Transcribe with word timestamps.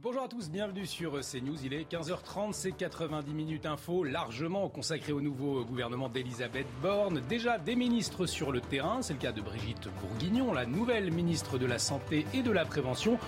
Bonjour 0.00 0.22
à 0.22 0.28
tous, 0.28 0.48
bienvenue 0.48 0.86
sur 0.86 1.10
CNews. 1.10 1.56
Il 1.64 1.74
est 1.74 1.90
15h30, 1.90 2.52
c'est 2.52 2.70
90 2.70 3.34
minutes 3.34 3.66
info, 3.66 4.04
largement 4.04 4.68
consacré 4.68 5.12
au 5.12 5.20
nouveau 5.20 5.64
gouvernement 5.64 6.08
d'Elisabeth 6.08 6.68
Borne. 6.80 7.20
Déjà 7.28 7.58
des 7.58 7.74
ministres 7.74 8.26
sur 8.26 8.52
le 8.52 8.60
terrain, 8.60 9.02
c'est 9.02 9.14
le 9.14 9.18
cas 9.18 9.32
de 9.32 9.40
Brigitte 9.40 9.88
Bourguignon, 10.00 10.52
la 10.52 10.66
nouvelle 10.66 11.10
ministre 11.10 11.58
de 11.58 11.66
la 11.66 11.80
Santé 11.80 12.26
et 12.32 12.42
de 12.42 12.52
la 12.52 12.64
Prévention. 12.64 13.18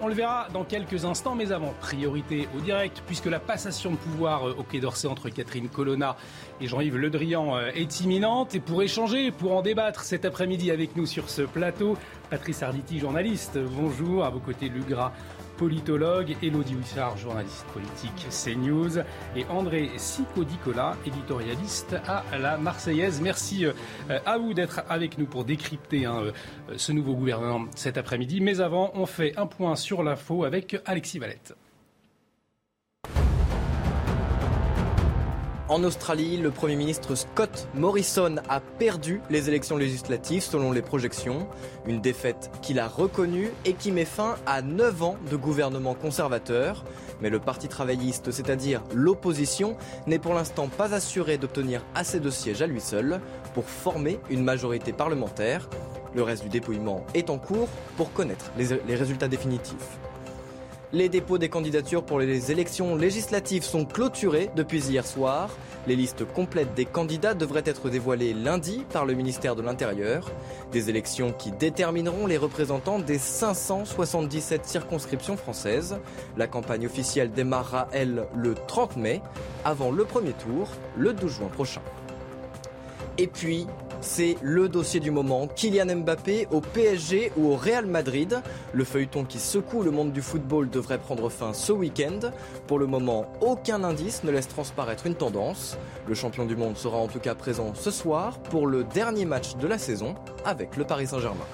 On 0.00 0.06
le 0.06 0.14
verra 0.14 0.46
dans 0.54 0.64
quelques 0.64 1.04
instants, 1.04 1.34
mais 1.34 1.50
avant, 1.50 1.74
priorité 1.80 2.48
au 2.56 2.60
direct, 2.60 3.02
puisque 3.06 3.26
la 3.26 3.40
passation 3.40 3.90
de 3.90 3.96
pouvoir 3.96 4.48
euh, 4.48 4.54
au 4.56 4.62
Quai 4.62 4.78
d'Orsay 4.78 5.08
entre 5.08 5.30
Catherine 5.30 5.68
Colonna 5.68 6.16
et 6.60 6.68
Jean-Yves 6.68 6.96
Le 6.96 7.10
Drian 7.10 7.56
euh, 7.56 7.70
est 7.74 8.00
imminente. 8.02 8.54
Et 8.54 8.60
pour 8.60 8.82
échanger, 8.82 9.32
pour 9.32 9.56
en 9.56 9.62
débattre 9.62 10.04
cet 10.04 10.24
après-midi 10.24 10.70
avec 10.70 10.96
nous 10.96 11.06
sur 11.06 11.28
ce 11.28 11.42
plateau, 11.42 11.98
Patrice 12.30 12.62
Arditi, 12.62 13.00
journaliste. 13.00 13.58
Bonjour, 13.58 14.24
à 14.24 14.30
vos 14.30 14.38
côtés, 14.38 14.68
Lugra 14.68 15.12
politologue, 15.60 16.38
Elodie 16.42 16.72
Huissard, 16.72 17.18
journaliste 17.18 17.66
politique 17.74 18.26
CNews, 18.30 19.00
et 19.36 19.44
André 19.50 19.90
Sicodicola, 19.98 20.96
éditorialiste 21.04 21.96
à 22.08 22.24
la 22.38 22.56
Marseillaise. 22.56 23.20
Merci 23.20 23.66
euh, 23.66 23.72
à 24.24 24.38
vous 24.38 24.54
d'être 24.54 24.80
avec 24.88 25.18
nous 25.18 25.26
pour 25.26 25.44
décrypter 25.44 26.06
hein, 26.06 26.22
euh, 26.22 26.32
ce 26.78 26.92
nouveau 26.92 27.14
gouvernement 27.14 27.66
cet 27.76 27.98
après-midi. 27.98 28.40
Mais 28.40 28.62
avant, 28.62 28.90
on 28.94 29.04
fait 29.04 29.36
un 29.36 29.46
point 29.46 29.76
sur 29.76 30.02
l'info 30.02 30.44
avec 30.44 30.78
Alexis 30.86 31.18
Valette. 31.18 31.54
En 35.70 35.84
Australie, 35.84 36.36
le 36.36 36.50
Premier 36.50 36.74
ministre 36.74 37.14
Scott 37.14 37.68
Morrison 37.74 38.34
a 38.48 38.58
perdu 38.58 39.20
les 39.30 39.48
élections 39.48 39.76
législatives 39.76 40.42
selon 40.42 40.72
les 40.72 40.82
projections. 40.82 41.46
Une 41.86 42.00
défaite 42.00 42.50
qu'il 42.60 42.80
a 42.80 42.88
reconnue 42.88 43.52
et 43.64 43.74
qui 43.74 43.92
met 43.92 44.04
fin 44.04 44.34
à 44.46 44.62
9 44.62 45.02
ans 45.04 45.16
de 45.30 45.36
gouvernement 45.36 45.94
conservateur. 45.94 46.84
Mais 47.20 47.30
le 47.30 47.38
Parti 47.38 47.68
travailliste, 47.68 48.32
c'est-à-dire 48.32 48.82
l'opposition, 48.92 49.76
n'est 50.08 50.18
pour 50.18 50.34
l'instant 50.34 50.66
pas 50.66 50.92
assuré 50.92 51.38
d'obtenir 51.38 51.84
assez 51.94 52.18
de 52.18 52.30
sièges 52.30 52.62
à 52.62 52.66
lui 52.66 52.80
seul 52.80 53.20
pour 53.54 53.66
former 53.66 54.18
une 54.28 54.42
majorité 54.42 54.92
parlementaire. 54.92 55.68
Le 56.16 56.24
reste 56.24 56.42
du 56.42 56.48
dépouillement 56.48 57.06
est 57.14 57.30
en 57.30 57.38
cours 57.38 57.68
pour 57.96 58.12
connaître 58.12 58.50
les, 58.58 58.96
résultats 58.96 59.28
définitifs. 59.28 60.00
Les 60.92 61.08
dépôts 61.08 61.38
des 61.38 61.48
candidatures 61.48 62.02
pour 62.02 62.18
les 62.18 62.50
élections 62.50 62.96
législatives 62.96 63.62
sont 63.62 63.84
clôturés 63.84 64.50
depuis 64.56 64.80
hier 64.88 65.06
soir. 65.06 65.50
Les 65.86 65.94
listes 65.94 66.24
complètes 66.24 66.74
des 66.74 66.84
candidats 66.84 67.34
devraient 67.34 67.62
être 67.64 67.90
dévoilées 67.90 68.34
lundi 68.34 68.84
par 68.92 69.06
le 69.06 69.14
ministère 69.14 69.54
de 69.54 69.62
l'Intérieur. 69.62 70.32
Des 70.72 70.90
élections 70.90 71.32
qui 71.32 71.52
détermineront 71.52 72.26
les 72.26 72.36
représentants 72.36 72.98
des 72.98 73.18
577 73.18 74.66
circonscriptions 74.66 75.36
françaises. 75.36 75.96
La 76.36 76.48
campagne 76.48 76.86
officielle 76.86 77.30
démarrera, 77.30 77.86
elle, 77.92 78.26
le 78.34 78.54
30 78.54 78.96
mai, 78.96 79.22
avant 79.64 79.92
le 79.92 80.04
premier 80.04 80.32
tour, 80.32 80.70
le 80.96 81.12
12 81.12 81.30
juin 81.30 81.48
prochain. 81.48 81.82
Et 83.16 83.28
puis, 83.28 83.68
c'est 84.00 84.36
le 84.42 84.68
dossier 84.68 85.00
du 85.00 85.10
moment. 85.10 85.46
Kylian 85.46 85.96
Mbappé 85.96 86.48
au 86.50 86.60
PSG 86.60 87.32
ou 87.36 87.52
au 87.52 87.56
Real 87.56 87.86
Madrid. 87.86 88.40
Le 88.72 88.84
feuilleton 88.84 89.24
qui 89.24 89.38
secoue 89.38 89.82
le 89.82 89.90
monde 89.90 90.12
du 90.12 90.22
football 90.22 90.70
devrait 90.70 90.98
prendre 90.98 91.28
fin 91.28 91.52
ce 91.52 91.72
week-end. 91.72 92.30
Pour 92.66 92.78
le 92.78 92.86
moment, 92.86 93.26
aucun 93.40 93.84
indice 93.84 94.24
ne 94.24 94.30
laisse 94.30 94.48
transparaître 94.48 95.06
une 95.06 95.14
tendance. 95.14 95.76
Le 96.06 96.14
champion 96.14 96.46
du 96.46 96.56
monde 96.56 96.76
sera 96.76 96.98
en 96.98 97.08
tout 97.08 97.20
cas 97.20 97.34
présent 97.34 97.72
ce 97.74 97.90
soir 97.90 98.38
pour 98.38 98.66
le 98.66 98.84
dernier 98.84 99.24
match 99.24 99.56
de 99.56 99.66
la 99.66 99.78
saison 99.78 100.14
avec 100.44 100.76
le 100.76 100.84
Paris 100.84 101.06
Saint-Germain. 101.06 101.46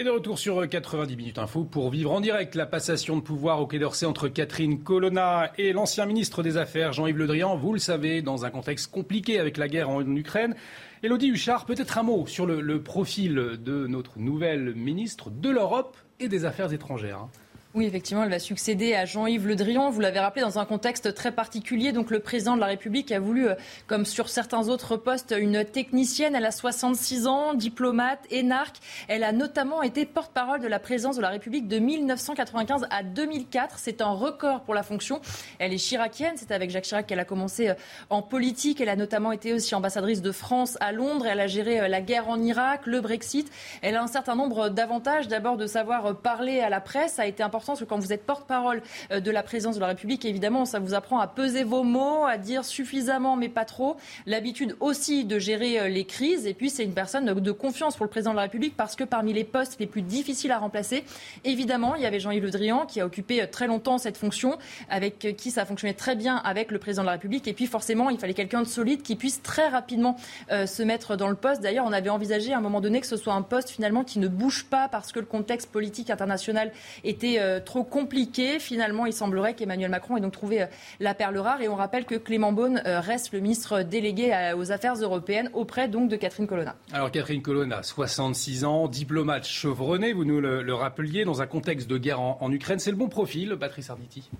Et 0.00 0.02
de 0.02 0.08
retour 0.08 0.38
sur 0.38 0.66
90 0.66 1.14
minutes 1.14 1.38
info 1.38 1.62
pour 1.62 1.90
vivre 1.90 2.10
en 2.10 2.22
direct 2.22 2.54
la 2.54 2.64
passation 2.64 3.18
de 3.18 3.20
pouvoir 3.20 3.60
au 3.60 3.66
Quai 3.66 3.78
d'Orsay 3.78 4.06
entre 4.06 4.28
Catherine 4.28 4.82
Colonna 4.82 5.52
et 5.58 5.74
l'ancien 5.74 6.06
ministre 6.06 6.42
des 6.42 6.56
Affaires 6.56 6.94
Jean-Yves 6.94 7.18
Le 7.18 7.26
Drian. 7.26 7.54
Vous 7.54 7.74
le 7.74 7.78
savez, 7.78 8.22
dans 8.22 8.46
un 8.46 8.50
contexte 8.50 8.90
compliqué 8.90 9.38
avec 9.38 9.58
la 9.58 9.68
guerre 9.68 9.90
en 9.90 10.00
Ukraine. 10.16 10.54
Elodie 11.02 11.28
Huchard, 11.28 11.66
peut-être 11.66 11.98
un 11.98 12.02
mot 12.02 12.26
sur 12.26 12.46
le, 12.46 12.62
le, 12.62 12.82
profil 12.82 13.34
de 13.34 13.86
notre 13.88 14.18
nouvelle 14.18 14.74
ministre 14.74 15.28
de 15.28 15.50
l'Europe 15.50 15.98
et 16.18 16.28
des 16.28 16.46
Affaires 16.46 16.72
étrangères. 16.72 17.28
Oui, 17.72 17.86
effectivement, 17.86 18.24
elle 18.24 18.30
va 18.30 18.40
succéder 18.40 18.96
à 18.96 19.04
Jean-Yves 19.04 19.46
Le 19.46 19.54
Drian. 19.54 19.90
Vous 19.90 20.00
l'avez 20.00 20.18
rappelé 20.18 20.42
dans 20.42 20.58
un 20.58 20.64
contexte 20.64 21.14
très 21.14 21.30
particulier. 21.30 21.92
Donc, 21.92 22.10
le 22.10 22.18
président 22.18 22.56
de 22.56 22.60
la 22.60 22.66
République 22.66 23.12
a 23.12 23.20
voulu, 23.20 23.46
comme 23.86 24.04
sur 24.04 24.28
certains 24.28 24.68
autres 24.68 24.96
postes, 24.96 25.32
une 25.38 25.64
technicienne. 25.64 26.34
Elle 26.34 26.46
a 26.46 26.50
66 26.50 27.28
ans, 27.28 27.54
diplomate, 27.54 28.26
énarque. 28.28 28.78
Elle 29.06 29.22
a 29.22 29.30
notamment 29.30 29.82
été 29.82 30.04
porte-parole 30.04 30.58
de 30.60 30.66
la 30.66 30.80
présidence 30.80 31.14
de 31.14 31.22
la 31.22 31.28
République 31.28 31.68
de 31.68 31.78
1995 31.78 32.88
à 32.90 33.04
2004. 33.04 33.78
C'est 33.78 34.00
un 34.00 34.10
record 34.10 34.62
pour 34.62 34.74
la 34.74 34.82
fonction. 34.82 35.20
Elle 35.60 35.72
est 35.72 35.78
chiracienne. 35.78 36.32
C'est 36.34 36.50
avec 36.50 36.70
Jacques 36.70 36.86
Chirac 36.86 37.06
qu'elle 37.06 37.20
a 37.20 37.24
commencé 37.24 37.72
en 38.08 38.20
politique. 38.20 38.80
Elle 38.80 38.88
a 38.88 38.96
notamment 38.96 39.30
été 39.30 39.52
aussi 39.52 39.76
ambassadrice 39.76 40.22
de 40.22 40.32
France 40.32 40.76
à 40.80 40.90
Londres. 40.90 41.24
Elle 41.24 41.38
a 41.38 41.46
géré 41.46 41.88
la 41.88 42.00
guerre 42.00 42.30
en 42.30 42.42
Irak, 42.42 42.80
le 42.86 43.00
Brexit. 43.00 43.48
Elle 43.80 43.94
a 43.94 44.02
un 44.02 44.08
certain 44.08 44.34
nombre 44.34 44.70
d'avantages. 44.70 45.28
D'abord, 45.28 45.56
de 45.56 45.68
savoir 45.68 46.16
parler 46.16 46.58
à 46.58 46.68
la 46.68 46.80
presse. 46.80 47.12
Ça 47.12 47.22
a 47.22 47.26
été 47.26 47.44
important 47.44 47.59
que 47.60 47.84
quand 47.84 47.98
vous 47.98 48.12
êtes 48.12 48.24
porte-parole 48.24 48.82
de 49.10 49.30
la 49.30 49.42
présidence 49.42 49.76
de 49.76 49.80
la 49.80 49.88
République, 49.88 50.24
évidemment, 50.24 50.64
ça 50.64 50.78
vous 50.78 50.94
apprend 50.94 51.18
à 51.18 51.26
peser 51.26 51.62
vos 51.62 51.82
mots, 51.82 52.24
à 52.24 52.38
dire 52.38 52.64
suffisamment 52.64 53.36
mais 53.36 53.48
pas 53.48 53.64
trop. 53.64 53.96
L'habitude 54.26 54.76
aussi 54.80 55.24
de 55.24 55.38
gérer 55.38 55.88
les 55.88 56.04
crises. 56.04 56.46
Et 56.46 56.54
puis, 56.54 56.70
c'est 56.70 56.84
une 56.84 56.94
personne 56.94 57.26
de 57.26 57.52
confiance 57.52 57.96
pour 57.96 58.04
le 58.04 58.10
président 58.10 58.30
de 58.32 58.36
la 58.36 58.42
République 58.42 58.76
parce 58.76 58.96
que 58.96 59.04
parmi 59.04 59.32
les 59.32 59.44
postes 59.44 59.76
les 59.78 59.86
plus 59.86 60.02
difficiles 60.02 60.52
à 60.52 60.58
remplacer, 60.58 61.04
évidemment, 61.44 61.94
il 61.94 62.02
y 62.02 62.06
avait 62.06 62.20
Jean-Yves 62.20 62.44
Le 62.44 62.50
Drian 62.50 62.86
qui 62.86 63.00
a 63.00 63.06
occupé 63.06 63.46
très 63.50 63.66
longtemps 63.66 63.98
cette 63.98 64.16
fonction, 64.16 64.58
avec 64.88 65.36
qui 65.36 65.50
ça 65.50 65.64
fonctionnait 65.64 65.94
très 65.94 66.16
bien 66.16 66.36
avec 66.36 66.70
le 66.70 66.78
président 66.78 67.02
de 67.02 67.06
la 67.06 67.12
République. 67.12 67.48
Et 67.48 67.52
puis, 67.52 67.66
forcément, 67.66 68.10
il 68.10 68.18
fallait 68.18 68.34
quelqu'un 68.34 68.62
de 68.62 68.66
solide 68.66 69.02
qui 69.02 69.16
puisse 69.16 69.42
très 69.42 69.68
rapidement 69.68 70.16
euh, 70.50 70.66
se 70.66 70.82
mettre 70.82 71.16
dans 71.16 71.28
le 71.28 71.34
poste. 71.34 71.60
D'ailleurs, 71.60 71.86
on 71.86 71.92
avait 71.92 72.10
envisagé 72.10 72.52
à 72.52 72.58
un 72.58 72.60
moment 72.60 72.80
donné 72.80 73.00
que 73.00 73.06
ce 73.06 73.16
soit 73.16 73.34
un 73.34 73.42
poste 73.42 73.70
finalement 73.70 74.04
qui 74.04 74.18
ne 74.18 74.28
bouge 74.28 74.64
pas 74.64 74.88
parce 74.88 75.12
que 75.12 75.18
le 75.20 75.26
contexte 75.26 75.70
politique 75.70 76.10
international 76.10 76.72
était 77.04 77.38
euh, 77.38 77.49
trop 77.58 77.84
compliqué. 77.84 78.58
Finalement, 78.58 79.06
il 79.06 79.12
semblerait 79.12 79.54
qu'Emmanuel 79.54 79.90
Macron 79.90 80.16
ait 80.16 80.20
donc 80.20 80.32
trouvé 80.32 80.66
la 81.00 81.14
perle 81.14 81.38
rare. 81.38 81.60
Et 81.62 81.68
on 81.68 81.74
rappelle 81.74 82.04
que 82.04 82.14
Clément 82.14 82.52
Beaune 82.52 82.82
reste 82.84 83.32
le 83.32 83.40
ministre 83.40 83.82
délégué 83.82 84.32
aux 84.56 84.72
affaires 84.72 84.94
européennes 84.94 85.50
auprès 85.54 85.88
donc 85.88 86.08
de 86.08 86.16
Catherine 86.16 86.46
Colonna. 86.46 86.76
Alors 86.92 87.10
Catherine 87.10 87.42
Colonna, 87.42 87.82
66 87.82 88.64
ans, 88.64 88.88
diplomate 88.88 89.46
chevronné, 89.46 90.12
vous 90.12 90.24
nous 90.24 90.40
le, 90.40 90.62
le 90.62 90.74
rappeliez, 90.74 91.24
dans 91.24 91.42
un 91.42 91.46
contexte 91.46 91.88
de 91.88 91.98
guerre 91.98 92.20
en, 92.20 92.38
en 92.40 92.52
Ukraine. 92.52 92.78
C'est 92.78 92.90
le 92.90 92.96
bon 92.96 93.08
profil, 93.08 93.56
Patrice 93.58 93.90
Arditi? 93.90 94.30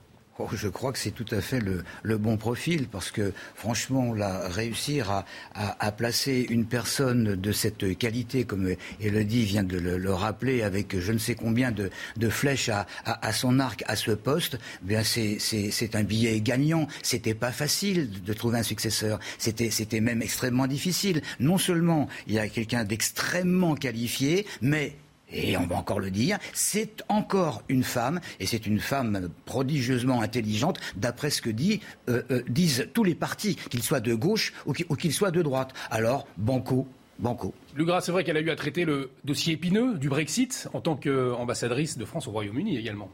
Oh, 0.42 0.48
je 0.54 0.68
crois 0.68 0.90
que 0.90 0.98
c'est 0.98 1.10
tout 1.10 1.26
à 1.32 1.42
fait 1.42 1.60
le, 1.60 2.16
bon 2.16 2.38
profil 2.38 2.88
parce 2.88 3.10
que 3.10 3.34
franchement, 3.54 4.14
là, 4.14 4.48
réussir 4.48 5.24
à, 5.54 5.92
placer 5.92 6.46
une 6.48 6.64
personne 6.64 7.36
de 7.36 7.52
cette 7.52 7.98
qualité, 7.98 8.44
comme 8.44 8.74
Elodie 9.00 9.44
vient 9.44 9.64
de 9.64 9.76
le, 9.76 9.98
le 9.98 10.14
rappeler, 10.14 10.62
avec 10.62 10.98
je 10.98 11.12
ne 11.12 11.18
sais 11.18 11.34
combien 11.34 11.72
de, 11.72 11.90
flèches 12.30 12.70
à, 12.70 12.86
à, 13.04 13.32
son 13.32 13.58
arc 13.58 13.84
à 13.86 13.96
ce 13.96 14.12
poste, 14.12 14.58
bien 14.80 15.02
c'est 15.04 15.94
un 15.94 16.04
billet 16.04 16.40
gagnant. 16.40 16.86
C'était 17.02 17.34
pas 17.34 17.52
facile 17.52 18.22
de 18.22 18.32
trouver 18.32 18.58
un 18.60 18.62
successeur. 18.62 19.20
C'était 19.36 20.00
même 20.00 20.22
extrêmement 20.22 20.66
difficile. 20.66 21.20
Non 21.38 21.58
seulement 21.58 22.08
il 22.26 22.34
y 22.34 22.38
a 22.38 22.48
quelqu'un 22.48 22.84
d'extrêmement 22.84 23.74
qualifié, 23.74 24.46
mais 24.62 24.96
et 25.32 25.56
on 25.56 25.66
va 25.66 25.76
encore 25.76 26.00
le 26.00 26.10
dire, 26.10 26.38
c'est 26.52 27.02
encore 27.08 27.62
une 27.68 27.84
femme, 27.84 28.20
et 28.38 28.46
c'est 28.46 28.66
une 28.66 28.80
femme 28.80 29.28
prodigieusement 29.44 30.20
intelligente, 30.22 30.80
d'après 30.96 31.30
ce 31.30 31.42
que 31.42 31.50
euh, 31.50 32.22
euh, 32.30 32.42
disent 32.48 32.88
tous 32.94 33.04
les 33.04 33.14
partis, 33.14 33.56
qu'ils 33.56 33.82
soient 33.82 34.00
de 34.00 34.14
gauche 34.14 34.52
ou 34.66 34.72
qu'ils 34.72 35.12
soient 35.12 35.30
de 35.30 35.42
droite. 35.42 35.72
Alors, 35.90 36.26
banco, 36.36 36.86
banco. 37.18 37.54
Lugra, 37.76 38.00
c'est 38.00 38.12
vrai 38.12 38.24
qu'elle 38.24 38.36
a 38.36 38.40
eu 38.40 38.50
à 38.50 38.56
traiter 38.56 38.84
le 38.84 39.10
dossier 39.24 39.54
épineux 39.54 39.98
du 39.98 40.08
Brexit 40.08 40.68
en 40.72 40.80
tant 40.80 40.96
qu'ambassadrice 40.96 41.98
de 41.98 42.04
France 42.04 42.26
au 42.26 42.30
Royaume-Uni 42.30 42.76
également. 42.76 43.10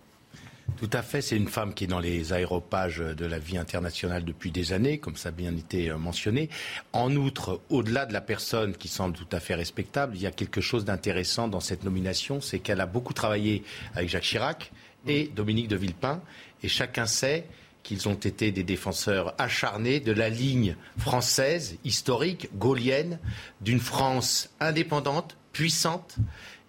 Tout 0.77 0.91
à 0.93 1.03
fait, 1.03 1.23
c'est 1.23 1.37
une 1.37 1.49
femme 1.49 1.73
qui 1.73 1.85
est 1.85 1.87
dans 1.87 2.01
les 2.01 2.35
aéropages 2.35 2.99
de 2.99 3.25
la 3.25 3.39
vie 3.39 3.57
internationale 3.57 4.25
depuis 4.25 4.51
des 4.51 4.73
années, 4.75 4.99
comme 4.99 5.17
ça 5.17 5.31
a 5.31 5.33
bien 5.33 5.57
été 5.57 5.89
euh, 5.89 5.97
mentionné. 5.97 6.51
En 6.93 7.15
outre, 7.17 7.63
au-delà 7.71 8.05
de 8.05 8.13
la 8.13 8.21
personne 8.21 8.77
qui 8.77 8.89
semble 8.89 9.17
tout 9.17 9.29
à 9.33 9.41
fait 9.41 9.55
respectable, 9.55 10.17
il 10.17 10.23
y 10.23 10.27
a 10.27 10.31
quelque 10.31 10.61
chose 10.61 10.85
d'intéressant 10.85 11.49
dans 11.49 11.61
cette 11.61 11.83
nomination, 11.83 12.43
c'est 12.43 12.59
qu'elle 12.59 12.81
a 12.83 12.87
beaucoup 12.87 13.15
travaillé 13.15 13.65
avec 13.95 14.11
Jacques 14.11 14.25
Chirac 14.25 14.71
et 15.07 15.31
Dominique 15.35 15.69
de 15.69 15.77
Villepin, 15.77 16.21
et 16.63 16.69
chacun 16.69 17.07
sait 17.07 17.47
qu'ils 17.83 18.09
ont 18.09 18.15
été 18.15 18.51
des 18.51 18.65
défenseurs 18.65 19.35
acharnés 19.39 20.01
de 20.01 20.13
la 20.13 20.29
ligne 20.29 20.77
française, 20.99 21.79
historique, 21.85 22.49
gaulienne, 22.59 23.21
d'une 23.61 23.79
France 23.79 24.51
indépendante, 24.59 25.37
puissante, 25.53 26.17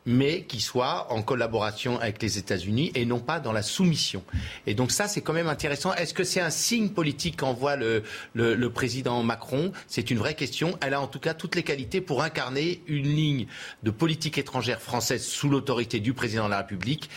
mais 0.08 0.44
qui 0.44 0.62
soit 0.62 1.12
en 1.12 1.22
collaboration 1.22 2.00
avec 2.00 2.22
les 2.22 2.40
États-Unis 2.40 2.92
et 2.96 3.06
non 3.06 3.20
pas 3.20 3.40
dans 3.40 3.52
la 3.52 3.62
soumission. 3.62 4.24
Et 4.66 4.74
donc 4.74 4.92
ça, 4.92 5.08
c'est 5.08 5.22
quand 5.22 5.34
même 5.34 5.50
intéressant. 5.50 5.94
Est-ce 5.94 6.14
que 6.14 6.24
c'est 6.24 6.40
un 6.40 6.50
signe 6.50 6.90
politique 6.90 7.38
qu'envoie 7.38 7.76
le, 7.76 8.04
président 8.70 9.22
Macron? 9.22 9.74
C'est 9.88 10.10
une 10.10 10.18
vraie 10.18 10.34
question. 10.34 10.78
Elle 10.82 10.94
a 10.94 11.02
en 11.02 11.08
tout 11.08 11.20
cas 11.20 11.34
toutes 11.34 11.56
les 11.56 11.64
qualités 11.64 12.00
pour 12.00 12.24
incarner 12.24 12.82
une 12.88 13.08
ligne 13.08 13.48
de 13.84 13.92
politique 13.92 14.38
étrangère 14.38 14.82
française 14.82 15.24
sous 15.26 15.50
l'autorité 15.50 16.00
du 16.00 16.14
président 16.14 16.46
de 16.46 16.52
la 16.52 16.60
République 16.60 17.10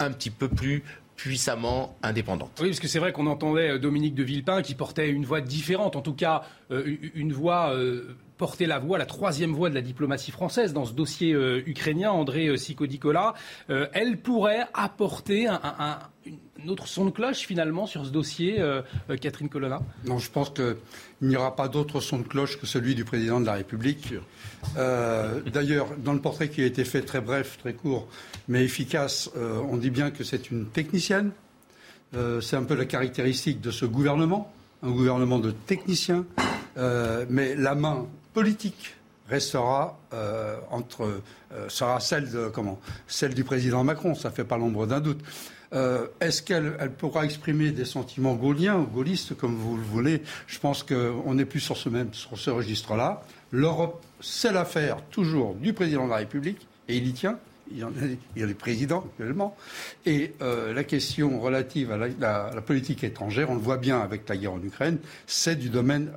un 0.00 0.10
petit 0.10 0.30
peu 0.30 0.48
plus 0.48 0.82
puissamment 1.16 1.96
indépendante. 2.02 2.58
Oui, 2.60 2.68
parce 2.68 2.80
que 2.80 2.88
c'est 2.88 2.98
vrai 2.98 3.12
qu'on 3.12 3.28
entendait 3.28 3.70
euh, 3.70 3.78
Dominique 3.78 4.16
de 4.16 4.24
Villepin 4.24 4.60
qui 4.62 4.74
portait 4.74 5.08
une 5.08 5.24
voix 5.24 5.40
différente, 5.40 5.94
en 5.94 6.00
tout 6.00 6.14
cas 6.14 6.42
euh, 6.72 6.96
une 7.14 7.32
voix 7.32 7.72
euh, 7.72 8.16
porter 8.42 8.66
la 8.66 8.80
voix, 8.80 8.98
la 8.98 9.06
troisième 9.06 9.52
voix 9.52 9.70
de 9.70 9.74
la 9.76 9.82
diplomatie 9.82 10.32
française 10.32 10.72
dans 10.72 10.84
ce 10.84 10.94
dossier 10.94 11.32
euh, 11.32 11.62
ukrainien, 11.64 12.10
André 12.10 12.48
euh, 12.48 12.56
Sikodicola. 12.56 13.34
Euh, 13.70 13.86
elle 13.92 14.18
pourrait 14.18 14.66
apporter 14.74 15.46
un, 15.46 16.00
une 16.26 16.68
autre 16.68 16.88
son 16.88 17.04
de 17.04 17.10
cloche 17.10 17.46
finalement 17.46 17.86
sur 17.86 18.04
ce 18.04 18.10
dossier, 18.10 18.60
Catherine 19.20 19.48
Colonna? 19.48 19.80
Non, 20.06 20.18
je 20.18 20.28
pense 20.28 20.50
qu'il 20.50 20.74
n'y 21.20 21.36
aura 21.36 21.54
pas 21.54 21.68
d'autre 21.68 22.00
son 22.00 22.18
de 22.18 22.24
cloche 22.24 22.58
que 22.58 22.66
celui 22.66 22.96
du 22.96 23.04
président 23.04 23.40
de 23.40 23.46
la 23.46 23.52
République. 23.52 24.14
D'ailleurs, 24.76 25.88
dans 25.98 26.12
le 26.12 26.20
portrait 26.20 26.48
qui 26.48 26.62
a 26.62 26.66
été 26.66 26.84
fait 26.84 27.02
très 27.02 27.20
bref, 27.20 27.58
très 27.58 27.74
court, 27.74 28.08
mais 28.48 28.64
efficace, 28.64 29.30
on 29.36 29.76
dit 29.76 29.90
bien 29.90 30.10
que 30.10 30.22
c'est 30.22 30.50
une 30.50 30.66
technicienne. 30.66 31.32
c'est 32.40 32.56
un 32.56 32.64
peu 32.64 32.74
la 32.74 32.86
caractéristique 32.86 33.60
de 33.60 33.72
ce 33.72 33.84
gouvernement, 33.84 34.52
un 34.82 34.90
gouvernement 34.90 35.40
de 35.40 35.50
techniciens. 35.50 36.24
mais 37.28 37.56
la 37.56 37.74
main 37.74 38.06
politique 38.32 38.96
restera 39.28 39.98
euh, 40.12 40.58
entre 40.70 41.20
euh, 41.52 41.68
sera 41.68 42.00
celle 42.00 42.30
de 42.30 42.48
comment 42.48 42.80
celle 43.06 43.34
du 43.34 43.44
président 43.44 43.84
Macron 43.84 44.14
ça 44.14 44.30
fait 44.30 44.44
pas 44.44 44.58
l'ombre 44.58 44.86
d'un 44.86 45.00
doute. 45.00 45.20
Euh, 45.72 46.06
est-ce 46.20 46.42
qu'elle 46.42 46.76
elle 46.80 46.92
pourra 46.92 47.24
exprimer 47.24 47.70
des 47.70 47.86
sentiments 47.86 48.34
gauliens 48.34 48.76
ou 48.76 48.84
gaullistes 48.84 49.34
comme 49.36 49.56
vous 49.56 49.76
le 49.76 49.82
voulez? 49.82 50.22
Je 50.46 50.58
pense 50.58 50.82
qu'on 50.82 51.34
n'est 51.34 51.46
plus 51.46 51.60
sur 51.60 51.76
ce 51.76 51.88
même 51.88 52.12
sur 52.12 52.38
ce 52.38 52.50
registre 52.50 52.94
là 52.94 53.22
l'Europe 53.52 54.04
c'est 54.20 54.52
l'affaire 54.52 55.02
toujours 55.10 55.54
du 55.54 55.72
président 55.72 56.04
de 56.04 56.10
la 56.10 56.16
République 56.16 56.66
et 56.88 56.96
il 56.96 57.06
y 57.06 57.12
tient. 57.12 57.38
Il 57.70 57.78
y, 57.78 57.82
a, 57.82 57.88
il 58.36 58.44
les 58.44 58.54
présidents 58.54 59.06
actuellement. 59.12 59.56
Et 60.04 60.34
la 60.40 60.84
question 60.84 61.40
relative 61.40 61.90
à 61.90 61.96
la, 61.96 62.08
la, 62.54 62.60
politique 62.60 63.02
étrangère, 63.02 63.48
on 63.48 63.54
le 63.54 63.60
voit 63.60 63.78
bien 63.78 64.00
avec 64.00 64.28
la 64.28 64.36
guerre 64.36 64.52
en 64.52 64.62
Ukraine, 64.62 64.98
c'est 65.26 65.56
du 65.56 65.70
domaine 65.70 66.10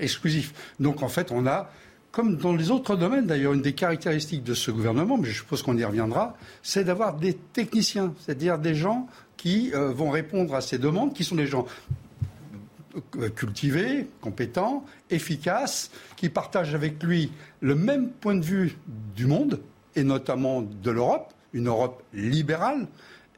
exclusif. 0.00 0.52
Donc 0.78 1.02
en 1.02 1.08
fait, 1.08 1.30
on 1.32 1.46
a 1.46 1.70
comme 2.12 2.36
dans 2.36 2.54
les 2.54 2.70
autres 2.70 2.96
domaines, 2.96 3.26
d'ailleurs, 3.26 3.52
une 3.52 3.62
des 3.62 3.72
caractéristiques 3.72 4.42
de 4.42 4.54
ce 4.54 4.70
gouvernement, 4.70 5.16
mais 5.16 5.28
je 5.28 5.38
suppose 5.38 5.62
qu'on 5.62 5.76
y 5.76 5.84
reviendra, 5.84 6.36
c'est 6.62 6.84
d'avoir 6.84 7.14
des 7.14 7.34
techniciens, 7.34 8.14
c'est-à-dire 8.18 8.58
des 8.58 8.74
gens 8.74 9.06
qui 9.36 9.70
euh, 9.74 9.92
vont 9.92 10.10
répondre 10.10 10.54
à 10.54 10.60
ces 10.60 10.78
demandes, 10.78 11.14
qui 11.14 11.24
sont 11.24 11.36
des 11.36 11.46
gens 11.46 11.66
euh, 13.16 13.28
cultivés, 13.28 14.08
compétents, 14.20 14.84
efficaces, 15.08 15.90
qui 16.16 16.28
partagent 16.28 16.74
avec 16.74 17.02
lui 17.02 17.30
le 17.60 17.76
même 17.76 18.10
point 18.10 18.34
de 18.34 18.44
vue 18.44 18.76
du 19.14 19.26
monde, 19.26 19.60
et 19.94 20.02
notamment 20.02 20.62
de 20.62 20.90
l'Europe, 20.90 21.32
une 21.52 21.68
Europe 21.68 22.02
libérale, 22.12 22.86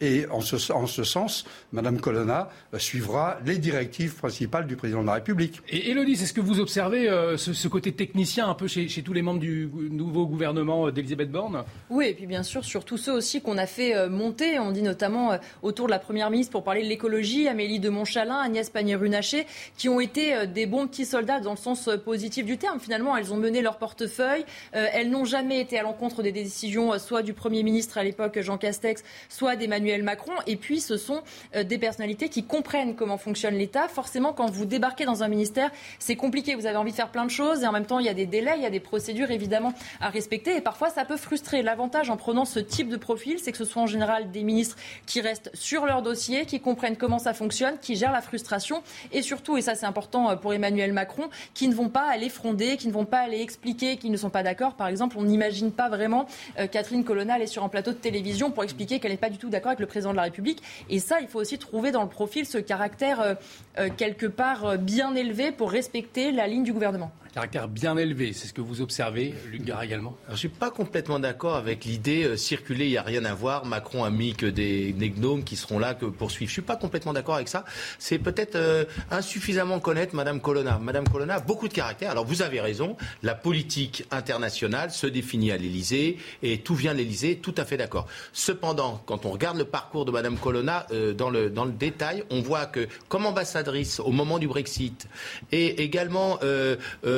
et 0.03 0.27
en 0.31 0.41
ce, 0.41 1.05
sens, 1.05 1.45
Mme 1.71 2.01
Colonna 2.01 2.51
euh, 2.75 2.79
suivra 2.79 3.39
les 3.47 3.59
directives 3.59 4.17
principales 4.17 4.67
du 4.67 4.75
président 4.75 5.03
de 5.03 5.07
la 5.07 5.15
République. 5.15 5.63
Et 5.69 5.91
Élodie, 5.91 6.15
est-ce 6.15 6.33
que 6.33 6.41
vous 6.41 6.59
observez 6.59 7.09
euh, 7.09 7.37
ce, 7.37 7.69
côté 7.69 7.93
technicien 7.93 8.49
un 8.49 8.55
peu 8.55 8.67
chez, 8.67 8.89
tous 9.03 9.13
les 9.13 9.23
membres 9.23 9.39
du 9.39 9.71
nouveau 9.91 10.27
gouvernement 10.27 10.89
euh, 10.89 10.91
d'Elisabeth 10.91 11.31
Borne? 11.31 11.63
Oui, 11.89 12.07
et 12.07 12.15
puis 12.15 12.27
bien 12.27 12.43
sûr, 12.43 12.65
sur 12.65 12.85
tous 12.85 12.99
ceux 12.99 13.13
aussi 13.13 13.41
qu'on 13.41 13.59
a 13.59 13.67
fait 13.67 14.09
monter. 14.09 14.59
On 14.59 14.73
dit 14.73 14.83
notamment 14.83 15.39
autour 15.63 15.87
de 15.87 15.93
la 15.93 16.01
Première 16.01 16.31
ministre 16.31 16.51
pour 16.51 16.65
parler 16.65 16.83
de 16.83 16.89
l'écologie, 16.89 17.47
Amélie 17.47 17.79
de 17.79 17.89
Montchalin, 17.89 18.39
Agnès 18.39 18.69
Pannier-Runacher, 18.71 19.47
qui 19.77 19.89
ont 19.89 20.01
été 20.01 20.47
des 20.49 20.67
bons 20.67 20.89
petits 20.89 21.05
soldats 21.05 21.39
dans 21.39 21.53
le 21.53 21.57
sens 21.57 21.89
positif 22.05 22.45
du 22.45 22.59
terme. 22.59 22.81
Finalement, 22.81 23.17
elles 23.17 23.33
ont 23.33 23.37
mené 23.37 23.63
leur 23.63 23.79
portefeuille. 23.79 24.45
elles 24.73 25.11
n'ont 25.11 25.25
jamais 25.25 25.61
été 25.61 25.79
à 25.79 25.83
l'encontre 25.83 26.23
des 26.23 26.33
décisions 26.33 26.99
soit 26.99 27.23
du 27.23 27.35
Premier 27.35 27.63
ministre 27.63 27.99
à 27.99 28.05
l'époque, 28.05 28.41
Jean 28.41 28.59
Castex, 28.59 29.05
soit 29.29 29.57
d'Emmanuel 29.57 29.92
Macron. 30.01 30.33
Et 30.47 30.57
puis, 30.57 30.81
ce 30.81 30.97
sont 30.97 31.23
euh, 31.55 31.65
des 31.65 31.77
personnalités 31.77 32.31
qui 32.31 32.45
comprennent 32.45 32.95
comment 32.95 33.19
fonctionne 33.19 33.55
l'État. 33.55 33.89
Forcément, 33.89 34.33
quand 34.33 34.51
vous 34.51 34.65
débarquez 34.65 35.05
dans 35.05 35.23
un 35.23 35.29
ministère, 35.29 35.71
c'est 35.99 36.17
compliqué. 36.17 36.55
Vous 36.55 36.67
avez 36.67 36.77
envie 36.77 36.93
de 36.93 36.97
faire 36.97 37.11
plein 37.11 37.27
de 37.27 37.31
choses 37.31 37.63
et 37.63 37.67
en 37.67 37.73
même 37.73 37.87
temps, 37.87 37.99
il 37.99 38.07
y 38.07 38.09
a 38.09 38.15
des 38.15 38.27
délais, 38.27 38.55
il 38.57 38.63
y 38.63 38.67
a 38.67 38.71
des 38.71 38.81
procédures 38.81 39.31
évidemment 39.31 39.75
à 40.01 40.09
respecter. 40.09 40.57
Et 40.57 40.63
parfois, 40.63 40.89
ça 40.89 41.05
peut 41.05 41.19
frustrer. 41.19 41.63
L'avantage 41.63 42.09
en 42.09 42.17
prenant 42.17 42.47
ce 42.47 42.59
type 42.59 42.89
de 42.89 42.97
profil, 42.97 43.39
c'est 43.39 43.53
que 43.53 43.59
ce 43.59 43.67
soit 43.67 43.83
en 43.83 43.87
général 43.87 44.31
des 44.31 44.43
ministres 44.43 44.77
qui 45.05 45.21
restent 45.21 45.51
sur 45.55 45.85
leur 45.85 46.01
dossier, 46.01 46.47
qui 46.47 46.61
comprennent 46.61 46.97
comment 46.97 47.19
ça 47.19 47.35
fonctionne, 47.35 47.79
qui 47.81 47.97
gèrent 47.97 48.13
la 48.13 48.23
frustration 48.23 48.83
et 49.13 49.23
surtout, 49.23 49.57
et 49.57 49.63
ça 49.63 49.75
c'est 49.75 49.87
important 49.87 50.31
euh, 50.31 50.37
pour 50.37 50.55
Emmanuel 50.55 50.93
Macron, 50.93 51.29
qui 51.55 51.69
ne 51.69 51.75
vont 51.75 51.89
pas 51.89 52.09
aller 52.09 52.29
fronder, 52.29 52.77
qui 52.77 52.89
ne 52.89 52.93
vont 52.93 53.05
pas 53.05 53.21
aller 53.21 53.41
expliquer 53.41 53.97
qu'ils 53.97 54.13
ne 54.13 54.17
sont 54.17 54.31
pas 54.31 54.43
d'accord. 54.43 54.75
Par 54.75 54.89
exemple, 54.89 55.17
on 55.19 55.23
n'imagine 55.23 55.73
pas 55.73 55.89
vraiment 55.89 56.27
euh, 56.59 56.67
Catherine 56.67 57.05
Colonna 57.05 57.35
aller 57.35 57.47
sur 57.47 57.65
un 57.65 57.69
plateau 57.69 57.93
de 57.93 57.97
télévision 57.97 58.51
pour 58.51 58.65
expliquer 58.65 58.99
qu'elle 58.99 59.13
n'est 59.13 59.17
pas 59.17 59.31
du 59.31 59.39
tout 59.39 59.49
d'accord 59.49 59.71
avec 59.71 59.81
le 59.81 59.82
président 59.87 60.13
de 60.13 60.17
la 60.17 60.23
République. 60.23 60.63
Et 60.91 60.99
ça, 60.99 61.21
il 61.21 61.29
faut 61.29 61.41
aussi 61.41 61.59
trouver 61.59 61.91
dans 61.91 62.03
le 62.03 62.09
profil 62.09 62.47
ce 62.47 62.59
caractère 62.59 63.21
euh, 63.21 63.35
euh, 63.79 63.89
quelque 63.97 64.27
part 64.27 64.65
euh, 64.65 64.77
bien 64.77 65.15
élevé 65.15 65.53
pour 65.53 65.71
respecter 65.71 66.33
la 66.33 66.47
ligne 66.47 66.65
du 66.65 66.73
gouvernement 66.73 67.13
caractère 67.33 67.67
bien 67.67 67.97
élevé. 67.97 68.33
C'est 68.35 68.47
ce 68.47 68.53
que 68.53 68.61
vous 68.61 68.83
observez, 68.83 69.35
Luc 69.51 69.63
également? 69.83 70.17
Je 70.29 70.33
ne 70.33 70.37
suis 70.37 70.49
pas 70.49 70.71
complètement 70.71 71.19
d'accord 71.19 71.57
avec 71.57 71.85
l'idée 71.85 72.25
euh, 72.25 72.37
circuler, 72.37 72.85
il 72.87 72.91
n'y 72.91 72.97
a 72.99 73.03
rien 73.03 73.25
à 73.25 73.35
voir. 73.35 73.65
Macron 73.65 74.05
a 74.05 74.11
mis 74.11 74.35
que 74.35 74.47
des, 74.47 74.93
gnomes 75.17 75.43
qui 75.43 75.57
seront 75.57 75.79
là 75.79 75.95
que 75.95 76.05
pour 76.05 76.31
suivre. 76.31 76.51
Je 76.51 76.53
ne 76.53 76.63
suis 76.63 76.63
pas 76.63 76.77
complètement 76.77 77.15
d'accord 77.15 77.37
avec 77.37 77.49
ça. 77.49 77.65
C'est 77.99 78.19
peut-être 78.19 78.57
euh, 78.57 78.85
insuffisamment 79.11 79.81
connaître 79.81 80.15
Madame 80.15 80.41
Colonna. 80.41 80.79
Madame 80.79 81.09
Colonna 81.09 81.37
a 81.37 81.41
beaucoup 81.41 81.69
de 81.69 81.73
caractère. 81.73 82.11
Alors 82.11 82.27
vous 82.27 82.43
avez 82.43 82.61
raison, 82.61 82.97
la 83.23 83.35
politique 83.35 84.05
internationale 84.11 84.91
se 84.91 85.07
définit 85.07 85.53
à 85.53 85.57
l'Élysée 85.57 86.19
et 86.43 86.59
tout 86.59 86.75
vient 86.75 86.93
de 86.93 86.99
l'Élysée, 86.99 87.37
tout 87.37 87.55
à 87.57 87.65
fait 87.65 87.79
d'accord. 87.79 88.07
Cependant, 88.35 89.03
quand 89.07 89.25
on 89.25 89.31
regarde 89.31 89.57
le 89.57 89.65
parcours 89.65 90.05
de 90.05 90.11
Madame 90.11 90.37
Colonna 90.37 90.87
euh, 90.93 91.15
dans, 91.15 91.31
le, 91.31 91.49
dans 91.49 91.65
le 91.65 91.73
détail, 91.73 92.25
on 92.31 92.43
voit 92.43 92.67
que 92.67 92.89
comme 93.09 93.25
ambassadrice 93.25 94.01
au 94.01 94.11
moment 94.11 94.39
du 94.39 94.49
Brexit 94.49 95.09
et 95.51 95.83
également 95.83 96.39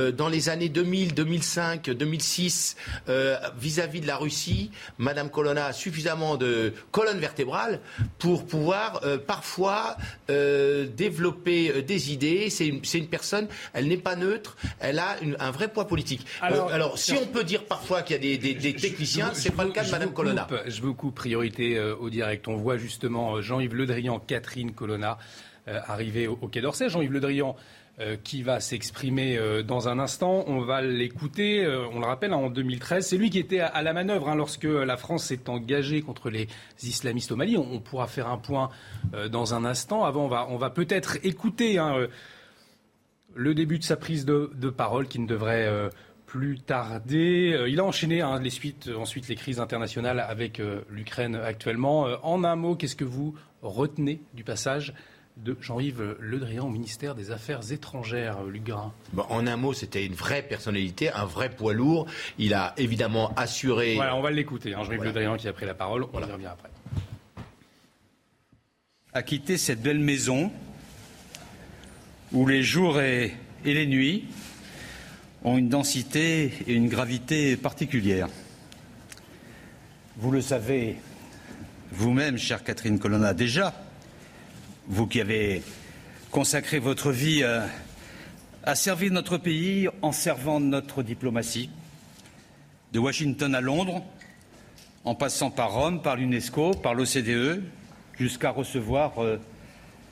euh, 0.04 0.12
dans 0.12 0.28
les 0.28 0.48
années 0.48 0.68
2000, 0.68 1.14
2005, 1.14 1.90
2006, 1.90 2.76
vis-à-vis 3.58 4.00
de 4.00 4.06
la 4.06 4.16
Russie, 4.16 4.70
Madame 4.98 5.30
Colonna 5.30 5.66
a 5.66 5.72
suffisamment 5.72 6.36
de 6.36 6.72
colonne 6.90 7.18
vertébrale 7.18 7.80
pour 8.18 8.46
pouvoir 8.46 9.00
euh, 9.04 9.18
parfois 9.18 9.96
euh, 10.30 10.86
développer 10.86 11.82
des 11.82 12.12
idées. 12.12 12.50
C'est 12.50 12.66
une, 12.66 12.80
une, 12.94 13.08
personne, 13.08 13.48
elle 13.72 13.88
n'est 13.88 13.96
pas 13.96 14.16
neutre, 14.16 14.56
elle 14.80 14.98
a 14.98 15.16
un 15.38 15.50
vrai 15.50 15.68
poids 15.68 15.86
politique. 15.86 16.26
Alors, 16.40 16.70
alors 16.70 16.98
si 16.98 17.12
on 17.12 17.26
peut 17.26 17.44
dire 17.44 17.64
parfois 17.64 18.02
qu'il 18.02 18.16
y 18.16 18.18
a 18.18 18.22
des, 18.22 18.38
des, 18.38 18.54
des 18.54 18.74
techniciens, 18.74 19.30
c'est 19.34 19.50
pas 19.50 19.64
le 19.64 19.70
cas 19.70 19.84
de 19.84 19.90
Madame 19.90 20.12
Colonna. 20.12 20.46
je 20.66 20.80
vous 20.80 20.94
coupe 20.94 21.14
priorité 21.14 21.80
au 21.80 22.10
direct. 22.10 22.48
On 22.48 22.56
voit 22.56 22.76
justement 22.76 23.40
Jean-Yves 23.40 23.74
Le 23.74 23.86
Drian, 23.86 24.18
Catherine 24.18 24.72
Colonna 24.72 25.18
arriver 25.66 26.26
au, 26.26 26.38
au 26.40 26.48
Quai 26.48 26.60
d'Orsay. 26.60 26.88
Jean-Yves 26.88 27.12
Le 27.12 27.20
Drian 27.20 27.56
euh, 28.00 28.16
qui 28.24 28.42
va 28.42 28.58
s'exprimer 28.58 29.38
euh, 29.38 29.62
dans 29.62 29.86
un 29.88 30.00
instant. 30.00 30.42
On 30.48 30.62
va 30.62 30.82
l'écouter. 30.82 31.64
Euh, 31.64 31.86
on 31.92 32.00
le 32.00 32.06
rappelle, 32.06 32.34
en 32.34 32.50
2013, 32.50 33.06
c'est 33.06 33.16
lui 33.16 33.30
qui 33.30 33.38
était 33.38 33.60
à, 33.60 33.82
la 33.82 33.92
manœuvre 33.92 34.28
hein, 34.28 34.34
lorsque 34.34 34.64
la 34.64 34.96
France 34.96 35.26
s'est 35.26 35.48
engagée 35.48 36.02
contre 36.02 36.28
les 36.28 36.48
islamistes 36.82 37.30
au 37.30 37.36
Mali. 37.36 37.56
On, 37.56 37.78
pourra 37.78 38.08
faire 38.08 38.26
un 38.26 38.38
point 38.38 38.70
dans 39.30 39.54
un 39.54 39.64
instant. 39.64 40.04
Avant, 40.04 40.24
on 40.24 40.56
va, 40.56 40.70
peut-être 40.70 41.18
écouter 41.22 41.78
hein, 41.78 42.08
le 43.36 43.54
début 43.54 43.78
de 43.78 43.84
sa 43.84 43.94
prise 43.96 44.24
de, 44.24 44.70
parole 44.70 45.06
qui 45.06 45.20
ne 45.20 45.28
devrait 45.28 45.70
plus 46.26 46.58
tarder. 46.58 47.64
il 47.68 47.78
a 47.78 47.84
enchaîné 47.84 48.22
hein, 48.22 48.40
les 48.40 48.50
suites, 48.50 48.90
ensuite 48.98 49.28
les 49.28 49.36
crises 49.36 49.60
internationales 49.60 50.18
avec 50.18 50.60
l'Ukraine 50.90 51.36
actuellement. 51.36 52.08
en 52.24 52.42
un 52.42 52.56
mot, 52.56 52.74
qu'est-ce 52.74 52.96
que 52.96 53.04
vous 53.04 53.36
retenez 53.62 54.20
du 54.32 54.42
passage 54.42 54.94
de 55.36 55.56
Jean-Yves 55.60 56.16
Le 56.20 56.38
Drian 56.38 56.66
au 56.66 56.70
ministère 56.70 57.14
des 57.14 57.30
Affaires 57.30 57.72
étrangères, 57.72 58.42
Luc 58.44 58.64
Garin 58.64 58.92
En 59.28 59.46
un 59.46 59.56
mot, 59.56 59.72
c'était 59.72 60.06
une 60.06 60.14
vraie 60.14 60.42
personnalité, 60.42 61.10
un 61.10 61.24
vrai 61.24 61.50
poids 61.50 61.74
lourd. 61.74 62.06
Il 62.38 62.54
a 62.54 62.72
évidemment 62.76 63.34
assuré. 63.34 63.96
Voilà, 63.96 64.14
on 64.14 64.22
va 64.22 64.30
l'écouter. 64.30 64.74
Hein, 64.74 64.84
Jean-Yves 64.84 65.02
Le 65.02 65.12
Drian 65.12 65.36
qui 65.36 65.48
a 65.48 65.52
pris 65.52 65.66
la 65.66 65.74
parole. 65.74 66.06
On 66.12 66.20
y 66.20 66.30
revient 66.30 66.46
après. 66.46 66.70
à 69.12 69.22
quitter 69.22 69.56
cette 69.58 69.80
belle 69.80 70.00
maison 70.00 70.50
où 72.32 72.46
les 72.46 72.62
jours 72.62 73.00
et, 73.00 73.32
et 73.64 73.74
les 73.74 73.86
nuits 73.86 74.24
ont 75.44 75.56
une 75.56 75.68
densité 75.68 76.52
et 76.66 76.72
une 76.72 76.88
gravité 76.88 77.56
particulières. 77.56 78.28
Vous 80.16 80.30
le 80.32 80.40
savez 80.40 80.96
vous-même, 81.92 82.38
chère 82.38 82.64
Catherine 82.64 82.98
Colonna, 82.98 83.34
déjà, 83.34 83.72
vous 84.86 85.06
qui 85.06 85.20
avez 85.20 85.62
consacré 86.30 86.78
votre 86.78 87.10
vie 87.10 87.42
à, 87.42 87.66
à 88.64 88.74
servir 88.74 89.12
notre 89.12 89.38
pays 89.38 89.88
en 90.02 90.12
servant 90.12 90.60
notre 90.60 91.02
diplomatie, 91.02 91.70
de 92.92 92.98
Washington 92.98 93.54
à 93.54 93.60
Londres, 93.60 94.02
en 95.04 95.14
passant 95.14 95.50
par 95.50 95.72
Rome, 95.72 96.00
par 96.00 96.16
l'UNESCO, 96.16 96.72
par 96.72 96.94
l'OCDE, 96.94 97.62
jusqu'à 98.18 98.50
recevoir 98.50 99.22
euh, 99.22 99.38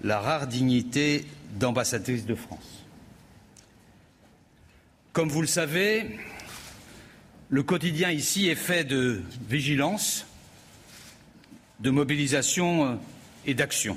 la 0.02 0.20
rare 0.20 0.46
dignité 0.46 1.24
d'ambassadrice 1.58 2.26
de 2.26 2.34
France. 2.34 2.84
Comme 5.12 5.28
vous 5.28 5.40
le 5.40 5.46
savez, 5.46 6.18
le 7.48 7.62
quotidien 7.62 8.10
ici 8.10 8.48
est 8.48 8.54
fait 8.54 8.84
de 8.84 9.22
vigilance, 9.48 10.26
de 11.80 11.90
mobilisation 11.90 12.84
euh, 12.84 12.94
et 13.46 13.54
d'action. 13.54 13.96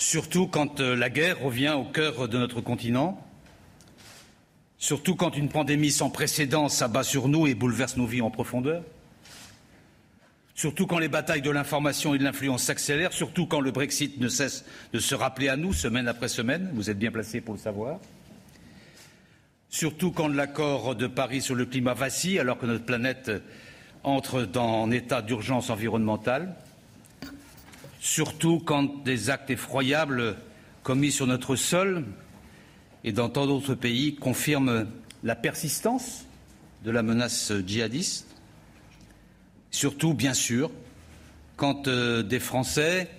Surtout 0.00 0.46
quand 0.46 0.80
euh, 0.80 0.96
la 0.96 1.10
guerre 1.10 1.40
revient 1.40 1.74
au 1.76 1.84
cœur 1.84 2.26
de 2.26 2.38
notre 2.38 2.62
continent, 2.62 3.22
surtout 4.78 5.14
quand 5.14 5.36
une 5.36 5.50
pandémie 5.50 5.90
sans 5.90 6.08
précédent 6.08 6.70
s'abat 6.70 7.02
sur 7.02 7.28
nous 7.28 7.46
et 7.46 7.54
bouleverse 7.54 7.98
nos 7.98 8.06
vies 8.06 8.22
en 8.22 8.30
profondeur, 8.30 8.82
surtout 10.54 10.86
quand 10.86 10.98
les 10.98 11.10
batailles 11.10 11.42
de 11.42 11.50
l'information 11.50 12.14
et 12.14 12.18
de 12.18 12.24
l'influence 12.24 12.62
s'accélèrent, 12.62 13.12
surtout 13.12 13.44
quand 13.44 13.60
le 13.60 13.72
Brexit 13.72 14.18
ne 14.18 14.28
cesse 14.28 14.64
de 14.94 14.98
se 14.98 15.14
rappeler 15.14 15.50
à 15.50 15.56
nous 15.56 15.74
semaine 15.74 16.08
après 16.08 16.28
semaine, 16.28 16.70
vous 16.72 16.88
êtes 16.88 16.98
bien 16.98 17.12
placé 17.12 17.42
pour 17.42 17.52
le 17.52 17.60
savoir, 17.60 17.98
surtout 19.68 20.12
quand 20.12 20.28
l'accord 20.28 20.94
de 20.94 21.08
Paris 21.08 21.42
sur 21.42 21.54
le 21.54 21.66
climat 21.66 21.92
vacille 21.92 22.38
alors 22.38 22.56
que 22.56 22.64
notre 22.64 22.86
planète 22.86 23.30
entre 24.02 24.44
dans 24.44 24.82
un 24.82 24.90
état 24.92 25.20
d'urgence 25.20 25.68
environnementale, 25.68 26.56
surtout 28.00 28.58
quand 28.58 29.04
des 29.04 29.30
actes 29.30 29.50
effroyables 29.50 30.36
commis 30.82 31.12
sur 31.12 31.26
notre 31.26 31.54
sol 31.54 32.04
et 33.04 33.12
dans 33.12 33.28
tant 33.28 33.46
d'autres 33.46 33.74
pays 33.74 34.16
confirment 34.16 34.86
la 35.22 35.36
persistance 35.36 36.26
de 36.82 36.90
la 36.90 37.02
menace 37.02 37.52
djihadiste, 37.66 38.26
surtout, 39.70 40.14
bien 40.14 40.34
sûr, 40.34 40.70
quand 41.56 41.88
euh, 41.88 42.22
des 42.22 42.40
Français 42.40 43.10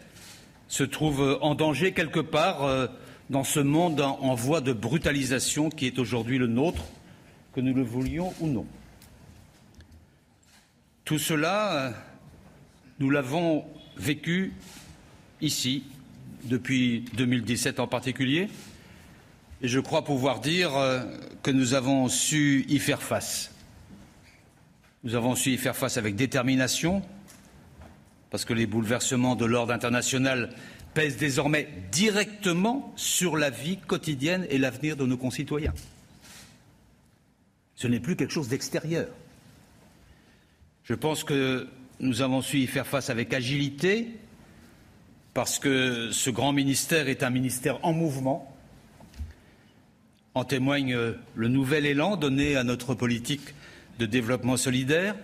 se 0.68 0.84
trouvent 0.84 1.38
en 1.42 1.54
danger 1.54 1.94
quelque 1.94 2.20
part 2.20 2.64
euh, 2.64 2.88
dans 3.30 3.44
ce 3.44 3.60
monde 3.60 4.02
en, 4.02 4.34
voie 4.34 4.62
de 4.62 4.74
brutalisation 4.74 5.70
qui 5.70 5.86
est 5.86 6.00
aujourd'hui 6.00 6.40
le 6.40 6.48
nôtre, 6.48 6.84
que 7.54 7.62
nous 7.62 7.74
le 7.74 7.84
voulions 7.84 8.34
ou 8.40 8.48
non. 8.48 8.66
Tout 11.06 11.20
cela, 11.20 11.74
euh, 11.74 11.92
nous 13.00 13.12
l'avons 13.12 13.66
vécu 13.98 14.54
ici 15.42 15.84
depuis 16.44 17.06
2017 17.14 17.80
en 17.80 17.88
particulier, 17.88 18.48
et 19.62 19.68
je 19.68 19.80
crois 19.80 20.04
pouvoir 20.04 20.40
dire 20.40 20.76
euh, 20.76 21.04
que 21.44 21.52
nous 21.52 21.74
avons 21.74 22.08
su 22.08 22.66
y 22.68 22.80
faire 22.80 23.02
face. 23.02 23.52
Nous 25.04 25.16
avons 25.16 25.36
su 25.36 25.52
y 25.52 25.58
faire 25.58 25.76
face 25.76 25.98
avec 25.98 26.16
détermination, 26.16 27.04
parce 28.30 28.46
que 28.46 28.54
les 28.54 28.66
bouleversements 28.66 29.36
de 29.36 29.46
l'ordre 29.46 29.74
international 29.74 30.50
pèsent 30.94 31.18
désormais 31.18 31.68
directement 31.92 32.94
sur 32.96 33.38
la 33.38 33.50
vie 33.50 33.78
quotidienne 33.78 34.46
et 34.50 34.58
l'avenir 34.58 34.98
de 34.98 35.06
nos 35.06 35.18
concitoyens. 35.18 35.74
Ce 37.76 37.88
n'est 37.88 38.00
plus 38.00 38.16
quelque 38.16 38.34
chose 38.34 38.48
d'extérieur. 38.48 39.08
Je 40.84 40.94
pense 40.94 41.24
que 41.24 41.68
nous 42.01 42.24
avons 42.24 42.41
su 42.41 42.58
y 42.58 42.67
faire 42.67 42.88
face 42.88 43.10
avec 43.12 43.31
agilité, 43.34 44.08
parce 45.34 45.60
que 45.60 46.10
ce 46.12 46.29
grand 46.31 46.51
ministère 46.51 47.08
est 47.08 47.24
un 47.24 47.29
ministère 47.29 47.77
en 47.86 47.93
mouvement. 47.93 48.53
En 50.34 50.43
témoigne 50.43 50.98
le 51.36 51.48
nouvel 51.48 51.86
élan 51.86 52.17
donné 52.17 52.55
à 52.55 52.63
notre 52.63 52.96
politique 52.96 53.53
de 54.00 54.05
développement 54.08 54.58
solidaire. 54.58 55.15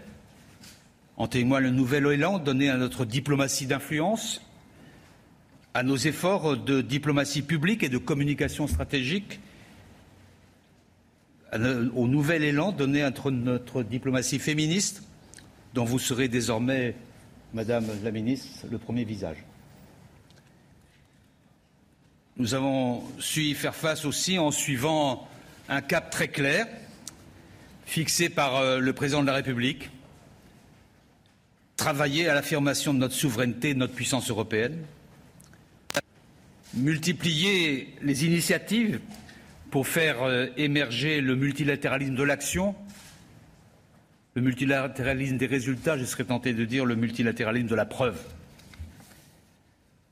En 1.18 1.28
témoigne 1.28 1.64
le 1.64 1.72
nouvel 1.72 2.06
élan 2.06 2.38
donné 2.38 2.70
à 2.70 2.78
notre 2.78 3.06
diplomatie 3.06 3.66
d'influence, 3.66 4.42
à 5.74 5.82
nos 5.82 5.98
efforts 5.98 6.58
de 6.58 6.82
diplomatie 6.82 7.42
publique 7.42 7.82
et 7.82 7.90
de 7.90 7.98
communication 7.98 8.68
stratégique, 8.68 9.40
au 11.54 12.08
nouvel 12.08 12.44
élan 12.44 12.72
donné 12.72 13.02
à 13.02 13.12
notre 13.32 13.82
diplomatie 13.82 14.38
féministe, 14.38 15.02
dont 15.74 15.86
vous 15.86 16.00
serez 16.00 16.28
désormais, 16.28 16.96
Madame 17.54 17.86
la 18.04 18.12
Ministre, 18.12 18.66
le 18.70 18.78
premier 18.78 19.04
visage. 19.04 19.38
Nous 22.38 22.54
avons 22.54 23.04
su 23.20 23.42
y 23.42 23.54
faire 23.56 23.76
face 23.76 24.06
aussi 24.06 24.38
en 24.38 24.52
suivant 24.52 25.28
un 25.70 25.82
cap 25.82 26.12
très 26.12 26.28
clair, 26.28 26.68
fixé 27.86 28.30
par 28.30 28.58
euh, 28.58 28.80
le 28.80 28.94
président 28.94 29.22
de 29.22 29.28
la 29.28 29.34
République, 29.34 29.90
travailler 31.78 32.28
à 32.28 32.34
l'affirmation 32.34 32.94
de 32.94 33.00
notre 33.00 33.16
souveraineté 33.16 33.70
et 33.70 33.74
de 33.74 33.80
notre 33.80 33.94
puissance 33.94 34.30
européenne, 34.30 34.78
multiplier 36.74 37.96
les 38.02 38.26
initiatives 38.26 39.00
pour 39.72 39.88
faire 39.88 40.24
euh, 40.24 40.48
émerger 40.58 41.22
le 41.22 41.36
multilatéralisme 41.36 42.16
de 42.16 42.24
l'action, 42.24 42.76
le 44.38 44.44
multilatéralisme 44.44 45.38
des 45.38 45.48
résultats, 45.48 45.98
je 45.98 46.06
serais 46.06 46.26
tenté 46.26 46.54
de 46.54 46.64
dire 46.64 46.86
le 46.86 46.96
multilatéralisme 46.96 47.70
de 47.70 47.74
la 47.74 47.88
preuve. 47.88 48.20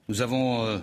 Nous 0.10 0.24
avons 0.24 0.65
euh, 0.65 0.79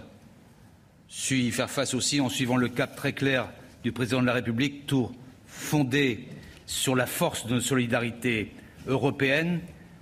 su 1.09 1.39
y 1.39 1.51
faire 1.51 1.69
face 1.69 1.93
aussi 1.95 2.21
en 2.21 2.29
suivant 2.29 2.57
le 2.57 2.69
cap 2.69 2.95
très 2.95 3.15
clair 3.15 3.49
du 3.83 3.91
président 3.91 4.21
de 4.21 4.27
la 4.27 4.33
République, 4.33 4.87
tout 4.87 5.11
fondé 5.49 6.29
sur 6.67 6.95
la 6.95 7.07
force 7.07 7.45
de 7.49 7.55
notre 7.55 7.67
solidarité 7.67 8.53
européenne, 8.87 9.59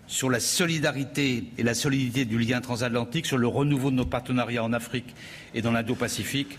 sur 0.07 0.29
la 0.29 0.39
solidarité 0.39 1.45
et 1.57 1.63
la 1.63 1.73
solidité 1.73 2.27
du 2.27 2.39
lien 2.39 2.61
transatlantique, 2.61 3.25
sur 3.25 3.39
le 3.39 3.47
renouveau 3.47 3.91
de 3.91 3.97
nos 3.97 4.05
partenariats 4.05 4.65
en 4.65 4.75
Afrique 4.75 5.15
et 5.55 5.63
dans 5.63 5.73
l'Indo-Pacifique, 5.73 6.59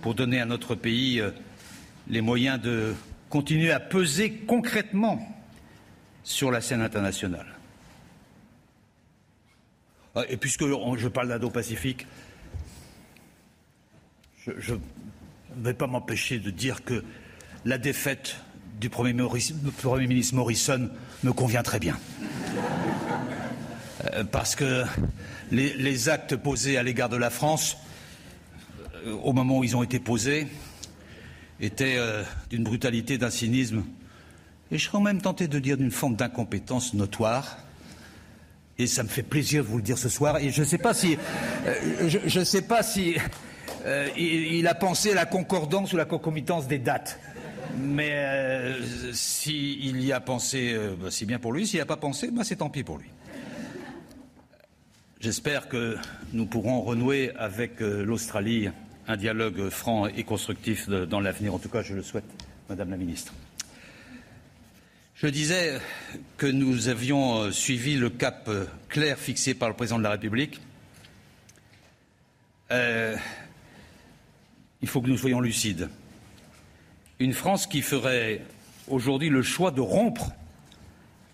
pour 0.00 0.14
donner 0.14 0.40
à 0.40 0.46
notre 0.46 0.76
pays 0.76 1.18
euh, 1.18 1.32
les 2.06 2.20
moyens 2.20 2.60
de 2.60 2.94
continuer 3.30 3.72
à 3.72 3.80
peser 3.80 4.30
concrètement 4.30 5.33
sur 6.24 6.50
la 6.50 6.60
scène 6.60 6.80
internationale. 6.80 7.46
Ah, 10.16 10.22
et 10.28 10.36
puisque 10.36 10.64
je 10.64 11.08
parle 11.08 11.28
d'Indo-Pacifique, 11.28 12.06
je 14.46 14.74
ne 14.74 15.64
vais 15.64 15.74
pas 15.74 15.86
m'empêcher 15.86 16.38
de 16.38 16.50
dire 16.50 16.84
que 16.84 17.04
la 17.64 17.78
défaite 17.78 18.36
du 18.80 18.90
Premier, 18.90 19.12
ministre 19.12 20.34
Morrison 20.34 20.90
me 21.22 21.32
convient 21.32 21.62
très 21.62 21.78
bien. 21.78 21.98
Euh, 24.12 24.24
parce 24.24 24.54
que 24.54 24.84
les, 25.50 25.72
les, 25.74 26.08
actes 26.08 26.36
posés 26.36 26.76
à 26.76 26.82
l'égard 26.82 27.08
de 27.08 27.16
la 27.16 27.30
France, 27.30 27.76
euh, 29.06 29.12
au 29.22 29.32
moment 29.32 29.58
où 29.58 29.64
ils 29.64 29.76
ont 29.76 29.82
été 29.82 29.98
posés, 29.98 30.46
étaient 31.60 31.96
euh, 31.96 32.22
d'une 32.50 32.64
brutalité, 32.64 33.16
d'un 33.16 33.30
cynisme, 33.30 33.84
et 34.70 34.78
je 34.78 34.84
serais 34.84 35.00
même 35.00 35.20
tenté 35.20 35.48
de 35.48 35.58
dire 35.58 35.76
d'une 35.76 35.90
forme 35.90 36.16
d'incompétence 36.16 36.94
notoire. 36.94 37.58
Et 38.78 38.86
ça 38.86 39.04
me 39.04 39.08
fait 39.08 39.22
plaisir 39.22 39.62
de 39.62 39.68
vous 39.68 39.76
le 39.76 39.82
dire 39.82 39.98
ce 39.98 40.08
soir. 40.08 40.38
Et 40.38 40.50
je 40.50 40.60
ne 40.60 40.66
sais 40.66 40.78
pas 40.78 40.94
si, 40.94 41.16
euh, 41.66 42.08
je 42.08 42.40
ne 42.40 42.44
sais 42.44 42.62
pas 42.62 42.82
si 42.82 43.16
euh, 43.86 44.08
il, 44.16 44.66
a 44.66 44.74
pensé 44.74 45.12
à 45.12 45.14
la 45.14 45.26
concordance 45.26 45.92
ou 45.92 45.96
la 45.96 46.06
concomitance 46.06 46.66
des 46.66 46.78
dates. 46.78 47.20
Mais 47.78 48.12
euh, 48.12 48.82
s'il 49.12 50.02
y 50.02 50.12
a 50.12 50.20
pensé, 50.20 50.72
euh, 50.72 50.94
bah, 50.98 51.08
c'est 51.10 51.26
bien 51.26 51.38
pour 51.38 51.52
lui. 51.52 51.66
S'il 51.66 51.78
n'y 51.78 51.82
a 51.82 51.86
pas 51.86 51.96
pensé, 51.96 52.30
bah, 52.30 52.42
c'est 52.44 52.56
tant 52.56 52.70
pis 52.70 52.82
pour 52.82 52.98
lui. 52.98 53.08
J'espère 55.20 55.68
que 55.68 55.96
nous 56.32 56.46
pourrons 56.46 56.80
renouer 56.82 57.32
avec 57.36 57.80
l'Australie 57.80 58.68
un 59.06 59.16
dialogue 59.16 59.70
franc 59.70 60.06
et 60.06 60.22
constructif 60.22 60.88
dans 60.88 61.20
l'avenir. 61.20 61.54
En 61.54 61.58
tout 61.58 61.70
cas, 61.70 61.80
je 61.80 61.94
le 61.94 62.02
souhaite, 62.02 62.24
Madame 62.68 62.90
la 62.90 62.98
Ministre. 62.98 63.32
Je 65.24 65.30
disais 65.30 65.80
que 66.36 66.44
nous 66.44 66.88
avions 66.88 67.44
euh, 67.44 67.50
suivi 67.50 67.96
le 67.96 68.10
cap 68.10 68.44
euh, 68.48 68.66
clair 68.90 69.18
fixé 69.18 69.54
par 69.54 69.70
le 69.70 69.74
président 69.74 69.96
de 69.96 70.02
la 70.02 70.10
République. 70.10 70.60
Euh, 72.70 73.16
il 74.82 74.86
faut 74.86 75.00
que 75.00 75.08
nous 75.08 75.16
soyons 75.16 75.40
lucides. 75.40 75.88
Une 77.20 77.32
France 77.32 77.66
qui 77.66 77.80
ferait 77.80 78.42
aujourd'hui 78.86 79.30
le 79.30 79.40
choix 79.40 79.70
de 79.70 79.80
rompre 79.80 80.30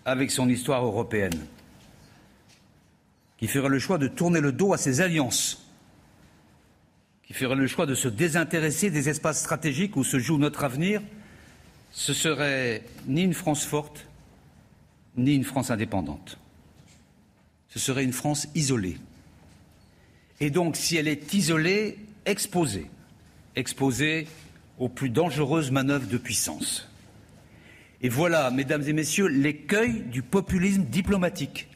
avec 0.05 0.31
son 0.31 0.47
histoire 0.47 0.85
européenne, 0.85 1.45
qui 3.39 3.47
ferait 3.47 3.67
le 3.67 3.79
choix 3.79 3.97
de 3.97 4.07
tourner 4.07 4.39
le 4.39 4.53
dos 4.53 4.71
à 4.71 4.77
ses 4.77 5.01
alliances, 5.01 5.69
qui 7.23 7.33
ferait 7.33 7.55
le 7.55 7.67
choix 7.67 7.85
de 7.85 7.95
se 7.95 8.07
désintéresser 8.07 8.89
des 8.89 9.09
espaces 9.09 9.41
stratégiques 9.41 9.97
où 9.97 10.05
se 10.05 10.17
joue 10.17 10.37
notre 10.37 10.63
avenir, 10.63 11.01
ce 11.91 12.13
serait 12.13 12.83
ni 13.07 13.23
une 13.23 13.33
France 13.33 13.65
forte, 13.65 14.07
ni 15.17 15.35
une 15.35 15.43
France 15.43 15.71
indépendante. 15.71 16.37
Ce 17.69 17.79
serait 17.79 18.03
une 18.03 18.13
France 18.13 18.47
isolée. 18.55 18.97
Et 20.39 20.49
donc, 20.49 20.75
si 20.75 20.97
elle 20.97 21.07
est 21.07 21.33
isolée, 21.33 21.97
exposée, 22.25 22.89
exposée 23.55 24.27
aux 24.77 24.89
plus 24.89 25.09
dangereuses 25.09 25.71
manœuvres 25.71 26.07
de 26.07 26.17
puissance. 26.17 26.89
Et 28.01 28.09
voilà, 28.09 28.49
mesdames 28.49 28.83
et 28.87 28.93
messieurs, 28.93 29.27
l'écueil 29.27 30.01
du 30.01 30.23
populisme 30.23 30.83
diplomatique 30.83 31.67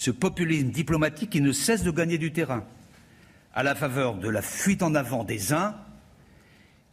ce 0.00 0.10
populisme 0.10 0.70
diplomatique 0.70 1.28
qui 1.28 1.42
ne 1.42 1.52
cesse 1.52 1.82
de 1.82 1.90
gagner 1.90 2.16
du 2.16 2.32
terrain 2.32 2.64
à 3.52 3.62
la 3.62 3.74
faveur 3.74 4.14
de 4.14 4.30
la 4.30 4.40
fuite 4.40 4.82
en 4.82 4.94
avant 4.94 5.24
des 5.24 5.52
uns 5.52 5.74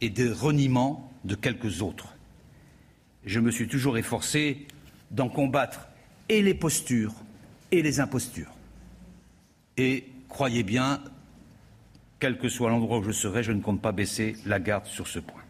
et 0.00 0.10
des 0.10 0.30
reniements 0.30 1.12
de 1.24 1.34
quelques 1.34 1.82
autres. 1.82 2.14
Je 3.24 3.40
me 3.40 3.50
suis 3.50 3.68
toujours 3.68 3.98
efforcé 3.98 4.66
d'en 5.10 5.28
combattre 5.28 5.88
et 6.28 6.42
les 6.42 6.54
postures 6.54 7.14
et 7.72 7.82
les 7.82 8.00
impostures. 8.00 8.52
Et 9.76 10.04
croyez 10.28 10.62
bien, 10.62 11.02
quel 12.20 12.38
que 12.38 12.48
soit 12.48 12.70
l'endroit 12.70 12.98
où 12.98 13.02
je 13.02 13.12
serai, 13.12 13.42
je 13.42 13.52
ne 13.52 13.60
compte 13.60 13.82
pas 13.82 13.92
baisser 13.92 14.36
la 14.46 14.60
garde 14.60 14.86
sur 14.86 15.06
ce 15.06 15.18
point. 15.18 15.42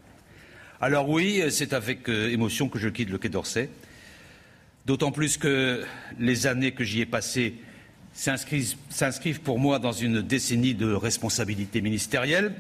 Alors 0.80 1.08
oui, 1.08 1.42
c'est 1.50 1.72
avec 1.72 2.08
euh, 2.08 2.30
émotion 2.30 2.68
que 2.68 2.78
je 2.78 2.88
quitte 2.88 3.10
le 3.10 3.18
Quai 3.18 3.28
d'Orsay 3.28 3.68
d'autant 4.88 5.12
plus 5.12 5.36
que 5.36 5.84
les 6.18 6.46
années 6.46 6.72
que 6.72 6.82
j'y 6.82 7.02
ai 7.02 7.06
passées 7.06 7.56
s'inscrivent 8.14 9.40
pour 9.42 9.58
moi 9.58 9.78
dans 9.78 9.92
une 9.92 10.22
décennie 10.22 10.74
de 10.74 10.90
responsabilité 10.90 11.82
ministérielle, 11.82 12.54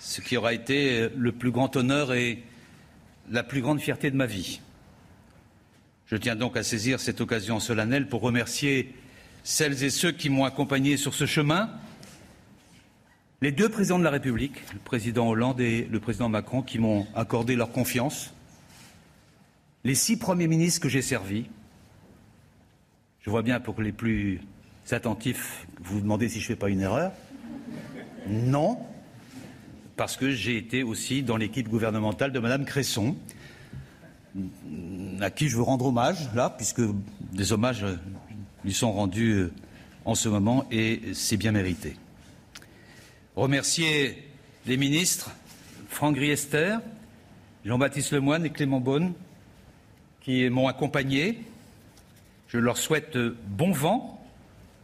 ce 0.00 0.20
qui 0.22 0.36
aura 0.36 0.54
été 0.54 1.08
le 1.14 1.30
plus 1.30 1.50
grand 1.50 1.76
honneur 1.76 2.12
et 2.12 2.42
la 3.30 3.42
plus 3.42 3.60
grande 3.60 3.80
fierté 3.80 4.10
de 4.10 4.16
ma 4.16 4.26
vie. 4.26 4.60
Je 6.06 6.16
tiens 6.16 6.34
donc 6.34 6.56
à 6.56 6.64
saisir 6.64 6.98
cette 6.98 7.20
occasion 7.20 7.60
solennelle 7.60 8.08
pour 8.08 8.22
remercier 8.22 8.94
celles 9.44 9.84
et 9.84 9.90
ceux 9.90 10.10
qui 10.10 10.28
m'ont 10.28 10.44
accompagné 10.44 10.96
sur 10.96 11.14
ce 11.14 11.26
chemin, 11.26 11.70
les 13.42 13.52
deux 13.52 13.68
présidents 13.68 13.98
de 13.98 14.04
la 14.04 14.10
République, 14.10 14.56
le 14.72 14.80
président 14.80 15.28
Hollande 15.28 15.60
et 15.60 15.86
le 15.90 16.00
président 16.00 16.28
Macron, 16.28 16.62
qui 16.62 16.78
m'ont 16.78 17.06
accordé 17.14 17.54
leur 17.54 17.70
confiance, 17.70 18.34
les 19.84 19.94
six 19.94 20.18
premiers 20.18 20.48
ministres 20.48 20.80
que 20.80 20.88
j'ai 20.88 21.02
servis, 21.02 21.46
je 23.20 23.30
vois 23.30 23.42
bien 23.42 23.60
pour 23.60 23.80
les 23.80 23.92
plus 23.92 24.40
attentifs, 24.90 25.66
vous 25.78 25.96
vous 25.96 26.00
demandez 26.00 26.28
si 26.28 26.40
je 26.40 26.44
ne 26.44 26.48
fais 26.48 26.56
pas 26.56 26.68
une 26.68 26.80
erreur. 26.80 27.12
Non, 28.28 28.78
parce 30.00 30.16
que 30.16 30.30
j'ai 30.30 30.56
été 30.56 30.82
aussi 30.82 31.22
dans 31.22 31.36
l'équipe 31.36 31.68
gouvernementale 31.68 32.32
de 32.32 32.38
Mme 32.38 32.64
Cresson, 32.64 33.16
à 35.20 35.30
qui 35.30 35.50
je 35.50 35.58
veux 35.58 35.62
rendre 35.62 35.84
hommage, 35.84 36.30
là, 36.34 36.48
puisque 36.48 36.80
des 37.34 37.52
hommages 37.52 37.84
lui 38.64 38.72
sont 38.72 38.92
rendus 38.92 39.32
euh, 39.32 39.52
en 40.06 40.14
ce 40.14 40.30
moment 40.30 40.64
et 40.70 41.02
c'est 41.12 41.36
bien 41.36 41.52
mérité. 41.52 41.96
Remercier 43.36 44.26
les 44.64 44.78
ministres, 44.78 45.32
Franck 45.90 46.14
Griester, 46.14 46.78
Jean-Baptiste 47.66 48.12
Lemoyne 48.12 48.46
et 48.46 48.50
Clément 48.50 48.80
Beaune, 48.80 49.12
qui 50.22 50.48
m'ont 50.48 50.66
accompagné. 50.66 51.40
Je 52.48 52.56
leur 52.56 52.78
souhaite 52.78 53.18
bon 53.18 53.72
vent 53.72 54.26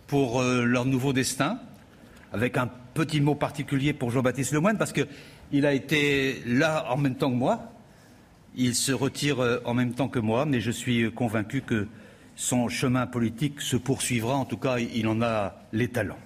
pour 0.08 0.42
euh, 0.42 0.64
leur 0.64 0.84
nouveau 0.84 1.14
destin, 1.14 1.58
avec 2.34 2.58
un 2.58 2.68
petit 2.96 3.20
mot 3.20 3.34
particulier 3.34 3.92
pour 3.92 4.10
Jean-Baptiste 4.10 4.52
Lemoyne, 4.52 4.78
parce 4.78 4.92
qu'il 4.92 5.66
a 5.66 5.72
été 5.72 6.42
là 6.46 6.86
en 6.90 6.96
même 6.96 7.16
temps 7.16 7.30
que 7.30 7.36
moi. 7.36 7.72
Il 8.56 8.74
se 8.74 8.92
retire 8.92 9.40
euh, 9.40 9.58
en 9.66 9.74
même 9.74 9.92
temps 9.92 10.08
que 10.08 10.18
moi, 10.18 10.46
mais 10.46 10.60
je 10.60 10.70
suis 10.70 11.12
convaincu 11.12 11.60
que 11.60 11.86
son 12.36 12.68
chemin 12.68 13.06
politique 13.06 13.60
se 13.60 13.76
poursuivra. 13.76 14.34
En 14.34 14.46
tout 14.46 14.56
cas, 14.56 14.78
il 14.78 15.06
en 15.08 15.20
a 15.20 15.56
les 15.72 15.88
talents. 15.88 16.18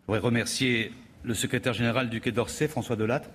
Je 0.00 0.06
voudrais 0.08 0.18
remercier 0.18 0.92
le 1.22 1.34
secrétaire 1.34 1.74
général 1.74 2.10
du 2.10 2.20
Quai 2.20 2.32
d'Orsay, 2.32 2.66
François 2.66 2.96
Delattre, 2.96 3.30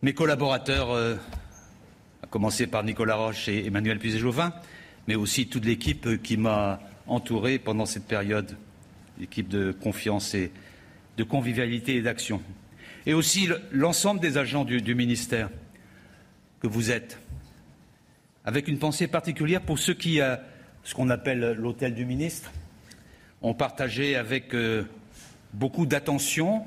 mes 0.00 0.14
collaborateurs 0.14 0.90
euh, 0.92 1.16
à 2.22 2.26
commencer 2.26 2.66
par 2.66 2.82
Nicolas 2.82 3.16
Roche 3.16 3.48
et 3.48 3.66
Emmanuel 3.66 3.98
Puiset-Jauvin, 3.98 4.54
mais 5.06 5.16
aussi 5.16 5.48
toute 5.48 5.66
l'équipe 5.66 6.22
qui 6.22 6.38
m'a 6.38 6.80
entouré 7.06 7.58
pendant 7.58 7.84
cette 7.84 8.06
période, 8.06 8.56
l'équipe 9.20 9.48
de 9.48 9.70
confiance 9.72 10.34
et 10.34 10.50
de 11.16 11.24
convivialité 11.24 11.96
et 11.96 12.02
d'action. 12.02 12.42
Et 13.06 13.14
aussi 13.14 13.48
l'ensemble 13.70 14.20
des 14.20 14.38
agents 14.38 14.64
du, 14.64 14.80
du, 14.80 14.94
ministère 14.94 15.50
que 16.60 16.66
vous 16.66 16.90
êtes, 16.90 17.18
avec 18.44 18.68
une 18.68 18.78
pensée 18.78 19.06
particulière 19.06 19.60
pour 19.60 19.78
ceux 19.78 19.94
qui, 19.94 20.20
à 20.20 20.42
ce 20.82 20.94
qu'on 20.94 21.10
appelle 21.10 21.52
l'hôtel 21.58 21.94
du 21.94 22.04
ministre, 22.04 22.50
ont 23.42 23.54
partagé 23.54 24.16
avec 24.16 24.54
euh, 24.54 24.84
beaucoup 25.52 25.86
d'attention, 25.86 26.64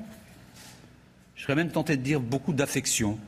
je 1.34 1.42
serais 1.42 1.54
même 1.54 1.70
tenté 1.70 1.96
de 1.96 2.02
dire 2.02 2.20
beaucoup 2.20 2.52
d'affection, 2.52 3.18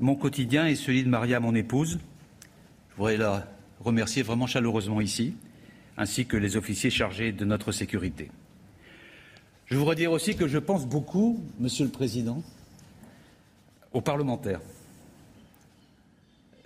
mon 0.00 0.16
quotidien 0.16 0.66
et 0.66 0.74
celui 0.74 1.04
de 1.04 1.08
Maria, 1.08 1.38
mon 1.38 1.54
épouse. 1.54 1.98
Je 2.90 2.96
voudrais 2.96 3.16
la 3.16 3.46
remercier 3.80 4.22
vraiment 4.22 4.46
chaleureusement 4.46 5.00
ici, 5.00 5.34
ainsi 5.96 6.26
que 6.26 6.36
les 6.36 6.56
officiers 6.56 6.90
chargés 6.90 7.32
de 7.32 7.44
notre 7.44 7.72
sécurité. 7.72 8.30
Je 9.66 9.76
voudrais 9.76 9.94
dire 9.94 10.12
aussi 10.12 10.36
que 10.36 10.46
je 10.46 10.58
pense 10.58 10.86
beaucoup, 10.86 11.42
Monsieur 11.58 11.84
le 11.84 11.90
Président, 11.90 12.42
aux 13.92 14.00
parlementaires. 14.00 14.60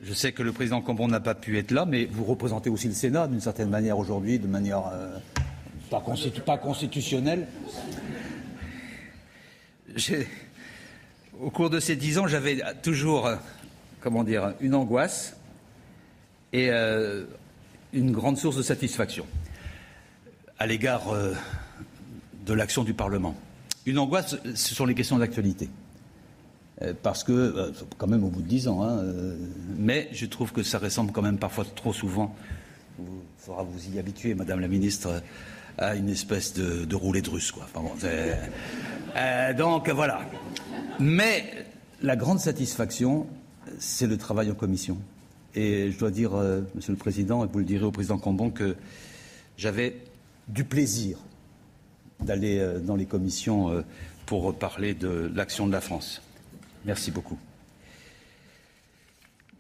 Je 0.01 0.13
sais 0.13 0.33
que 0.33 0.43
le 0.43 0.53
président 0.53 0.81
Cambon 0.81 1.09
n'a 1.09 1.21
pas 1.21 1.35
pu 1.35 1.59
être 1.59 1.73
là, 1.73 1.85
mais 1.85 2.05
vous 2.07 2.25
représentez 2.25 2.71
aussi 2.71 2.87
le 2.87 2.95
Sénat 2.95 3.27
d'une 3.27 3.41
certaine 3.41 3.69
manière 3.69 3.99
aujourd'hui, 3.99 4.39
de 4.39 4.47
manière 4.47 4.87
euh, 4.93 5.19
pas, 5.91 6.01
constitu 6.01 6.41
pas, 6.41 6.57
constitutionnelle. 6.57 7.49
Au 11.41 11.51
cours 11.51 11.71
de 11.71 11.81
ces 11.81 11.97
dix 11.97 12.19
ans, 12.19 12.29
j'avais 12.29 12.61
toujours, 12.83 13.27
euh, 13.27 13.37
comment 14.01 14.23
dire, 14.23 14.55
une 14.61 14.75
angoisse 14.75 15.37
et 16.53 16.71
euh, 16.71 17.25
une 17.93 18.13
grande 18.13 18.39
source 18.39 18.57
de 18.57 18.63
satisfaction 18.63 19.27
à 20.59 20.67
l'égard 20.67 21.13
euh, 21.13 21.35
de 22.45 22.53
l'action 22.53 22.85
du 22.85 22.95
Parlement. 22.95 23.35
Une 23.87 23.99
angoisse, 23.99 24.37
ce 24.55 24.75
sont 24.75 24.87
les 24.87 24.95
questions 24.95 25.19
d'actualité. 25.19 25.69
Euh, 26.83 26.93
parce 27.03 27.25
que, 27.25 27.33
euh, 27.33 27.73
quand 27.97 28.07
même 28.07 28.25
au 28.25 28.29
bout 28.29 28.43
de 28.43 28.49
dix 28.49 28.69
ans, 28.69 28.83
hein, 28.83 29.03
mais 29.77 30.09
je 30.13 30.27
trouve 30.27 30.53
que 30.53 30.63
ça 30.63 30.79
ressemble 30.79 31.13
quand 31.13 31.23
même 31.23 31.39
parfois 31.39 31.65
trop 31.65 31.93
souvent, 31.93 32.35
il 32.99 33.05
faudra 33.39 33.63
vous 33.63 33.95
y 33.95 33.99
habituer, 33.99 34.35
Madame 34.35 34.61
la 34.61 34.69
Ministre, 34.69 35.23
à 35.79 35.95
une 35.95 36.09
espèce 36.09 36.55
de, 36.55 36.85
de 36.85 36.97
roulée 36.97 37.23
de 37.23 37.31
russe. 37.31 37.55
Donc 39.57 39.89
voilà. 39.91 40.21
Mais 40.99 41.67
la 42.03 42.17
grande 42.17 42.41
satisfaction, 42.41 43.29
c'est 43.79 44.09
le 44.09 44.17
travail 44.17 44.51
en 44.51 44.55
commission. 44.55 44.99
Je 45.59 45.99
dois 45.99 46.11
dire, 46.11 46.35
euh, 46.35 46.61
Monsieur 46.75 46.93
le 46.93 46.99
Président, 46.99 47.45
et 47.45 47.49
vous 47.49 47.59
le 47.59 47.65
direz 47.65 47.85
au 47.85 47.91
Président 47.91 48.19
Cambon, 48.19 48.51
que 48.51 48.77
j'avais 49.57 49.97
du 50.47 50.65
plaisir 50.65 51.19
d'aller 52.21 52.59
euh, 52.59 52.79
dans 52.79 52.95
les 52.95 53.07
commissions 53.07 53.71
euh, 53.71 53.83
pour 54.27 54.57
parler 54.57 54.95
de 54.95 55.31
l'action 55.35 55.67
de 55.67 55.73
la 55.73 55.81
France. 55.81 56.23
Merci 56.85 57.11
beaucoup. 57.11 57.39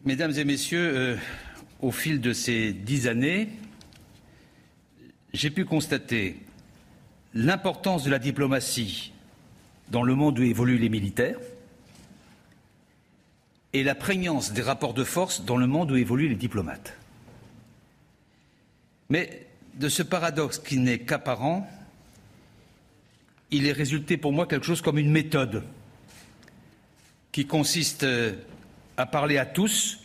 Mesdames 0.04 0.32
et 0.36 0.44
Messieurs, 0.44 1.18
au 1.80 1.90
fil 1.90 2.20
de 2.20 2.32
ces 2.32 2.72
dix 2.72 3.08
années, 3.08 3.48
j'ai 5.32 5.50
pu 5.50 5.64
constater 5.64 6.36
l'importance 7.34 8.04
de 8.04 8.10
la 8.10 8.20
diplomatie 8.20 9.12
dans 9.90 10.04
le 10.04 10.14
monde 10.14 10.38
où 10.38 10.42
évoluent 10.42 10.78
les 10.78 10.88
militaires 10.88 11.38
et 13.72 13.82
la 13.82 13.94
prégnance 13.94 14.52
des 14.52 14.62
rapports 14.62 14.94
de 14.94 15.04
force 15.04 15.44
dans 15.44 15.56
le 15.56 15.66
monde 15.66 15.92
où 15.92 15.96
évoluent 15.96 16.28
les 16.28 16.34
diplomates. 16.34 16.94
Mais 19.10 19.46
de 19.74 19.88
ce 19.88 20.02
paradoxe 20.02 20.58
qui 20.58 20.78
n'est 20.78 21.00
qu'apparent, 21.00 21.68
il 23.50 23.66
est 23.66 23.72
résulté 23.72 24.16
pour 24.16 24.32
moi 24.32 24.46
quelque 24.46 24.66
chose 24.66 24.82
comme 24.82 24.98
une 24.98 25.10
méthode 25.10 25.64
qui 27.32 27.46
consiste 27.46 28.06
à 28.96 29.06
parler 29.06 29.38
à 29.38 29.46
tous, 29.46 30.00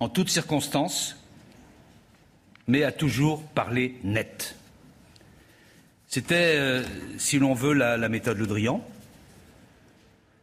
en 0.00 0.08
toutes 0.08 0.28
circonstances, 0.28 1.16
mais 2.66 2.82
à 2.82 2.92
toujours 2.92 3.42
parler 3.42 3.96
net. 4.02 4.56
C'était, 6.08 6.56
euh, 6.58 6.82
si 7.18 7.38
l'on 7.38 7.54
veut, 7.54 7.72
la, 7.72 7.96
la, 7.96 8.08
méthode 8.08 8.36
Le 8.36 8.46
Drian. 8.46 8.84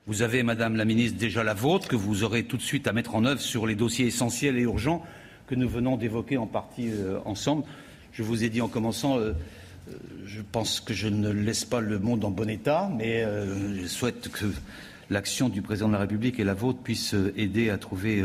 Vous 0.09 0.23
avez, 0.23 0.41
Madame 0.41 0.75
la 0.75 0.85
Ministre, 0.85 1.19
déjà 1.19 1.43
la 1.43 1.53
vôtre, 1.53 1.87
que 1.87 1.95
vous 1.95 2.23
aurez 2.23 2.43
tout 2.43 2.57
de 2.57 2.63
suite 2.63 2.87
à 2.87 2.93
mettre 2.93 3.13
en 3.13 3.25
œuvre 3.25 3.39
sur 3.39 3.67
les 3.67 3.75
dossiers 3.75 4.07
essentiels 4.07 4.57
et 4.57 4.61
urgents 4.61 5.05
que 5.45 5.53
nous 5.53 5.69
venons 5.69 5.97
d'évoquer 5.97 6.35
en 6.37 6.47
partie 6.47 6.89
euh, 6.89 7.19
ensemble. 7.25 7.63
Je 8.11 8.23
vous 8.23 8.43
ai 8.43 8.49
dit 8.49 8.59
en 8.59 8.67
commençant, 8.67 9.19
euh, 9.19 9.33
euh, 9.87 9.93
je 10.25 10.41
pense 10.41 10.79
que 10.79 10.95
je 10.95 11.09
ne 11.09 11.29
laisse 11.29 11.63
pas 11.63 11.79
le 11.79 11.99
monde 11.99 12.25
en 12.25 12.31
bon 12.31 12.49
état, 12.49 12.89
mais 12.97 13.23
je 13.79 13.85
souhaite 13.85 14.29
que 14.29 14.45
l'action 15.11 15.47
du 15.47 15.61
président 15.61 15.89
de 15.89 15.93
la 15.93 15.99
République 15.99 16.39
et 16.39 16.43
la 16.43 16.55
vôtre 16.55 16.79
puissent 16.79 17.15
aider 17.37 17.69
à 17.69 17.77
trouver 17.77 18.23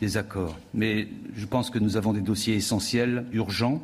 des 0.00 0.16
accords. 0.16 0.56
Mais 0.72 1.08
je 1.34 1.46
pense 1.46 1.68
que 1.68 1.80
nous 1.80 1.96
avons 1.96 2.12
des 2.12 2.20
dossiers 2.20 2.54
essentiels, 2.54 3.24
urgents, 3.32 3.82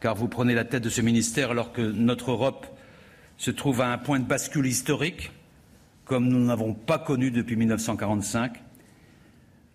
car 0.00 0.16
vous 0.16 0.26
prenez 0.26 0.54
la 0.54 0.64
tête 0.64 0.82
de 0.82 0.90
ce 0.90 1.02
ministère 1.02 1.52
alors 1.52 1.72
que 1.72 1.82
notre 1.82 2.32
Europe 2.32 2.66
se 3.36 3.52
trouve 3.52 3.80
à 3.80 3.92
un 3.92 3.98
point 3.98 4.18
de 4.18 4.26
bascule 4.26 4.66
historique, 4.66 5.30
comme 6.04 6.28
nous 6.28 6.44
n'avons 6.44 6.74
pas 6.74 6.98
connu 6.98 7.30
depuis 7.30 7.56
1945. 7.56 8.62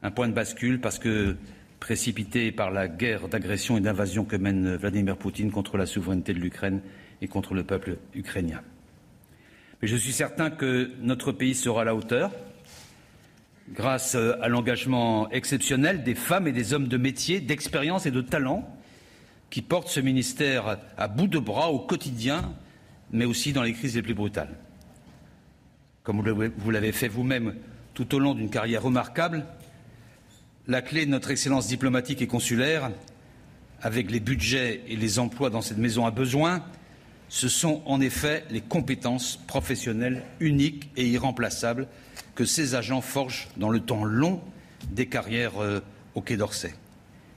Un 0.04 0.12
point 0.12 0.28
de 0.28 0.34
bascule 0.34 0.80
parce 0.80 1.00
que 1.00 1.36
précipité 1.80 2.52
par 2.52 2.72
la 2.72 2.88
guerre 2.88 3.28
d'agression 3.30 3.78
et 3.78 3.82
d'invasion 3.82 4.26
que 4.26 4.36
mène 4.36 4.76
Vladimir 4.76 5.18
Poutine 5.18 5.52
contre 5.52 5.78
la 5.78 5.86
souveraineté 5.86 6.34
de 6.34 6.40
l'Ukraine 6.40 6.82
et 7.22 7.28
contre 7.28 7.54
le 7.54 7.64
peuple 7.64 7.98
ukrainien. 8.14 8.62
Mais 9.82 9.88
je 9.88 9.96
suis 9.96 10.12
certain 10.12 10.50
que 10.50 10.92
notre 11.02 11.32
pays 11.32 11.56
sera 11.56 11.82
à 11.82 11.86
la 11.86 11.96
hauteur, 11.96 12.32
grâce 13.72 14.16
à 14.16 14.48
l'engagement 14.50 15.30
exceptionnel 15.30 16.04
des 16.04 16.16
femmes 16.16 16.48
et 16.48 16.52
des 16.52 16.74
hommes 16.74 16.88
de 16.88 16.98
métier, 16.98 17.40
d'expérience 17.40 18.06
et 18.06 18.12
de 18.12 18.22
talent 18.22 18.68
qui 19.50 19.62
portent 19.62 19.88
ce 19.88 20.00
ministère 20.00 20.78
à 20.98 21.08
bout 21.08 21.28
de 21.28 21.40
bras 21.40 21.70
au 21.70 21.80
quotidien, 21.80 22.54
mais 23.12 23.26
aussi 23.26 23.54
dans 23.54 23.64
les 23.64 23.74
crises 23.74 23.96
les 23.96 24.02
plus 24.02 24.14
brutales. 24.14 24.56
Comme 26.10 26.24
vous 26.58 26.72
l'avez 26.72 26.92
fait 26.92 27.08
vous-même 27.08 27.54
tout 27.94 28.16
au 28.16 28.20
long 28.20 28.34
d'une 28.34 28.50
carrière 28.50 28.82
remarquable, 28.82 29.46
la 30.66 30.82
clé 30.82 31.06
de 31.06 31.12
notre 31.12 31.30
excellence 31.30 31.68
diplomatique 31.68 32.24
et 32.24 32.26
consulaire, 32.26 32.90
avec 33.84 34.10
les 34.10 34.20
budgets 34.20 34.82
et 34.88 34.96
les 34.96 35.20
emplois 35.20 35.52
dans 35.52 35.62
cette 35.62 35.78
maison 35.78 36.08
à 36.08 36.10
besoin, 36.10 36.66
ce 37.28 37.48
sont 37.48 37.84
en 37.86 38.02
effet 38.02 38.44
les 38.50 38.62
compétences 38.62 39.40
professionnelles 39.46 40.24
uniques 40.40 40.90
et 40.98 41.06
irremplaçables 41.06 41.86
que 42.34 42.44
ces 42.44 42.74
agents 42.74 43.02
forgent 43.02 43.48
dans 43.58 43.70
le 43.70 43.80
temps 43.80 44.04
long 44.04 44.42
des 44.90 45.06
carrières 45.06 45.62
euh, 45.62 45.80
au 46.16 46.22
Quai 46.22 46.38
d'Orsay. 46.38 46.74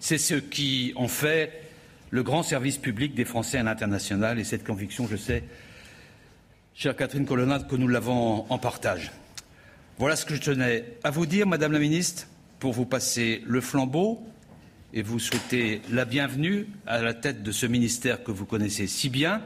C'est 0.01 0.17
ce 0.17 0.37
qui 0.37 0.95
en 0.97 1.09
fait 1.09 1.61
le 2.09 2.23
grand 2.23 2.43
service 2.43 2.79
public 2.79 3.15
des 3.15 3.27
Français 3.27 3.59
à 3.59 3.65
l'international 3.65 4.39
et 4.39 4.45
cette 4.45 4.65
conviction, 4.65 5.07
je 5.07 5.17
sais, 5.17 5.45
chère 6.75 6.97
Catherine 6.97 7.27
Colonna, 7.27 7.59
que 7.59 7.77
nous 7.77 7.89
l'avons 7.89 8.47
en 8.51 8.59
partage. 8.59 9.13
Voilà 9.99 10.17
ce 10.17 10.25
que 10.25 10.35
je 10.35 10.41
tenais 10.41 10.85
à 11.05 11.11
vous 11.11 11.27
dire, 11.27 11.47
Madame 11.47 11.73
la 11.73 11.79
Ministre 11.79 12.27
pour 12.61 12.73
vous 12.73 12.87
passer 12.87 13.43
le 13.45 13.61
flambeau 13.61 14.23
et 14.95 15.03
vous 15.03 15.19
souhaiter 15.19 15.83
la 15.91 16.05
bienvenue 16.05 16.69
à 16.87 17.03
la 17.03 17.13
tête 17.13 17.43
de 17.43 17.53
ce 17.53 17.67
ministère 17.67 18.23
que 18.23 18.31
vous 18.31 18.47
connaissez 18.47 18.87
si 18.87 19.11
bien, 19.11 19.43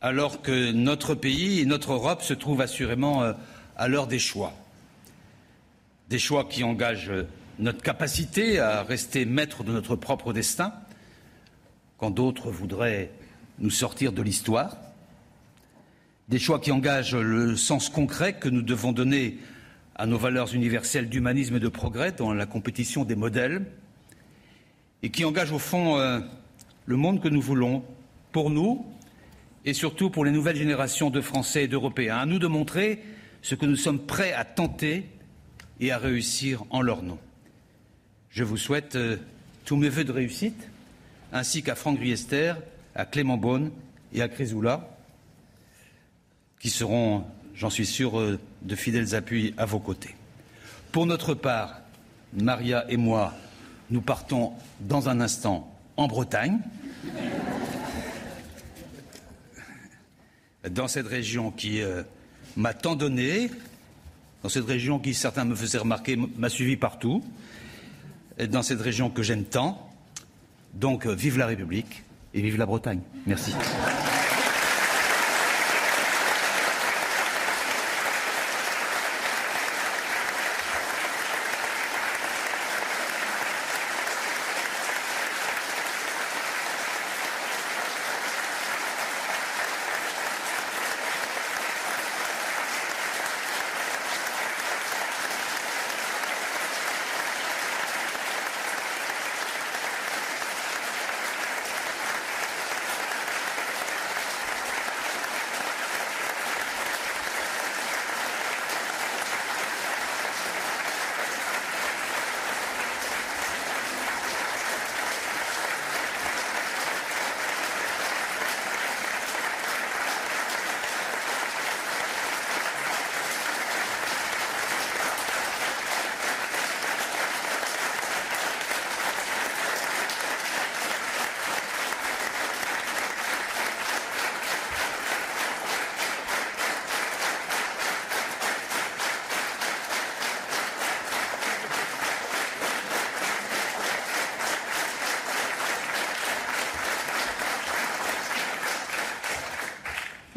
alors 0.00 0.42
que 0.42 0.72
notre 0.72 1.14
pays 1.14 1.60
et 1.60 1.66
notre 1.66 1.92
Europe 1.92 2.22
se 2.22 2.34
trouvent 2.34 2.60
assurément 2.60 3.22
euh, 3.22 3.32
à 3.76 3.88
l'heure 3.88 4.06
des 4.06 4.18
choix. 4.18 4.52
Des 6.10 6.18
choix 6.18 6.44
qui 6.44 6.64
engagent 6.64 7.12
notre 7.58 7.82
capacité 7.82 8.58
à 8.58 8.82
rester 8.82 9.24
maître 9.24 9.64
de 9.64 9.72
notre 9.72 9.96
propre 9.96 10.32
destin, 10.32 10.74
quand 11.98 12.10
d'autres 12.10 12.50
voudraient 12.50 13.10
nous 13.60 13.70
sortir 13.70 14.12
de 14.12 14.22
l'histoire. 14.22 14.76
Des 16.28 16.38
choix 16.38 16.60
qui 16.60 16.72
engagent 16.72 17.16
le 17.16 17.56
sens 17.56 17.88
concret 17.88 18.34
que 18.34 18.48
nous 18.48 18.62
devons 18.62 18.92
donner 18.92 19.38
à 19.94 20.06
nos 20.06 20.18
valeurs 20.18 20.54
universelles 20.54 21.08
d'humanisme 21.08 21.56
et 21.56 21.60
de 21.60 21.68
progrès 21.68 22.12
dans 22.12 22.32
la 22.32 22.46
compétition 22.46 23.04
des 23.04 23.16
modèles 23.16 23.66
et 25.02 25.10
qui 25.10 25.24
engage 25.24 25.52
au 25.52 25.58
fond 25.58 25.98
euh, 25.98 26.20
le 26.86 26.96
monde 26.96 27.20
que 27.20 27.28
nous 27.28 27.40
voulons 27.40 27.84
pour 28.30 28.50
nous 28.50 28.86
et 29.64 29.74
surtout 29.74 30.10
pour 30.10 30.24
les 30.24 30.30
nouvelles 30.30 30.56
générations 30.56 31.10
de 31.10 31.20
Français 31.20 31.64
et 31.64 31.68
d'Européens. 31.68 32.18
À 32.18 32.26
nous 32.26 32.38
de 32.38 32.46
montrer 32.46 33.02
ce 33.42 33.54
que 33.54 33.66
nous 33.66 33.76
sommes 33.76 34.00
prêts 34.00 34.32
à 34.32 34.44
tenter 34.44 35.04
et 35.80 35.90
à 35.90 35.98
réussir 35.98 36.64
en 36.70 36.80
leur 36.80 37.02
nom. 37.02 37.18
Je 38.30 38.44
vous 38.44 38.56
souhaite 38.56 38.96
euh, 38.96 39.16
tous 39.64 39.76
mes 39.76 39.88
voeux 39.88 40.04
de 40.04 40.12
réussite, 40.12 40.68
ainsi 41.32 41.62
qu'à 41.62 41.74
Franck 41.74 41.98
Riester, 41.98 42.54
à 42.94 43.04
Clément 43.04 43.36
Beaune 43.36 43.70
et 44.14 44.22
à 44.22 44.28
Chrysoula, 44.28 44.91
qui 46.62 46.70
seront 46.70 47.24
j'en 47.54 47.70
suis 47.70 47.86
sûr, 47.86 48.18
euh, 48.18 48.38
de 48.62 48.74
fidèles 48.74 49.14
appuis 49.14 49.54
à 49.56 49.66
vos 49.66 49.78
côtés. 49.78 50.14
Pour 50.90 51.06
notre 51.06 51.34
part, 51.34 51.80
Maria 52.32 52.84
et 52.88 52.96
moi, 52.96 53.34
nous 53.90 54.00
partons 54.00 54.52
dans 54.80 55.08
un 55.08 55.20
instant 55.20 55.72
en 55.96 56.08
Bretagne, 56.08 56.58
dans 60.68 60.88
cette 60.88 61.06
région 61.06 61.50
qui 61.50 61.82
euh, 61.82 62.02
m'a 62.56 62.74
tant 62.74 62.96
donné, 62.96 63.50
dans 64.42 64.48
cette 64.48 64.66
région 64.66 64.98
qui, 64.98 65.14
certains 65.14 65.44
me 65.44 65.54
faisaient 65.54 65.78
remarquer, 65.78 66.16
m'a 66.16 66.48
suivi 66.48 66.76
partout, 66.76 67.24
et 68.38 68.46
dans 68.46 68.62
cette 68.62 68.80
région 68.80 69.10
que 69.10 69.22
j'aime 69.22 69.44
tant. 69.44 69.88
Donc, 70.74 71.06
euh, 71.06 71.12
vive 71.12 71.38
la 71.38 71.46
République 71.46 72.02
et 72.32 72.40
vive 72.40 72.56
la 72.56 72.66
Bretagne. 72.66 73.00
Merci. 73.26 73.52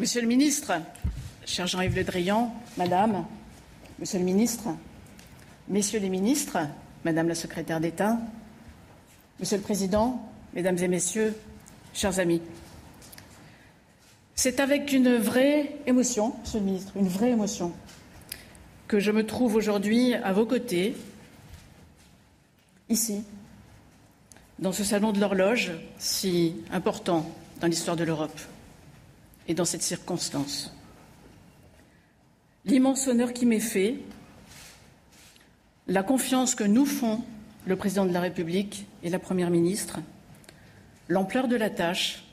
Monsieur 0.06 0.20
le 0.20 0.28
ministre, 0.28 0.72
cher 1.46 1.66
Jean-Yves 1.66 1.96
Le 1.96 2.04
Drian, 2.04 2.54
Madame, 2.76 3.26
Monsieur 3.98 4.20
le 4.20 4.24
ministre, 4.24 4.68
Messieurs 5.66 5.98
les 5.98 6.08
ministres, 6.08 6.58
Madame 7.04 7.26
la 7.26 7.34
secrétaire 7.34 7.80
d'État, 7.80 8.16
Monsieur 9.40 9.56
le 9.56 9.64
Président, 9.64 10.24
Mesdames 10.54 10.78
et 10.78 10.86
Messieurs, 10.86 11.34
chers 11.92 12.20
amis, 12.20 12.40
c'est 14.36 14.60
avec 14.60 14.92
une 14.92 15.16
vraie 15.16 15.72
émotion, 15.88 16.36
Monsieur 16.40 16.60
le 16.60 16.66
ministre, 16.66 16.92
une 16.94 17.08
vraie 17.08 17.32
émotion, 17.32 17.72
que 18.86 19.00
je 19.00 19.10
me 19.10 19.26
trouve 19.26 19.56
aujourd'hui 19.56 20.14
à 20.14 20.32
vos 20.32 20.46
côtés, 20.46 20.94
ici, 22.88 23.24
dans 24.60 24.70
ce 24.70 24.84
salon 24.84 25.10
de 25.10 25.18
l'horloge 25.18 25.72
si 25.98 26.54
important 26.70 27.28
dans 27.60 27.66
l'histoire 27.66 27.96
de 27.96 28.04
l'Europe 28.04 28.40
et 29.48 29.54
dans 29.54 29.64
cette 29.64 29.82
circonstance. 29.82 30.74
L'immense 32.64 33.06
honneur 33.06 33.32
qui 33.32 33.46
m'est 33.46 33.60
fait, 33.60 33.96
la 35.86 36.02
confiance 36.02 36.54
que 36.54 36.64
nous 36.64 36.86
font 36.86 37.22
le 37.64 37.76
président 37.76 38.06
de 38.06 38.12
la 38.12 38.20
République 38.20 38.86
et 39.02 39.10
la 39.10 39.18
Première 39.18 39.50
ministre, 39.50 40.00
l'ampleur 41.08 41.46
de 41.46 41.56
la 41.56 41.70
tâche, 41.70 42.24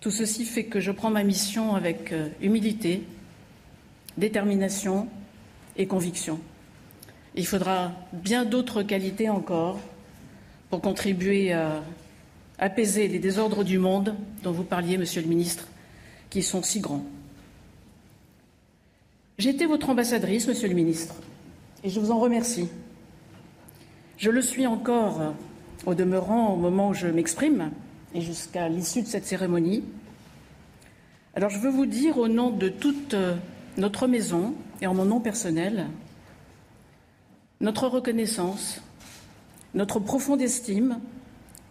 tout 0.00 0.10
ceci 0.10 0.44
fait 0.44 0.64
que 0.64 0.80
je 0.80 0.90
prends 0.90 1.10
ma 1.10 1.22
mission 1.22 1.74
avec 1.74 2.12
euh, 2.12 2.28
humilité, 2.40 3.02
détermination 4.16 5.08
et 5.76 5.86
conviction. 5.86 6.40
Il 7.34 7.46
faudra 7.46 7.92
bien 8.12 8.44
d'autres 8.44 8.82
qualités 8.82 9.28
encore 9.28 9.78
pour 10.70 10.80
contribuer 10.80 11.52
à 11.52 11.82
apaiser 12.58 13.08
les 13.08 13.18
désordres 13.18 13.64
du 13.64 13.78
monde 13.78 14.14
dont 14.42 14.52
vous 14.52 14.64
parliez, 14.64 14.96
Monsieur 14.96 15.20
le 15.20 15.28
Ministre, 15.28 15.68
qui 16.30 16.42
sont 16.42 16.62
si 16.62 16.80
grands. 16.80 17.04
Été 19.38 19.66
votre 19.66 19.90
ambassadrice, 19.90 20.48
Monsieur 20.48 20.68
le 20.68 20.74
Ministre, 20.74 21.14
et 21.84 21.90
je 21.90 22.00
vous 22.00 22.10
en 22.10 22.18
remercie. 22.18 22.68
Je 24.16 24.30
le 24.30 24.42
suis 24.42 24.66
encore 24.66 25.34
au 25.84 25.94
demeurant 25.94 26.54
au 26.54 26.56
moment 26.56 26.88
où 26.88 26.94
je 26.94 27.06
m'exprime 27.06 27.70
et 28.14 28.20
jusqu'à 28.20 28.68
l'issue 28.68 29.02
de 29.02 29.06
cette 29.06 29.26
cérémonie. 29.26 29.84
Alors 31.34 31.50
je 31.50 31.58
veux 31.58 31.70
vous 31.70 31.86
dire 31.86 32.16
au 32.18 32.28
nom 32.28 32.50
de 32.50 32.68
toute 32.68 33.14
notre 33.76 34.06
maison 34.06 34.54
et 34.80 34.86
en 34.86 34.94
mon 34.94 35.04
nom 35.04 35.20
personnel 35.20 35.86
notre 37.60 37.88
reconnaissance, 37.88 38.82
notre 39.74 39.98
profonde 39.98 40.42
estime 40.42 41.00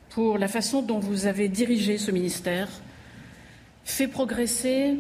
pour 0.09 0.37
la 0.37 0.47
façon 0.47 0.81
dont 0.81 0.99
vous 0.99 1.25
avez 1.27 1.47
dirigé 1.47 1.97
ce 1.97 2.09
ministère, 2.11 2.69
fait 3.85 4.07
progresser 4.07 4.97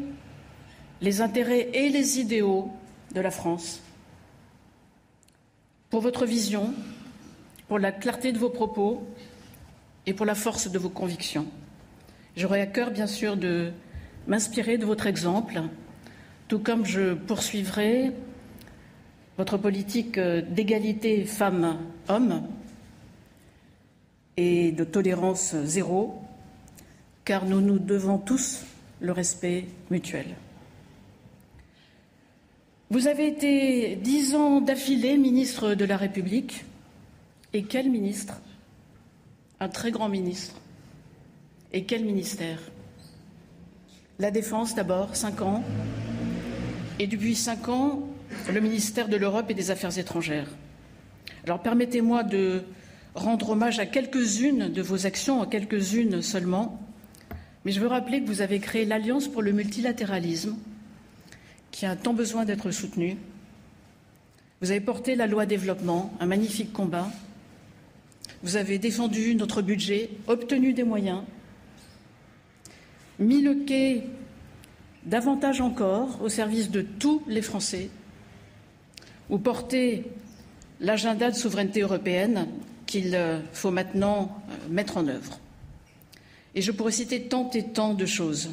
les 1.01 1.19
intérêts 1.19 1.69
et 1.73 1.89
les 1.89 2.19
idéaux 2.19 2.71
de 3.13 3.19
la 3.19 3.31
France, 3.31 3.81
pour 5.89 6.01
votre 6.01 6.25
vision, 6.25 6.73
pour 7.67 7.79
la 7.79 7.91
clarté 7.91 8.31
de 8.31 8.37
vos 8.37 8.49
propos 8.49 9.05
et 10.05 10.13
pour 10.13 10.25
la 10.25 10.35
force 10.35 10.69
de 10.69 10.79
vos 10.79 10.89
convictions. 10.89 11.47
J'aurai 12.37 12.61
à 12.61 12.67
cœur, 12.67 12.91
bien 12.91 13.07
sûr, 13.07 13.37
de 13.37 13.71
m'inspirer 14.27 14.77
de 14.77 14.85
votre 14.85 15.07
exemple, 15.07 15.61
tout 16.47 16.59
comme 16.59 16.85
je 16.85 17.15
poursuivrai 17.15 18.11
votre 19.37 19.57
politique 19.57 20.19
d'égalité 20.19 21.25
femmes-hommes 21.25 22.47
et 24.37 24.71
de 24.71 24.83
tolérance 24.83 25.55
zéro, 25.63 26.21
car 27.23 27.45
nous 27.45 27.61
nous 27.61 27.79
devons 27.79 28.17
tous 28.17 28.63
le 29.05 29.11
respect 29.11 29.65
mutuel. 29.91 30.25
Vous 32.89 33.07
avez 33.07 33.27
été 33.27 33.95
dix 33.95 34.35
ans 34.35 34.61
d'affilée 34.61 35.17
ministre 35.17 35.75
de 35.75 35.85
la 35.85 35.97
République. 35.97 36.65
Et 37.53 37.63
quel 37.63 37.89
ministre? 37.89 38.41
Un 39.59 39.69
très 39.69 39.91
grand 39.91 40.09
ministre. 40.09 40.55
Et 41.71 41.83
quel 41.83 42.03
ministère? 42.03 42.59
La 44.19 44.31
Défense 44.31 44.75
d'abord, 44.75 45.15
cinq 45.15 45.41
ans. 45.41 45.63
Et 46.99 47.07
depuis 47.07 47.35
cinq 47.35 47.69
ans, 47.69 48.07
le 48.51 48.59
ministère 48.59 49.07
de 49.07 49.17
l'Europe 49.17 49.49
et 49.49 49.53
des 49.53 49.71
Affaires 49.71 49.97
étrangères. 49.97 50.49
Alors 51.43 51.61
permettez-moi 51.61 52.23
de 52.23 52.63
rendre 53.13 53.51
hommage 53.51 53.79
à 53.79 53.85
quelques-unes 53.85 54.69
de 54.69 54.81
vos 54.81 55.05
actions, 55.05 55.41
à 55.41 55.47
quelques-unes 55.47 56.21
seulement, 56.21 56.84
mais 57.65 57.71
je 57.71 57.79
veux 57.79 57.87
rappeler 57.87 58.21
que 58.21 58.27
vous 58.27 58.41
avez 58.41 58.59
créé 58.59 58.85
l'Alliance 58.85 59.27
pour 59.27 59.41
le 59.41 59.51
multilatéralisme, 59.51 60.55
qui 61.71 61.87
a 61.87 61.95
tant 61.95 62.13
besoin 62.13 62.45
d'être 62.45 62.69
soutenue. 62.69 63.17
Vous 64.61 64.69
avez 64.69 64.79
porté 64.79 65.15
la 65.15 65.25
loi 65.25 65.47
développement, 65.47 66.13
un 66.19 66.27
magnifique 66.27 66.71
combat. 66.71 67.09
Vous 68.43 68.55
avez 68.55 68.77
défendu 68.77 69.33
notre 69.35 69.63
budget, 69.63 70.11
obtenu 70.27 70.73
des 70.73 70.83
moyens, 70.83 71.23
mis 73.17 73.41
le 73.41 73.55
quai 73.65 74.03
davantage 75.03 75.59
encore 75.59 76.21
au 76.21 76.29
service 76.29 76.69
de 76.69 76.81
tous 76.81 77.23
les 77.27 77.41
Français, 77.41 77.89
ou 79.29 79.39
porté 79.39 80.03
l'agenda 80.79 81.31
de 81.31 81.35
souveraineté 81.35 81.81
européenne 81.81 82.47
qu'il 82.85 83.17
faut 83.53 83.71
maintenant 83.71 84.37
mettre 84.69 84.97
en 84.97 85.07
œuvre. 85.07 85.39
Et 86.55 86.61
je 86.61 86.71
pourrais 86.71 86.91
citer 86.91 87.23
tant 87.23 87.49
et 87.51 87.63
tant 87.63 87.93
de 87.93 88.05
choses. 88.05 88.49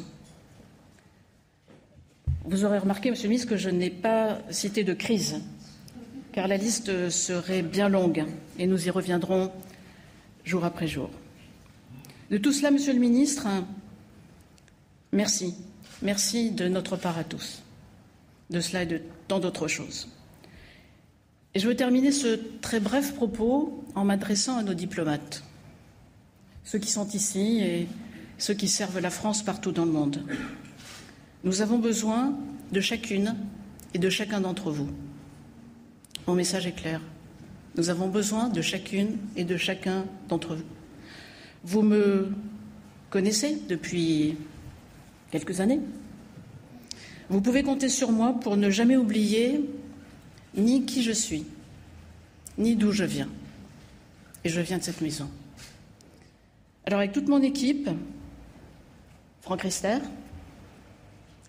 Vous 2.45 2.65
aurez 2.65 2.77
remarqué, 2.77 3.09
Monsieur 3.09 3.23
le 3.23 3.29
ministre, 3.29 3.49
que 3.49 3.57
je 3.57 3.69
n'ai 3.69 3.89
pas 3.89 4.39
cité 4.49 4.83
de 4.83 4.93
crise, 4.93 5.39
car 6.33 6.49
la 6.49 6.57
liste 6.57 7.09
serait 7.09 7.61
bien 7.61 7.87
longue 7.87 8.25
et 8.59 8.67
nous 8.67 8.85
y 8.85 8.89
reviendrons 8.89 9.49
jour 10.43 10.65
après 10.65 10.87
jour. 10.87 11.09
De 12.29 12.37
tout 12.37 12.51
cela, 12.51 12.71
Monsieur 12.71 12.91
le 12.91 12.99
ministre, 12.99 13.47
merci. 15.13 15.55
Merci 16.01 16.51
de 16.51 16.67
notre 16.67 16.97
part 16.97 17.17
à 17.17 17.23
tous, 17.23 17.63
de 18.49 18.59
cela 18.59 18.83
et 18.83 18.85
de 18.85 19.01
tant 19.29 19.39
d'autres 19.39 19.69
choses. 19.69 20.09
Et 21.55 21.59
je 21.59 21.67
veux 21.67 21.75
terminer 21.75 22.11
ce 22.11 22.39
très 22.61 22.81
bref 22.81 23.13
propos 23.13 23.85
en 23.95 24.03
m'adressant 24.03 24.57
à 24.57 24.63
nos 24.63 24.73
diplomates, 24.73 25.43
ceux 26.63 26.79
qui 26.79 26.91
sont 26.91 27.07
ici 27.09 27.59
et 27.61 27.87
ceux 28.37 28.53
qui 28.53 28.67
servent 28.67 28.99
la 28.99 29.09
France 29.09 29.43
partout 29.43 29.71
dans 29.71 29.85
le 29.85 29.91
monde. 29.91 30.23
Nous 31.43 31.61
avons 31.61 31.77
besoin 31.77 32.37
de 32.71 32.79
chacune 32.79 33.35
et 33.93 33.99
de 33.99 34.09
chacun 34.09 34.41
d'entre 34.41 34.71
vous. 34.71 34.89
Mon 36.27 36.35
message 36.35 36.65
est 36.65 36.71
clair. 36.71 37.01
Nous 37.75 37.89
avons 37.89 38.07
besoin 38.07 38.49
de 38.49 38.61
chacune 38.61 39.17
et 39.35 39.43
de 39.43 39.57
chacun 39.57 40.05
d'entre 40.29 40.55
vous. 40.55 40.63
Vous 41.63 41.81
me 41.81 42.31
connaissez 43.09 43.61
depuis 43.67 44.37
quelques 45.31 45.59
années. 45.59 45.79
Vous 47.29 47.41
pouvez 47.41 47.63
compter 47.63 47.89
sur 47.89 48.11
moi 48.11 48.39
pour 48.39 48.57
ne 48.57 48.69
jamais 48.69 48.97
oublier 48.97 49.69
ni 50.55 50.85
qui 50.85 51.03
je 51.03 51.11
suis, 51.11 51.45
ni 52.57 52.75
d'où 52.75 52.91
je 52.91 53.03
viens. 53.03 53.29
Et 54.43 54.49
je 54.49 54.61
viens 54.61 54.77
de 54.77 54.83
cette 54.83 55.01
maison. 55.01 55.29
Alors 56.85 56.99
avec 56.99 57.13
toute 57.13 57.27
mon 57.27 57.41
équipe, 57.41 57.89
Franck 59.41 59.61
Rister, 59.61 59.97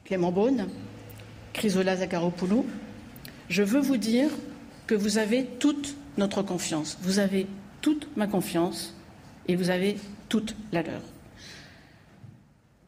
Clément 0.04 0.32
Beaune, 0.32 0.68
Chrysola 1.52 1.96
Zakharopoulou, 1.96 2.66
je 3.48 3.62
veux 3.62 3.80
vous 3.80 3.96
dire 3.96 4.30
que 4.86 4.94
vous 4.94 5.18
avez 5.18 5.44
toute 5.44 5.96
notre 6.18 6.42
confiance. 6.42 6.98
Vous 7.02 7.18
avez 7.18 7.46
toute 7.80 8.08
ma 8.16 8.26
confiance 8.26 8.94
et 9.48 9.56
vous 9.56 9.70
avez 9.70 9.96
toute 10.28 10.54
la 10.72 10.82
leur. 10.82 11.02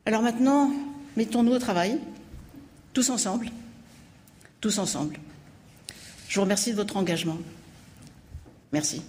Alors 0.05 0.23
maintenant, 0.23 0.71
mettons-nous 1.17 1.53
au 1.53 1.59
travail, 1.59 1.99
tous 2.93 3.11
ensemble, 3.11 3.51
tous 4.61 4.79
ensemble. 4.79 5.19
Je 6.29 6.37
vous 6.37 6.43
remercie 6.43 6.71
de 6.71 6.77
votre 6.77 6.97
engagement. 6.97 7.39
Merci. 8.73 9.03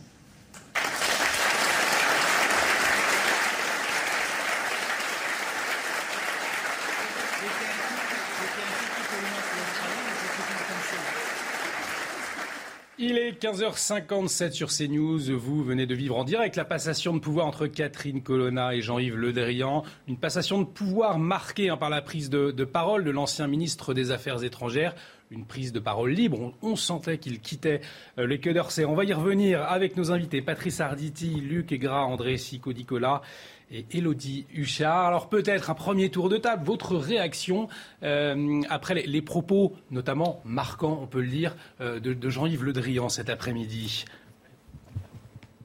Il 13.09 13.17
est 13.17 13.41
15h57 13.41 14.51
sur 14.51 14.67
CNews. 14.67 15.39
Vous 15.39 15.63
venez 15.63 15.85
de 15.85 15.95
vivre 15.95 16.17
en 16.17 16.25
direct 16.25 16.57
la 16.57 16.65
passation 16.65 17.13
de 17.13 17.19
pouvoir 17.19 17.47
entre 17.47 17.65
Catherine 17.65 18.21
Colonna 18.21 18.75
et 18.75 18.81
Jean-Yves 18.81 19.15
Le 19.15 19.31
Drian. 19.31 19.85
Une 20.09 20.17
passation 20.17 20.59
de 20.59 20.65
pouvoir 20.65 21.17
marquée 21.17 21.69
hein, 21.69 21.77
par 21.77 21.89
la 21.89 22.01
prise 22.01 22.29
de, 22.29 22.51
parole 22.65 23.05
de 23.05 23.11
l'ancien 23.11 23.47
ministre 23.47 23.93
des 23.93 24.11
Affaires 24.11 24.43
étrangères 24.43 24.93
une 25.29 25.45
prise 25.45 25.73
de 25.73 25.79
parole 25.79 26.11
libre. 26.11 26.53
On, 26.61 26.77
sentait 26.77 27.17
qu'il 27.17 27.41
quittait 27.41 27.81
euh, 28.17 28.27
les 28.27 28.39
queues 28.39 28.53
d'Orsay. 28.53 28.85
On 28.85 28.95
va 28.95 29.03
y 29.03 29.11
revenir 29.11 29.61
avec 29.61 29.97
nos 29.97 30.11
invités 30.11 30.41
Patrice 30.41 30.79
Arditi, 30.79 31.41
Luc 31.41 31.73
Aigras, 31.73 32.03
André 32.03 32.37
Sico-Nicolas 32.37 33.21
et 33.71 33.85
Elodie 33.91 34.45
Huchard. 34.53 35.05
Alors 35.05 35.29
peut-être 35.29 35.69
un 35.69 35.73
premier 35.73 36.09
tour 36.09 36.29
de 36.29 36.37
table, 36.37 36.65
votre 36.65 36.95
réaction 36.95 37.67
euh, 38.03 38.61
après 38.69 38.93
les, 38.93 39.21
propos, 39.21 39.75
notamment 39.91 40.41
marquants, 40.45 40.99
on 41.01 41.07
peut 41.07 41.21
le 41.21 41.27
dire, 41.27 41.55
euh, 41.81 41.99
de, 41.99 42.29
Jean-Yves 42.29 42.63
Le 42.63 42.73
Drian 42.73 43.09
cet 43.09 43.29
après-midi. 43.29 44.05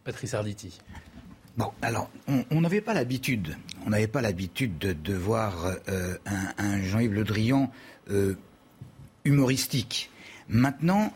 Patrice 0.05 0.35
Arditi. 0.35 0.81
Bon, 1.57 1.71
alors, 1.83 2.11
on 2.51 2.61
n'avait 2.63 2.81
pas 2.81 2.95
l'habitude, 2.95 3.57
on 3.87 3.91
n'avait 3.91 4.07
pas 4.07 4.23
l'habitude 4.23 4.79
de, 4.79 5.15
voir 5.15 5.67
euh, 5.89 6.17
un, 6.57 6.83
Jean-Yves 6.83 7.13
Le 7.13 7.25
Drian 7.25 7.71
humoristique. 9.25 10.11
Maintenant, 10.49 11.13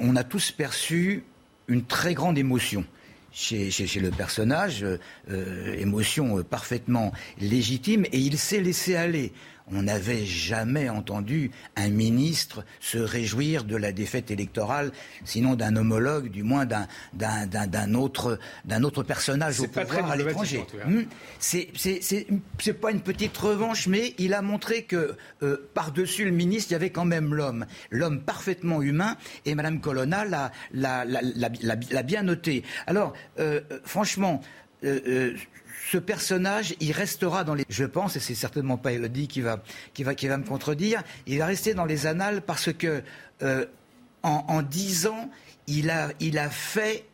on 0.00 0.16
a 0.16 0.22
tous 0.22 0.52
perçu 0.52 1.24
une 1.66 1.84
très 1.84 2.14
grande 2.14 2.36
émotion. 2.36 2.84
Chez, 3.32 3.70
chez, 3.70 4.00
le 4.00 4.10
personnage, 4.10 4.84
euh, 4.84 5.74
émotion 5.78 6.42
parfaitement 6.42 7.12
légitime, 7.40 8.04
et 8.12 8.18
il 8.18 8.36
s'est 8.38 8.60
laissé 8.60 8.96
aller. 8.96 9.32
On 9.72 9.82
n'avait 9.82 10.24
jamais 10.24 10.88
entendu 10.88 11.50
un 11.76 11.88
ministre 11.88 12.64
se 12.80 12.98
réjouir 12.98 13.64
de 13.64 13.76
la 13.76 13.92
défaite 13.92 14.30
électorale, 14.30 14.90
sinon 15.24 15.54
d'un 15.54 15.76
homologue, 15.76 16.30
du 16.30 16.42
moins 16.42 16.66
d'un 16.66 17.94
autre, 17.94 18.38
autre 18.82 19.02
personnage 19.02 19.60
au 19.60 19.66
pouvoir 19.66 20.10
à 20.10 20.16
l'étranger. 20.16 20.64
Hum, 20.84 21.04
C'est 21.38 22.80
pas 22.80 22.90
une 22.90 23.00
petite 23.00 23.36
revanche, 23.36 23.86
mais 23.86 24.14
il 24.18 24.34
a 24.34 24.42
montré 24.42 24.84
que 24.84 25.16
euh, 25.42 25.68
par-dessus 25.74 26.24
le 26.24 26.32
ministre, 26.32 26.70
il 26.70 26.74
y 26.74 26.76
avait 26.76 26.90
quand 26.90 27.04
même 27.04 27.34
l'homme, 27.34 27.66
l'homme 27.90 28.22
parfaitement 28.22 28.82
humain, 28.82 29.16
et 29.44 29.54
Madame 29.54 29.80
Colonna 29.80 30.24
l'a 30.72 32.02
bien 32.02 32.22
noté. 32.22 32.64
Alors, 32.86 33.12
euh, 33.38 33.60
franchement, 33.84 34.40
ce 35.90 35.98
personnage, 35.98 36.74
il 36.80 36.92
restera 36.92 37.44
dans 37.44 37.54
les. 37.54 37.64
Je 37.68 37.84
pense, 37.84 38.16
et 38.16 38.20
c'est 38.20 38.34
certainement 38.34 38.76
pas 38.76 38.92
Elodie 38.92 39.28
qui 39.28 39.40
va, 39.40 39.62
qui 39.94 40.04
va, 40.04 40.14
qui 40.14 40.28
va 40.28 40.36
me 40.36 40.44
contredire, 40.44 41.02
il 41.26 41.38
va 41.38 41.46
rester 41.46 41.74
dans 41.74 41.84
les 41.86 42.06
annales 42.06 42.42
parce 42.42 42.72
que 42.72 43.02
en 44.22 44.62
dix 44.62 45.06
ans, 45.06 45.30
il 45.66 45.88
a, 45.90 46.10
il 46.20 46.38
a 46.38 46.50
fait 46.50 47.04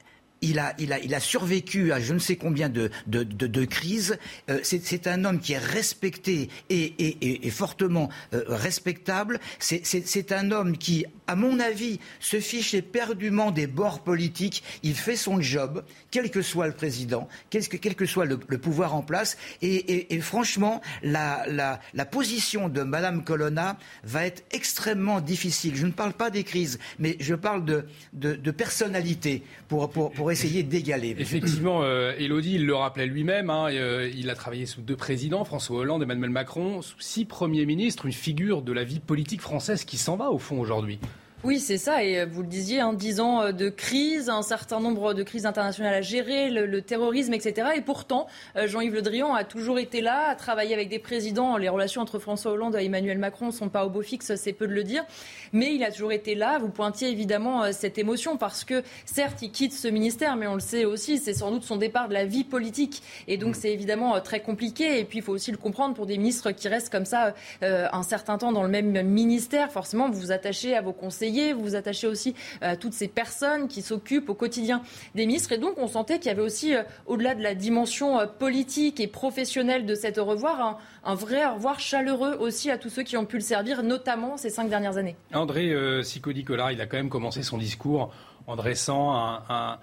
il 0.42 0.58
a, 0.58 0.74
il, 0.78 0.92
a, 0.92 0.98
il 0.98 1.14
a, 1.14 1.20
survécu 1.20 1.92
à 1.92 2.00
je 2.00 2.12
ne 2.12 2.18
sais 2.18 2.36
combien 2.36 2.68
de, 2.68 2.90
de, 3.06 3.22
de, 3.22 3.64
crises. 3.64 4.18
Euh, 4.50 4.60
c'est 4.62 5.06
un 5.06 5.24
homme 5.24 5.40
qui 5.40 5.54
est 5.54 5.58
respecté 5.58 6.50
et, 6.68 6.82
et, 6.98 7.46
et, 7.46 7.50
fortement 7.50 8.10
euh, 8.34 8.44
respectable. 8.48 9.40
C'est 9.58 10.32
un 10.32 10.50
homme 10.50 10.76
qui, 10.76 11.06
à 11.26 11.36
mon 11.36 11.60
avis, 11.60 11.98
se 12.20 12.40
fiche 12.40 12.74
éperdument 12.74 13.50
des 13.50 13.66
bords 13.66 14.00
politiques. 14.00 14.62
Il 14.82 14.94
fait 14.94 15.16
son 15.16 15.40
job, 15.40 15.84
quel 16.10 16.30
que 16.30 16.42
soit 16.42 16.66
le 16.66 16.72
président, 16.72 17.28
quel 17.50 17.66
que, 17.94 18.06
soit 18.06 18.24
le, 18.24 18.38
pouvoir 18.38 18.94
en 18.94 19.02
place. 19.02 19.36
Et, 19.62 20.20
franchement, 20.20 20.80
la, 21.02 21.78
position 22.10 22.68
de 22.68 22.82
Madame 22.82 23.24
Colonna 23.24 23.76
va 24.04 24.24
être 24.24 24.44
extrêmement 24.52 25.20
difficile. 25.20 25.76
Je 25.76 25.86
ne 25.86 25.92
parle 25.92 26.12
pas 26.12 26.30
des 26.30 26.44
crises, 26.44 26.78
mais 26.98 27.16
je 27.20 27.34
parle 27.34 27.64
de, 27.64 28.50
personnalité 28.50 29.42
pour 29.68 30.30
essayer 30.30 30.62
d'égaler. 30.62 31.16
Effectivement, 31.18 31.82
euh, 31.82 32.14
Elodie, 32.18 32.54
il 32.54 32.66
le 32.66 32.74
rappelait 32.74 33.06
lui-même, 33.06 33.50
hein, 33.50 33.68
euh, 33.70 34.10
il 34.14 34.30
a 34.30 34.34
travaillé 34.34 34.66
sous 34.66 34.80
deux 34.80 34.96
présidents, 34.96 35.44
François 35.44 35.78
Hollande 35.78 36.02
et 36.02 36.04
Emmanuel 36.04 36.30
Macron, 36.30 36.82
sous 36.82 37.00
six 37.00 37.24
premiers 37.24 37.66
ministres, 37.66 38.06
une 38.06 38.12
figure 38.12 38.62
de 38.62 38.72
la 38.72 38.84
vie 38.84 39.00
politique 39.00 39.40
française 39.40 39.84
qui 39.84 39.98
s'en 39.98 40.16
va 40.16 40.30
au 40.30 40.38
fond 40.38 40.58
aujourd'hui. 40.58 40.98
Oui, 41.44 41.60
c'est 41.60 41.76
ça. 41.76 42.02
Et 42.02 42.20
euh, 42.20 42.26
vous 42.26 42.40
le 42.40 42.48
disiez, 42.48 42.80
hein, 42.80 42.94
10 42.94 43.20
ans 43.20 43.42
euh, 43.42 43.52
de 43.52 43.68
crise, 43.68 44.30
un 44.30 44.40
certain 44.40 44.80
nombre 44.80 45.12
de 45.12 45.22
crises 45.22 45.44
internationales 45.44 45.92
à 45.92 46.00
gérer, 46.00 46.48
le, 46.48 46.80
terrorisme, 46.80 47.34
etc. 47.34 47.68
Et 47.76 47.82
pourtant, 47.82 48.26
euh, 48.56 48.66
Jean-Yves 48.66 48.94
Le 48.94 49.02
Drian 49.02 49.34
a 49.34 49.44
toujours 49.44 49.78
été 49.78 50.00
là, 50.00 50.30
a 50.30 50.34
travaillé 50.34 50.72
avec 50.72 50.88
des 50.88 50.98
présidents. 50.98 51.58
Les 51.58 51.68
relations 51.68 52.00
entre 52.00 52.18
François 52.18 52.52
Hollande 52.52 52.76
et 52.76 52.86
Emmanuel 52.86 53.18
Macron 53.18 53.48
ne 53.48 53.50
sont 53.50 53.68
pas 53.68 53.84
au 53.84 53.90
beau 53.90 54.00
fixe, 54.00 54.34
c'est 54.36 54.54
peu 54.54 54.66
de 54.66 54.72
le 54.72 54.82
dire. 54.82 55.04
Mais 55.52 55.74
il 55.74 55.84
a 55.84 55.92
toujours 55.92 56.10
été 56.10 56.34
là. 56.34 56.58
Vous 56.58 56.70
pointiez 56.70 57.10
évidemment 57.10 57.70
cette 57.70 57.98
émotion 57.98 58.38
parce 58.38 58.64
que, 58.64 58.82
certes, 59.04 59.42
il 59.42 59.50
quitte 59.50 59.74
ce 59.74 59.88
ministère, 59.88 60.36
mais 60.36 60.46
on 60.46 60.54
le 60.54 60.60
sait 60.60 60.86
aussi, 60.86 61.18
c'est 61.18 61.34
sans 61.34 61.50
doute 61.50 61.64
son 61.64 61.76
départ 61.76 62.08
de 62.08 62.14
la 62.14 62.24
vie 62.24 62.44
politique. 62.44 63.02
Et 63.28 63.36
donc, 63.36 63.56
c'est 63.56 63.72
évidemment 63.72 64.18
très 64.22 64.40
compliqué. 64.40 65.00
Et 65.00 65.04
puis, 65.04 65.18
il 65.18 65.22
faut 65.22 65.32
aussi 65.32 65.50
le 65.50 65.58
comprendre 65.58 65.94
pour 65.94 66.06
des 66.06 66.16
ministres 66.16 66.50
qui 66.52 66.68
restent 66.68 66.90
comme 66.90 67.04
ça 67.04 67.34
un 67.62 68.02
certain 68.02 68.38
temps 68.38 68.52
dans 68.52 68.62
le 68.62 68.68
même 68.68 69.02
ministère. 69.02 69.70
Forcément, 69.70 70.08
vous 70.08 70.20
vous 70.20 70.32
attachez 70.32 70.74
à 70.74 70.80
vos 70.80 70.92
conseillers 70.92 71.35
vous 71.52 71.62
vous 71.62 71.74
attachez 71.74 72.06
aussi 72.06 72.34
euh, 72.62 72.72
à 72.72 72.76
toutes 72.76 72.92
ces 72.92 73.08
personnes 73.08 73.68
qui 73.68 73.82
s'occupent 73.82 74.28
au 74.28 74.34
quotidien 74.34 74.82
des 75.14 75.26
ministres. 75.26 75.52
Et 75.52 75.58
donc, 75.58 75.74
on 75.78 75.88
sentait 75.88 76.18
qu'il 76.18 76.26
y 76.28 76.30
avait 76.30 76.42
aussi, 76.42 76.74
euh, 76.74 76.82
au-delà 77.06 77.34
de 77.34 77.42
la 77.42 77.54
dimension 77.54 78.18
euh, 78.18 78.26
politique 78.26 79.00
et 79.00 79.06
professionnelle 79.06 79.86
de 79.86 79.94
cet 79.94 80.18
au 80.18 80.24
revoir, 80.24 80.78
un, 81.04 81.14
vrai 81.14 81.44
au 81.46 81.54
revoir 81.54 81.80
chaleureux 81.80 82.36
aussi 82.40 82.70
à 82.70 82.78
tous 82.78 82.90
ceux 82.90 83.02
qui 83.02 83.16
ont 83.16 83.26
pu 83.26 83.36
le 83.36 83.42
servir, 83.42 83.82
notamment 83.82 84.36
ces 84.36 84.50
cinq 84.50 84.68
dernières 84.68 84.96
années. 84.96 85.16
André 85.34 85.70
euh, 85.70 86.02
Sicodi-Collard, 86.02 86.72
il 86.72 86.80
a 86.80 86.86
quand 86.86 86.96
même 86.96 87.10
commencé 87.10 87.42
son 87.42 87.58
discours 87.58 88.12
en 88.46 88.54
dressant 88.54 89.12
un, 89.48 89.78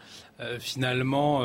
finalement 0.59 1.41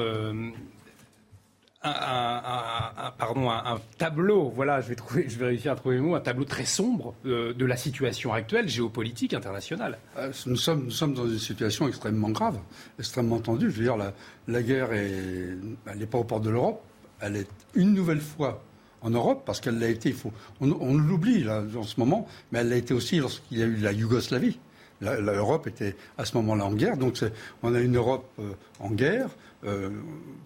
un, 1.83 3.13
pardon, 3.19 3.51
tableau, 3.99 4.51
voilà, 4.55 4.81
je 4.81 4.89
vais, 4.89 4.95
trouver, 4.97 5.29
je 5.29 5.43
réussir 5.43 5.73
à 5.73 5.77
trouver 5.77 5.97
le 5.97 6.03
mot, 6.03 6.15
un 6.15 6.21
tableau 6.21 6.45
très 6.45 6.65
sombre 6.65 7.15
euh, 7.25 7.55
de 7.55 7.65
la 7.65 7.77
situation 7.77 8.33
actuelle 8.33 8.69
géopolitique 8.69 9.33
internationale. 9.35 9.99
Euh, 10.17 10.33
nous, 10.47 10.57
sommes, 10.57 10.85
nous 10.85 10.91
sommes 10.91 11.15
dans 11.15 11.29
une 11.29 11.39
situation 11.39 11.87
extrêmement 11.87 12.31
grave, 12.31 12.59
extrêmement 12.99 13.39
tendue. 13.39 13.71
Je 13.71 13.77
veux 13.77 13.85
dire, 13.85 13.97
la, 13.97 14.13
la 14.49 14.63
guerre 14.63 14.91
n'est 14.91 16.07
pas 16.07 16.19
au 16.19 16.25
port 16.25 16.41
de 16.41 16.51
l'Europe, 16.51 16.83
elle 17.21 17.37
est 17.37 17.49
une 17.75 17.95
nouvelle 17.95 18.21
fois 18.21 18.63
en 19.01 19.11
Europe, 19.11 19.45
parce 19.47 19.61
qu'elle 19.61 19.79
l'a 19.79 19.89
été, 19.89 20.09
il 20.09 20.15
faut, 20.17 20.33
on, 20.61 20.73
on 20.81 20.97
l'oublie 20.97 21.45
là, 21.45 21.63
en 21.77 21.85
ce 21.85 22.01
moment, 22.01 22.27
mais 22.51 22.59
elle 22.59 22.71
l'a 22.71 22.77
été 22.77 22.93
aussi 22.95 23.19
lorsqu'il 23.19 23.59
y 23.59 23.63
a 23.63 23.67
eu 23.67 23.77
la 23.77 23.93
Yougoslavie. 23.93 24.59
L'Europe 25.01 25.69
était 25.69 25.95
à 26.17 26.25
ce 26.25 26.37
moment-là 26.39 26.65
en 26.65 26.73
guerre, 26.73 26.97
donc 26.97 27.23
on 27.63 27.73
a 27.73 27.79
une 27.79 27.95
Europe 27.95 28.29
euh, 28.41 28.51
en 28.81 28.91
guerre, 28.91 29.29
euh, 29.65 29.91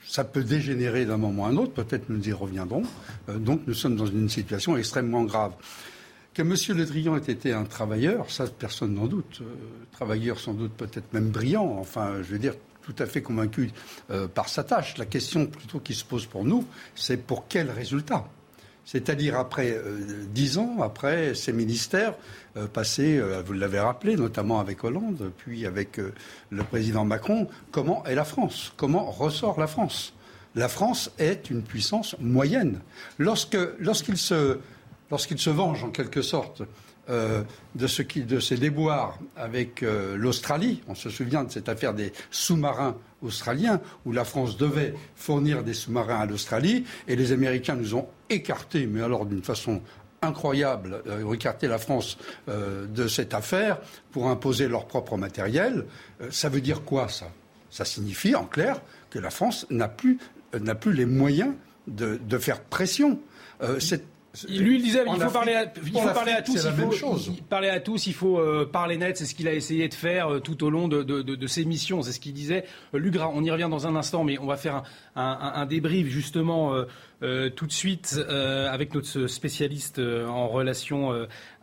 ça 0.06 0.24
peut 0.24 0.42
dégénérer 0.42 1.04
d'un 1.04 1.18
moment 1.18 1.46
à 1.46 1.50
un 1.50 1.56
autre, 1.56 1.72
peut-être 1.72 2.08
nous 2.08 2.26
y 2.26 2.32
reviendrons. 2.32 2.82
Euh, 3.28 3.38
donc 3.38 3.62
nous 3.66 3.74
sommes 3.74 3.96
dans 3.96 4.06
une 4.06 4.28
situation 4.28 4.76
extrêmement 4.76 5.24
grave. 5.24 5.52
Que 6.34 6.40
M. 6.40 6.54
Le 6.78 6.86
Drian 6.86 7.16
ait 7.16 7.30
été 7.30 7.52
un 7.52 7.64
travailleur, 7.64 8.30
ça 8.30 8.46
personne 8.46 8.94
n'en 8.94 9.06
doute. 9.06 9.40
Euh, 9.42 9.54
travailleur 9.92 10.40
sans 10.40 10.54
doute 10.54 10.72
peut-être 10.72 11.12
même 11.12 11.28
brillant, 11.28 11.76
enfin 11.78 12.22
je 12.22 12.32
veux 12.32 12.38
dire 12.38 12.54
tout 12.82 12.94
à 12.98 13.06
fait 13.06 13.22
convaincu 13.22 13.70
par 14.34 14.48
sa 14.48 14.64
tâche. 14.64 14.98
La 14.98 15.06
question 15.06 15.46
plutôt 15.46 15.78
qui 15.78 15.94
se 15.94 16.04
pose 16.04 16.26
pour 16.26 16.44
nous, 16.44 16.66
c'est 16.96 17.16
pour 17.16 17.46
quel 17.46 17.70
résultat? 17.70 18.28
C'est-à-dire 18.84 19.38
après 19.38 19.80
dix 20.34 20.58
ans, 20.58 20.78
après 20.82 21.34
ces 21.34 21.52
ministères 21.52 22.14
passés, 22.72 23.20
vous 23.44 23.52
l'avez 23.52 23.80
rappelé, 23.80 24.16
notamment 24.16 24.60
avec 24.60 24.82
Hollande, 24.84 25.30
puis 25.38 25.66
avec 25.66 26.00
le 26.50 26.62
président 26.64 27.04
Macron, 27.04 27.48
comment 27.70 28.04
est 28.04 28.14
la 28.14 28.24
France? 28.24 28.72
Comment 28.76 29.10
ressort 29.10 29.58
la 29.60 29.66
France? 29.66 30.12
La 30.54 30.68
France 30.68 31.10
est 31.18 31.48
une 31.48 31.62
puissance 31.62 32.16
moyenne. 32.20 32.80
lorsqu'il 33.18 34.18
se, 34.18 34.58
se 35.10 35.50
venge 35.50 35.84
en 35.84 35.90
quelque 35.90 36.20
sorte 36.20 36.62
euh, 37.10 37.42
de, 37.74 37.88
ce 37.88 38.00
qui, 38.00 38.22
de 38.22 38.38
ses 38.38 38.56
déboires 38.56 39.18
avec 39.36 39.82
euh, 39.82 40.16
l'Australie. 40.16 40.82
On 40.86 40.94
se 40.94 41.10
souvient 41.10 41.42
de 41.42 41.50
cette 41.50 41.68
affaire 41.68 41.94
des 41.94 42.12
sous-marins 42.30 42.96
australiens, 43.22 43.80
où 44.06 44.12
la 44.12 44.24
France 44.24 44.56
devait 44.56 44.94
fournir 45.16 45.64
des 45.64 45.74
sous-marins 45.74 46.20
à 46.20 46.26
l'Australie, 46.26 46.84
et 47.08 47.16
les 47.16 47.32
Américains 47.32 47.74
nous 47.74 47.96
ont 47.96 48.06
écartés, 48.30 48.86
mais 48.86 49.02
alors 49.02 49.26
d'une 49.26 49.42
façon 49.42 49.82
incroyable, 50.22 51.02
euh, 51.08 51.32
écarté 51.32 51.66
la 51.66 51.78
France 51.78 52.18
de 52.46 53.08
cette 53.08 53.34
affaire 53.34 53.80
pour 54.12 54.28
imposer 54.28 54.68
leur 54.68 54.86
propre 54.86 55.16
matériel. 55.16 55.86
Ça 56.30 56.48
veut 56.48 56.60
dire 56.60 56.84
quoi 56.84 57.08
ça? 57.08 57.26
Ça 57.68 57.84
signifie 57.84 58.36
en 58.36 58.44
clair 58.44 58.80
que 59.10 59.18
la 59.18 59.30
France 59.30 59.66
n'a 59.70 59.88
plus, 59.88 60.18
plus 60.80 60.92
les 60.92 61.06
moyens 61.06 61.54
de, 61.88 62.16
de 62.16 62.38
faire 62.38 62.60
pression. 62.60 63.18
Lui, 64.48 64.76
il 64.76 64.82
disait, 64.82 65.04
il 65.06 65.20
faut 65.20 65.30
parler 65.30 65.54
à, 65.54 65.72
il 65.84 65.92
faut 65.92 66.08
parler 66.08 66.32
à 66.32 66.42
tous. 66.42 66.54
Il 66.54 66.70
faut 66.72 67.42
parler 67.48 67.68
à 67.68 67.80
tous. 67.80 68.06
Il 68.06 68.14
faut 68.14 68.66
parler 68.72 68.96
net. 68.96 69.16
C'est 69.16 69.26
ce 69.26 69.34
qu'il 69.34 69.48
a 69.48 69.54
essayé 69.54 69.88
de 69.88 69.94
faire 69.94 70.40
tout 70.42 70.64
au 70.64 70.70
long 70.70 70.88
de, 70.88 71.02
de, 71.02 71.22
de, 71.22 71.34
de 71.34 71.46
ses 71.46 71.64
missions. 71.64 72.02
C'est 72.02 72.12
ce 72.12 72.20
qu'il 72.20 72.32
disait. 72.32 72.64
Lugra, 72.92 73.30
on 73.32 73.44
y 73.44 73.50
revient 73.50 73.68
dans 73.70 73.86
un 73.86 73.96
instant, 73.96 74.24
mais 74.24 74.38
on 74.38 74.46
va 74.46 74.56
faire 74.56 74.76
un, 74.76 74.82
un, 75.16 75.52
un 75.56 75.66
débrief 75.66 76.08
justement 76.08 76.74
euh, 77.22 77.50
tout 77.50 77.66
de 77.66 77.72
suite 77.72 78.18
euh, 78.18 78.68
avec 78.68 78.94
notre 78.94 79.28
spécialiste 79.28 80.00
euh, 80.00 80.26
en 80.26 80.48
relations 80.48 81.12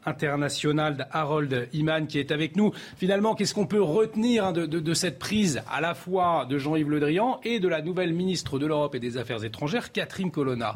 internationales, 0.06 1.08
Harold 1.12 1.68
Iman, 1.74 2.08
qui 2.08 2.18
est 2.18 2.32
avec 2.32 2.56
nous. 2.56 2.72
Finalement, 2.96 3.36
qu'est-ce 3.36 3.54
qu'on 3.54 3.68
peut 3.68 3.82
retenir 3.82 4.46
hein, 4.46 4.54
de, 4.54 4.94
cette 4.94 5.20
prise 5.20 5.62
à 5.70 5.82
la 5.82 5.94
fois 5.94 6.46
de 6.50 6.58
Jean-Yves 6.58 6.90
Le 6.90 7.00
Drian 7.02 7.42
et 7.44 7.60
de 7.60 7.68
la 7.68 7.82
nouvelle 7.82 8.14
ministre 8.14 8.58
de 8.58 8.66
l'Europe 8.66 8.96
et 8.96 9.00
des 9.00 9.18
Affaires 9.18 9.44
étrangères, 9.44 9.92
Catherine 9.92 10.32
Colonna? 10.32 10.76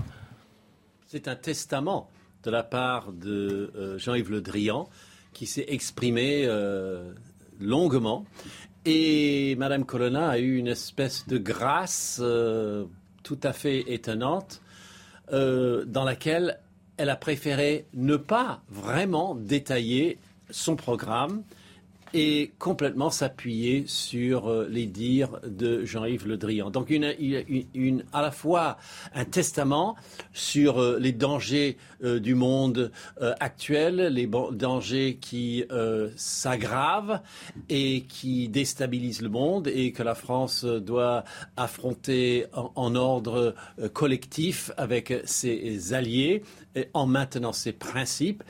C'est 1.13 1.28
un 1.28 1.36
testament 1.36 2.10
de 2.43 2.49
la 2.49 2.63
part 2.63 3.13
de 3.13 3.99
Jean-Yves 3.99 4.32
Le 4.32 4.41
Drian 4.41 4.89
qui 5.32 5.45
s'est 5.45 5.65
exprimé 5.67 6.49
longuement. 7.60 8.26
Et 8.84 9.56
Madame 9.58 9.86
Colonna 9.86 10.28
a 10.28 10.39
eu 10.39 10.56
une 10.56 10.69
espèce 10.69 11.28
de 11.28 11.38
grâce 11.38 12.19
tout 13.21 13.39
à 13.43 13.54
fait 13.54 13.93
étonnante 13.93 14.60
euh, 15.32 15.86
dans 15.86 16.04
laquelle 16.04 16.58
elle 16.97 17.12
a 17.12 17.15
préféré 17.15 17.86
ne 17.93 18.15
pas 18.15 18.63
vraiment 18.69 19.36
détailler 19.36 20.17
son 20.49 20.76
programme 20.76 21.43
et 22.13 22.54
complètement 22.60 23.10
s'appuyer 23.10 23.86
sur 23.88 24.47
euh, 24.47 24.67
les 24.69 24.86
dires 24.86 25.39
de 25.45 25.84
Jean-Yves 25.84 26.28
Le 26.28 26.38
Drian. 26.38 26.69
Donc 26.69 26.91
à 26.91 28.21
la 28.21 28.32
fois 28.32 28.78
un 29.15 29.26
testament 29.26 29.95
sur 30.32 30.80
euh, 30.80 30.99
les 30.99 31.12
dangers 31.12 31.78
euh, 32.04 32.19
du 32.19 32.36
monde 32.36 32.91
actuel, 33.39 34.13
les 34.13 34.28
dangers 34.28 35.17
qui 35.19 35.63
s'aggravent 36.15 37.21
et 37.69 38.02
qui 38.02 38.50
déstabilisent 38.50 39.21
le 39.21 39.29
monde 39.29 39.67
et 39.67 39.92
que 39.92 40.04
la 40.04 40.15
France 40.15 40.65
doit 40.65 41.23
affronter 41.58 42.46
en 42.54 42.96
ordre 42.96 43.56
collectif 43.94 44.71
avec 44.77 45.13
ses 45.25 45.94
alliés 45.94 46.44
en 46.94 47.06
maintenant 47.08 47.54
ses 47.54 47.71
principes. 47.71 48.44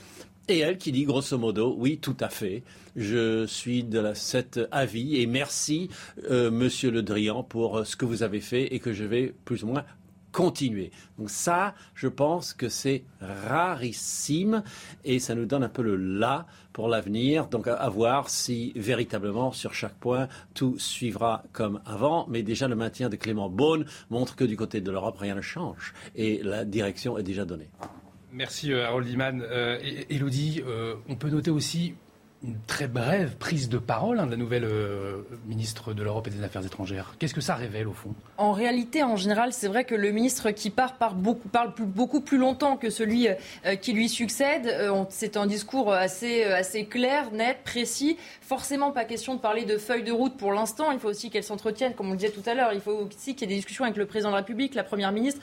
Et 0.49 0.59
elle 0.59 0.77
qui 0.77 0.91
dit 0.91 1.05
grosso 1.05 1.37
modo, 1.37 1.73
oui, 1.77 1.99
tout 1.99 2.17
à 2.19 2.27
fait, 2.27 2.63
je 2.97 3.45
suis 3.45 3.85
de 3.85 4.13
cet 4.13 4.59
avis 4.71 5.21
et 5.21 5.25
merci, 5.25 5.89
euh, 6.29 6.51
Monsieur 6.51 6.91
Le 6.91 7.01
Drian, 7.01 7.43
pour 7.43 7.77
euh, 7.77 7.83
ce 7.85 7.95
que 7.95 8.03
vous 8.03 8.23
avez 8.23 8.41
fait 8.41 8.75
et 8.75 8.79
que 8.79 8.91
je 8.91 9.05
vais 9.05 9.33
plus 9.45 9.63
ou 9.63 9.67
moins 9.67 9.85
continuer. 10.33 10.91
Donc 11.17 11.29
ça, 11.29 11.75
je 11.95 12.09
pense 12.09 12.53
que 12.53 12.67
c'est 12.67 13.05
rarissime 13.21 14.63
et 15.05 15.19
ça 15.19 15.33
nous 15.33 15.45
donne 15.45 15.63
un 15.63 15.69
peu 15.69 15.81
le 15.81 15.95
là 15.95 16.45
pour 16.73 16.89
l'avenir. 16.89 17.47
Donc 17.47 17.67
à, 17.67 17.87
voir 17.87 18.29
si 18.29 18.73
véritablement 18.75 19.53
sur 19.53 19.73
chaque 19.73 19.95
point 19.95 20.27
tout 20.53 20.77
suivra 20.77 21.43
comme 21.53 21.79
avant. 21.85 22.25
Mais 22.27 22.43
déjà 22.43 22.67
le 22.67 22.75
maintien 22.75 23.07
de 23.07 23.15
Clément 23.15 23.49
Beaune 23.49 23.85
montre 24.09 24.35
que 24.35 24.43
du 24.43 24.57
côté 24.57 24.81
de 24.81 24.91
l'Europe 24.91 25.17
rien 25.19 25.35
ne 25.35 25.41
change 25.41 25.93
et 26.15 26.41
la 26.43 26.65
direction 26.65 27.17
est 27.17 27.23
déjà 27.23 27.45
donnée. 27.45 27.69
Merci 28.33 28.73
euh, 28.73 28.87
Harold 28.87 29.07
Iman. 29.07 29.43
Euh, 29.43 29.77
Elodie, 30.09 30.63
euh, 30.65 30.95
on 31.07 31.15
peut 31.15 31.29
noter 31.29 31.51
aussi 31.51 31.93
une 32.43 32.57
très 32.67 32.87
brève 32.87 33.35
prise 33.37 33.69
de 33.69 33.77
parole 33.77 34.19
hein, 34.19 34.25
de 34.25 34.31
la 34.31 34.37
nouvelle 34.37 34.65
euh, 34.65 35.21
ministre 35.47 35.93
de 35.93 36.03
l'Europe 36.03 36.27
et 36.27 36.29
des 36.29 36.43
Affaires 36.43 36.65
étrangères. 36.65 37.15
Qu'est-ce 37.17 37.33
que 37.33 37.41
ça 37.41 37.55
révèle 37.55 37.87
au 37.87 37.93
fond? 37.93 38.13
En 38.37 38.51
réalité, 38.51 39.01
en 39.01 39.15
général, 39.15 39.53
c'est 39.53 39.67
vrai 39.67 39.85
que 39.85 39.95
le 39.95 40.11
ministre 40.11 40.51
qui 40.51 40.69
part, 40.69 40.95
beaucoup, 41.15 41.47
parle 41.47 41.73
beaucoup 41.79 42.19
plus 42.19 42.37
longtemps 42.37 42.75
que 42.75 42.89
celui 42.89 43.27
euh, 43.27 43.75
qui 43.75 43.93
lui 43.93 44.09
succède. 44.09 44.67
Euh, 44.67 45.03
c'est 45.09 45.37
un 45.37 45.47
discours 45.47 45.93
assez, 45.93 46.43
assez 46.43 46.85
clair, 46.85 47.31
net, 47.31 47.59
précis. 47.63 48.17
Forcément, 48.41 48.91
pas 48.91 49.05
question 49.05 49.35
de 49.35 49.39
parler 49.39 49.63
de 49.63 49.77
feuille 49.77 50.03
de 50.03 50.11
route 50.11 50.35
pour 50.35 50.51
l'instant. 50.51 50.91
Il 50.91 50.99
faut 50.99 51.09
aussi 51.09 51.29
qu'elle 51.29 51.43
s'entretienne, 51.43 51.93
comme 51.93 52.07
on 52.07 52.11
le 52.11 52.17
disait 52.17 52.31
tout 52.31 52.47
à 52.47 52.53
l'heure. 52.53 52.73
Il 52.73 52.81
faut 52.81 53.07
aussi 53.07 53.35
qu'il 53.35 53.49
y 53.49 53.51
ait 53.51 53.55
des 53.55 53.59
discussions 53.59 53.85
avec 53.85 53.95
le 53.95 54.05
président 54.05 54.29
de 54.29 54.33
la 54.33 54.39
République, 54.39 54.75
la 54.75 54.83
première 54.83 55.13
ministre, 55.13 55.39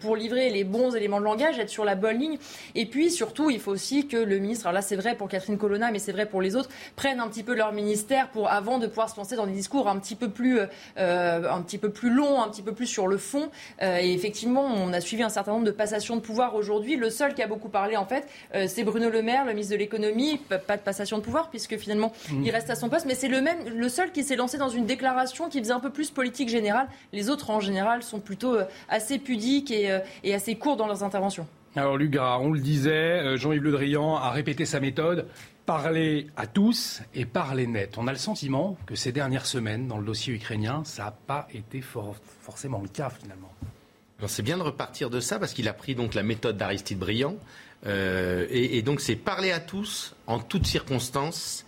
pour 0.00 0.16
livrer 0.16 0.50
les 0.50 0.64
bons 0.64 0.94
éléments 0.94 1.18
de 1.18 1.24
langage, 1.24 1.58
être 1.58 1.70
sur 1.70 1.84
la 1.84 1.94
bonne 1.94 2.18
ligne. 2.18 2.38
Et 2.74 2.86
puis, 2.86 3.10
surtout, 3.10 3.50
il 3.50 3.58
faut 3.58 3.72
aussi 3.72 4.06
que 4.06 4.16
le 4.16 4.38
ministre, 4.38 4.66
alors 4.66 4.74
là, 4.74 4.82
c'est 4.82 4.96
vrai 4.96 5.16
pour 5.16 5.28
Catherine 5.28 5.56
Colonna, 5.56 5.90
mais 5.90 5.98
c'est 5.98 6.12
vrai 6.12 6.26
pour 6.26 6.41
les 6.42 6.56
autres 6.56 6.68
prennent 6.96 7.20
un 7.20 7.28
petit 7.28 7.42
peu 7.42 7.54
leur 7.54 7.72
ministère 7.72 8.28
pour 8.28 8.50
avant 8.50 8.78
de 8.78 8.86
pouvoir 8.86 9.08
se 9.08 9.16
lancer 9.16 9.36
dans 9.36 9.46
des 9.46 9.52
discours 9.52 9.88
un 9.88 9.98
petit 9.98 10.14
peu 10.14 10.28
plus, 10.28 10.60
euh, 10.98 11.50
un 11.50 11.62
petit 11.62 11.78
peu 11.78 11.90
plus 11.90 12.10
longs, 12.10 12.42
un 12.42 12.48
petit 12.48 12.62
peu 12.62 12.72
plus 12.72 12.86
sur 12.86 13.06
le 13.06 13.16
fond. 13.16 13.50
Euh, 13.82 13.98
et 14.00 14.12
effectivement, 14.12 14.64
on 14.64 14.92
a 14.92 15.00
suivi 15.00 15.22
un 15.22 15.28
certain 15.28 15.52
nombre 15.52 15.64
de 15.64 15.70
passations 15.70 16.16
de 16.16 16.20
pouvoir 16.20 16.54
aujourd'hui. 16.54 16.96
Le 16.96 17.10
seul 17.10 17.34
qui 17.34 17.42
a 17.42 17.46
beaucoup 17.46 17.68
parlé, 17.68 17.96
en 17.96 18.06
fait, 18.06 18.26
euh, 18.54 18.66
c'est 18.68 18.84
Bruno 18.84 19.08
Le 19.08 19.22
Maire, 19.22 19.44
le 19.44 19.52
ministre 19.52 19.72
de 19.72 19.78
l'économie. 19.78 20.38
Pas 20.66 20.76
de 20.76 20.82
passation 20.82 21.18
de 21.18 21.22
pouvoir 21.22 21.50
puisque 21.50 21.76
finalement, 21.76 22.12
mmh. 22.30 22.44
il 22.44 22.50
reste 22.50 22.70
à 22.70 22.74
son 22.74 22.88
poste. 22.88 23.06
Mais 23.06 23.14
c'est 23.14 23.28
le 23.28 23.40
même, 23.40 23.58
le 23.68 23.88
seul 23.88 24.12
qui 24.12 24.24
s'est 24.24 24.36
lancé 24.36 24.58
dans 24.58 24.68
une 24.68 24.86
déclaration 24.86 25.48
qui 25.48 25.58
faisait 25.60 25.72
un 25.72 25.80
peu 25.80 25.90
plus 25.90 26.10
politique 26.10 26.48
générale. 26.48 26.88
Les 27.12 27.30
autres, 27.30 27.50
en 27.50 27.60
général, 27.60 28.02
sont 28.02 28.20
plutôt 28.20 28.56
assez 28.88 29.18
pudiques 29.18 29.70
et, 29.70 29.98
et 30.24 30.34
assez 30.34 30.56
courts 30.56 30.76
dans 30.76 30.86
leurs 30.86 31.04
interventions. 31.04 31.46
Alors 31.74 31.96
Lugra, 31.96 32.38
on 32.38 32.52
le 32.52 32.60
disait, 32.60 33.36
Jean-Yves 33.38 33.62
Le 33.62 33.72
Drian 33.72 34.16
a 34.16 34.30
répété 34.30 34.66
sa 34.66 34.78
méthode 34.78 35.26
parler 35.66 36.26
à 36.36 36.46
tous 36.46 37.02
et 37.14 37.24
parler 37.24 37.66
net. 37.66 37.96
On 37.96 38.06
a 38.06 38.12
le 38.12 38.18
sentiment 38.18 38.76
que 38.86 38.94
ces 38.94 39.12
dernières 39.12 39.46
semaines, 39.46 39.86
dans 39.86 39.98
le 39.98 40.04
dossier 40.04 40.34
ukrainien, 40.34 40.82
ça 40.84 41.04
n'a 41.04 41.10
pas 41.12 41.48
été 41.54 41.80
forcément 41.80 42.80
le 42.80 42.88
cas 42.88 43.10
finalement. 43.10 43.52
C'est 44.26 44.42
bien 44.42 44.56
de 44.56 44.62
repartir 44.62 45.10
de 45.10 45.20
ça 45.20 45.38
parce 45.38 45.52
qu'il 45.52 45.68
a 45.68 45.72
pris 45.72 45.94
donc 45.94 46.14
la 46.14 46.22
méthode 46.22 46.56
d'Aristide 46.56 46.98
Briand. 46.98 47.36
Euh, 47.86 48.46
et, 48.50 48.80
donc 48.82 49.00
c'est 49.00 49.16
parler 49.16 49.50
à 49.50 49.58
tous 49.58 50.14
en 50.28 50.38
toutes 50.38 50.66
circonstances, 50.66 51.64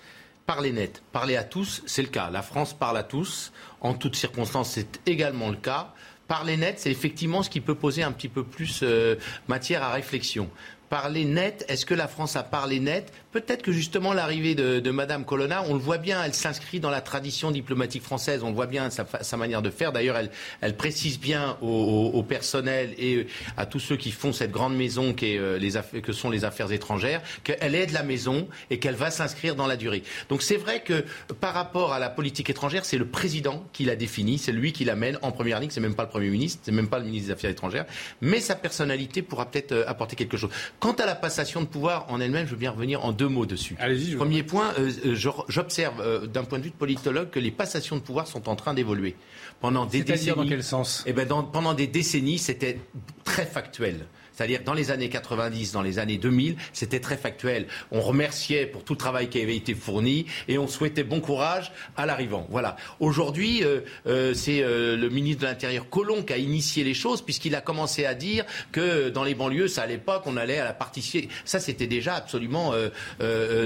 parler 0.46 0.72
net. 0.72 1.02
Parler 1.10 1.36
à 1.36 1.42
tous, 1.42 1.82
c'est 1.86 2.02
le 2.02 2.08
cas. 2.08 2.30
La 2.30 2.42
France 2.42 2.72
parle 2.72 2.96
à 2.96 3.02
tous 3.02 3.52
en 3.80 3.94
toutes 3.94 4.14
circonstances, 4.14 4.70
c'est 4.70 5.00
également 5.06 5.50
le 5.50 5.56
cas. 5.56 5.92
Parler 6.28 6.56
net, 6.56 6.80
c'est 6.80 6.90
effectivement 6.90 7.42
ce 7.42 7.50
qui 7.50 7.60
peut 7.60 7.74
poser 7.74 8.02
un 8.02 8.12
petit 8.12 8.28
peu 8.28 8.44
plus 8.44 8.80
euh, 8.82 9.16
matière 9.48 9.82
à 9.82 9.92
réflexion 9.92 10.50
parler 10.94 11.24
net. 11.24 11.64
Est-ce 11.68 11.86
que 11.86 11.94
la 11.94 12.06
France 12.06 12.36
a 12.36 12.44
parlé 12.44 12.78
net 12.78 13.12
Peut-être 13.34 13.62
que 13.62 13.72
justement 13.72 14.12
l'arrivée 14.12 14.54
de, 14.54 14.78
de 14.78 14.90
Madame 14.92 15.24
Colonna, 15.24 15.64
on 15.66 15.74
le 15.74 15.80
voit 15.80 15.98
bien, 15.98 16.22
elle 16.22 16.34
s'inscrit 16.34 16.78
dans 16.78 16.90
la 16.90 17.00
tradition 17.00 17.50
diplomatique 17.50 18.04
française. 18.04 18.44
On 18.44 18.50
le 18.50 18.54
voit 18.54 18.68
bien 18.68 18.90
sa, 18.90 19.04
sa 19.22 19.36
manière 19.36 19.60
de 19.60 19.70
faire. 19.70 19.90
D'ailleurs, 19.90 20.16
elle, 20.60 20.76
précise 20.76 21.18
bien 21.18 21.56
au, 21.60 22.22
personnel 22.22 22.94
et 22.96 23.26
à 23.56 23.66
tous 23.66 23.80
ceux 23.80 23.96
qui 23.96 24.12
font 24.12 24.32
cette 24.32 24.52
grande 24.52 24.76
maison 24.76 25.16
euh, 25.20 25.80
que 26.00 26.12
sont 26.12 26.30
les 26.30 26.44
affaires 26.44 26.70
étrangères 26.70 27.22
qu'elle 27.42 27.74
est 27.74 27.86
de 27.86 27.92
la 27.92 28.04
maison 28.04 28.46
et 28.70 28.78
qu'elle 28.78 28.94
va 28.94 29.10
s'inscrire 29.10 29.56
dans 29.56 29.66
la 29.66 29.76
durée. 29.76 30.04
Donc 30.28 30.40
c'est 30.40 30.56
vrai 30.56 30.84
que 30.84 31.04
par 31.40 31.54
rapport 31.54 31.92
à 31.92 31.98
la 31.98 32.10
politique 32.10 32.50
étrangère, 32.50 32.84
c'est 32.84 32.98
le 32.98 33.06
président 33.08 33.64
qui 33.72 33.84
la 33.84 33.96
définit, 33.96 34.38
c'est 34.38 34.52
lui 34.52 34.72
qui 34.72 34.84
l'amène 34.84 35.18
en 35.22 35.32
première 35.32 35.58
ligne. 35.58 35.70
C'est 35.70 35.80
même 35.80 35.96
pas 35.96 36.04
le 36.04 36.08
premier 36.08 36.30
ministre, 36.30 36.60
c'est 36.62 36.70
même 36.70 36.88
pas 36.88 37.00
le 37.00 37.06
ministre 37.06 37.26
des 37.26 37.32
Affaires 37.32 37.50
étrangères, 37.50 37.86
mais 38.20 38.38
sa 38.38 38.54
personnalité 38.54 39.22
pourra 39.22 39.50
peut-être 39.50 39.72
euh, 39.72 39.84
apporter 39.88 40.14
quelque 40.14 40.36
chose. 40.36 40.50
Quant 40.78 40.92
à 40.92 41.04
la 41.04 41.16
passation 41.16 41.62
de 41.62 41.66
pouvoir 41.66 42.06
en 42.10 42.20
elle-même, 42.20 42.46
je 42.46 42.52
veux 42.52 42.58
bien 42.58 42.70
revenir 42.70 43.04
en 43.04 43.10
deux 43.10 43.23
mots 43.28 43.46
dessus. 43.46 43.76
Premier 44.16 44.42
point, 44.42 44.72
euh, 44.78 44.90
euh, 45.06 45.14
j'observe 45.48 46.00
euh, 46.00 46.26
d'un 46.26 46.44
point 46.44 46.58
de 46.58 46.64
vue 46.64 46.70
de 46.70 46.76
politologue 46.76 47.30
que 47.30 47.38
les 47.38 47.50
passations 47.50 47.96
de 47.96 48.00
pouvoir 48.00 48.26
sont 48.26 48.48
en 48.48 48.56
train 48.56 48.74
d'évoluer. 48.74 49.16
Pendant 49.60 49.86
des 49.86 50.02
décennies. 50.02 50.36
dans 50.36 50.46
quel 50.46 50.62
sens? 50.62 51.02
Eh 51.06 51.12
ben 51.12 51.26
Pendant 51.26 51.74
des 51.74 51.86
décennies, 51.86 52.38
c'était 52.38 52.78
très 53.24 53.46
factuel. 53.46 54.06
C'est-à-dire 54.34 54.60
dans 54.64 54.74
les 54.74 54.90
années 54.90 55.08
90, 55.08 55.72
dans 55.72 55.82
les 55.82 55.98
années 55.98 56.18
2000, 56.18 56.56
c'était 56.72 57.00
très 57.00 57.16
factuel. 57.16 57.66
On 57.90 58.00
remerciait 58.00 58.66
pour 58.66 58.84
tout 58.84 58.94
le 58.94 58.98
travail 58.98 59.28
qui 59.28 59.40
avait 59.40 59.56
été 59.56 59.74
fourni 59.74 60.26
et 60.48 60.58
on 60.58 60.66
souhaitait 60.66 61.04
bon 61.04 61.20
courage 61.20 61.72
à 61.96 62.06
l'arrivant. 62.06 62.46
Voilà. 62.50 62.76
Aujourd'hui, 63.00 63.62
euh, 63.62 63.80
euh, 64.06 64.34
c'est 64.34 64.62
euh, 64.62 64.96
le 64.96 65.08
ministre 65.08 65.42
de 65.42 65.46
l'Intérieur 65.46 65.88
Colomb 65.88 66.22
qui 66.22 66.32
a 66.32 66.36
initié 66.36 66.84
les 66.84 66.94
choses 66.94 67.22
puisqu'il 67.22 67.54
a 67.54 67.60
commencé 67.60 68.06
à 68.06 68.14
dire 68.14 68.44
que 68.72 69.08
dans 69.08 69.24
les 69.24 69.34
banlieues, 69.34 69.68
ça 69.68 69.82
à 69.82 69.86
l'époque, 69.86 70.22
on 70.26 70.36
allait 70.36 70.58
à 70.58 70.64
la 70.64 70.72
partie. 70.72 71.28
Ça, 71.44 71.60
c'était 71.60 71.86
déjà 71.86 72.14
absolument 72.14 72.72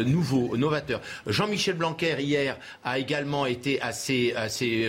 nouveau, 0.04 0.56
novateur. 0.56 1.00
Jean-Michel 1.26 1.76
Blanquer 1.76 2.16
hier 2.18 2.58
a 2.84 2.98
également 2.98 3.46
été 3.46 3.80
assez, 3.80 4.32
assez, 4.34 4.88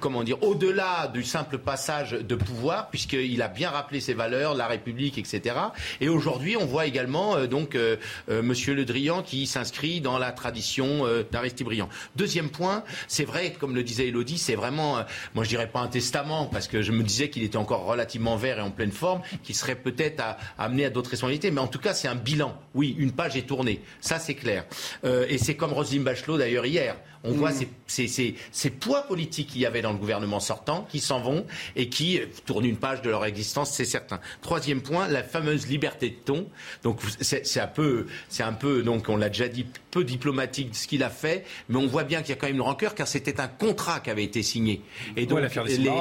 comment 0.00 0.22
dire, 0.22 0.42
au-delà 0.42 1.08
du 1.08 1.22
simple 1.22 1.58
passage 1.58 2.12
de 2.12 2.34
pouvoir 2.34 2.90
puisqu'il 2.90 3.40
a 3.40 3.48
bien 3.48 3.70
rappelé 3.70 4.00
ses 4.00 4.14
valeurs, 4.14 4.54
République, 4.68 5.18
etc. 5.18 5.56
Et 6.00 6.08
aujourd'hui, 6.08 6.56
on 6.56 6.66
voit 6.66 6.86
également 6.86 7.36
euh, 7.36 7.46
donc 7.46 7.74
euh, 7.74 7.96
euh, 8.30 8.42
Monsieur 8.42 8.74
Le 8.74 8.84
Drian 8.84 9.22
qui 9.22 9.46
s'inscrit 9.46 10.00
dans 10.00 10.18
la 10.18 10.32
tradition 10.32 11.06
d'Aristide 11.30 11.66
Briand. 11.66 11.88
Deuxième 12.16 12.50
point, 12.50 12.84
c'est 13.06 13.24
vrai, 13.24 13.52
comme 13.58 13.74
le 13.74 13.82
disait 13.82 14.08
Elodie, 14.08 14.38
c'est 14.38 14.54
vraiment, 14.54 15.04
moi 15.34 15.44
je 15.44 15.48
dirais 15.48 15.68
pas 15.68 15.80
un 15.80 15.88
testament 15.88 16.46
parce 16.46 16.68
que 16.68 16.82
je 16.82 16.92
me 16.92 17.02
disais 17.02 17.30
qu'il 17.30 17.42
était 17.42 17.56
encore 17.56 17.84
relativement 17.84 18.36
vert 18.36 18.58
et 18.58 18.62
en 18.62 18.70
pleine 18.70 18.92
forme, 18.92 19.22
qu'il 19.42 19.54
serait 19.54 19.74
peut-être 19.74 20.22
amené 20.58 20.84
à 20.84 20.90
d'autres 20.90 21.10
responsabilités, 21.10 21.50
mais 21.50 21.60
en 21.60 21.66
tout 21.66 21.78
cas 21.78 21.94
c'est 21.94 22.08
un 22.08 22.14
bilan. 22.14 22.56
Oui, 22.74 22.94
une 22.98 23.12
page 23.12 23.36
est 23.36 23.42
tournée, 23.46 23.80
ça 24.00 24.18
c'est 24.18 24.34
clair. 24.34 24.64
et 25.04 25.38
c'est 25.38 25.54
comme 25.54 25.72
Roselyne 25.72 26.04
Bachelot 26.04 26.38
d'ailleurs 26.38 26.66
hier. 26.66 26.96
On 27.24 27.32
voit 27.32 27.52
mm. 27.52 27.66
ces, 27.86 28.34
ces, 28.52 28.70
poids 28.70 29.02
politiques 29.02 29.48
qu'il 29.48 29.60
y 29.60 29.66
avait 29.66 29.82
dans 29.82 29.92
le 29.92 29.98
gouvernement 29.98 30.40
sortant 30.40 30.86
qui 30.90 31.00
s'en 31.00 31.20
vont 31.20 31.46
et 31.76 31.88
qui 31.88 32.20
tournent 32.46 32.64
une 32.64 32.76
page 32.76 33.02
de 33.02 33.10
leur 33.10 33.24
existence, 33.24 33.72
c'est 33.72 33.84
certain. 33.84 34.20
Troisième 34.42 34.82
point, 34.82 35.08
la 35.08 35.22
fameuse 35.22 35.66
liberté 35.66 36.10
de 36.10 36.14
ton. 36.14 36.46
Donc 36.82 37.00
c'est 37.20 37.60
un 37.60 37.66
peu, 37.66 38.06
c'est 38.28 38.42
un 38.42 38.52
peu, 38.52 38.82
donc 38.82 39.08
on 39.08 39.16
l'a 39.16 39.28
déjà 39.28 39.48
dit, 39.48 39.66
peu 39.90 40.04
diplomatique 40.04 40.74
ce 40.74 40.86
qu'il 40.86 41.02
a 41.02 41.10
fait, 41.10 41.44
mais 41.68 41.76
on 41.76 41.86
voit 41.86 42.04
bien 42.04 42.20
qu'il 42.20 42.30
y 42.30 42.32
a 42.32 42.36
quand 42.36 42.46
même 42.46 42.56
une 42.56 42.62
rancœur 42.62 42.94
car 42.94 43.08
c'était 43.08 43.40
un 43.40 43.48
contrat 43.48 44.00
qui 44.00 44.10
avait 44.10 44.24
été 44.24 44.42
signé. 44.42 44.82
Et 45.16 45.26
donc 45.26 45.40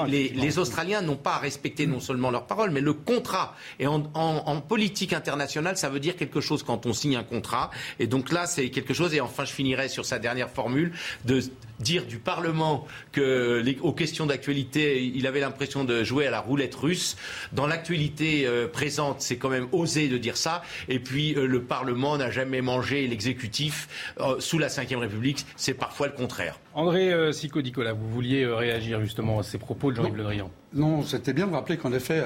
les, 0.07 0.59
Australiens 0.59 1.01
n'ont 1.01 1.17
pas 1.17 1.37
respecté 1.37 1.87
non 1.87 1.99
seulement 1.99 2.31
leur 2.31 2.47
parole, 2.47 2.71
mais 2.71 2.81
le 2.81 2.93
contrat. 2.93 3.55
Et 3.79 3.87
en, 3.87 4.09
en 4.13 4.61
politique 4.61 5.13
internationale, 5.13 5.77
ça 5.77 5.89
veut 5.89 5.99
dire 5.99 6.15
quelque 6.15 6.41
chose 6.41 6.63
quand 6.63 6.85
on 6.85 6.93
signe 6.93 7.15
un 7.15 7.23
contrat. 7.23 7.71
Et 7.99 8.07
donc 8.07 8.31
là, 8.31 8.47
c'est 8.47 8.69
quelque 8.69 8.93
chose. 8.93 9.13
Et 9.13 9.21
enfin, 9.21 9.45
je 9.45 9.51
finirai 9.51 9.89
sur 9.89 10.05
sa 10.05 10.19
dernière 10.19 10.49
formule 10.49 10.93
de 11.25 11.41
dire 11.79 12.05
du 12.05 12.17
Parlement 12.17 12.85
que 13.11 13.63
aux 13.81 13.93
questions 13.93 14.25
d'actualité, 14.25 15.03
il 15.03 15.27
avait 15.27 15.39
l'impression 15.39 15.83
de 15.83 16.03
jouer 16.03 16.27
à 16.27 16.31
la 16.31 16.39
roulette 16.39 16.75
russe. 16.75 17.17
Dans 17.53 17.67
l'actualité 17.67 18.45
euh, 18.45 18.67
présente, 18.67 19.21
c'est 19.21 19.37
quand 19.37 19.49
même 19.49 19.67
osé 19.71 20.07
de 20.07 20.17
dire 20.17 20.37
ça. 20.37 20.63
Et 20.87 20.99
puis 20.99 21.35
euh, 21.35 21.45
le 21.45 21.61
Parlement 21.61 22.17
n'a 22.17 22.31
jamais 22.31 22.61
mangé 22.61 23.07
l'exécutif 23.07 24.13
euh, 24.19 24.39
sous 24.39 24.57
la 24.57 24.67
Ve 24.67 24.97
République. 24.97 25.45
C'est 25.55 25.73
parfois 25.73 26.07
le 26.07 26.13
contraire. 26.13 26.59
André 26.73 27.33
Sico 27.33 27.61
Nicolas, 27.61 27.93
vous 27.93 28.09
vouliez 28.09 28.45
réagir 28.45 29.01
justement 29.01 29.39
à 29.39 29.43
ces 29.43 29.57
propos 29.57 29.91
de 29.91 29.97
Jean-Yves 29.97 30.15
Le 30.15 30.23
Drian. 30.23 30.51
Non, 30.73 31.03
c'était 31.03 31.33
bien 31.33 31.47
de 31.47 31.53
rappeler 31.53 31.77
qu'en 31.77 31.91
effet, 31.91 32.23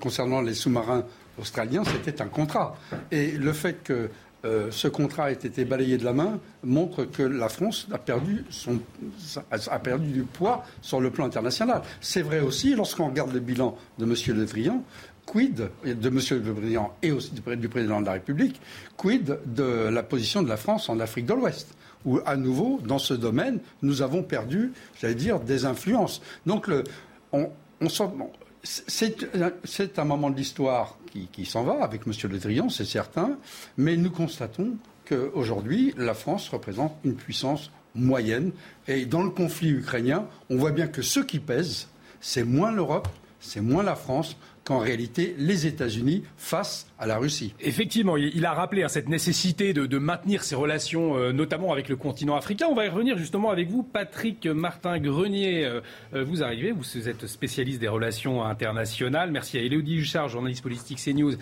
concernant 0.00 0.40
les 0.40 0.54
sous-marins 0.54 1.04
australiens, 1.38 1.84
c'était 1.84 2.20
un 2.20 2.26
contrat. 2.26 2.76
Et 3.12 3.30
le 3.30 3.52
fait 3.52 3.84
que 3.84 4.10
euh, 4.44 4.70
ce 4.70 4.88
contrat 4.88 5.24
a 5.24 5.30
été 5.30 5.64
balayé 5.64 5.96
de 5.98 6.04
la 6.04 6.12
main 6.12 6.38
montre 6.62 7.04
que 7.04 7.22
la 7.22 7.48
France 7.48 7.88
a 7.92 7.98
perdu, 7.98 8.44
du 9.98 10.22
poids 10.22 10.64
sur 10.82 11.00
le 11.00 11.10
plan 11.10 11.26
international. 11.26 11.82
C'est 12.00 12.22
vrai 12.22 12.40
aussi 12.40 12.74
lorsqu'on 12.74 13.08
regarde 13.08 13.32
le 13.32 13.40
bilan 13.40 13.76
de 13.98 14.04
M. 14.04 14.14
Le 14.36 14.44
Drian, 14.44 14.82
quid 15.26 15.68
de 15.84 16.08
M. 16.08 16.18
Le 16.30 16.52
Drian 16.52 16.94
et 17.02 17.12
aussi 17.12 17.32
du 17.32 17.68
président 17.68 18.00
de 18.00 18.06
la 18.06 18.12
République, 18.12 18.60
quid 18.96 19.38
de 19.46 19.88
la 19.88 20.02
position 20.02 20.42
de 20.42 20.48
la 20.48 20.56
France 20.56 20.88
en 20.88 21.00
Afrique 21.00 21.26
de 21.26 21.34
l'Ouest 21.34 21.74
où, 22.04 22.20
à 22.26 22.36
nouveau, 22.36 22.80
dans 22.84 22.98
ce 22.98 23.14
domaine, 23.14 23.60
nous 23.82 24.02
avons 24.02 24.22
perdu, 24.22 24.72
j'allais 25.00 25.14
dire, 25.14 25.40
des 25.40 25.64
influences. 25.64 26.20
Donc, 26.44 26.70
on, 27.32 27.48
on, 27.80 27.88
c'est 28.64 29.98
un 29.98 30.04
moment 30.04 30.30
de 30.30 30.36
l'histoire 30.36 30.98
qui, 31.32 31.44
s'en 31.44 31.62
va 31.62 31.84
avec 31.84 32.02
M. 32.06 32.12
Le 32.30 32.38
Drian, 32.38 32.68
c'est 32.68 32.84
certain, 32.84 33.38
mais 33.76 33.96
nous 33.96 34.10
constatons 34.10 34.76
qu'aujourd'hui, 35.06 35.94
la 35.96 36.14
France 36.14 36.48
représente 36.48 36.96
une 37.04 37.14
puissance 37.14 37.70
moyenne. 37.94 38.52
Et 38.88 39.06
dans 39.06 39.22
le 39.22 39.30
conflit 39.30 39.70
ukrainien, 39.70 40.26
on 40.50 40.56
voit 40.56 40.72
bien 40.72 40.88
que 40.88 41.02
ce 41.02 41.20
qui 41.20 41.38
pèse, 41.38 41.88
c'est 42.20 42.44
moins 42.44 42.72
l'Europe, 42.72 43.08
c'est 43.40 43.60
moins 43.60 43.82
la 43.82 43.94
France 43.94 44.36
qu'en 44.64 44.78
réalité 44.78 45.34
les 45.38 45.66
États-Unis 45.66 46.24
face 46.36 46.86
à 46.98 47.06
la 47.06 47.18
Russie. 47.18 47.54
Effectivement, 47.60 48.16
il 48.16 48.44
a 48.46 48.52
rappelé 48.52 48.82
hein, 48.82 48.88
cette 48.88 49.08
nécessité 49.08 49.72
de, 49.72 49.98
maintenir 49.98 50.42
ses 50.42 50.54
relations, 50.54 51.16
euh, 51.16 51.32
notamment 51.32 51.72
avec 51.72 51.88
le 51.88 51.96
continent 51.96 52.36
africain. 52.36 52.66
On 52.70 52.74
va 52.74 52.86
y 52.86 52.88
revenir 52.88 53.18
justement 53.18 53.50
avec 53.50 53.68
vous, 53.68 53.82
Patrick 53.82 54.46
Martin-Grenier. 54.46 55.64
Euh, 55.64 55.80
euh, 56.14 56.24
vous 56.24 56.42
arrivez, 56.42 56.72
vous 56.72 57.08
êtes 57.08 57.26
spécialiste 57.26 57.80
des 57.80 57.88
relations 57.88 58.42
internationales. 58.42 59.30
Merci 59.30 59.58
à 59.58 59.62
Elodie 59.62 59.96
Huchard, 59.96 60.28
journaliste 60.28 60.62
politique 60.62 60.98
CNews, 61.02 61.34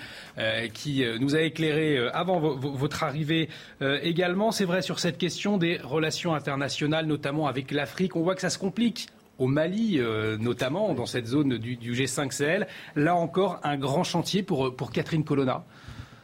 qui 0.75 1.05
nous 1.21 1.37
a 1.37 1.41
éclairé 1.43 1.99
avant 2.13 2.41
votre 2.41 3.05
arrivée 3.05 3.49
également. 3.81 4.51
C'est 4.51 4.65
vrai 4.65 4.83
sur 4.83 4.99
cette 4.99 5.19
question 5.19 5.59
des 5.59 5.79
relations 5.79 6.35
internationales, 6.35 7.07
notamment 7.07 7.47
avec 7.47 7.71
l'Afrique. 7.71 8.17
On 8.17 8.23
voit 8.23 8.35
que 8.35 8.41
ça 8.41 8.51
se 8.51 8.59
complique 8.59 9.09
au 9.39 9.47
Mali, 9.47 9.99
euh, 9.99 10.37
notamment 10.39 10.95
dans 10.95 11.07
cette 11.07 11.27
zone 11.27 11.59
du, 11.59 11.77
G5 11.77 12.31
Sahel. 12.33 12.67
Là 12.97 13.15
encore, 13.17 13.61
un 13.63 13.77
grand 13.77 14.05
chantier 14.05 14.43
pour, 14.43 14.75
pour 14.75 14.93
Catherine 14.93 15.25
Colonna. 15.25 15.65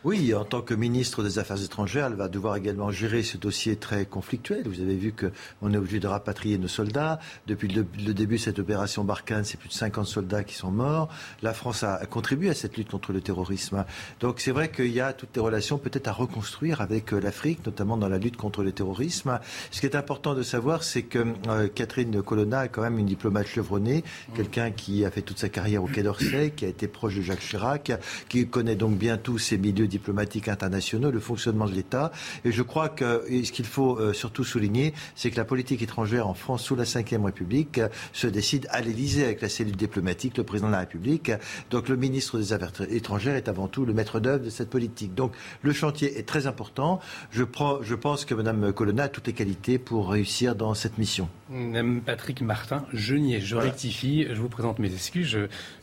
Oui, 0.05 0.33
en 0.33 0.45
tant 0.45 0.63
que 0.63 0.75
ministre 0.75 1.25
des 1.25 1.41
Affaires 1.41 1.61
étrangères, 1.61 2.07
elle 2.07 2.15
va 2.15 2.29
devoir 2.29 2.55
également 2.55 2.93
gérer 2.93 3.25
ce 3.25 3.37
dossier 3.37 3.75
très 3.75 4.07
conflictuel. 4.07 4.63
Vous 4.65 4.81
avez 4.81 4.95
vu 4.95 5.13
qu'on 5.13 5.75
est 5.75 5.77
obligé 5.77 5.99
de 5.99 6.07
rapatrier 6.07 6.57
nos 6.57 6.69
soldats. 6.69 7.19
Depuis 7.49 7.67
le, 7.67 7.83
début 8.15 8.37
de 8.37 8.41
cette 8.41 8.61
opération 8.61 9.03
Barkhane, 9.03 9.43
c'est 9.43 9.59
plus 9.59 9.69
de 9.69 9.75
50 9.75 10.07
soldats 10.07 10.45
qui 10.45 10.55
sont 10.55 10.71
morts. 10.71 11.09
La 11.43 11.53
France 11.53 11.83
a, 11.83 12.07
contribué 12.07 12.49
à 12.49 12.55
cette 12.55 12.77
lutte 12.77 12.93
contre 12.93 13.13
le 13.13 13.21
terrorisme. 13.21 13.85
Donc 14.21 14.39
c'est 14.39 14.53
vrai 14.53 14.71
qu'il 14.71 14.93
y 14.93 15.01
a 15.01 15.13
toutes 15.13 15.35
les 15.35 15.43
relations 15.43 15.79
peut-être 15.79 16.07
à 16.07 16.13
reconstruire 16.13 16.81
avec 16.81 17.13
euh, 17.13 17.21
l'Afrique, 17.21 17.67
notamment 17.67 17.97
dans 17.97 18.09
la 18.09 18.19
lutte 18.19 18.37
contre 18.37 18.63
le 18.63 18.71
terrorisme. 18.71 19.41
Ce 19.73 19.81
qui 19.81 19.87
est 19.87 19.97
important 19.97 20.37
de 20.37 20.45
savoir, 20.45 20.85
c'est 20.85 21.03
que 21.03 21.27
euh, 21.49 21.67
Catherine 21.75 22.23
Colonna 22.23 22.67
est 22.67 22.69
quand 22.69 22.83
même 22.83 23.01
une 23.01 23.07
diplomate 23.07 23.49
chevronnée, 23.49 24.05
quelqu'un 24.37 24.71
qui 24.71 25.05
a 25.05 25.11
fait 25.11 25.23
toute 25.23 25.41
sa 25.41 25.49
carrière 25.49 25.83
au 25.83 25.89
Quai 25.89 26.05
d'Orsay, 26.05 26.53
qui 26.55 26.67
a 26.67 26.69
été 26.69 26.87
proche 26.87 27.17
de 27.17 27.23
Jacques 27.23 27.41
Chirac, 27.41 27.91
qui 28.29 28.47
connaît 28.47 28.77
donc 28.77 28.97
bien 28.97 29.19
tous 29.19 29.39
ces 29.39 29.59
milieux 29.59 29.88
diplomatiques 29.89 30.49
internationaux, 30.49 31.11
le 31.11 31.21
fonctionnement 31.21 31.67
de 31.67 31.75
l'État. 31.75 32.13
Et 32.45 32.53
je 32.53 32.63
crois 32.63 32.89
que 32.89 33.25
ce 33.45 33.53
qu'il 33.53 33.67
faut 33.67 33.99
euh, 33.99 34.13
surtout 34.13 34.45
souligner, 34.45 34.95
c'est 35.15 35.31
que 35.31 35.37
la 35.37 35.45
politique 35.45 35.83
étrangère 35.83 36.29
en 36.29 36.35
France 36.35 36.63
sous 36.63 36.77
la 36.77 36.85
Ve 36.85 37.25
République 37.25 37.79
euh, 37.79 37.89
se 38.13 38.27
décide 38.27 38.67
à 38.71 38.81
l'Élysée 38.81 39.25
avec 39.25 39.41
la 39.41 39.49
cellule 39.49 39.77
diplomatique, 39.77 40.37
le 40.37 40.45
président 40.45 40.69
de 40.69 40.73
la 40.73 40.81
République. 40.81 41.33
Donc 41.71 41.89
le 41.89 41.97
ministre 41.97 42.39
des 42.39 42.53
Affaires 42.53 42.73
étrangères 42.91 43.37
est 43.37 43.49
avant 43.49 43.69
tout 43.69 43.85
le 43.85 43.93
maître 43.93 44.21
d'œuvre 44.21 44.45
de 44.45 44.51
cette 44.51 44.71
politique. 44.71 45.15
Donc 45.15 45.33
le 45.63 45.73
chantier 45.73 46.19
est 46.19 46.27
très 46.27 46.47
important. 46.47 47.01
Je, 47.31 47.45
prends, 47.45 47.83
je 47.83 47.95
pense 47.95 48.25
que 48.25 48.35
Mme 48.35 48.73
Colonna 48.73 49.05
a 49.05 49.09
toutes 49.09 49.27
les 49.27 49.33
qualités 49.33 49.79
pour 49.79 50.11
réussir 50.11 50.55
dans 50.55 50.75
cette 50.75 50.99
mission. 50.99 51.29
Mme 51.51 52.01
Patrick 52.03 52.43
Martin, 52.43 52.85
je 52.93 53.15
niais, 53.15 53.41
je 53.41 53.57
rectifie, 53.57 54.27
je 54.29 54.41
vous 54.41 54.51
présente 54.51 54.79
mes 54.79 54.93
excuses, 54.93 55.29
je, 55.29 55.39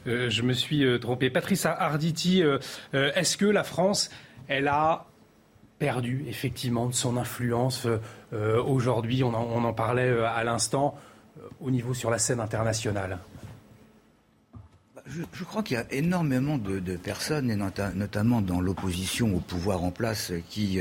euh, 0.07 0.29
je 0.29 0.41
me 0.43 0.53
suis 0.53 0.85
trompé. 0.99 1.29
Patrice 1.29 1.65
Arditi, 1.65 2.43
est-ce 2.93 3.37
que 3.37 3.45
la 3.45 3.63
France 3.63 3.94
elle 4.47 4.67
a 4.67 5.05
perdu 5.79 6.25
effectivement 6.27 6.87
de 6.87 6.93
son 6.93 7.17
influence 7.17 7.87
euh, 8.35 8.61
aujourd'hui, 8.61 9.23
on, 9.23 9.33
en 9.33 9.73
parlait 9.73 10.09
euh, 10.09 10.27
à 10.27 10.43
l'instant, 10.43 10.97
euh, 11.37 11.47
au 11.61 11.71
niveau 11.71 11.93
sur 11.93 12.09
la 12.09 12.17
scène 12.17 12.39
internationale 12.39 13.19
bah, 14.95 15.03
je, 15.05 15.43
crois 15.43 15.63
qu'il 15.63 15.77
y 15.77 15.79
a 15.79 15.85
énormément 15.91 16.57
de, 16.57 16.79
personnes, 16.97 17.49
et 17.49 17.55
notamment 17.55 18.41
dans 18.41 18.59
l'opposition 18.59 19.35
au 19.35 19.39
pouvoir 19.39 19.83
en 19.83 19.91
place, 19.91 20.31
qui 20.49 20.79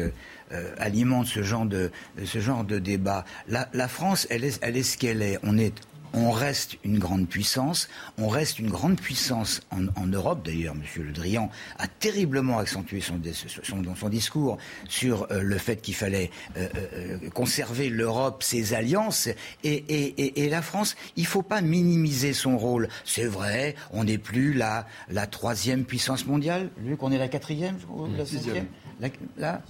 alimentent 0.79 1.27
ce 1.27 1.43
genre 1.43 1.67
de, 1.67 1.91
ce 2.25 2.39
genre 2.39 2.65
de 2.65 2.79
débat. 2.79 3.25
La, 3.49 3.69
la 3.73 3.89
France, 3.89 4.27
elle 4.31 4.45
est, 4.45 4.59
elle 4.63 4.77
est 4.77 4.83
ce 4.85 4.97
qu'elle 4.97 5.21
est. 5.21 5.39
On 5.43 5.59
est 5.59 5.75
on 6.15 6.31
reste 6.31 6.77
une 6.85 6.99
grande 6.99 7.29
puissance, 7.29 7.89
on 8.19 8.29
reste 8.29 8.59
une 8.59 8.71
grande 8.71 9.01
puissance 9.01 9.61
en, 9.71 10.07
Europe. 10.07 10.45
D'ailleurs, 10.45 10.75
M. 10.75 11.05
Le 11.05 11.13
Drian 11.13 11.51
a 11.79 11.89
terriblement 11.89 12.59
accentué 12.59 13.01
son, 13.01 13.21
son, 13.63 13.83
son 13.95 14.09
discours 14.09 14.59
sur 14.89 15.27
euh, 15.31 15.43
le 15.43 15.59
fait 15.59 15.77
qu'il 15.77 15.95
fallait 15.95 16.31
euh, 16.57 16.69
euh, 16.95 17.31
conserver 17.31 17.89
l'Europe, 17.89 18.43
ses 18.43 18.75
alliances, 18.75 19.29
et, 19.65 20.49
la 20.49 20.63
France. 20.63 20.95
Il 21.17 21.23
ne 21.23 21.29
faut 21.29 21.43
pas 21.43 21.61
minimiser 21.61 22.33
son 22.33 22.57
rôle. 22.59 22.89
C'est 23.05 23.27
vrai, 23.27 23.75
on 23.93 24.05
n'est 24.05 24.19
plus 24.19 24.53
la, 24.53 24.87
la 25.09 25.27
troisième 25.27 25.85
puissance 25.85 26.27
mondiale, 26.27 26.71
vu 26.79 26.97
qu'on 26.97 27.11
est 27.11 27.19
la 27.19 27.29
quatrième, 27.29 27.79
la 28.17 28.25
cinquième? 28.25 28.67
La, 29.01 29.61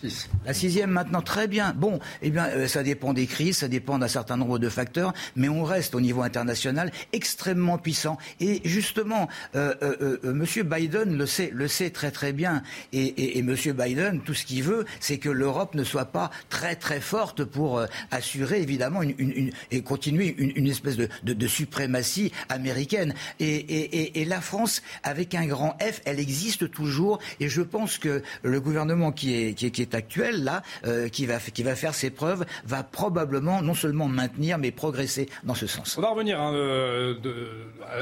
la, 0.45 0.55
sixième 0.55 0.91
maintenant, 0.91 1.23
très 1.23 1.49
bien. 1.49 1.73
Bon, 1.75 1.99
eh 2.23 2.31
bien, 2.31 2.47
euh, 2.49 2.69
ça 2.69 2.83
dépend 2.83 3.13
des 3.15 3.27
crises, 3.27 3.59
ça 3.59 3.69
dépend 3.69 3.99
d'un 3.99 4.09
certain 4.09 4.37
nombre 4.37 4.59
de 4.59 4.69
facteurs, 4.69 5.13
mais 5.35 5.49
on 5.49 5.65
reste 5.65 5.95
au 5.95 6.01
niveau 6.01 6.23
international 6.23 6.93
extrêmement 7.13 7.79
puissant. 7.79 8.19
Et 8.41 8.61
justement, 8.65 9.29
euh, 9.57 9.75
euh, 9.83 10.33
Monsieur 10.33 10.63
Biden 10.63 11.17
le 11.17 11.27
sait, 11.27 11.51
le 11.53 11.69
sait 11.69 11.91
très 11.91 12.11
très 12.11 12.33
bien. 12.33 12.63
Et, 12.93 13.39
et, 13.39 13.43
Monsieur 13.43 13.73
Biden, 13.73 14.21
tout 14.21 14.35
ce 14.35 14.45
qu'il 14.45 14.63
veut, 14.63 14.85
c'est 15.01 15.19
que 15.19 15.29
l'Europe 15.29 15.75
ne 15.75 15.85
soit 15.85 16.07
pas 16.07 16.31
très 16.51 16.77
très 16.77 17.01
forte 17.01 17.45
pour 17.45 17.83
assurer 18.11 18.61
évidemment 18.61 19.03
une, 19.03 19.15
une, 19.19 19.51
et 19.71 19.83
continuer 19.83 20.35
une, 20.39 20.53
une 20.55 20.67
espèce 20.67 20.97
de, 20.97 21.09
de, 21.23 21.33
de, 21.33 21.47
suprématie 21.47 22.33
américaine. 22.49 23.15
Et, 23.41 24.21
et 24.21 24.25
la 24.25 24.41
France, 24.41 24.83
avec 25.03 25.35
un 25.35 25.47
grand 25.47 25.77
F, 25.81 26.01
elle 26.05 26.21
existe 26.21 26.71
toujours. 26.71 27.19
Et 27.41 27.49
je 27.49 27.63
pense 27.63 27.99
que 27.99 28.23
le 28.43 28.61
gouvernement 28.61 29.13
qui 29.15 29.35
est, 29.35 29.55
qui 29.55 29.83
est, 29.83 29.95
actuel, 29.95 30.45
là, 30.45 30.63
euh, 30.87 31.09
qui, 31.09 31.27
va, 31.27 31.39
qui 31.39 31.65
faire 31.65 31.95
ses 31.95 32.11
preuves, 32.11 32.45
va 32.65 32.83
probablement 32.83 33.63
non 33.63 33.75
seulement 33.75 34.09
maintenir, 34.09 34.59
mais 34.59 34.71
progresser 34.71 35.29
dans 35.45 35.55
ce 35.55 35.67
sens. 35.67 35.97
On 35.99 36.03
va 36.03 36.11
revenir 36.11 36.41
hein, 36.41 36.53
euh, 36.55 37.15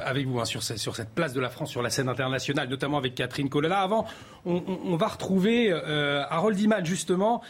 avec 0.05 0.27
vous 0.27 0.41
hein, 0.41 0.45
sur, 0.45 0.63
cette 0.63 1.11
place 1.15 1.33
de 1.33 1.41
la 1.41 1.51
France 1.51 1.71
sur 1.71 1.83
la 1.83 1.91
scène 1.91 2.09
internationale, 2.09 2.69
notamment 2.69 2.99
avec 2.99 3.15
Catherine 3.15 3.49
Colonna. 3.49 3.81
Avant, 3.81 4.07
on, 4.45 4.97
va 4.97 5.07
retrouver 5.07 5.71
euh, 5.71 6.23
Harold 6.29 6.59
Iman, 6.59 6.85
justement 6.85 7.43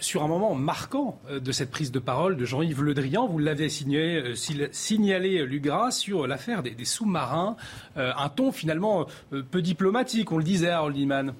sur 0.00 0.24
un 0.24 0.26
moment 0.26 0.52
marquant 0.56 1.20
de 1.30 1.52
cette 1.52 1.70
prise 1.70 1.92
de 1.92 2.00
parole 2.00 2.36
de 2.36 2.44
Jean-Yves 2.44 2.82
Le 2.82 2.92
Drian. 2.92 3.28
Vous 3.28 3.38
l'avez 3.38 3.68
signalé, 3.68 4.34
signalé 4.72 5.46
Lugras, 5.46 5.92
sur 5.92 6.26
l'affaire 6.26 6.64
des, 6.64 6.84
sous-marins. 6.84 7.54
un 7.94 8.28
ton 8.30 8.50
finalement 8.50 9.06
peu 9.30 9.62
diplomatique, 9.62 10.32
on 10.32 10.38
le 10.38 10.44
disait, 10.44 10.70
Harold 10.70 10.96
Iman. 10.96 11.34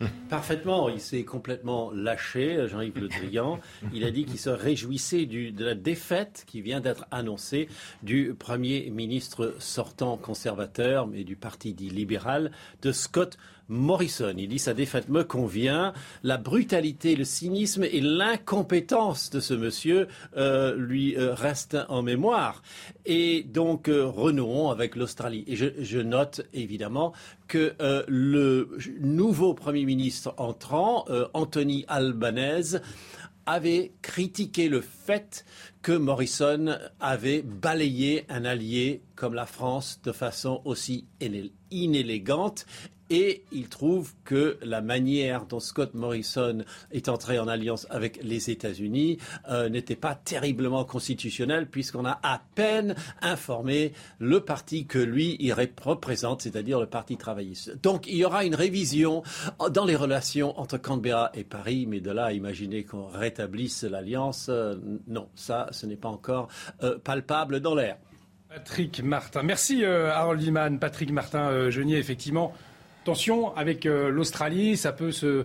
Parfaitement, 0.28 0.88
il 0.88 1.00
s'est 1.00 1.24
complètement 1.24 1.90
lâché, 1.92 2.66
Jean-Yves 2.68 2.98
Le 2.98 3.08
Drian. 3.08 3.60
Il 3.92 4.04
a 4.04 4.10
dit 4.10 4.24
qu'il 4.24 4.38
se 4.38 4.50
réjouissait 4.50 5.26
de 5.26 5.64
la 5.64 5.74
défaite 5.74 6.44
qui 6.46 6.62
vient 6.62 6.80
d'être 6.80 7.06
annoncée 7.10 7.68
du 8.02 8.34
Premier 8.38 8.90
ministre 8.90 9.54
sortant 9.58 10.16
conservateur, 10.16 11.06
mais 11.06 11.24
du 11.24 11.36
parti 11.36 11.74
dit 11.74 11.90
libéral, 11.90 12.50
de 12.82 12.92
Scott 12.92 13.38
Morrison. 13.68 14.34
Il 14.36 14.48
dit 14.48 14.58
sa 14.58 14.74
défaite 14.74 15.08
me 15.08 15.24
convient. 15.24 15.92
La 16.22 16.36
brutalité, 16.36 17.16
le 17.16 17.24
cynisme 17.24 17.84
et 17.84 18.00
l'incompétence 18.00 19.30
de 19.30 19.40
ce 19.40 19.54
monsieur 19.54 20.08
euh, 20.36 20.74
lui 20.76 21.16
euh, 21.16 21.34
restent 21.34 21.78
en 21.88 22.02
mémoire. 22.02 22.62
Et 23.06 23.42
donc 23.42 23.88
euh, 23.88 24.04
renouons 24.06 24.70
avec 24.70 24.96
l'Australie. 24.96 25.44
Et 25.46 25.56
je, 25.56 25.98
note 26.04 26.42
évidemment 26.52 27.12
que 27.48 27.74
le 28.08 28.76
nouveau 29.00 29.54
Premier 29.54 29.84
ministre 29.84 30.34
entrant, 30.36 31.06
Anthony 31.32 31.84
Albanese, 31.88 32.82
avait 33.46 33.92
critiqué 34.02 34.68
le 34.68 34.80
fait 34.80 35.44
que 35.82 35.92
Morrison 35.92 36.78
avait 37.00 37.42
balayé 37.42 38.24
un 38.28 38.44
allié 38.44 39.02
comme 39.16 39.34
la 39.34 39.46
France 39.46 40.00
de 40.02 40.12
façon 40.12 40.62
aussi 40.64 41.06
inélégante 41.70 42.66
et 43.10 43.42
il 43.52 43.68
trouve 43.68 44.12
que 44.24 44.56
la 44.62 44.80
manière 44.80 45.44
dont 45.44 45.60
Scott 45.60 45.94
Morrison 45.94 46.64
est 46.90 47.08
entré 47.08 47.38
en 47.38 47.48
alliance 47.48 47.86
avec 47.90 48.22
les 48.22 48.50
États-Unis 48.50 49.18
euh, 49.50 49.68
n'était 49.68 49.96
pas 49.96 50.14
terriblement 50.14 50.84
constitutionnelle, 50.84 51.68
puisqu'on 51.68 52.06
a 52.06 52.18
à 52.22 52.40
peine 52.54 52.94
informé 53.20 53.92
le 54.18 54.40
parti 54.40 54.86
que 54.86 54.98
lui 54.98 55.38
représente, 55.82 56.42
c'est-à-dire 56.42 56.80
le 56.80 56.86
Parti 56.86 57.16
travailliste. 57.16 57.80
Donc 57.82 58.06
il 58.06 58.16
y 58.16 58.24
aura 58.24 58.44
une 58.44 58.54
révision 58.54 59.22
dans 59.70 59.84
les 59.84 59.96
relations 59.96 60.58
entre 60.58 60.78
Canberra 60.78 61.30
et 61.34 61.44
Paris, 61.44 61.86
mais 61.86 62.00
de 62.00 62.10
là 62.10 62.26
à 62.26 62.32
imaginer 62.32 62.84
qu'on 62.84 63.06
rétablisse 63.06 63.84
l'alliance, 63.84 64.46
euh, 64.48 64.76
non, 65.08 65.28
ça, 65.34 65.68
ce 65.72 65.86
n'est 65.86 65.96
pas 65.96 66.08
encore 66.08 66.48
euh, 66.82 66.98
palpable 66.98 67.60
dans 67.60 67.74
l'air. 67.74 67.96
Patrick 68.48 69.02
Martin. 69.02 69.42
Merci 69.42 69.84
Harold 69.84 70.40
Liman. 70.40 70.78
Patrick 70.78 71.10
Martin 71.10 71.70
Genier, 71.70 71.96
effectivement. 71.96 72.54
Attention, 73.04 73.54
avec 73.54 73.84
euh, 73.84 74.08
l'Australie, 74.08 74.78
ça 74.78 74.90
peut 74.90 75.12
se 75.12 75.44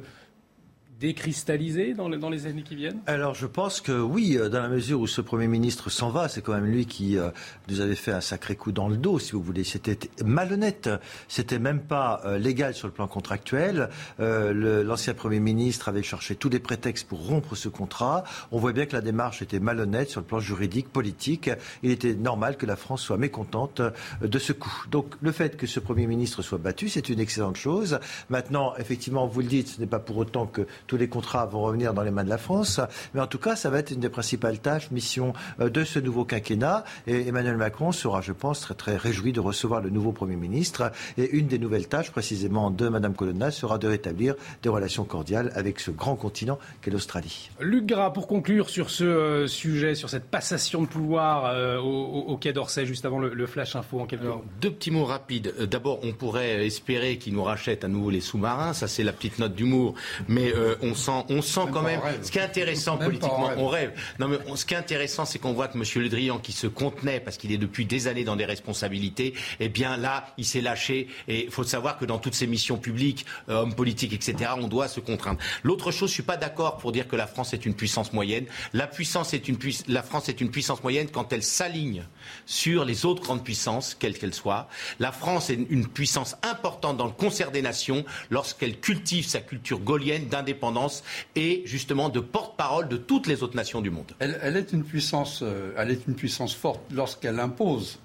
décristalliser 0.99 1.93
dans, 1.93 2.09
les 2.09 2.45
années 2.45 2.61
qui 2.61 2.75
viennent? 2.75 2.99
Alors 3.07 3.33
je 3.33 3.45
pense 3.45 3.79
que 3.79 3.93
oui, 3.93 4.37
euh, 4.37 4.49
dans 4.49 4.61
la 4.61 4.67
mesure 4.67 4.99
où 4.99 5.07
ce 5.07 5.21
Premier 5.21 5.47
ministre 5.47 5.89
s'en 5.89 6.09
va, 6.09 6.27
c'est 6.27 6.41
quand 6.41 6.53
même 6.53 6.65
lui 6.65 6.85
qui 6.85 7.17
euh, 7.17 7.29
nous 7.69 7.79
avait 7.79 7.95
fait 7.95 8.11
un 8.11 8.21
sacré 8.21 8.55
coup 8.55 8.71
dans 8.71 8.89
le 8.89 8.97
dos, 8.97 9.17
si 9.17 9.31
vous 9.31 9.41
voulez. 9.41 9.63
C'était 9.63 9.97
malhonnête, 10.23 10.89
c'était 11.29 11.59
même 11.59 11.79
pas 11.79 12.21
euh, 12.25 12.37
légal 12.37 12.73
sur 12.73 12.87
le 12.87 12.93
plan 12.93 13.07
contractuel. 13.07 13.89
L'ancien 14.19 15.13
Premier 15.13 15.39
ministre 15.39 15.89
avait 15.89 16.03
cherché 16.03 16.35
tous 16.35 16.49
les 16.49 16.59
prétextes 16.59 17.07
pour 17.07 17.25
rompre 17.25 17.55
ce 17.55 17.69
contrat. 17.69 18.23
On 18.51 18.59
voit 18.59 18.73
bien 18.73 18.85
que 18.85 18.93
la 18.93 19.01
démarche 19.01 19.41
était 19.41 19.59
malhonnête 19.59 20.09
sur 20.09 20.19
le 20.19 20.25
plan 20.25 20.39
juridique, 20.39 20.89
politique. 20.89 21.49
Il 21.83 21.91
était 21.91 22.13
normal 22.13 22.57
que 22.57 22.65
la 22.65 22.75
France 22.75 23.01
soit 23.01 23.17
mécontente 23.17 23.81
de 24.21 24.39
ce 24.39 24.53
coup. 24.53 24.83
Donc 24.91 25.15
le 25.21 25.31
fait 25.31 25.55
que 25.55 25.67
ce 25.67 25.79
Premier 25.79 26.07
ministre 26.07 26.41
soit 26.41 26.57
battu, 26.57 26.89
c'est 26.89 27.09
une 27.09 27.19
excellente 27.19 27.57
chose. 27.57 27.99
Maintenant, 28.29 28.73
effectivement, 28.77 29.27
vous 29.27 29.41
le 29.41 29.47
dites, 29.47 29.67
ce 29.69 29.79
n'est 29.79 29.87
pas 29.87 29.99
pour 29.99 30.17
autant 30.17 30.45
que 30.45 30.67
tous 30.89 30.97
les 30.97 31.07
contrats 31.07 31.45
vont 31.45 31.61
revenir 31.61 31.93
dans 31.93 32.01
les 32.01 32.09
mains 32.09 32.23
de 32.23 32.29
la 32.29 32.39
France. 32.39 32.81
Mais 33.13 33.21
en 33.21 33.27
tout 33.27 33.37
cas, 33.37 33.55
ça 33.55 33.69
va 33.69 33.77
être 33.77 33.91
une 33.91 33.99
des 33.99 34.09
principales 34.09 34.57
tâches, 34.59 34.89
missions 34.89 35.33
euh, 35.61 35.69
de 35.69 35.83
ce 35.83 35.99
nouveau 35.99 36.25
quinquennat. 36.25 36.83
Et 37.05 37.27
Emmanuel 37.27 37.57
Macron 37.57 37.91
sera, 37.91 38.21
je 38.21 38.33
pense, 38.33 38.61
très, 38.61 38.73
très 38.73 38.97
réjoui 38.97 39.31
de 39.31 39.39
recevoir 39.39 39.81
le 39.81 39.91
nouveau 39.91 40.11
Premier 40.11 40.35
ministre. 40.35 40.91
Et 41.17 41.29
une 41.29 41.45
des 41.45 41.59
nouvelles 41.59 41.87
tâches, 41.87 42.09
précisément, 42.09 42.71
de 42.71 42.89
Madame 42.89 43.13
Colonna 43.13 43.51
sera 43.51 43.77
de 43.77 43.87
rétablir 43.87 44.33
des 44.63 44.69
relations 44.69 45.03
cordiales 45.03 45.51
avec 45.53 45.79
ce 45.79 45.91
grand 45.91 46.15
continent 46.15 46.57
qu'est 46.81 46.89
l'Australie. 46.89 47.51
Luc 47.59 47.85
Gras, 47.85 48.09
pour 48.09 48.27
conclure 48.27 48.69
sur 48.69 48.89
ce 48.89 49.03
euh, 49.03 49.47
sujet, 49.47 49.93
sur 49.93 50.09
cette 50.09 50.25
passation 50.25 50.81
de 50.81 50.87
pouvoir 50.87 51.45
euh, 51.45 51.77
au, 51.77 52.35
Quai 52.37 52.51
d'Orsay, 52.51 52.87
juste 52.87 53.05
avant 53.05 53.19
le, 53.19 53.45
flash 53.45 53.75
info 53.75 53.99
en 53.99 54.05
quelques 54.07 54.23
mots. 54.23 54.43
Deux 54.59 54.71
petits 54.71 54.89
mots 54.89 55.05
rapides. 55.05 55.53
D'abord, 55.69 55.99
on 56.01 56.13
pourrait 56.13 56.65
espérer 56.65 57.17
qu'il 57.17 57.35
nous 57.35 57.43
rachète 57.43 57.83
à 57.83 57.87
nouveau 57.87 58.09
les 58.09 58.21
sous-marins. 58.21 58.73
Ça, 58.73 58.87
c'est 58.87 59.03
la 59.03 59.13
petite 59.13 59.37
note 59.37 59.53
d'humour. 59.53 59.93
Mais 60.27 60.51
on 60.81 60.95
sent, 60.95 61.25
on 61.29 61.41
sent 61.41 61.67
quand 61.71 61.81
même. 61.81 62.01
Ce 62.21 62.31
qui 62.31 62.37
est 62.37 62.43
intéressant 62.43 62.97
politiquement, 62.97 63.51
on 63.57 63.67
rêve. 63.67 63.93
Non, 64.19 64.27
mais 64.27 64.37
ce 64.55 64.65
qui 64.65 64.73
est 64.73 64.77
intéressant, 64.77 65.25
c'est 65.25 65.39
qu'on 65.39 65.53
voit 65.53 65.67
que 65.67 65.77
M. 65.77 65.83
Le 65.95 66.09
Drian, 66.09 66.39
qui 66.39 66.51
se 66.51 66.67
contenait 66.67 67.19
parce 67.19 67.37
qu'il 67.37 67.51
est 67.51 67.57
depuis 67.57 67.85
des 67.85 68.07
années 68.07 68.23
dans 68.23 68.35
des 68.35 68.45
responsabilités, 68.45 69.33
eh 69.59 69.69
bien 69.69 69.97
là, 69.97 70.33
il 70.37 70.45
s'est 70.45 70.61
lâché. 70.61 71.07
Et 71.27 71.45
il 71.45 71.51
faut 71.51 71.63
savoir 71.63 71.97
que 71.97 72.05
dans 72.05 72.17
toutes 72.17 72.35
ces 72.35 72.47
missions 72.47 72.77
publiques, 72.77 73.25
euh, 73.49 73.61
hommes 73.61 73.75
politiques, 73.75 74.13
etc., 74.13 74.51
on 74.57 74.67
doit 74.67 74.87
se 74.87 74.99
contraindre. 74.99 75.39
L'autre 75.63 75.91
chose, 75.91 76.09
je 76.09 76.15
suis 76.15 76.23
pas 76.23 76.37
d'accord 76.37 76.77
pour 76.77 76.91
dire 76.91 77.07
que 77.07 77.15
la 77.15 77.27
France 77.27 77.53
est 77.53 77.65
une 77.65 77.73
puissance 77.73 78.13
moyenne. 78.13 78.45
La 78.73 78.87
puissance 78.87 79.33
est 79.33 79.47
une 79.47 79.57
la 79.87 80.03
France 80.03 80.29
est 80.29 80.41
une 80.41 80.51
puissance 80.51 80.81
moyenne 80.83 81.07
quand 81.11 81.33
elle 81.33 81.43
s'aligne 81.43 82.03
sur 82.45 82.85
les 82.85 83.05
autres 83.05 83.21
grandes 83.21 83.43
puissances, 83.43 83.95
quelles 83.95 84.17
qu'elles 84.17 84.33
soient. 84.33 84.67
La 84.99 85.11
France 85.11 85.49
est 85.49 85.59
une 85.69 85.87
puissance 85.87 86.35
importante 86.43 86.97
dans 86.97 87.05
le 87.05 87.11
concert 87.11 87.51
des 87.51 87.61
nations 87.61 88.05
lorsqu'elle 88.29 88.79
cultive 88.79 89.25
sa 89.25 89.41
culture 89.41 89.79
gaulienne 89.79 90.27
d'indépendance 90.27 90.68
et 91.35 91.63
justement 91.65 92.09
de 92.09 92.19
porte-parole 92.19 92.87
de 92.87 92.97
toutes 92.97 93.27
les 93.27 93.43
autres 93.43 93.55
nations 93.55 93.81
du 93.81 93.89
monde. 93.89 94.11
Elle, 94.19 94.57
est 94.57 94.73
une 94.73 94.83
puissance, 94.83 95.41
euh, 95.43 95.73
elle 95.77 95.91
est 95.91 96.07
une 96.07 96.15
puissance 96.15 96.55
forte 96.55 96.81
lorsqu'elle 96.91 97.39
impose 97.39 97.99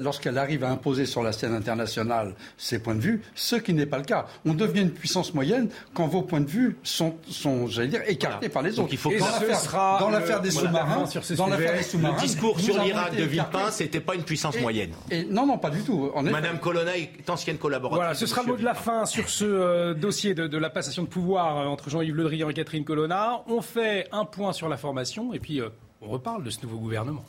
lorsqu'elle 0.00 0.38
arrive 0.38 0.64
à 0.64 0.70
imposer 0.70 1.06
sur 1.06 1.22
la 1.22 1.32
scène 1.32 1.54
internationale 1.54 2.34
ses 2.56 2.78
points 2.78 2.94
de 2.94 3.00
vue, 3.00 3.22
ce 3.34 3.56
qui 3.56 3.74
n'est 3.74 3.86
pas 3.86 3.98
le 3.98 4.04
cas. 4.04 4.26
On 4.44 4.54
devient 4.54 4.82
une 4.82 4.90
puissance 4.90 5.34
moyenne 5.34 5.68
quand 5.94 6.06
vos 6.06 6.22
points 6.22 6.40
de 6.40 6.48
vue 6.48 6.76
sont, 6.82 7.16
sont 7.28 7.66
j'allais 7.66 7.88
dire, 7.88 8.02
écartés 8.06 8.48
par 8.48 8.62
les 8.62 8.78
autres. 8.78 8.88
il 8.92 8.98
faut 8.98 9.10
Et 9.10 9.18
dans 9.18 10.10
l'affaire 10.10 10.40
des 10.40 10.50
sous-marins, 10.50 11.04
dans 11.36 11.46
l'affaire 11.46 11.76
des 11.76 11.82
sous-marins, 11.82 12.16
le 12.16 12.22
discours 12.22 12.60
sur 12.60 12.82
l'Irak 12.82 13.16
de 13.16 13.24
Villepin, 13.24 13.70
c'était 13.70 14.00
pas 14.00 14.14
une 14.14 14.24
puissance 14.24 14.58
moyenne. 14.60 14.92
Et, 15.10 15.24
non, 15.24 15.46
non, 15.46 15.58
pas 15.58 15.70
du 15.70 15.82
tout. 15.82 16.10
Madame 16.22 16.58
Colonna 16.58 16.96
est 16.96 17.28
ancienne 17.28 17.58
collaboratrice. 17.58 17.98
Voilà, 18.02 18.14
ce 18.14 18.26
sera 18.26 18.42
le 18.42 18.48
mot 18.48 18.56
de 18.56 18.64
la 18.64 18.74
fin 18.74 19.06
sur 19.06 19.28
ce 19.28 19.44
euh, 19.44 19.94
dossier 19.94 20.34
de, 20.34 20.46
de, 20.46 20.58
la 20.58 20.70
passation 20.70 21.02
de 21.02 21.08
pouvoir 21.08 21.58
euh, 21.58 21.66
entre 21.66 21.90
Jean-Yves 21.90 22.14
Le 22.14 22.24
Drian 22.24 22.48
et 22.48 22.54
Catherine 22.54 22.84
Colonna. 22.84 23.42
On 23.46 23.60
fait 23.60 24.08
un 24.12 24.24
point 24.24 24.52
sur 24.52 24.68
la 24.68 24.76
formation 24.76 25.32
et 25.32 25.38
puis 25.38 25.60
euh, 25.60 25.68
on 26.00 26.08
reparle 26.08 26.44
de 26.44 26.50
ce 26.50 26.62
nouveau 26.62 26.78
gouvernement. 26.78 27.24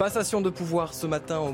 Passation 0.00 0.40
de 0.40 0.48
pouvoir 0.48 0.94
ce 0.94 1.06
matin 1.06 1.40
au 1.40 1.52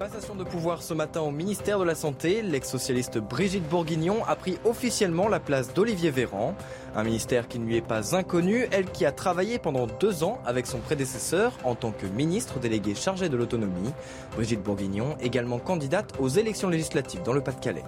Passation 0.00 0.34
de 0.34 0.42
pouvoir 0.42 0.82
ce 0.82 0.94
matin 0.94 1.20
au 1.20 1.30
ministère 1.30 1.78
de 1.78 1.84
la 1.84 1.94
Santé. 1.94 2.42
L'ex-socialiste 2.42 3.18
Brigitte 3.18 3.68
Bourguignon 3.68 4.24
a 4.26 4.34
pris 4.34 4.58
officiellement 4.64 5.28
la 5.28 5.38
place 5.38 5.72
d'Olivier 5.72 6.10
Véran. 6.10 6.56
Un 6.96 7.04
ministère 7.04 7.46
qui 7.46 7.60
ne 7.60 7.64
lui 7.64 7.76
est 7.76 7.80
pas 7.80 8.16
inconnu, 8.16 8.66
elle 8.72 8.86
qui 8.86 9.06
a 9.06 9.12
travaillé 9.12 9.60
pendant 9.60 9.86
deux 9.86 10.24
ans 10.24 10.40
avec 10.44 10.66
son 10.66 10.78
prédécesseur 10.78 11.52
en 11.62 11.76
tant 11.76 11.92
que 11.92 12.06
ministre 12.06 12.58
délégué 12.58 12.96
chargé 12.96 13.28
de 13.28 13.36
l'autonomie. 13.36 13.92
Brigitte 14.34 14.64
Bourguignon, 14.64 15.16
également 15.20 15.60
candidate 15.60 16.14
aux 16.18 16.28
élections 16.28 16.68
législatives 16.68 17.22
dans 17.22 17.32
le 17.32 17.42
Pas-de-Calais. 17.42 17.84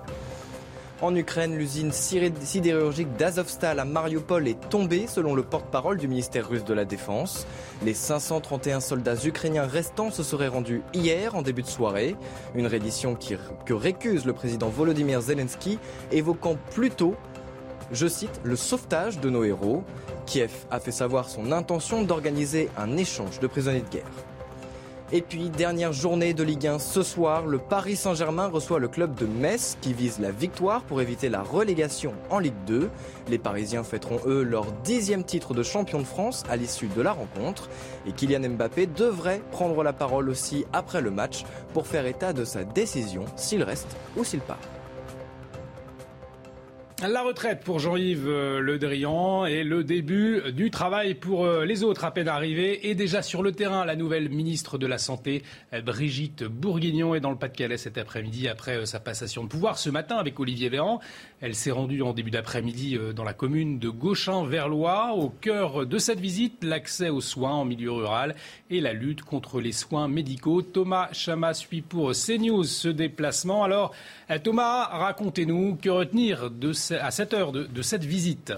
En 1.03 1.15
Ukraine, 1.15 1.57
l'usine 1.57 1.93
sidérurgique 1.93 3.17
d'Azovstal 3.17 3.81
à 3.81 3.87
Mariupol 3.87 4.47
est 4.47 4.69
tombée, 4.69 5.07
selon 5.07 5.35
le 5.35 5.43
porte-parole 5.43 5.97
du 5.97 6.09
ministère 6.09 6.47
russe 6.47 6.65
de 6.65 6.75
la 6.75 6.85
Défense. 6.85 7.47
Les 7.83 7.95
531 7.95 8.81
soldats 8.81 9.17
ukrainiens 9.25 9.67
restants 9.67 10.11
se 10.11 10.23
seraient 10.23 10.49
rendus 10.49 10.83
hier 10.93 11.35
en 11.35 11.41
début 11.41 11.63
de 11.63 11.69
soirée. 11.69 12.17
Une 12.55 12.67
reddition 12.67 13.17
que 13.65 13.73
récuse 13.73 14.27
le 14.27 14.35
président 14.35 14.69
Volodymyr 14.69 15.23
Zelensky, 15.23 15.79
évoquant 16.13 16.59
plutôt, 16.75 17.15
je 17.93 18.07
cite, 18.07 18.39
le 18.45 18.57
sauvetage 18.57 19.21
de 19.21 19.31
nos 19.31 19.43
héros. 19.43 19.83
Kiev 20.27 20.53
a 20.71 20.81
fait 20.81 20.93
savoir 20.93 21.31
son 21.31 21.51
intention 21.51 22.03
d'organiser 22.03 22.69
un 22.77 22.99
échange 22.99 23.41
de 23.41 23.47
prisonniers 23.47 23.81
de 23.81 23.89
guerre. 23.89 24.30
Et 25.13 25.23
puis, 25.23 25.51
dernière 25.51 25.93
journée 25.93 26.35
de 26.35 26.45
Ligue 26.45 26.69
1 26.69 26.79
ce 26.79 27.03
soir, 27.03 27.45
le 27.45 27.59
Paris 27.59 27.97
Saint-Germain 27.97 28.47
reçoit 28.47 28.79
le 28.79 28.87
club 28.87 29.17
de 29.17 29.27
Metz 29.27 29.77
qui 29.81 29.93
vise 29.93 30.21
la 30.21 30.31
victoire 30.31 30.83
pour 30.83 31.01
éviter 31.01 31.29
la 31.29 31.43
relégation 31.43 32.13
en 32.31 32.39
Ligue 32.39 32.55
2. 32.69 32.89
Les 33.29 33.39
Parisiens 33.39 33.83
fêteront 33.83 34.21
eux 34.27 34.45
leur 34.45 34.71
dixième 34.85 35.25
titre 35.25 35.53
de 35.53 35.65
champion 35.65 35.99
de 35.99 36.05
France 36.05 36.45
à 36.49 36.55
l'issue 36.55 36.87
de 36.87 37.03
la 37.03 37.11
rencontre. 37.11 37.69
Et 38.07 38.13
Kylian 38.13 38.51
Mbappé 38.51 38.87
devrait 38.87 39.43
prendre 39.51 39.83
la 39.83 39.93
parole 39.93 40.31
aussi 40.31 40.65
après 40.73 41.01
le 41.01 41.11
match 41.11 41.43
pour 41.75 41.89
faire 41.89 42.07
état 42.07 42.33
de 42.33 42.45
sa 42.45 42.63
décision 42.63 43.25
s'il 43.35 43.65
reste 43.65 43.97
ou 44.17 44.23
s'il 44.23 44.41
part. 44.41 44.80
La 47.09 47.23
retraite 47.23 47.63
pour 47.65 47.79
Jean-Yves 47.79 48.29
euh, 48.29 48.61
Le 48.61 48.79
Drian 48.79 49.47
et 49.47 49.65
le 49.65 49.85
début 49.85 50.53
du 50.53 50.71
travail 50.71 51.15
pour 51.15 51.47
euh, 51.47 51.65
les 51.65 51.83
autres 51.83 52.05
à 52.05 52.11
peine 52.11 52.29
arrivés. 52.29 52.91
Et 52.91 52.95
déjà 52.95 53.23
sur 53.23 53.43
le 53.43 53.53
terrain, 53.53 53.87
la 53.87 53.97
nouvelle 53.97 54.29
ministre 54.29 54.77
de 54.77 54.87
la 54.87 54.99
Santé, 54.99 55.43
euh, 55.73 55.81
Brigitte 55.81 56.45
Bourguignon, 56.45 57.15
est 57.15 57.21
dans 57.21 57.31
le 57.31 57.39
Pas-de-Calais 57.39 57.79
cet 57.79 57.97
après-midi 57.97 58.49
après 58.49 58.85
sa 58.85 59.01
passation 59.01 59.43
de 59.45 59.49
pouvoir 59.49 59.79
ce 59.79 59.89
matin 59.89 60.17
avec 60.17 60.39
Olivier 60.39 60.69
Véran. 60.69 61.01
Elle 61.41 61.55
s'est 61.55 61.71
rendue 61.71 62.03
en 62.03 62.13
début 62.13 62.31
d'après-midi 62.31 62.99
dans 63.17 63.25
la 63.25 63.33
commune 63.33 63.79
de 63.79 63.89
Gauchin-Verlois. 63.89 65.15
Au 65.15 65.31
cœur 65.31 65.87
de 65.87 65.99
cette 65.99 66.21
visite, 66.21 66.63
l'accès 66.63 67.09
aux 67.09 67.23
soins 67.23 67.55
en 67.55 67.65
milieu 67.65 67.93
rural 67.93 68.35
et 68.69 68.83
la 68.83 68.93
lutte 68.93 69.23
contre 69.23 69.63
les 69.63 69.73
soins 69.73 70.07
médicaux. 70.07 70.61
Thomas 70.61 71.09
Chama 71.13 71.55
suit 71.55 71.81
pour 71.81 72.13
CNews 72.13 72.65
ce 72.65 72.89
déplacement. 72.89 73.65
Alors, 73.65 73.95
Thomas, 74.39 74.85
racontez-nous 74.85 75.77
que 75.77 75.91
retenir 75.91 76.51
de 76.51 76.73
à 77.01 77.11
cette 77.11 77.35
heure 77.35 77.51
de, 77.51 77.83
cette 77.83 78.05
visite. 78.05 78.53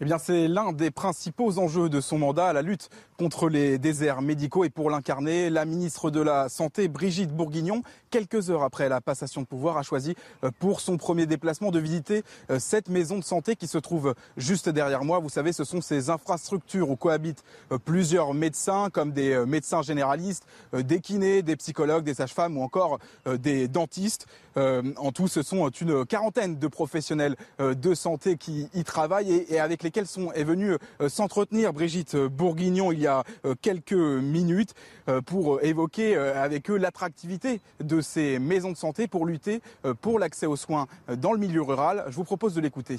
Eh 0.00 0.04
bien, 0.04 0.18
c'est 0.18 0.48
l'un 0.48 0.72
des 0.72 0.90
principaux 0.90 1.60
enjeux 1.60 1.88
de 1.88 2.00
son 2.00 2.18
mandat, 2.18 2.52
la 2.52 2.62
lutte 2.62 2.90
contre 3.16 3.48
les 3.48 3.78
déserts 3.78 4.22
médicaux. 4.22 4.64
Et 4.64 4.70
pour 4.70 4.90
l'incarner, 4.90 5.50
la 5.50 5.64
ministre 5.64 6.10
de 6.10 6.20
la 6.20 6.48
Santé, 6.48 6.88
Brigitte 6.88 7.30
Bourguignon, 7.30 7.82
quelques 8.10 8.50
heures 8.50 8.62
après 8.62 8.88
la 8.88 9.00
passation 9.00 9.42
de 9.42 9.46
pouvoir, 9.46 9.76
a 9.76 9.82
choisi 9.82 10.14
euh, 10.44 10.50
pour 10.58 10.80
son 10.80 10.96
premier 10.96 11.26
déplacement 11.26 11.70
de 11.70 11.78
visiter 11.78 12.22
euh, 12.50 12.58
cette 12.58 12.88
maison 12.88 13.18
de 13.18 13.24
santé 13.24 13.56
qui 13.56 13.66
se 13.66 13.78
trouve 13.78 14.14
juste 14.36 14.68
derrière 14.68 15.04
moi. 15.04 15.18
Vous 15.18 15.28
savez, 15.28 15.52
ce 15.52 15.64
sont 15.64 15.80
ces 15.80 16.10
infrastructures 16.10 16.90
où 16.90 16.96
cohabitent 16.96 17.44
euh, 17.72 17.78
plusieurs 17.78 18.34
médecins, 18.34 18.88
comme 18.90 19.12
des 19.12 19.44
médecins 19.46 19.82
généralistes, 19.82 20.46
des 20.72 21.00
kinés, 21.00 21.42
des 21.42 21.56
psychologues, 21.56 22.04
des 22.04 22.14
sages-femmes 22.14 22.56
ou 22.56 22.62
encore 22.62 22.98
des 23.26 23.68
dentistes. 23.68 24.26
En 24.56 25.12
tout, 25.12 25.28
ce 25.28 25.42
sont 25.42 25.68
une 25.70 26.04
quarantaine 26.04 26.58
de 26.58 26.66
professionnels 26.66 27.36
de 27.58 27.94
santé 27.94 28.36
qui 28.36 28.68
y 28.74 28.84
travaillent 28.84 29.46
et 29.48 29.58
avec 29.58 29.82
lesquels 29.82 30.06
sont, 30.06 30.30
est 30.32 30.44
venue 30.44 30.76
s'entretenir 31.08 31.72
Brigitte 31.72 32.16
Bourguignon 32.16 32.92
y 33.02 33.06
a 33.06 33.24
euh, 33.44 33.54
quelques 33.60 33.92
minutes 33.92 34.74
euh, 35.08 35.20
pour 35.20 35.62
évoquer 35.62 36.16
euh, 36.16 36.42
avec 36.42 36.70
eux 36.70 36.76
l'attractivité 36.76 37.60
de 37.80 38.00
ces 38.00 38.38
maisons 38.38 38.72
de 38.72 38.76
santé 38.76 39.08
pour 39.08 39.26
lutter 39.26 39.60
pour 40.00 40.18
l'accès 40.18 40.46
aux 40.46 40.56
soins 40.56 40.86
dans 41.16 41.32
le 41.32 41.38
milieu 41.38 41.62
rural. 41.62 42.04
Je 42.08 42.16
vous 42.16 42.24
propose 42.24 42.54
de 42.54 42.60
l'écouter. 42.60 42.98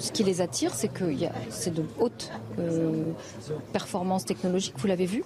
Ce 0.00 0.12
qui 0.12 0.24
les 0.24 0.40
attire, 0.40 0.74
c'est 0.74 0.88
que 0.88 1.04
c'est 1.50 1.72
de 1.72 1.84
haute 1.98 2.30
euh, 2.58 3.04
performance 3.72 4.24
technologique, 4.24 4.74
vous 4.78 4.86
l'avez 4.86 5.06
vu. 5.06 5.22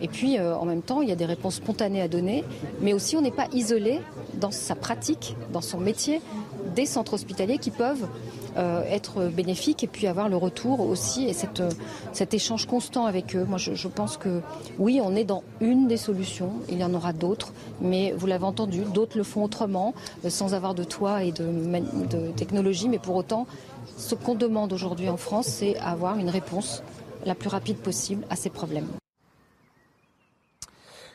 Et 0.00 0.08
puis, 0.08 0.38
euh, 0.38 0.56
en 0.56 0.64
même 0.64 0.82
temps, 0.82 1.02
il 1.02 1.08
y 1.08 1.12
a 1.12 1.16
des 1.16 1.26
réponses 1.26 1.56
spontanées 1.56 2.00
à 2.00 2.08
donner, 2.08 2.44
mais 2.80 2.92
aussi 2.92 3.16
on 3.16 3.20
n'est 3.20 3.30
pas 3.30 3.48
isolé 3.52 4.00
dans 4.34 4.50
sa 4.50 4.74
pratique, 4.74 5.36
dans 5.52 5.60
son 5.60 5.78
métier, 5.78 6.20
des 6.74 6.86
centres 6.86 7.14
hospitaliers 7.14 7.58
qui 7.58 7.70
peuvent 7.70 8.06
euh, 8.56 8.82
être 8.88 9.26
bénéfiques 9.26 9.82
et 9.82 9.88
puis 9.88 10.06
avoir 10.06 10.28
le 10.28 10.36
retour 10.36 10.78
aussi 10.78 11.24
et 11.26 11.32
cette, 11.32 11.62
cet 12.12 12.34
échange 12.34 12.66
constant 12.66 13.04
avec 13.04 13.34
eux. 13.34 13.44
Moi, 13.48 13.58
je, 13.58 13.88
pense 13.88 14.16
que 14.16 14.40
oui, 14.78 15.00
on 15.02 15.16
est 15.16 15.24
dans 15.24 15.42
une 15.60 15.88
des 15.88 15.96
solutions. 15.96 16.52
Il 16.68 16.78
y 16.78 16.84
en 16.84 16.94
aura 16.94 17.12
d'autres, 17.12 17.52
mais 17.80 18.12
vous 18.16 18.26
l'avez 18.26 18.44
entendu, 18.44 18.82
d'autres 18.94 19.18
le 19.18 19.24
font 19.24 19.42
autrement, 19.42 19.92
euh, 20.24 20.30
sans 20.30 20.54
avoir 20.54 20.74
de 20.74 20.84
toit 20.84 21.24
et 21.24 21.32
de, 21.32 21.44
de 21.44 22.30
technologie. 22.36 22.88
Mais 22.88 23.00
pour 23.00 23.16
autant, 23.16 23.48
ce 23.96 24.14
qu'on 24.14 24.34
demande 24.34 24.72
aujourd'hui 24.72 25.08
en 25.08 25.16
France, 25.16 25.46
c'est 25.46 25.76
avoir 25.78 26.18
une 26.18 26.28
réponse 26.28 26.82
la 27.24 27.34
plus 27.34 27.48
rapide 27.48 27.78
possible 27.78 28.24
à 28.30 28.36
ces 28.36 28.50
problèmes. 28.50 28.88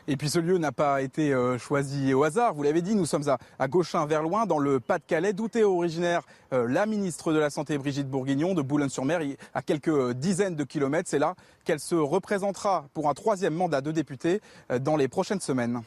Et 0.08 0.16
puis 0.16 0.28
ce 0.28 0.40
lieu 0.40 0.58
n'a 0.58 0.72
pas 0.72 1.02
été 1.02 1.32
euh, 1.32 1.56
choisi 1.56 2.12
au 2.14 2.24
hasard. 2.24 2.54
Vous 2.54 2.64
l'avez 2.64 2.82
dit, 2.82 2.96
nous 2.96 3.06
sommes 3.06 3.28
à, 3.28 3.38
à 3.60 3.68
Gauchin-Verloin, 3.68 4.44
dans 4.44 4.58
le 4.58 4.80
Pas-de-Calais, 4.80 5.32
d'où 5.32 5.46
est 5.54 5.62
originaire 5.62 6.22
euh, 6.52 6.66
la 6.66 6.86
ministre 6.86 7.32
de 7.32 7.38
la 7.38 7.48
Santé 7.48 7.78
Brigitte 7.78 8.08
Bourguignon 8.08 8.54
de 8.54 8.62
Boulogne-sur-Mer, 8.62 9.20
à 9.54 9.62
quelques 9.62 10.12
dizaines 10.14 10.56
de 10.56 10.64
kilomètres. 10.64 11.08
C'est 11.08 11.20
là 11.20 11.36
qu'elle 11.64 11.78
se 11.78 11.94
représentera 11.94 12.86
pour 12.92 13.08
un 13.08 13.14
troisième 13.14 13.54
mandat 13.54 13.82
de 13.82 13.92
député 13.92 14.40
euh, 14.72 14.80
dans 14.80 14.96
les 14.96 15.06
prochaines 15.06 15.40
semaines. 15.40 15.82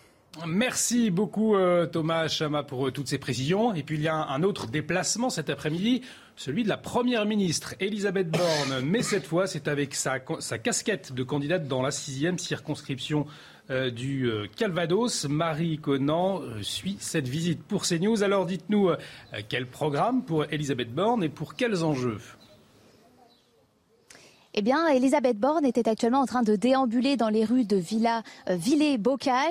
Merci 0.47 1.11
beaucoup 1.11 1.55
Thomas 1.91 2.27
Chama 2.27 2.63
pour 2.63 2.91
toutes 2.91 3.07
ces 3.07 3.19
précisions. 3.19 3.73
Et 3.75 3.83
puis 3.83 3.97
il 3.97 4.01
y 4.01 4.07
a 4.07 4.15
un 4.15 4.43
autre 4.43 4.67
déplacement 4.67 5.29
cet 5.29 5.49
après-midi, 5.49 6.01
celui 6.35 6.63
de 6.63 6.69
la 6.69 6.77
Première 6.77 7.25
ministre 7.25 7.75
Elisabeth 7.79 8.29
Borne. 8.29 8.81
Mais 8.83 9.03
cette 9.03 9.25
fois, 9.25 9.47
c'est 9.47 9.67
avec 9.67 9.93
sa, 9.93 10.19
casquette 10.19 11.13
de 11.13 11.23
candidate 11.23 11.67
dans 11.67 11.81
la 11.81 11.91
sixième 11.91 12.39
circonscription 12.39 13.27
euh, 13.69 13.91
du 13.91 14.29
euh, 14.29 14.47
Calvados. 14.57 15.25
Marie 15.29 15.77
Conan 15.77 16.41
euh, 16.41 16.61
suit 16.63 16.97
cette 16.99 17.27
visite 17.27 17.63
pour 17.63 17.83
CNews. 17.83 18.23
Alors 18.23 18.45
dites-nous 18.45 18.89
quel 19.49 19.67
programme 19.67 20.23
pour 20.23 20.45
Elisabeth 20.51 20.93
Borne 20.93 21.23
et 21.23 21.29
pour 21.29 21.55
quels 21.55 21.83
enjeux? 21.83 22.19
Eh 24.55 24.61
bien, 24.61 24.87
Elisabeth 24.87 25.39
Borne 25.39 25.65
était 25.65 25.89
actuellement 25.89 26.19
en 26.19 26.27
train 26.27 26.43
de 26.43 26.55
déambuler 26.55 27.17
dans 27.17 27.29
les 27.29 27.43
rues 27.43 27.65
de 27.65 27.75
Villa 27.75 28.21
euh. 28.49 28.57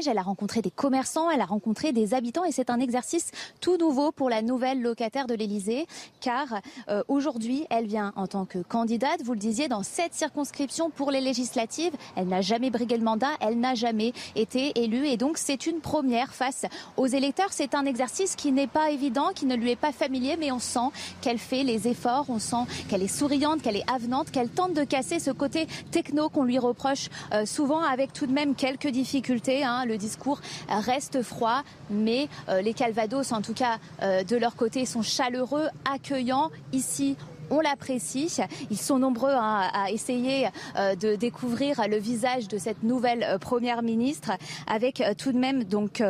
Elle 0.07 0.19
a 0.19 0.23
rencontré 0.23 0.63
des 0.63 0.71
commerçants, 0.71 1.29
elle 1.29 1.41
a 1.41 1.45
rencontré 1.45 1.93
des 1.93 2.15
habitants 2.15 2.45
et 2.45 2.53
c'est 2.53 2.71
un 2.71 2.79
exercice 2.79 3.33
tout 3.61 3.77
nouveau 3.77 4.13
pour 4.13 4.31
la 4.31 4.43
nouvelle 4.43 4.81
locataire 4.81 5.27
de 5.27 5.35
l'Elysée 5.35 5.87
car 6.21 6.61
euh, 6.89 7.03
aujourd'hui, 7.09 7.67
elle 7.71 7.87
vient 7.87 8.13
en 8.15 8.29
tant 8.29 8.45
que 8.45 8.59
candidate, 8.59 9.23
vous 9.25 9.33
le 9.33 9.39
disiez, 9.39 9.67
dans 9.67 9.83
cette 9.83 10.15
circonscription 10.15 10.91
pour 10.91 11.11
les 11.11 11.21
législatives. 11.21 11.93
Elle 12.15 12.29
n'a 12.29 12.41
jamais 12.41 12.71
brigué 12.71 12.97
le 12.97 13.05
mandat, 13.05 13.31
elle 13.41 13.59
n'a 13.59 13.75
jamais 13.75 14.13
été 14.37 14.73
élue 14.83 15.07
et 15.09 15.17
donc 15.17 15.37
c'est 15.37 15.67
une 15.67 15.81
première 15.81 16.33
face 16.33 16.65
aux 16.97 17.07
électeurs. 17.07 17.49
C'est 17.51 17.75
un 17.75 17.87
exercice 17.87 18.37
qui 18.37 18.53
n'est 18.53 18.69
pas 18.69 18.91
évident, 18.91 19.31
qui 19.35 19.47
ne 19.47 19.57
lui 19.57 19.73
est 19.73 19.77
pas 19.77 19.93
familier, 19.93 20.37
mais 20.39 20.53
on 20.53 20.61
sent 20.61 20.91
qu'elle 21.23 21.39
fait 21.39 21.65
les 21.65 21.89
efforts, 21.89 22.27
on 22.29 22.39
sent 22.39 22.65
qu'elle 22.89 23.03
est 23.03 23.09
souriante, 23.09 23.63
qu'elle 23.63 23.77
est 23.77 23.91
avenante, 23.91 24.31
qu'elle 24.31 24.49
tente 24.49 24.75
de 24.75 24.85
casser 24.93 25.21
ce 25.21 25.31
côté 25.31 25.67
techno 25.91 26.29
qu'on 26.29 26.45
lui 26.45 26.59
reproche 26.59 27.09
euh, 27.33 27.47
souvent 27.47 27.81
avec 27.81 28.13
tout 28.13 28.27
de 28.27 28.33
même 28.33 28.55
quelques 28.55 28.89
difficultés. 28.89 29.65
Hein. 29.65 29.87
Le 29.87 29.97
discours 29.97 30.39
reste 30.69 31.23
froid, 31.23 31.63
mais 31.89 32.29
euh, 32.51 32.61
les 32.61 32.75
Calvados, 32.75 33.33
en 33.33 33.41
tout 33.41 33.55
cas 33.55 33.79
euh, 34.03 34.23
de 34.23 34.37
leur 34.37 34.55
côté, 34.55 34.85
sont 34.85 35.01
chaleureux, 35.01 35.69
accueillants. 35.91 36.51
Ici, 36.75 37.17
on 37.49 37.61
l'apprécie. 37.61 38.37
Ils 38.71 38.77
sont 38.77 38.99
nombreux 38.99 39.33
hein, 39.33 39.71
à 39.73 39.91
essayer 39.91 40.49
de 40.77 41.17
découvrir 41.17 41.81
le 41.89 41.97
visage 41.97 42.49
de 42.49 42.59
cette 42.59 42.83
nouvelle 42.83 43.39
première 43.41 43.83
ministre, 43.83 44.33
avec 44.67 45.03
tout 45.17 45.33
de 45.33 45.39
même 45.39 45.65
donc. 45.65 46.03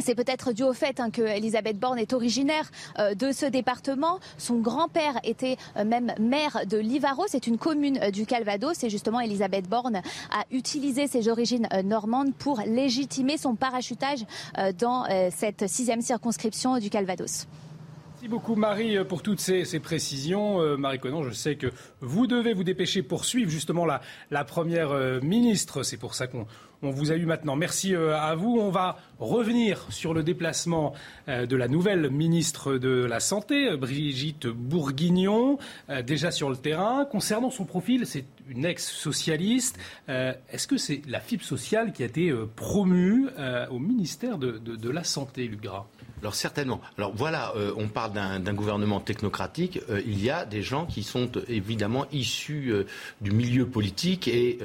C'est 0.00 0.14
peut-être 0.14 0.52
dû 0.52 0.62
au 0.62 0.72
fait 0.72 1.00
hein, 1.00 1.10
que 1.10 1.22
Elisabeth 1.22 1.78
Borne 1.78 1.98
est 1.98 2.12
originaire 2.12 2.70
euh, 2.98 3.14
de 3.14 3.30
ce 3.30 3.44
département. 3.44 4.20
Son 4.38 4.56
grand-père 4.56 5.18
était 5.22 5.56
euh, 5.76 5.84
même 5.84 6.14
maire 6.18 6.60
de 6.66 6.78
Livaro. 6.78 7.24
C'est 7.28 7.46
une 7.46 7.58
commune 7.58 7.98
euh, 8.02 8.10
du 8.10 8.24
Calvados. 8.24 8.82
Et 8.84 8.90
justement, 8.90 9.20
Elisabeth 9.20 9.68
Borne 9.68 9.96
a 10.30 10.44
utilisé 10.50 11.06
ses 11.06 11.28
origines 11.28 11.68
normandes 11.84 12.34
pour 12.34 12.60
légitimer 12.66 13.36
son 13.36 13.54
parachutage 13.54 14.24
dans 14.78 15.04
cette 15.30 15.68
sixième 15.68 16.00
circonscription 16.00 16.78
du 16.78 16.90
Calvados. 16.90 17.46
Merci 18.14 18.28
beaucoup 18.28 18.54
Marie 18.54 19.04
pour 19.04 19.22
toutes 19.22 19.40
ces, 19.40 19.80
précisions. 19.80 20.76
Marie 20.76 20.98
Conan, 20.98 21.22
je 21.22 21.32
sais 21.32 21.56
que 21.56 21.72
vous 22.00 22.26
devez 22.26 22.54
vous 22.54 22.64
dépêcher 22.64 23.02
pour 23.02 23.24
suivre 23.24 23.50
justement 23.50 23.84
la, 23.84 24.00
la 24.30 24.44
première 24.44 25.20
ministre. 25.22 25.82
C'est 25.82 25.96
pour 25.96 26.14
ça 26.14 26.26
qu'on 26.26 26.46
on 26.82 26.90
vous 26.90 27.12
a 27.12 27.16
eu 27.16 27.26
maintenant. 27.26 27.56
Merci 27.56 27.94
euh, 27.94 28.16
à 28.16 28.34
vous. 28.34 28.58
On 28.60 28.70
va 28.70 28.98
revenir 29.18 29.86
sur 29.90 30.14
le 30.14 30.22
déplacement 30.22 30.92
euh, 31.28 31.46
de 31.46 31.56
la 31.56 31.68
nouvelle 31.68 32.10
ministre 32.10 32.76
de 32.76 33.04
la 33.04 33.20
Santé, 33.20 33.76
Brigitte 33.76 34.48
Bourguignon, 34.48 35.58
euh, 35.90 36.02
déjà 36.02 36.30
sur 36.30 36.50
le 36.50 36.56
terrain. 36.56 37.04
Concernant 37.04 37.50
son 37.50 37.64
profil, 37.64 38.06
c'est 38.06 38.24
une 38.52 38.64
ex-socialiste. 38.64 39.78
Est-ce 40.08 40.66
que 40.66 40.76
c'est 40.76 41.02
la 41.06 41.20
fibre 41.20 41.44
sociale 41.44 41.92
qui 41.92 42.02
a 42.02 42.06
été 42.06 42.32
promue 42.56 43.28
au 43.70 43.78
ministère 43.78 44.38
de, 44.38 44.90
la 44.90 45.04
Santé, 45.04 45.46
Luc 45.46 45.62
Gras? 45.62 45.86
Alors 46.22 46.36
certainement. 46.36 46.80
Alors 46.98 47.12
voilà, 47.16 47.52
euh, 47.56 47.72
on 47.76 47.88
parle 47.88 48.12
d'un 48.12 48.54
gouvernement 48.54 49.00
technocratique. 49.00 49.80
Euh, 49.90 50.00
il 50.06 50.22
y 50.22 50.30
a 50.30 50.44
des 50.44 50.62
gens 50.62 50.86
qui 50.86 51.02
sont 51.02 51.28
euh, 51.36 51.44
évidemment 51.48 52.06
issus 52.12 52.72
du 53.20 53.32
milieu 53.32 53.66
politique 53.66 54.28
et 54.28 54.58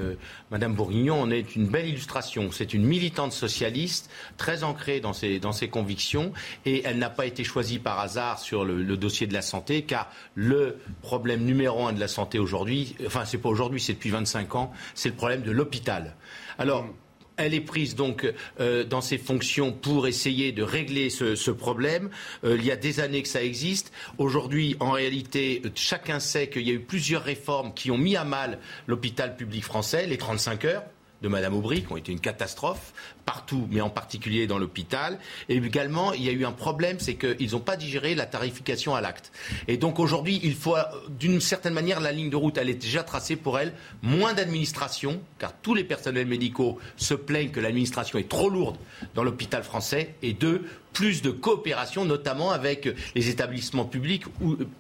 Madame 0.52 0.74
Bourguignon 0.74 1.20
en 1.22 1.32
est 1.32 1.56
une 1.56 1.68
belle 1.68 1.88
illustration. 1.88 2.52
C'est 2.52 2.74
une 2.74 2.86
militante 2.86 3.32
socialiste 3.32 4.10
très 4.38 4.64
ancrée 4.64 5.00
dans 5.00 5.14
ses, 5.14 5.40
dans 5.40 5.52
ses 5.52 5.68
convictions 5.68 6.32
et 6.66 6.84
elle 6.86 7.00
n'a 7.00 7.10
pas 7.10 7.26
été 7.26 7.44
choisie 7.44 7.80
par 7.80 8.00
hasard 8.00 8.40
sur 8.40 8.64
le, 8.64 8.84
le, 8.84 8.98
dossier 8.98 9.26
de 9.26 9.34
la 9.34 9.42
santé 9.42 9.82
car 9.82 10.12
le 10.36 10.78
problème 11.02 11.44
numéro 11.44 11.88
un 11.88 11.94
de 11.94 12.00
la 12.00 12.08
santé 12.08 12.38
aujourd'hui, 12.40 12.96
enfin 13.06 13.26
c'est 13.26 13.40
pas 13.40 13.50
aujourd'hui, 13.50 13.77
c'est 13.80 13.94
depuis 13.94 14.10
25 14.10 14.56
ans, 14.56 14.72
c'est 14.94 15.10
le 15.10 15.16
problème 15.16 15.42
de 15.42 15.52
l'hôpital. 15.52 16.16
Alors, 16.58 16.84
mmh. 16.84 16.94
Elle 17.38 17.54
est 17.54 17.62
prise 17.62 17.96
donc 17.96 18.28
euh, 18.60 18.84
dans 18.84 19.02
ses 19.02 19.20
fonctions 19.20 19.72
pour 19.72 20.08
essayer 20.08 20.52
de 20.52 20.64
régler 20.64 21.12
ce, 21.12 21.36
ce 21.36 21.52
problème. 21.52 22.10
Euh, 22.44 22.58
il 22.58 22.66
y 22.66 22.72
a 22.72 22.76
des 22.76 23.00
années 23.00 23.22
que 23.22 23.28
ça 23.28 23.44
existe. 23.44 23.94
Aujourd'hui, 24.18 24.76
en 24.80 24.90
réalité, 24.90 25.62
chacun 25.76 26.20
sait 26.20 26.50
qu'il 26.50 26.68
y 26.68 26.72
a 26.72 26.74
eu 26.74 26.80
plusieurs 26.80 27.22
réformes 27.22 27.76
qui 27.76 27.92
ont 27.92 27.98
mis 27.98 28.16
à 28.16 28.24
mal 28.24 28.58
l'hôpital 28.88 29.36
public 29.36 29.64
français, 29.64 30.08
les 30.08 30.18
35 30.18 30.66
heures 30.66 30.84
de 31.22 31.28
Madame 31.28 31.56
Aubry, 31.56 31.84
qui 31.84 31.92
ont 31.92 31.98
été 31.98 32.12
une 32.12 32.20
catastrophe 32.20 32.94
partout, 33.26 33.68
mais 33.72 33.82
en 33.82 33.90
particulier 33.90 34.48
dans 34.48 34.58
l'hôpital. 34.58 35.20
Également, 35.50 36.14
il 36.14 36.24
y 36.24 36.30
a 36.30 36.32
eu 36.32 36.46
un 36.46 36.52
problème, 36.52 36.98
c'est 37.00 37.16
qu'ils 37.16 37.52
n'ont 37.52 37.60
pas 37.60 37.76
digéré 37.76 38.16
la 38.16 38.26
tarification 38.26 38.96
à 38.96 39.02
l'acte. 39.02 39.32
Et 39.68 39.78
donc 39.78 40.00
aujourd'hui, 40.00 40.40
il 40.44 40.56
faut, 40.56 40.76
d'une 41.10 41.42
certaine 41.42 41.74
manière, 41.74 42.00
la 42.00 42.12
ligne 42.12 42.30
de 42.30 42.36
route, 42.36 42.58
elle 42.58 42.70
est 42.70 42.82
déjà 42.82 43.04
tracée 43.04 43.36
pour 43.36 43.60
elle. 43.60 43.74
Moins 44.02 44.34
d'administration, 44.34 45.22
car 45.40 45.54
tous 45.62 45.74
les 45.74 45.84
personnels 45.84 46.28
médicaux 46.28 46.80
se 46.96 47.14
plaignent 47.14 47.52
que 47.52 47.60
l'administration 47.60 48.18
est 48.20 48.30
trop 48.30 48.50
lourde 48.50 48.78
dans 49.16 49.24
l'hôpital 49.24 49.64
français. 49.64 50.16
Et 50.22 50.34
deux, 50.34 50.64
plus 50.98 51.22
de 51.22 51.30
coopération, 51.30 52.06
notamment 52.06 52.50
avec 52.50 52.90
les 53.14 53.30
établissements 53.30 53.86
publics 53.86 54.24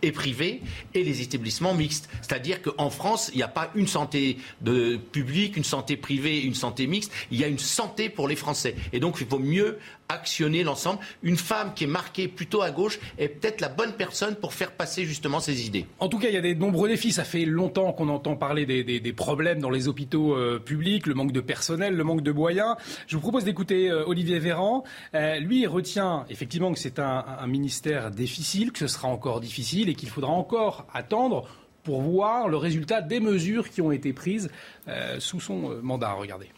et 0.01 0.11
privés 0.11 0.63
et 0.95 1.03
les 1.03 1.21
établissements 1.21 1.75
mixtes. 1.75 2.09
C'est-à-dire 2.23 2.63
qu'en 2.63 2.89
France, 2.89 3.29
il 3.35 3.37
n'y 3.37 3.43
a 3.43 3.47
pas 3.47 3.69
une 3.75 3.85
santé 3.85 4.39
de 4.61 4.97
publique, 4.97 5.57
une 5.57 5.63
santé 5.63 5.95
privée, 5.95 6.41
une 6.41 6.55
santé 6.55 6.87
mixte. 6.87 7.11
Il 7.29 7.37
y 7.37 7.43
a 7.43 7.47
une 7.47 7.59
santé 7.59 8.09
pour 8.09 8.27
les 8.27 8.35
Français. 8.35 8.73
Et 8.93 8.99
donc, 8.99 9.17
il 9.21 9.27
vaut 9.27 9.37
mieux 9.37 9.77
actionner 10.09 10.63
l'ensemble. 10.63 10.99
Une 11.23 11.37
femme 11.37 11.73
qui 11.73 11.83
est 11.85 11.87
marquée 11.87 12.27
plutôt 12.27 12.61
à 12.61 12.71
gauche 12.71 12.99
est 13.17 13.27
peut-être 13.27 13.61
la 13.61 13.69
bonne 13.69 13.93
personne 13.93 14.35
pour 14.35 14.53
faire 14.53 14.71
passer 14.71 15.05
justement 15.05 15.39
ses 15.39 15.65
idées. 15.65 15.85
En 15.99 16.09
tout 16.09 16.19
cas, 16.19 16.27
il 16.29 16.33
y 16.33 16.37
a 16.37 16.41
des 16.41 16.55
nombreux 16.55 16.89
défis. 16.89 17.11
Ça 17.11 17.23
fait 17.23 17.45
longtemps 17.45 17.93
qu'on 17.93 18.09
entend 18.09 18.35
parler 18.35 18.65
des, 18.65 18.83
des, 18.83 18.99
des, 18.99 19.13
problèmes 19.13 19.59
dans 19.59 19.69
les 19.69 19.87
hôpitaux 19.87 20.35
euh, 20.35 20.59
publics, 20.59 21.07
le 21.07 21.13
manque 21.13 21.31
de 21.31 21.41
personnel, 21.41 21.95
le 21.95 22.03
manque 22.03 22.21
de 22.21 22.31
moyens. 22.31 22.75
Je 23.07 23.15
vous 23.15 23.21
propose 23.21 23.43
d'écouter 23.43 23.89
euh, 23.89 24.05
Olivier 24.05 24.39
Véran. 24.39 24.83
Euh, 25.15 25.39
lui, 25.39 25.61
il 25.61 25.67
retient 25.67 26.25
effectivement 26.29 26.73
que 26.73 26.79
c'est 26.79 26.99
un, 26.99 27.25
un 27.39 27.47
ministère 27.47 28.11
difficile, 28.11 28.71
que 28.71 28.79
ce 28.79 28.87
sera 28.87 29.07
encore 29.07 29.39
difficile 29.39 29.89
et 29.89 29.95
qu'il 29.95 30.09
faudra 30.09 30.31
encore 30.31 30.85
attendre 30.93 31.47
pour 31.87 32.01
voir 32.01 32.49
le 32.49 32.57
résultat 32.57 33.01
des 33.01 33.21
mesures 33.21 33.69
qui 33.69 33.81
ont 33.81 33.93
été 33.93 34.11
prises 34.11 34.49
euh, 34.89 35.21
sous 35.21 35.39
son 35.39 35.71
euh, 35.71 35.81
mandat. 35.81 36.11
Regardez. 36.11 36.49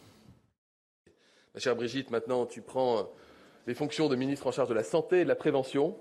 Ma 1.54 1.60
chère 1.60 1.76
Brigitte, 1.76 2.10
maintenant 2.10 2.46
tu 2.46 2.62
prends 2.62 3.08
les 3.70 3.74
fonctions 3.76 4.08
de 4.08 4.16
ministre 4.16 4.48
en 4.48 4.50
charge 4.50 4.68
de 4.68 4.74
la 4.74 4.82
santé 4.82 5.20
et 5.20 5.22
de 5.22 5.28
la 5.28 5.36
prévention. 5.36 5.96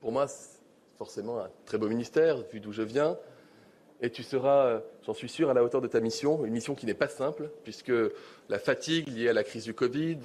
Pour 0.00 0.10
moi, 0.10 0.26
c'est 0.26 0.58
forcément 0.98 1.38
un 1.38 1.48
très 1.66 1.78
beau 1.78 1.88
ministère, 1.88 2.38
vu 2.52 2.58
d'où 2.58 2.72
je 2.72 2.82
viens. 2.82 3.16
Et 4.00 4.10
tu 4.10 4.24
seras, 4.24 4.80
j'en 5.06 5.14
suis 5.14 5.28
sûr, 5.28 5.50
à 5.50 5.54
la 5.54 5.62
hauteur 5.62 5.80
de 5.80 5.86
ta 5.86 6.00
mission, 6.00 6.44
une 6.44 6.52
mission 6.52 6.74
qui 6.74 6.84
n'est 6.84 6.94
pas 6.94 7.06
simple, 7.06 7.48
puisque 7.62 7.92
la 8.48 8.58
fatigue 8.58 9.06
liée 9.06 9.28
à 9.28 9.32
la 9.32 9.44
crise 9.44 9.62
du 9.62 9.72
Covid 9.72 10.18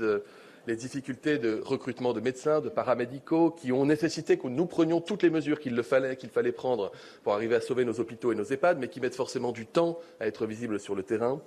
les 0.66 0.76
difficultés 0.76 1.38
de 1.38 1.62
recrutement 1.64 2.14
de 2.14 2.20
médecins, 2.20 2.62
de 2.62 2.70
paramédicaux, 2.70 3.52
qui 3.52 3.72
ont 3.72 3.86
nécessité 3.86 4.40
que 4.40 4.48
nous 4.48 4.66
prenions 4.66 5.02
toutes 5.02 5.22
les 5.22 5.30
mesures 5.30 5.60
qu'il 5.60 5.82
fallait, 5.84 6.16
qu'il 6.18 6.32
fallait 6.32 6.52
prendre 6.52 6.92
pour 7.24 7.34
arriver 7.34 7.54
à 7.54 7.62
sauver 7.62 7.86
nos 7.86 8.00
hôpitaux 8.00 8.32
et 8.32 8.36
nos 8.36 8.44
EHPAD, 8.44 8.80
mais 8.80 8.88
qui 8.88 9.00
mettent 9.00 9.16
forcément 9.16 9.52
du 9.52 9.68
temps 9.68 10.00
à 10.20 10.26
être 10.26 10.48
visibles 10.48 10.80
sur 10.80 10.96
le 10.96 11.04
terrain. 11.04 11.40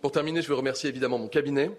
Pour 0.00 0.12
terminer, 0.12 0.40
je 0.40 0.48
veux 0.48 0.54
remercier 0.54 0.88
évidemment 0.88 1.18
mon 1.18 1.28
cabinet. 1.28 1.70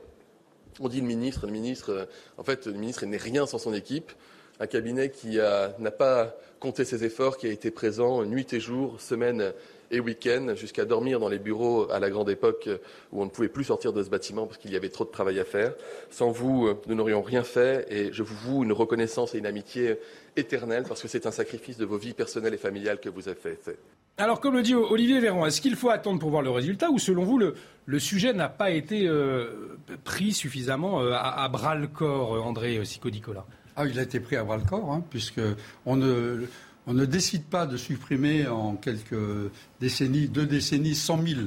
On 0.80 0.88
dit 0.88 1.02
le 1.02 1.08
ministre, 1.08 1.46
le 1.46 1.52
ministre, 1.52 2.08
en 2.38 2.44
fait, 2.44 2.68
le 2.68 2.74
ministre 2.74 3.06
n'est 3.06 3.18
rien 3.18 3.46
sans 3.46 3.58
son 3.58 3.74
équipe. 3.74 4.12
Un 4.60 4.68
cabinet 4.68 5.10
qui 5.10 5.38
n'a 5.38 5.92
pas 5.92 6.36
compté 6.60 6.86
ses 6.86 7.04
efforts, 7.06 7.38
qui 7.38 7.48
a 7.48 7.52
été 7.52 7.72
présent 7.72 8.24
nuit 8.26 8.48
et 8.54 8.60
jour, 8.60 9.00
semaine 9.00 9.54
et 9.92 10.00
week-end, 10.00 10.54
jusqu'à 10.56 10.86
dormir 10.86 11.20
dans 11.20 11.30
les 11.30 11.40
bureaux 11.40 11.90
à 11.90 12.00
la 12.00 12.10
grande 12.10 12.30
époque 12.30 12.70
où 13.12 13.22
on 13.22 13.26
ne 13.26 13.30
pouvait 13.30 13.50
plus 13.50 13.64
sortir 13.64 13.94
de 13.94 14.04
ce 14.04 14.10
bâtiment 14.10 14.46
parce 14.46 14.58
qu'il 14.58 14.72
y 14.72 14.76
avait 14.76 14.90
trop 14.90 15.06
de 15.06 15.10
travail 15.10 15.40
à 15.40 15.46
faire. 15.46 15.74
Sans 16.12 16.30
vous, 16.30 16.70
nous 16.88 16.96
n'aurions 16.96 17.22
rien 17.22 17.44
fait 17.44 17.88
et 17.90 18.14
je 18.14 18.22
vous 18.22 18.36
voue 18.36 18.64
une 18.64 18.74
reconnaissance 18.74 19.34
et 19.34 19.40
une 19.40 19.46
amitié 19.46 19.98
éternelle 20.40 20.84
parce 20.88 21.02
que 21.02 21.08
c'est 21.08 21.26
un 21.26 21.32
sacrifice 21.32 21.78
de 21.78 21.86
vos 21.86 21.98
vies 21.98 22.14
personnelles 22.14 22.54
et 22.54 22.58
familiales 22.58 23.00
que 23.00 23.10
vous 23.10 23.28
avez 23.28 23.38
fait. 23.38 23.78
Alors, 24.18 24.42
comme 24.42 24.56
le 24.56 24.62
dit 24.62 24.76
Olivier 24.76 25.20
Véran, 25.20 25.46
est-ce 25.46 25.62
qu'il 25.62 25.76
faut 25.76 25.90
attendre 25.90 26.20
pour 26.20 26.30
voir 26.30 26.42
le 26.42 26.50
résultat 26.50 26.90
ou, 26.90 27.00
selon 27.00 27.24
vous, 27.24 27.40
le, 27.40 28.00
sujet 28.00 28.34
n'a 28.34 28.50
pas 28.50 28.72
été 28.72 29.08
euh, 29.08 29.78
pris 30.04 30.34
suffisamment 30.34 31.02
euh, 31.02 31.14
à, 31.16 31.48
bras 31.48 31.76
le 31.76 31.88
corps, 31.88 32.36
euh, 32.36 32.40
André 32.40 32.84
Sicodicola? 32.84 33.46
Ah, 33.78 33.86
il 33.86 33.98
a 33.98 34.02
été 34.02 34.20
pris 34.20 34.36
à 34.36 34.44
bras 34.44 34.58
le 34.58 34.64
corps, 34.64 34.92
hein, 34.92 35.04
puisque 35.10 35.40
on 35.86 35.96
ne, 35.96 36.46
on 36.86 36.94
ne 36.94 37.06
décide 37.06 37.46
pas 37.46 37.66
de 37.66 37.78
supprimer 37.78 38.48
en 38.48 38.76
quelques 38.76 39.16
décennies, 39.80 40.28
deux 40.28 40.46
décennies, 40.46 40.96
100 40.96 41.26
000 41.26 41.40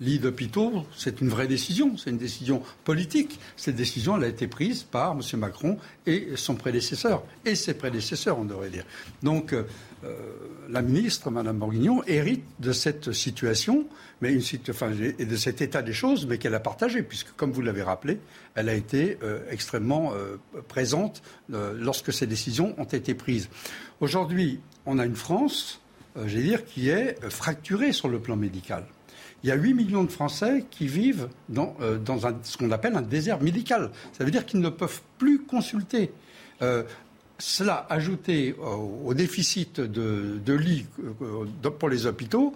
lits 0.00 0.18
d'hôpitaux, 0.18 0.86
c'est 0.96 1.20
une 1.20 1.28
vraie 1.28 1.46
décision, 1.46 1.96
c'est 1.96 2.10
une 2.10 2.18
décision 2.18 2.62
politique. 2.84 3.38
Cette 3.56 3.76
décision, 3.76 4.14
a 4.14 4.26
été 4.26 4.48
prise 4.48 4.82
par 4.82 5.12
M. 5.12 5.38
Macron 5.38 5.78
et 6.06 6.30
son 6.36 6.54
prédécesseur, 6.54 7.22
et 7.44 7.54
ses 7.54 7.74
prédécesseurs, 7.74 8.38
on 8.38 8.44
devrait 8.44 8.70
dire. 8.70 8.84
Donc, 9.22 9.52
euh, 9.52 9.64
la 10.68 10.80
ministre, 10.82 11.30
Mme 11.30 11.58
Bourguignon, 11.58 12.02
hérite 12.06 12.44
de 12.58 12.72
cette 12.72 13.12
situation, 13.12 13.86
mais 14.20 14.32
et 14.32 15.24
de 15.26 15.36
cet 15.36 15.60
état 15.60 15.82
des 15.82 15.92
choses, 15.92 16.26
mais 16.26 16.38
qu'elle 16.38 16.54
a 16.54 16.60
partagé, 16.60 17.02
puisque, 17.02 17.32
comme 17.36 17.52
vous 17.52 17.62
l'avez 17.62 17.82
rappelé, 17.82 18.18
elle 18.54 18.68
a 18.68 18.74
été 18.74 19.18
euh, 19.22 19.40
extrêmement 19.50 20.12
euh, 20.14 20.36
présente 20.68 21.22
lorsque 21.48 22.12
ces 22.12 22.26
décisions 22.26 22.74
ont 22.78 22.84
été 22.84 23.14
prises. 23.14 23.48
Aujourd'hui, 24.00 24.60
on 24.86 24.98
a 24.98 25.04
une 25.04 25.16
France, 25.16 25.80
dire, 26.16 26.64
qui 26.64 26.88
est 26.88 27.16
fracturée 27.28 27.92
sur 27.92 28.08
le 28.08 28.20
plan 28.20 28.36
médical 28.36 28.86
il 29.42 29.48
y 29.48 29.52
a 29.52 29.56
8 29.56 29.74
millions 29.74 30.04
de 30.04 30.10
Français 30.10 30.64
qui 30.70 30.86
vivent 30.86 31.28
dans, 31.48 31.74
euh, 31.80 31.98
ce 32.42 32.56
qu'on 32.56 32.70
appelle 32.70 32.96
un 32.96 33.02
désert 33.02 33.40
médical. 33.40 33.90
Ça 34.12 34.24
veut 34.24 34.30
dire 34.30 34.44
qu'ils 34.44 34.60
ne 34.60 34.68
peuvent 34.68 35.00
plus 35.18 35.40
consulter. 35.40 36.12
Euh, 36.62 36.82
cela, 37.38 37.86
ajouté 37.88 38.54
au, 38.58 39.14
déficit 39.14 39.80
de, 39.80 40.52
lits 40.52 40.86
euh, 41.22 41.70
pour 41.70 41.88
les 41.88 42.04
hôpitaux, 42.04 42.54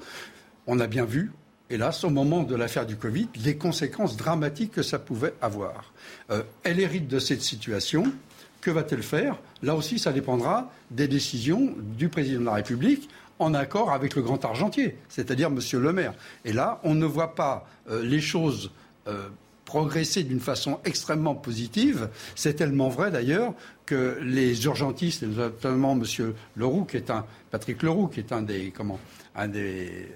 on 0.66 0.78
a 0.78 0.86
bien 0.86 1.06
vu, 1.06 1.32
hélas, 1.70 2.04
au 2.04 2.10
moment 2.10 2.42
de 2.42 2.54
l'affaire 2.54 2.84
du 2.84 2.96
Covid, 2.96 3.28
les 3.42 3.56
conséquences 3.56 4.18
dramatiques 4.18 4.72
que 4.72 4.82
ça 4.82 4.98
pouvait 4.98 5.32
avoir. 5.40 5.94
elle 6.64 6.80
hérite 6.80 7.08
de 7.08 7.18
cette 7.18 7.40
situation. 7.40 8.12
Que 8.60 8.70
va-t-elle 8.70 9.02
faire? 9.02 9.38
Là 9.62 9.74
aussi, 9.74 9.98
ça 9.98 10.12
dépendra 10.12 10.70
des 10.90 11.08
décisions 11.08 11.74
du 11.98 12.08
président 12.08 12.40
de 12.40 12.46
la 12.46 12.54
République 12.54 13.08
en 13.38 13.54
accord 13.54 13.92
avec 13.92 14.14
le 14.14 14.22
grand 14.22 14.44
argentier, 14.44 14.96
c'est-à-dire 15.08 15.48
M. 15.48 15.58
Le 15.80 15.92
Maire. 15.92 16.14
Et 16.44 16.52
là, 16.52 16.80
on 16.84 16.94
ne 16.94 17.06
voit 17.06 17.34
pas 17.34 17.66
euh, 17.90 18.02
les 18.02 18.20
choses 18.20 18.70
euh, 19.08 19.28
progresser 19.64 20.22
d'une 20.22 20.40
façon 20.40 20.78
extrêmement 20.84 21.34
positive. 21.34 22.08
C'est 22.36 22.54
tellement 22.54 22.88
vrai 22.88 23.10
d'ailleurs 23.10 23.54
que 23.86 24.18
les 24.22 24.64
urgentistes, 24.64 25.22
notamment 25.22 25.92
M. 25.92 26.34
Leroux, 26.56 26.84
qui 26.84 26.96
est 26.96 27.10
un 27.10 27.24
Patrick 27.50 27.82
Leroux, 27.82 28.08
qui 28.08 28.20
est 28.20 28.32
un 28.32 28.42
des 28.42 28.70
comment 28.70 29.00
un 29.34 29.48
des 29.48 30.08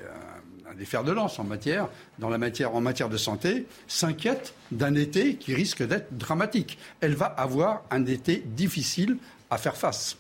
des 0.79 0.85
fers 0.85 1.05
de 1.05 1.13
lance 1.13 1.39
en 1.39 1.45
matière, 1.45 1.89
dans 2.19 2.29
la 2.29 2.39
matière, 2.39 2.75
en 2.75 2.81
matière 2.81 3.09
de 3.09 3.17
santé, 3.17 3.67
s'inquiètent 3.89 4.55
d'un 4.71 4.95
été 4.95 5.35
qui 5.37 5.55
risque 5.55 5.83
d'être 5.83 6.17
dramatique. 6.17 6.79
Elle 7.01 7.15
va 7.15 7.27
avoir 7.27 7.83
un 7.91 8.07
été 8.07 8.43
difficile 8.47 9.19
à 9.51 9.59
faire 9.59 9.77
face. 9.77 10.17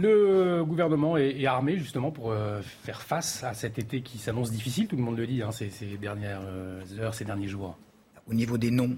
Le 0.00 0.64
gouvernement 0.64 1.16
est, 1.16 1.44
armé 1.46 1.76
justement 1.78 2.10
pour 2.10 2.30
euh, 2.30 2.60
faire 2.84 3.02
face 3.02 3.42
à 3.42 3.54
cet 3.54 3.78
été 3.78 4.00
qui 4.00 4.18
s'annonce 4.18 4.52
difficile, 4.52 4.86
tout 4.86 4.96
le 4.96 5.02
monde 5.02 5.16
le 5.16 5.26
dit, 5.26 5.42
hein, 5.42 5.50
ces, 5.50 5.70
dernières 6.00 6.42
euh, 6.44 6.82
heures, 7.00 7.14
ces 7.14 7.24
derniers 7.24 7.48
jours. 7.48 7.76
Au 8.28 8.34
niveau 8.34 8.58
des 8.58 8.70
noms 8.70 8.96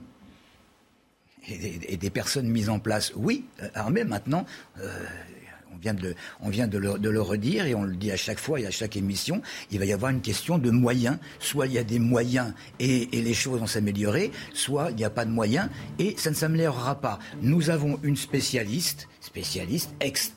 et 1.48 1.96
des, 1.96 2.11
personnes 2.11 2.48
mises 2.48 2.68
en 2.68 2.78
place, 2.78 3.12
oui, 3.16 3.46
euh, 3.62 3.68
armé 3.74 4.05
maintenant. 4.05 4.44
on 4.76 5.76
vient, 5.80 5.94
de, 5.94 6.14
on 6.40 6.51
vient 6.51 6.68
de, 6.68 6.76
le, 6.76 7.20
redire 7.22 7.64
et 7.64 7.74
on 7.74 7.84
le 7.84 7.96
dit 7.96 8.12
à 8.12 8.16
chaque 8.16 8.38
fois 8.38 8.61
et 8.61 8.66
à 8.66 8.70
chaque 8.70 8.96
émission, 8.96 9.40
il 9.70 9.78
va 9.78 9.86
y 9.86 9.92
avoir 9.94 10.11
une 10.11 10.20
question 10.20 10.59
de 10.59 10.70
moyens. 10.70 11.18
Soit 11.38 11.66
il 11.66 11.72
y 11.72 11.78
a 11.78 11.84
des 11.84 11.98
moyens 11.98 12.53
et, 12.78 13.16
et 13.16 13.22
les 13.22 13.34
choses 13.34 13.59
vont 13.59 13.66
s'améliorer, 13.66 14.32
soit 14.53 14.90
il 14.90 14.96
n'y 14.96 15.05
a 15.05 15.11
pas 15.11 15.24
de 15.24 15.30
moyens 15.30 15.70
et 15.98 16.14
ça 16.18 16.28
ne 16.28 16.34
s'améliorera 16.34 17.01
pas. 17.01 17.18
Nous 17.40 17.70
avons 17.70 17.98
une 18.03 18.16
spécialiste 18.16 19.09
spécialiste, 19.20 19.94
ex 20.01 20.34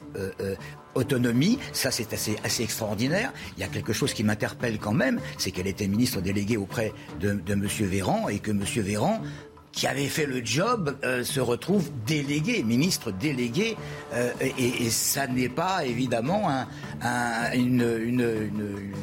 autonomie, 0.95 1.59
ça 1.71 1.91
c'est 1.91 2.13
assez, 2.13 2.35
assez 2.43 2.63
extraordinaire. 2.63 3.31
Il 3.57 3.61
y 3.61 3.63
a 3.63 3.67
quelque 3.67 3.93
chose 3.93 4.13
qui 4.13 4.23
m'interpelle 4.23 4.77
quand 4.79 4.93
même, 4.93 5.19
c'est 5.37 5.51
qu'elle 5.51 5.67
était 5.67 5.87
ministre 5.87 6.21
déléguée 6.21 6.57
auprès 6.57 6.93
de, 7.19 7.33
de 7.33 7.53
M. 7.53 7.67
Véran 7.81 8.29
et 8.29 8.39
que 8.39 8.51
M. 8.51 8.63
Véran 8.77 9.21
qui 9.73 9.87
avait 9.87 10.07
fait 10.07 10.27
le 10.27 10.45
job 10.45 10.95
euh, 11.03 11.23
se 11.23 11.39
retrouve 11.39 11.89
délégué, 12.05 12.61
ministre 12.63 13.11
délégué, 13.11 13.75
et, 14.39 14.89
ça 14.91 15.25
n'est 15.25 15.49
pas 15.49 15.83
évidemment 15.83 16.47
une, 17.55 17.81
une, 17.81 18.93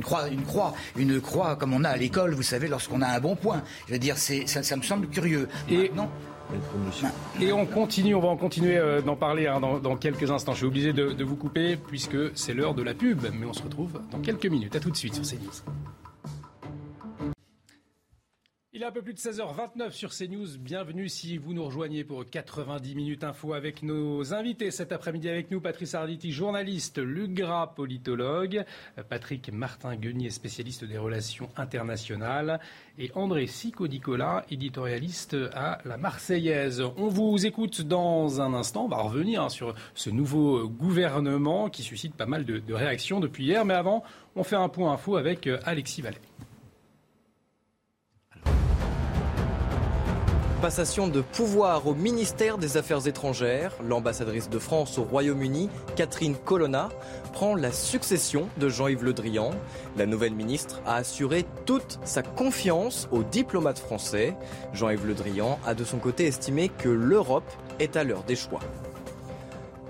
croix, 0.00 0.28
une 0.28 0.42
croix, 0.42 0.74
une 0.96 1.20
croix 1.20 1.56
comme 1.56 1.74
on 1.74 1.82
a 1.82 1.90
à 1.90 1.96
l'école, 1.96 2.34
vous 2.34 2.42
savez, 2.44 2.68
lorsqu'on 2.68 3.02
a 3.02 3.08
un 3.08 3.20
bon 3.20 3.34
point. 3.34 3.62
Je 3.88 3.94
veux 3.94 3.98
dire, 3.98 4.16
ça, 4.16 4.62
ça 4.62 4.76
me 4.76 4.82
semble 4.82 5.08
curieux. 5.08 5.48
Et 5.68 5.90
Et 7.40 7.52
on 7.52 7.66
continue, 7.66 8.14
on 8.14 8.20
va 8.20 8.28
en 8.28 8.36
continuer 8.36 8.76
euh, 8.76 9.00
d'en 9.00 9.16
parler 9.16 9.46
hein, 9.46 9.60
dans, 9.60 9.96
quelques 9.96 10.30
instants. 10.30 10.52
Je 10.52 10.58
suis 10.58 10.66
obligé 10.66 10.92
de, 10.92 11.12
de 11.12 11.24
vous 11.24 11.36
couper 11.36 11.76
puisque 11.76 12.16
c'est 12.34 12.54
l'heure 12.54 12.74
de 12.74 12.82
la 12.82 12.94
pub, 12.94 13.20
mais 13.38 13.46
on 13.46 13.52
se 13.52 13.62
retrouve 13.62 14.00
dans 14.10 14.18
quelques 14.18 14.46
minutes. 14.46 14.76
À 14.76 14.80
tout 14.80 14.90
de 14.90 14.96
suite 14.96 15.14
sur 15.14 15.24
CNews. 15.24 15.72
Il 18.74 18.82
est 18.82 18.86
un 18.86 18.90
peu 18.90 19.02
plus 19.02 19.12
de 19.12 19.18
16h29 19.18 19.90
sur 19.90 20.16
CNews. 20.16 20.56
Bienvenue 20.58 21.06
si 21.10 21.36
vous 21.36 21.52
nous 21.52 21.62
rejoignez 21.62 22.04
pour 22.04 22.24
90 22.24 22.94
minutes 22.94 23.22
info 23.22 23.52
avec 23.52 23.82
nos 23.82 24.32
invités 24.32 24.70
cet 24.70 24.92
après-midi 24.92 25.28
avec 25.28 25.50
nous. 25.50 25.60
Patrice 25.60 25.94
Arditi, 25.94 26.32
journaliste, 26.32 26.96
Luc 26.96 27.42
politologue, 27.76 28.64
Patrick 29.10 29.52
Martin-Guenier, 29.52 30.30
spécialiste 30.30 30.86
des 30.86 30.96
relations 30.96 31.50
internationales 31.58 32.60
et 32.98 33.10
André 33.14 33.46
Sico-Nicolas, 33.46 34.46
éditorialiste 34.50 35.36
à 35.52 35.76
La 35.84 35.98
Marseillaise. 35.98 36.82
On 36.96 37.08
vous 37.08 37.44
écoute 37.44 37.82
dans 37.82 38.40
un 38.40 38.54
instant. 38.54 38.86
On 38.86 38.88
va 38.88 39.02
revenir 39.02 39.50
sur 39.50 39.74
ce 39.94 40.08
nouveau 40.08 40.66
gouvernement 40.66 41.68
qui 41.68 41.82
suscite 41.82 42.14
pas 42.14 42.24
mal 42.24 42.46
de, 42.46 42.72
réactions 42.72 43.20
depuis 43.20 43.44
hier. 43.44 43.66
Mais 43.66 43.74
avant, 43.74 44.02
on 44.34 44.44
fait 44.44 44.56
un 44.56 44.70
point 44.70 44.94
info 44.94 45.16
avec 45.16 45.46
Alexis 45.66 46.00
Vallée. 46.00 46.16
Passation 50.62 51.08
de 51.08 51.22
pouvoir 51.22 51.88
au 51.88 51.94
ministère 51.94 52.56
des 52.56 52.76
Affaires 52.76 53.08
étrangères, 53.08 53.72
l'ambassadrice 53.84 54.48
de 54.48 54.60
France 54.60 54.96
au 54.96 55.02
Royaume-Uni, 55.02 55.68
Catherine 55.96 56.36
Colonna, 56.36 56.88
prend 57.32 57.56
la 57.56 57.72
succession 57.72 58.48
de 58.58 58.68
Jean-Yves 58.68 59.02
Le 59.02 59.12
Drian. 59.12 59.50
La 59.96 60.06
nouvelle 60.06 60.34
ministre 60.34 60.80
a 60.86 60.94
assuré 60.94 61.44
toute 61.66 61.98
sa 62.04 62.22
confiance 62.22 63.08
aux 63.10 63.24
diplomates 63.24 63.80
français. 63.80 64.36
Jean-Yves 64.72 65.04
Le 65.04 65.14
Drian 65.14 65.58
a 65.66 65.74
de 65.74 65.82
son 65.82 65.98
côté 65.98 66.26
estimé 66.26 66.68
que 66.68 66.88
l'Europe 66.88 67.50
est 67.80 67.96
à 67.96 68.04
l'heure 68.04 68.22
des 68.22 68.36
choix. 68.36 68.60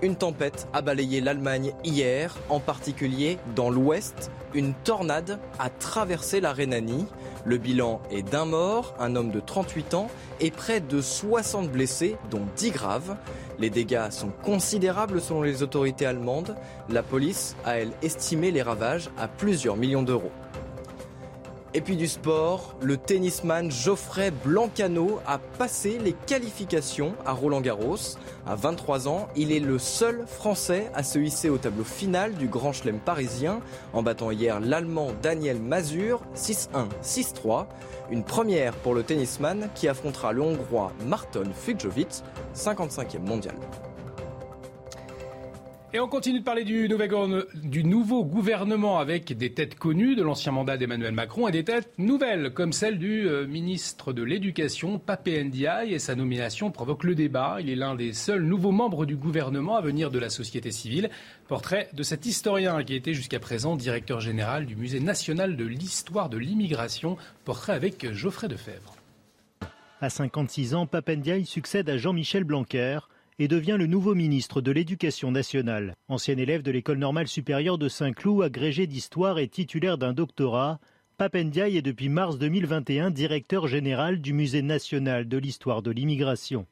Une 0.03 0.17
tempête 0.17 0.67
a 0.73 0.81
balayé 0.81 1.21
l'Allemagne 1.21 1.71
hier, 1.85 2.35
en 2.49 2.59
particulier 2.59 3.37
dans 3.55 3.69
l'ouest. 3.69 4.31
Une 4.53 4.73
tornade 4.73 5.39
a 5.59 5.69
traversé 5.69 6.41
la 6.41 6.51
Rhénanie. 6.51 7.05
Le 7.45 7.57
bilan 7.57 8.01
est 8.11 8.21
d'un 8.21 8.43
mort, 8.43 8.95
un 8.99 9.15
homme 9.15 9.31
de 9.31 9.39
38 9.39 9.93
ans, 9.93 10.09
et 10.41 10.51
près 10.51 10.81
de 10.81 10.99
60 10.99 11.71
blessés, 11.71 12.17
dont 12.29 12.45
10 12.57 12.71
graves. 12.71 13.15
Les 13.59 13.69
dégâts 13.69 14.09
sont 14.09 14.33
considérables 14.43 15.21
selon 15.21 15.41
les 15.41 15.63
autorités 15.63 16.05
allemandes. 16.05 16.57
La 16.89 17.01
police 17.01 17.55
a, 17.63 17.77
elle, 17.77 17.93
estimé 18.01 18.51
les 18.51 18.61
ravages 18.61 19.09
à 19.17 19.29
plusieurs 19.29 19.77
millions 19.77 20.03
d'euros. 20.03 20.33
Et 21.75 21.81
puis 21.81 21.95
du 21.95 22.07
sport, 22.07 22.75
le 22.81 22.97
tennisman 22.97 23.71
Geoffrey 23.71 24.29
Blancano 24.45 25.19
a 25.25 25.39
passé 25.39 25.97
les 25.97 26.13
qualifications 26.13 27.15
à 27.25 27.31
Roland 27.31 27.61
Garros. 27.61 27.97
À 28.45 28.53
23 28.55 29.07
ans, 29.07 29.27
il 29.35 29.51
est 29.51 29.59
le 29.59 29.79
seul 29.79 30.25
Français 30.27 30.91
à 30.93 31.01
se 31.01 31.17
hisser 31.17 31.49
au 31.49 31.57
tableau 31.57 31.83
final 31.83 32.35
du 32.35 32.47
Grand 32.47 32.73
Chelem 32.73 32.99
parisien 32.99 33.59
en 33.93 34.03
battant 34.03 34.29
hier 34.29 34.59
l'Allemand 34.59 35.13
Daniel 35.23 35.59
Mazur 35.59 36.21
6-1, 36.35 36.89
6-3. 37.03 37.65
Une 38.11 38.23
première 38.23 38.73
pour 38.75 38.93
le 38.93 39.01
tennisman 39.01 39.67
qui 39.73 39.87
affrontera 39.87 40.31
le 40.31 40.43
Hongrois 40.43 40.91
Marton 41.07 41.49
Fucjovic, 41.55 42.21
55e 42.55 43.19
mondial. 43.19 43.55
Et 45.95 45.99
on 45.99 46.07
continue 46.07 46.39
de 46.39 46.43
parler 46.43 46.63
du, 46.63 47.83
nouveau 47.83 48.25
gouvernement 48.25 48.97
avec 48.97 49.37
des 49.37 49.53
têtes 49.53 49.75
connues 49.75 50.15
de 50.15 50.23
l'ancien 50.23 50.51
mandat 50.51 50.75
d'Emmanuel 50.75 51.13
Macron 51.13 51.47
et 51.47 51.51
des 51.51 51.63
têtes 51.63 51.93
nouvelles, 51.99 52.51
comme 52.51 52.73
celle 52.73 52.97
du 52.97 53.29
euh, 53.29 53.45
ministre 53.45 54.11
de 54.11 54.23
l'Éducation, 54.23 54.97
Pape 54.97 55.27
Ndiaye, 55.27 55.93
et 55.93 55.99
sa 55.99 56.15
nomination 56.15 56.71
provoque 56.71 57.03
le 57.03 57.13
débat. 57.13 57.57
Il 57.59 57.69
est 57.69 57.75
l'un 57.75 57.93
des 57.93 58.11
seuls 58.13 58.41
nouveaux 58.41 58.71
membres 58.71 59.05
du 59.05 59.15
gouvernement 59.15 59.75
à 59.75 59.81
venir 59.81 60.09
de 60.09 60.17
la 60.17 60.31
société 60.31 60.71
civile. 60.71 61.11
Portrait 61.47 61.89
de 61.93 62.01
cet 62.01 62.25
historien 62.25 62.83
qui 62.83 62.95
était 62.95 63.13
jusqu'à 63.13 63.39
présent 63.39 63.75
directeur 63.75 64.19
général 64.19 64.65
du 64.65 64.75
Musée 64.75 64.99
national 64.99 65.55
de 65.57 65.65
l'histoire 65.65 66.27
de 66.27 66.37
l'immigration. 66.39 67.17
Portrait 67.45 67.73
avec 67.73 68.11
Geoffrey 68.13 68.47
Defebvre. 68.47 68.95
À 70.01 70.09
56 70.09 70.73
ans, 70.73 70.87
Pape 70.87 71.09
Ndiaye 71.09 71.45
succède 71.45 71.87
à 71.87 71.97
Jean-Michel 71.97 72.45
Blanquer 72.45 72.97
et 73.39 73.47
devient 73.47 73.77
le 73.77 73.87
nouveau 73.87 74.15
ministre 74.15 74.61
de 74.61 74.71
l'Éducation 74.71 75.31
nationale. 75.31 75.95
Ancien 76.07 76.37
élève 76.37 76.61
de 76.61 76.71
l'École 76.71 76.97
normale 76.97 77.27
supérieure 77.27 77.77
de 77.77 77.89
Saint-Cloud, 77.89 78.43
agrégé 78.43 78.87
d'histoire 78.87 79.39
et 79.39 79.47
titulaire 79.47 79.97
d'un 79.97 80.13
doctorat, 80.13 80.79
Papendiaï 81.17 81.77
est 81.77 81.83
depuis 81.83 82.09
mars 82.09 82.39
2021 82.39 83.11
directeur 83.11 83.67
général 83.67 84.19
du 84.19 84.33
Musée 84.33 84.63
national 84.63 85.27
de 85.27 85.37
l'histoire 85.37 85.81
de 85.81 85.91
l'immigration. 85.91 86.65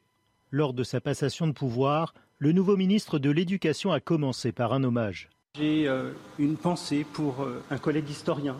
Lors 0.50 0.74
de 0.74 0.82
sa 0.82 1.00
passation 1.00 1.46
de 1.46 1.52
pouvoir, 1.52 2.12
le 2.38 2.50
nouveau 2.52 2.76
ministre 2.76 3.20
de 3.20 3.30
l'Éducation 3.30 3.92
a 3.92 4.00
commencé 4.00 4.50
par 4.50 4.72
un 4.72 4.82
hommage. 4.82 5.30
J'ai 5.54 5.86
euh, 5.86 6.12
une 6.38 6.56
pensée 6.56 7.06
pour 7.12 7.42
euh, 7.42 7.62
un 7.70 7.78
collègue 7.78 8.10
historien, 8.10 8.56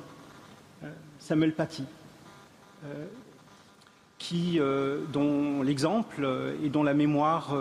euh, 0.84 0.90
Samuel 1.18 1.52
Paty, 1.52 1.84
qui, 4.18 4.58
dont 5.12 5.62
l'exemple 5.62 6.54
et 6.64 6.68
dont 6.68 6.82
la 6.82 6.94
mémoire 6.94 7.54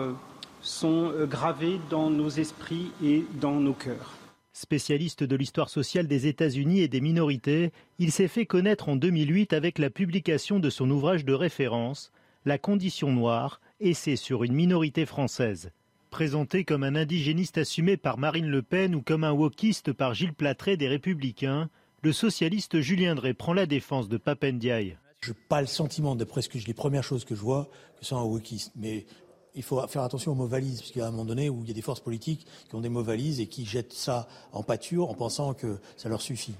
sont 0.62 1.12
euh, 1.12 1.26
gravés 1.26 1.78
dans 1.90 2.10
nos 2.10 2.30
esprits 2.30 2.90
et 3.04 3.24
dans 3.40 3.60
nos 3.60 3.74
cœurs. 3.74 4.16
Spécialiste 4.54 5.24
de 5.24 5.36
l'histoire 5.36 5.70
sociale 5.70 6.06
des 6.06 6.26
États-Unis 6.26 6.80
et 6.80 6.88
des 6.88 7.00
minorités, 7.00 7.72
il 7.98 8.12
s'est 8.12 8.28
fait 8.28 8.46
connaître 8.46 8.88
en 8.88 8.96
2008 8.96 9.52
avec 9.54 9.78
la 9.78 9.90
publication 9.90 10.58
de 10.58 10.70
son 10.70 10.90
ouvrage 10.90 11.24
de 11.24 11.32
référence, 11.32 12.12
La 12.44 12.58
condition 12.58 13.12
noire, 13.12 13.60
essai 13.80 14.16
sur 14.16 14.44
une 14.44 14.52
minorité 14.52 15.06
française. 15.06 15.70
Présenté 16.10 16.64
comme 16.64 16.82
un 16.82 16.96
indigéniste 16.96 17.56
assumé 17.56 17.96
par 17.96 18.18
Marine 18.18 18.48
Le 18.48 18.62
Pen 18.62 18.94
ou 18.94 19.00
comme 19.00 19.24
un 19.24 19.32
wokiste 19.32 19.92
par 19.92 20.12
Gilles 20.12 20.34
Platré 20.34 20.76
des 20.76 20.88
Républicains, 20.88 21.70
le 22.02 22.12
socialiste 22.12 22.80
Julien 22.80 23.14
Drey 23.14 23.32
prend 23.32 23.54
la 23.54 23.64
défense 23.64 24.08
de 24.08 24.18
Papendiaï. 24.18 24.98
Je 25.20 25.30
n'ai 25.30 25.36
pas 25.48 25.60
le 25.60 25.68
sentiment, 25.68 26.16
d'après 26.16 26.42
ce 26.42 26.48
que 26.48 26.58
je, 26.58 26.66
les 26.66 26.74
premières 26.74 27.04
choses 27.04 27.24
que 27.24 27.36
je 27.36 27.40
vois, 27.40 27.70
que 27.98 28.04
c'est 28.04 28.16
un 28.16 28.22
wokiste. 28.22 28.72
Mais 28.74 29.06
il 29.54 29.62
faut 29.62 29.86
faire 29.86 30.02
attention 30.02 30.32
aux 30.32 30.36
mots 30.36 30.46
valises, 30.46 30.80
parce 30.80 30.90
qu'il 30.90 31.00
y 31.00 31.04
a 31.04 31.08
un 31.08 31.10
moment 31.10 31.24
donné 31.24 31.48
où 31.48 31.62
il 31.62 31.68
y 31.68 31.70
a 31.70 31.74
des 31.74 31.82
forces 31.82 32.00
politiques 32.00 32.46
qui 32.68 32.74
ont 32.74 32.80
des 32.80 32.88
mots 32.88 33.02
valises 33.02 33.40
et 33.40 33.46
qui 33.46 33.64
jettent 33.64 33.92
ça 33.92 34.28
en 34.52 34.62
pâture 34.62 35.10
en 35.10 35.14
pensant 35.14 35.54
que 35.54 35.78
ça 35.96 36.08
leur 36.08 36.22
suffit. 36.22 36.54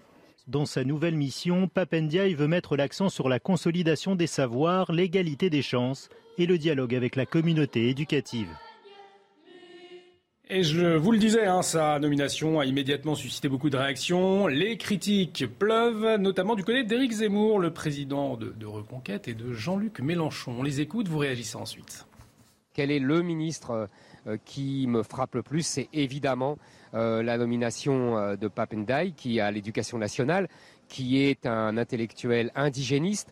Dans 0.49 0.67
sa 0.67 0.85
nouvelle 0.85 1.15
mission, 1.15 1.69
Papendiaï 1.69 2.35
veut 2.35 2.49
mettre 2.49 2.77
l'accent 2.77 3.09
sur 3.09 3.29
la 3.29 3.39
consolidation 3.39 4.17
des 4.17 4.27
savoirs, 4.27 4.91
l'égalité 4.91 5.51
des 5.51 5.63
chances 5.63 6.09
et 6.37 6.47
le 6.47 6.59
dialogue 6.59 6.95
avec 6.95 7.15
la 7.15 7.27
communauté 7.27 7.89
éducative. 7.89 8.49
Et 10.51 10.65
je 10.65 10.97
vous 10.97 11.13
le 11.13 11.19
disais, 11.19 11.47
hein, 11.47 11.63
sa 11.63 11.99
nomination 11.99 12.61
a 12.61 12.67
immédiatement 12.67 13.15
suscité 13.15 13.49
beaucoup 13.49 13.71
de 13.71 13.77
réactions. 13.77 14.49
Les 14.49 14.77
critiques 14.77 15.47
pleuvent, 15.59 16.19
notamment 16.19 16.57
du 16.57 16.65
côté 16.65 16.83
d'Éric 16.83 17.13
Zemmour, 17.13 17.59
le 17.59 17.73
président 17.73 18.37
de, 18.37 18.51
de 18.51 18.67
Reconquête, 18.67 19.29
et 19.29 19.35
de 19.35 19.53
Jean-Luc 19.53 20.01
Mélenchon. 20.01 20.57
On 20.59 20.63
les 20.63 20.81
écoute, 20.81 21.09
vous 21.09 21.19
réagissez 21.19 21.57
ensuite. 21.57 22.07
Quel 22.75 22.91
est 22.91 22.99
le 22.99 23.23
ministre 23.23 23.89
euh, 24.27 24.37
qui 24.45 24.87
me 24.87 25.03
frappe 25.03 25.35
le 25.35 25.43
plus 25.43 25.63
C'est 25.63 25.89
évidemment 25.93 26.57
euh, 26.95 27.23
la 27.23 27.37
nomination 27.37 28.17
euh, 28.17 28.37
de 28.37 28.49
Papendai, 28.49 29.13
qui 29.17 29.41
a 29.41 29.51
l'éducation 29.51 29.99
nationale, 29.99 30.49
qui 30.89 31.23
est 31.23 31.47
un 31.47 31.77
intellectuel 31.77 32.51
indigéniste. 32.55 33.31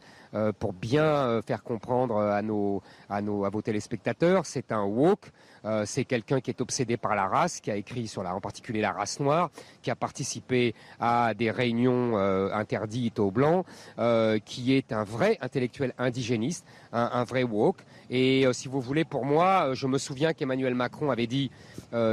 pour 0.60 0.72
bien 0.72 1.42
faire 1.42 1.64
comprendre 1.64 2.16
à, 2.16 2.38
à 2.38 3.50
vos 3.50 3.62
téléspectateurs, 3.62 4.46
c'est 4.46 4.70
un 4.70 4.84
woke, 4.84 5.32
euh, 5.64 5.84
c'est 5.86 6.04
quelqu'un 6.04 6.40
qui 6.40 6.50
est 6.50 6.60
obsédé 6.60 6.96
par 6.96 7.14
la 7.14 7.26
race, 7.26 7.60
qui 7.60 7.70
a 7.70 7.76
écrit 7.76 8.08
sur 8.08 8.22
la, 8.22 8.34
en 8.34 8.40
particulier 8.40 8.80
la 8.80 8.92
race 8.92 9.20
noire, 9.20 9.50
qui 9.82 9.90
a 9.90 9.96
participé 9.96 10.74
à 10.98 11.34
des 11.34 11.50
réunions 11.50 12.16
euh, 12.16 12.50
interdites 12.52 13.18
aux 13.18 13.30
blancs, 13.30 13.66
euh, 13.98 14.38
qui 14.38 14.74
est 14.74 14.92
un 14.92 15.04
vrai 15.04 15.38
intellectuel 15.40 15.94
indigéniste, 15.98 16.64
un, 16.92 17.24
vrai 17.24 17.42
woke. 17.42 17.82
Et 18.08 18.44
si 18.52 18.66
vous 18.66 18.80
voulez, 18.80 19.04
pour 19.04 19.24
moi, 19.24 19.74
je 19.74 19.86
me 19.86 19.98
souviens 19.98 20.32
qu'Emmanuel 20.32 20.74
Macron 20.74 21.10
avait 21.10 21.28
dit 21.28 21.50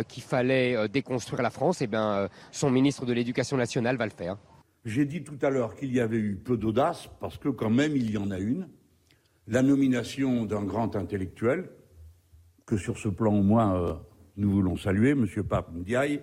qu'il 0.08 0.22
fallait 0.22 0.88
déconstruire 0.88 1.42
la 1.42 1.50
France. 1.50 1.82
Et 1.82 1.86
eh 1.86 1.88
bien, 1.88 2.30
son 2.52 2.70
ministre 2.70 3.06
de 3.06 3.14
l'Éducation 3.14 3.58
nationale 3.58 3.98
va 3.98 4.06
le 4.06 4.12
faire. 4.12 4.38
J'ai 4.86 5.06
dit 5.06 5.24
tout 5.24 5.38
à 5.42 5.50
l'heure 5.50 5.76
qu'il 5.76 5.92
y 5.92 6.00
avait 6.00 6.18
eu 6.18 6.36
peu 6.36 6.56
d'audace, 6.56 7.10
parce 7.20 7.38
que 7.38 7.50
quand 7.50 7.72
même 7.72 7.96
il 7.96 8.12
y 8.12 8.18
en 8.18 8.30
a 8.30 8.38
une. 8.38 8.68
La 9.48 9.64
nomination 9.64 10.46
d'un 10.46 10.64
grand 10.64 10.96
intellectuel, 10.96 11.70
que 12.68 12.78
sur 12.78 13.00
ce 13.00 13.08
plan 13.08 13.34
au 13.34 13.42
moins 13.42 13.76
euh, 13.76 13.94
nous 14.36 14.52
voulons 14.52 14.78
saluer, 14.78 15.12
M. 15.12 15.26
Pape 15.50 15.74
Ndiaye, 15.74 16.20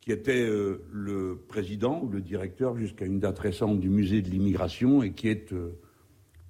qui 0.00 0.10
était 0.10 0.42
euh, 0.42 0.82
le 0.90 1.38
président 1.46 2.02
ou 2.02 2.08
le 2.08 2.22
directeur 2.22 2.76
jusqu'à 2.76 3.04
une 3.04 3.20
date 3.20 3.38
récente 3.38 3.78
du 3.78 3.90
musée 3.90 4.22
de 4.22 4.30
l'immigration 4.30 5.02
et 5.02 5.12
qui 5.12 5.28
est 5.28 5.52
euh, 5.52 5.78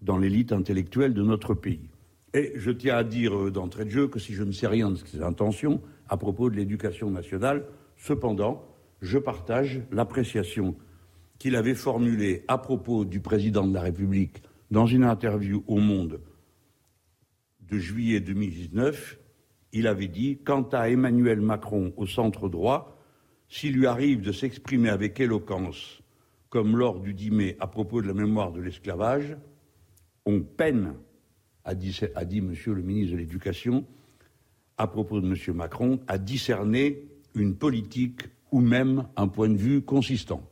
dans 0.01 0.17
l'élite 0.17 0.53
intellectuelle 0.53 1.13
de 1.13 1.23
notre 1.23 1.53
pays. 1.53 1.91
Et 2.33 2.53
je 2.55 2.71
tiens 2.71 2.97
à 2.97 3.05
dire 3.05 3.51
d'entrée 3.51 3.85
de 3.85 3.91
jeu 3.91 4.07
que 4.07 4.21
si 4.21 4.35
je 4.35 4.45
ne 4.45 4.53
sais 4.53 4.69
rien 4.69 4.93
de 4.93 4.95
ses 4.95 5.21
intentions 5.21 5.83
à 6.09 6.17
propos 6.17 6.49
de 6.49 6.55
l'éducation 6.55 7.11
nationale, 7.11 7.67
cependant, 7.97 8.65
je 9.03 9.19
partage 9.19 9.83
l'appréciation 9.91 10.77
qu'il 11.41 11.57
avait 11.57 11.75
formulée 11.75 12.45
à 12.47 12.57
propos 12.57 13.05
du 13.05 13.19
président 13.19 13.67
de 13.67 13.75
la 13.75 13.81
République 13.81 14.43
dans 14.71 14.87
une 14.87 15.03
interview 15.03 15.65
au 15.67 15.79
Monde 15.79 16.21
de 17.71 17.79
juillet 17.79 18.21
2019, 18.21 19.19
il 19.73 19.87
avait 19.87 20.09
dit 20.09 20.39
Quant 20.45 20.69
à 20.73 20.91
Emmanuel 20.91 21.41
Macron 21.41 21.93
au 21.97 22.07
centre 22.07 22.49
droit, 22.49 22.99
s'il 23.49 23.75
lui 23.75 23.87
arrive 23.87 24.21
de 24.21 24.33
s'exprimer 24.33 24.91
avec 24.91 25.21
éloquence, 25.21 26.03
comme 26.49 26.77
lors 26.77 27.01
du 27.01 27.15
10 27.15 27.31
mai 27.31 27.57
à 27.61 27.69
propos 27.69 28.03
de 28.03 28.09
la 28.09 28.15
mémoire 28.15 28.53
de 28.53 28.61
l'esclavage, 28.61 29.37
on 30.27 30.41
peine, 30.41 30.95
a 31.65 31.75
dit, 31.75 31.99
a 32.15 32.25
dit 32.25 32.41
Monsieur 32.41 32.75
le 32.75 32.83
ministre 32.83 33.13
de 33.13 33.19
l'Éducation, 33.19 33.87
à 34.77 34.87
propos 34.87 35.21
de 35.21 35.27
M. 35.27 35.57
Macron, 35.57 36.01
à 36.09 36.19
discerner 36.19 37.05
une 37.35 37.55
politique 37.55 38.23
ou 38.51 38.61
même 38.61 39.07
un 39.17 39.29
point 39.29 39.49
de 39.49 39.57
vue 39.57 39.83
consistant. 39.83 40.50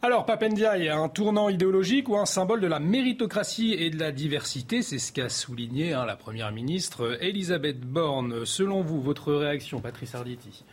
Alors, 0.00 0.26
Papendia 0.26 0.74
un 0.96 1.08
tournant 1.08 1.48
idéologique 1.48 2.08
ou 2.08 2.16
un 2.16 2.24
symbole 2.24 2.60
de 2.60 2.68
la 2.68 2.78
méritocratie 2.78 3.72
et 3.72 3.90
de 3.90 3.98
la 3.98 4.12
diversité 4.12 4.80
C'est 4.82 5.00
ce 5.00 5.10
qu'a 5.10 5.28
souligné 5.28 5.92
hein, 5.92 6.06
la 6.06 6.14
Première 6.14 6.52
ministre 6.52 7.18
Elisabeth 7.20 7.80
Borne. 7.80 8.46
Selon 8.46 8.80
vous, 8.82 9.02
votre 9.02 9.32
réaction, 9.34 9.80
Patrice 9.80 10.14
Arditi? 10.14 10.64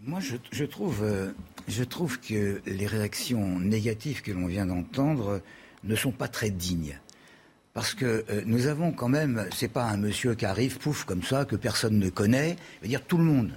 Moi, 0.00 0.18
je, 0.18 0.64
trouve, 0.64 1.04
euh, 1.04 1.30
je 1.68 1.84
trouve 1.84 2.18
que 2.18 2.60
les 2.66 2.86
réactions 2.88 3.60
négatives 3.60 4.20
que 4.22 4.32
l'on 4.32 4.46
vient 4.46 4.66
d'entendre 4.66 5.40
ne 5.84 5.94
sont 5.94 6.12
pas 6.12 6.26
très 6.26 6.50
dignes. 6.50 6.98
Parce 7.72 7.94
que 7.94 8.24
euh, 8.30 8.42
nous 8.46 8.66
avons 8.66 8.90
quand 8.90 9.08
même, 9.08 9.46
c'est 9.54 9.72
pas 9.72 9.84
un 9.84 9.96
monsieur 9.96 10.34
qui 10.34 10.44
arrive, 10.44 10.78
pouf, 10.78 11.04
comme 11.04 11.22
ça, 11.22 11.44
que 11.44 11.54
personne 11.54 12.00
ne 12.00 12.10
connaît, 12.10 12.56
veut 12.82 12.88
dire 12.88 13.04
tout 13.04 13.18
le 13.18 13.24
monde 13.24 13.52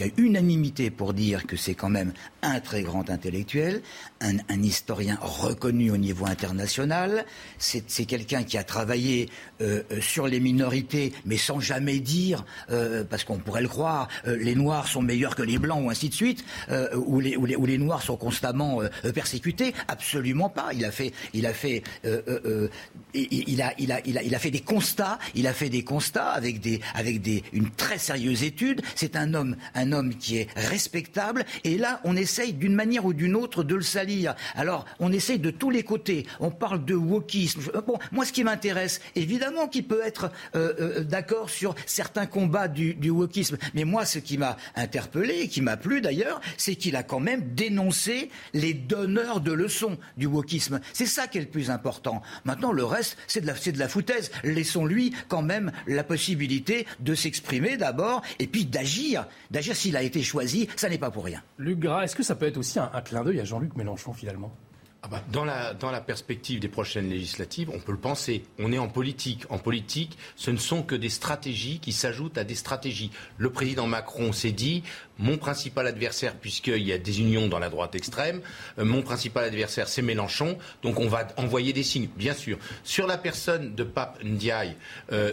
il 0.00 0.06
y 0.06 0.08
a 0.08 0.12
unanimité 0.16 0.90
pour 0.90 1.12
dire 1.12 1.46
que 1.46 1.56
c'est 1.56 1.74
quand 1.74 1.90
même 1.90 2.12
un 2.42 2.60
très 2.60 2.82
grand 2.82 3.10
intellectuel, 3.10 3.82
un, 4.20 4.62
historien 4.62 5.18
reconnu 5.20 5.90
au 5.90 5.96
niveau 5.96 6.26
international. 6.26 7.24
C'est 7.58 8.04
quelqu'un 8.04 8.42
qui 8.44 8.58
a 8.58 8.64
travaillé 8.64 9.28
euh, 9.60 9.82
euh, 9.90 10.00
sur 10.00 10.26
les 10.26 10.40
minorités, 10.40 11.12
mais 11.24 11.36
sans 11.36 11.60
jamais 11.60 11.98
dire, 12.00 12.44
euh, 12.70 13.04
parce 13.04 13.24
qu'on 13.24 13.38
pourrait 13.38 13.62
le 13.62 13.68
croire, 13.68 14.08
les 14.26 14.54
Noirs 14.54 14.88
sont 14.88 15.02
meilleurs 15.02 15.34
que 15.34 15.42
les 15.42 15.58
Blancs 15.58 15.84
ou 15.84 15.90
ainsi 15.90 16.08
de 16.08 16.14
suite, 16.14 16.44
ou 16.94 17.20
les, 17.20 17.78
Noirs 17.78 18.02
sont 18.02 18.16
constamment 18.16 18.80
persécutés. 19.14 19.74
Absolument 19.88 20.48
pas. 20.48 20.70
Il 20.74 20.84
a 20.84 20.90
fait, 20.90 21.12
il 21.32 21.46
a 21.46 21.54
fait, 21.54 21.82
il, 23.14 23.62
a, 23.62 24.38
fait 24.38 24.50
des 24.50 24.60
constats. 24.60 25.18
Il 25.34 25.46
a 25.46 25.52
fait 25.52 25.68
des 25.68 25.84
constats 25.84 26.30
avec 26.30 26.60
une 27.52 27.70
très 27.70 27.98
sérieuse 27.98 28.42
étude. 28.42 28.82
C'est 28.94 29.16
un 29.16 29.34
homme, 29.34 29.56
un 29.74 29.92
homme 29.92 30.14
qui 30.14 30.38
est 30.38 30.48
respectable, 30.56 31.44
et 31.64 31.78
là, 31.78 32.00
on 32.04 32.16
essaye 32.30 32.52
d'une 32.52 32.76
manière 32.76 33.04
ou 33.04 33.12
d'une 33.12 33.34
autre 33.34 33.64
de 33.64 33.74
le 33.74 33.82
salir. 33.82 34.36
Alors, 34.54 34.84
on 35.00 35.12
essaye 35.12 35.40
de 35.40 35.50
tous 35.50 35.70
les 35.70 35.82
côtés. 35.82 36.26
On 36.38 36.52
parle 36.52 36.84
de 36.84 36.94
wokisme. 36.94 37.60
Bon, 37.84 37.98
moi, 38.12 38.24
ce 38.24 38.32
qui 38.32 38.44
m'intéresse, 38.44 39.00
évidemment 39.16 39.66
qu'il 39.66 39.84
peut 39.84 40.00
être 40.04 40.30
euh, 40.54 40.74
euh, 40.80 41.02
d'accord 41.02 41.50
sur 41.50 41.74
certains 41.86 42.26
combats 42.26 42.68
du, 42.68 43.10
wokisme, 43.10 43.56
mais 43.74 43.82
moi, 43.82 44.04
ce 44.04 44.20
qui 44.20 44.38
m'a 44.38 44.56
interpellé, 44.76 45.40
et 45.40 45.48
qui 45.48 45.60
m'a 45.60 45.76
plu 45.76 46.00
d'ailleurs, 46.00 46.40
c'est 46.56 46.76
qu'il 46.76 46.94
a 46.94 47.02
quand 47.02 47.18
même 47.18 47.52
dénoncé 47.54 48.30
les 48.54 48.74
donneurs 48.74 49.40
de 49.40 49.50
leçons 49.52 49.98
du 50.16 50.26
wokisme. 50.26 50.78
C'est 50.92 51.06
ça 51.06 51.26
qui 51.26 51.38
est 51.38 51.42
le 51.42 51.48
plus 51.48 51.68
important. 51.68 52.22
Maintenant, 52.44 52.70
le 52.70 52.84
reste, 52.84 53.16
c'est 53.26 53.40
de 53.40 53.48
la, 53.48 53.56
c'est 53.56 53.72
de 53.72 53.78
la 53.80 53.88
foutaise. 53.88 54.30
Laissons-lui 54.44 55.12
quand 55.26 55.42
même 55.42 55.72
la 55.88 56.04
possibilité 56.04 56.86
de 57.00 57.16
s'exprimer 57.16 57.76
d'abord 57.76 58.22
et 58.38 58.46
puis 58.46 58.66
d'agir. 58.66 59.26
D'agir 59.50 59.74
s'il 59.74 59.96
a 59.96 60.02
été 60.04 60.22
choisi, 60.22 60.68
ça 60.76 60.88
n'est 60.88 60.98
pas 60.98 61.10
pour 61.10 61.24
rien. 61.24 61.42
Luc 61.58 61.80
Gras, 61.80 62.04
est-ce 62.04 62.14
que 62.14 62.19
ça 62.22 62.34
peut 62.34 62.46
être 62.46 62.56
aussi 62.56 62.78
un, 62.78 62.90
un 62.92 63.00
clin 63.00 63.24
d'œil 63.24 63.40
à 63.40 63.44
Jean-Luc 63.44 63.76
Mélenchon 63.76 64.12
finalement? 64.12 64.52
Ah 65.02 65.08
bah, 65.08 65.22
dans, 65.32 65.44
la, 65.44 66.00
perspective 66.02 66.60
des 66.60 66.68
prochaines 66.68 67.08
législatives, 67.08 67.70
on 67.72 67.78
peut 67.78 67.92
le 67.92 67.98
penser. 67.98 68.42
On 68.58 68.70
est 68.70 68.78
en 68.78 68.88
politique. 68.88 69.44
En 69.48 69.56
politique, 69.56 70.18
ce 70.36 70.50
ne 70.50 70.58
sont 70.58 70.82
que 70.82 70.94
des 70.94 71.08
stratégies 71.08 71.78
qui 71.78 71.92
s'ajoutent 71.92 72.36
à 72.36 72.44
des 72.44 72.54
stratégies. 72.54 73.10
Le 73.38 73.50
président 73.50 73.86
Macron 73.86 74.32
s'est 74.32 74.52
dit, 74.52 74.82
mon 75.20 75.38
principal 75.38 75.86
adversaire, 75.86 76.34
puisqu'il 76.34 76.82
y 76.82 76.92
a 76.92 76.98
des 76.98 77.20
unions 77.20 77.46
dans 77.46 77.58
la 77.58 77.68
droite 77.68 77.94
extrême, 77.94 78.40
euh, 78.78 78.84
mon 78.84 79.02
principal 79.02 79.44
adversaire, 79.44 79.88
c'est 79.88 80.02
Mélenchon, 80.02 80.58
donc 80.82 80.98
on 80.98 81.08
va 81.08 81.28
envoyer 81.36 81.72
des 81.72 81.82
signes, 81.82 82.08
bien 82.16 82.34
sûr. 82.34 82.58
Sur 82.84 83.06
la 83.06 83.18
personne 83.18 83.74
de 83.74 83.84
Pape 83.84 84.22
Ndiaye, 84.24 84.76
euh, 85.12 85.32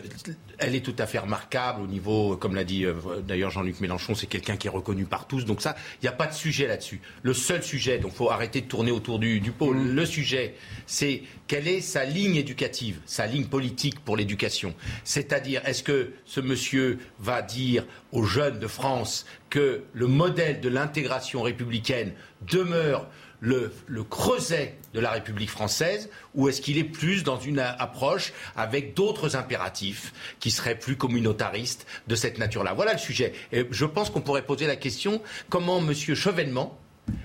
elle 0.59 0.75
est 0.75 0.81
tout 0.81 0.95
à 0.97 1.07
fait 1.07 1.19
remarquable 1.19 1.81
au 1.81 1.87
niveau, 1.87 2.35
comme 2.37 2.55
l'a 2.55 2.65
dit 2.65 2.85
euh, 2.85 2.93
d'ailleurs 3.25 3.51
Jean-Luc 3.51 3.79
Mélenchon, 3.79 4.13
c'est 4.13 4.27
quelqu'un 4.27 4.57
qui 4.57 4.67
est 4.67 4.71
reconnu 4.71 5.05
par 5.05 5.27
tous. 5.27 5.45
Donc 5.45 5.61
ça, 5.61 5.75
il 6.01 6.05
n'y 6.05 6.09
a 6.09 6.13
pas 6.13 6.27
de 6.27 6.33
sujet 6.33 6.67
là-dessus. 6.67 7.01
Le 7.21 7.33
seul 7.33 7.63
sujet, 7.63 7.97
donc 7.97 8.11
il 8.13 8.17
faut 8.17 8.29
arrêter 8.29 8.61
de 8.61 8.67
tourner 8.67 8.91
autour 8.91 9.19
du 9.19 9.39
pôle. 9.57 9.77
Le 9.77 10.05
sujet, 10.05 10.55
c'est 10.85 11.23
quelle 11.47 11.67
est 11.67 11.81
sa 11.81 12.05
ligne 12.05 12.35
éducative, 12.35 12.99
sa 13.05 13.27
ligne 13.27 13.45
politique 13.45 13.99
pour 13.99 14.17
l'éducation. 14.17 14.73
C'est-à-dire, 15.03 15.61
est-ce 15.65 15.83
que 15.83 16.13
ce 16.25 16.39
monsieur 16.39 16.99
va 17.19 17.41
dire 17.41 17.85
aux 18.11 18.23
jeunes 18.23 18.59
de 18.59 18.67
France 18.67 19.25
que 19.49 19.83
le 19.93 20.07
modèle 20.07 20.61
de 20.61 20.69
l'intégration 20.69 21.41
républicaine 21.41 22.13
demeure 22.49 23.07
le, 23.39 23.71
le, 23.85 24.03
creuset 24.03 24.75
de 24.93 24.99
la 24.99 25.11
République 25.11 25.51
française 25.51 26.09
ou 26.33 26.49
est-ce 26.49 26.61
qu'il 26.61 26.77
est 26.77 26.83
plus 26.83 27.23
dans 27.23 27.39
une 27.39 27.59
approche 27.59 28.33
avec 28.55 28.95
d'autres 28.95 29.35
impératifs 29.35 30.11
qui 30.39 30.49
seraient 30.49 30.77
plus 30.77 30.95
communautaristes 30.95 31.85
de 32.07 32.15
cette 32.15 32.39
nature-là? 32.39 32.73
Voilà 32.73 32.93
le 32.93 32.99
sujet. 32.99 33.33
Et 33.51 33.67
je 33.69 33.85
pense 33.85 34.09
qu'on 34.09 34.21
pourrait 34.21 34.45
poser 34.45 34.65
la 34.65 34.75
question 34.75 35.21
comment 35.49 35.77
M. 35.79 35.93
Chevènement, 35.93 36.79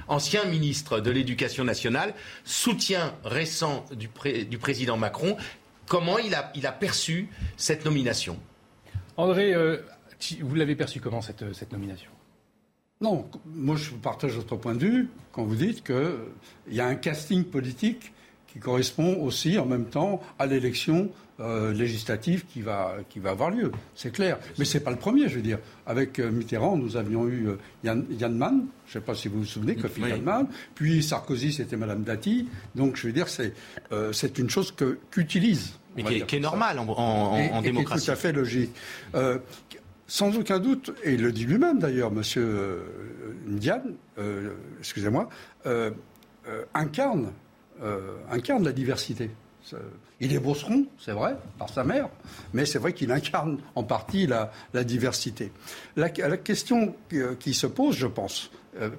ancien 0.08 0.44
ministre 0.44 1.00
de 1.00 1.10
l'Éducation 1.10 1.64
nationale, 1.64 2.14
soutien 2.44 3.14
récent 3.24 3.84
du, 3.96 4.08
pré 4.08 4.44
du 4.44 4.58
président 4.58 4.96
Macron, 4.96 5.36
comment 5.86 6.18
il 6.18 6.34
a, 6.34 6.52
il 6.54 6.66
a, 6.66 6.72
perçu 6.72 7.28
cette 7.56 7.84
nomination? 7.84 8.38
André, 9.16 9.54
euh, 9.54 9.78
vous 10.40 10.54
l'avez 10.54 10.76
perçu 10.76 11.00
comment 11.00 11.20
cette, 11.20 11.52
cette 11.54 11.72
nomination? 11.72 12.10
Non, 13.00 13.28
moi 13.46 13.74
je 13.74 13.90
partage 13.90 14.32
votre 14.32 14.56
point 14.56 14.74
de 14.74 14.86
vue 14.86 15.08
quand 15.32 15.44
vous 15.44 15.56
dites 15.56 15.84
qu'il 15.84 16.06
y 16.70 16.80
a 16.80 16.86
un 16.86 16.94
casting 16.94 17.42
politique 17.44 18.12
qui 18.46 18.60
correspond 18.60 19.16
aussi 19.22 19.58
en 19.58 19.66
même 19.66 19.86
temps 19.86 20.22
à 20.38 20.46
l'élection 20.46 21.10
euh, 21.42 21.72
législative 21.72 22.46
qui 22.46 22.62
va, 22.62 22.96
qui 23.10 23.18
va 23.18 23.30
avoir 23.30 23.50
lieu. 23.50 23.70
C'est 23.94 24.12
clair. 24.12 24.38
Mais 24.58 24.64
ce 24.64 24.78
n'est 24.78 24.84
pas 24.84 24.90
le 24.90 24.96
premier, 24.96 25.28
je 25.28 25.36
veux 25.36 25.42
dire. 25.42 25.58
Avec 25.86 26.18
euh, 26.18 26.30
Mitterrand, 26.30 26.76
nous 26.76 26.96
avions 26.96 27.26
eu 27.28 27.48
euh, 27.48 27.56
Yann, 27.84 28.04
Yann, 28.18 28.34
Mann, 28.34 28.66
je 28.86 28.90
ne 28.90 29.02
sais 29.02 29.04
pas 29.04 29.14
si 29.14 29.28
vous 29.28 29.40
vous 29.40 29.44
souvenez, 29.44 29.76
Kofi 29.76 30.02
oui. 30.02 30.10
Yann 30.10 30.22
Mann. 30.22 30.46
Puis 30.74 31.02
Sarkozy, 31.02 31.52
c'était 31.52 31.76
Madame 31.76 32.02
Dati. 32.02 32.48
Donc 32.74 32.96
je 32.96 33.06
veux 33.06 33.12
dire, 33.12 33.28
c'est 33.28 33.52
euh, 33.92 34.12
une 34.38 34.50
chose 34.50 34.74
qu'utilise. 35.10 35.74
Mais 35.96 36.04
qui 36.04 36.14
est, 36.14 36.26
qui 36.26 36.36
est 36.36 36.40
normal 36.40 36.78
en, 36.78 36.88
en, 36.88 37.36
et, 37.36 37.50
en 37.50 37.60
et 37.60 37.64
démocratie. 37.64 38.06
Qui 38.06 38.10
est 38.10 38.14
tout 38.14 38.18
à 38.18 38.20
fait 38.22 38.32
logique. 38.32 38.70
Euh, 39.14 39.38
sans 40.12 40.36
aucun 40.36 40.58
doute, 40.58 40.92
et 41.04 41.14
il 41.14 41.22
le 41.22 41.32
dit 41.32 41.46
lui-même 41.46 41.78
d'ailleurs, 41.78 42.10
Monsieur 42.10 42.44
euh, 42.44 42.82
Ndiane, 43.46 43.94
euh, 44.18 44.50
excusez-moi, 44.78 45.26
euh, 45.64 45.90
incarne, 46.74 47.32
incarne 48.30 48.62
la 48.62 48.72
diversité. 48.72 49.30
Il 50.20 50.32
est 50.32 50.38
bosseron, 50.38 50.86
c'est 50.98 51.12
vrai, 51.12 51.36
par 51.58 51.68
sa 51.68 51.84
mère, 51.84 52.08
mais 52.52 52.64
c'est 52.64 52.78
vrai 52.78 52.92
qu'il 52.92 53.10
incarne 53.10 53.58
en 53.74 53.82
partie 53.82 54.26
la, 54.26 54.50
diversité. 54.84 55.52
La, 55.96 56.08
question 56.08 56.94
qui 57.40 57.54
se 57.54 57.66
pose, 57.66 57.96
je 57.96 58.06
pense, 58.06 58.50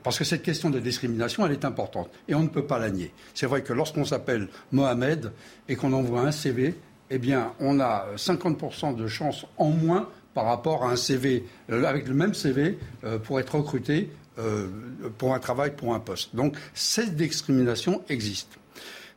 parce 0.03 0.19
que 0.19 0.26
cette 0.26 0.43
question 0.43 0.69
de 0.69 0.80
discrimination, 0.80 1.45
elle 1.45 1.53
est 1.53 1.65
importante, 1.65 2.09
et 2.28 2.36
on 2.36 2.43
ne 2.43 2.49
peut 2.49 2.65
pas 2.65 2.80
la 2.80 2.89
nier. 2.89 3.13
C'est 3.34 3.45
vrai 3.45 3.61
que 3.63 3.71
lorsqu'on 3.71 4.05
s'appelle 4.05 4.49
Mohamed 4.71 5.32
et 5.69 5.76
qu'on 5.76 5.93
envoie 5.93 6.21
un 6.21 6.32
CV, 6.32 6.76
eh 7.09 7.19
bien, 7.19 7.53
on 7.59 7.80
a 7.80 8.07
50% 8.15 8.95
de 8.95 9.07
chances 9.07 9.45
en 9.57 9.69
moins 9.69 10.09
par 10.34 10.45
rapport 10.45 10.84
à 10.84 10.91
un 10.91 10.95
CV, 10.95 11.45
euh, 11.69 11.84
avec 11.86 12.07
le 12.07 12.13
même 12.13 12.34
CV, 12.34 12.78
euh, 13.03 13.19
pour 13.19 13.39
être 13.39 13.55
recruté 13.55 14.09
euh, 14.39 14.67
pour 15.17 15.36
un 15.36 15.39
travail, 15.39 15.76
pour 15.76 15.93
un 15.93 15.99
poste. 15.99 16.36
Donc 16.36 16.57
cette 16.74 17.15
discrimination 17.15 18.01
existe. 18.09 18.57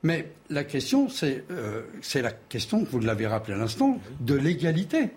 Mais 0.06 0.28
la 0.50 0.62
question, 0.62 1.08
c'est 1.08 1.42
euh, 1.50 1.82
la 2.14 2.30
question, 2.30 2.86
vous 2.88 3.00
l'avez 3.00 3.26
rappelé 3.26 3.54
à 3.54 3.56
l'instant, 3.56 3.98
de 4.20 4.36
l'égalité. 4.36 5.10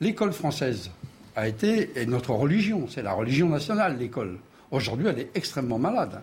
L'école 0.00 0.32
française 0.32 0.90
a 1.36 1.46
été, 1.46 1.92
et 1.94 2.04
notre 2.04 2.32
religion, 2.32 2.88
c'est 2.88 3.02
la 3.02 3.12
religion 3.12 3.48
nationale, 3.48 3.96
l'école. 3.96 4.40
Aujourd'hui, 4.72 5.06
elle 5.06 5.20
est 5.20 5.30
extrêmement 5.36 5.78
malade. 5.78 6.20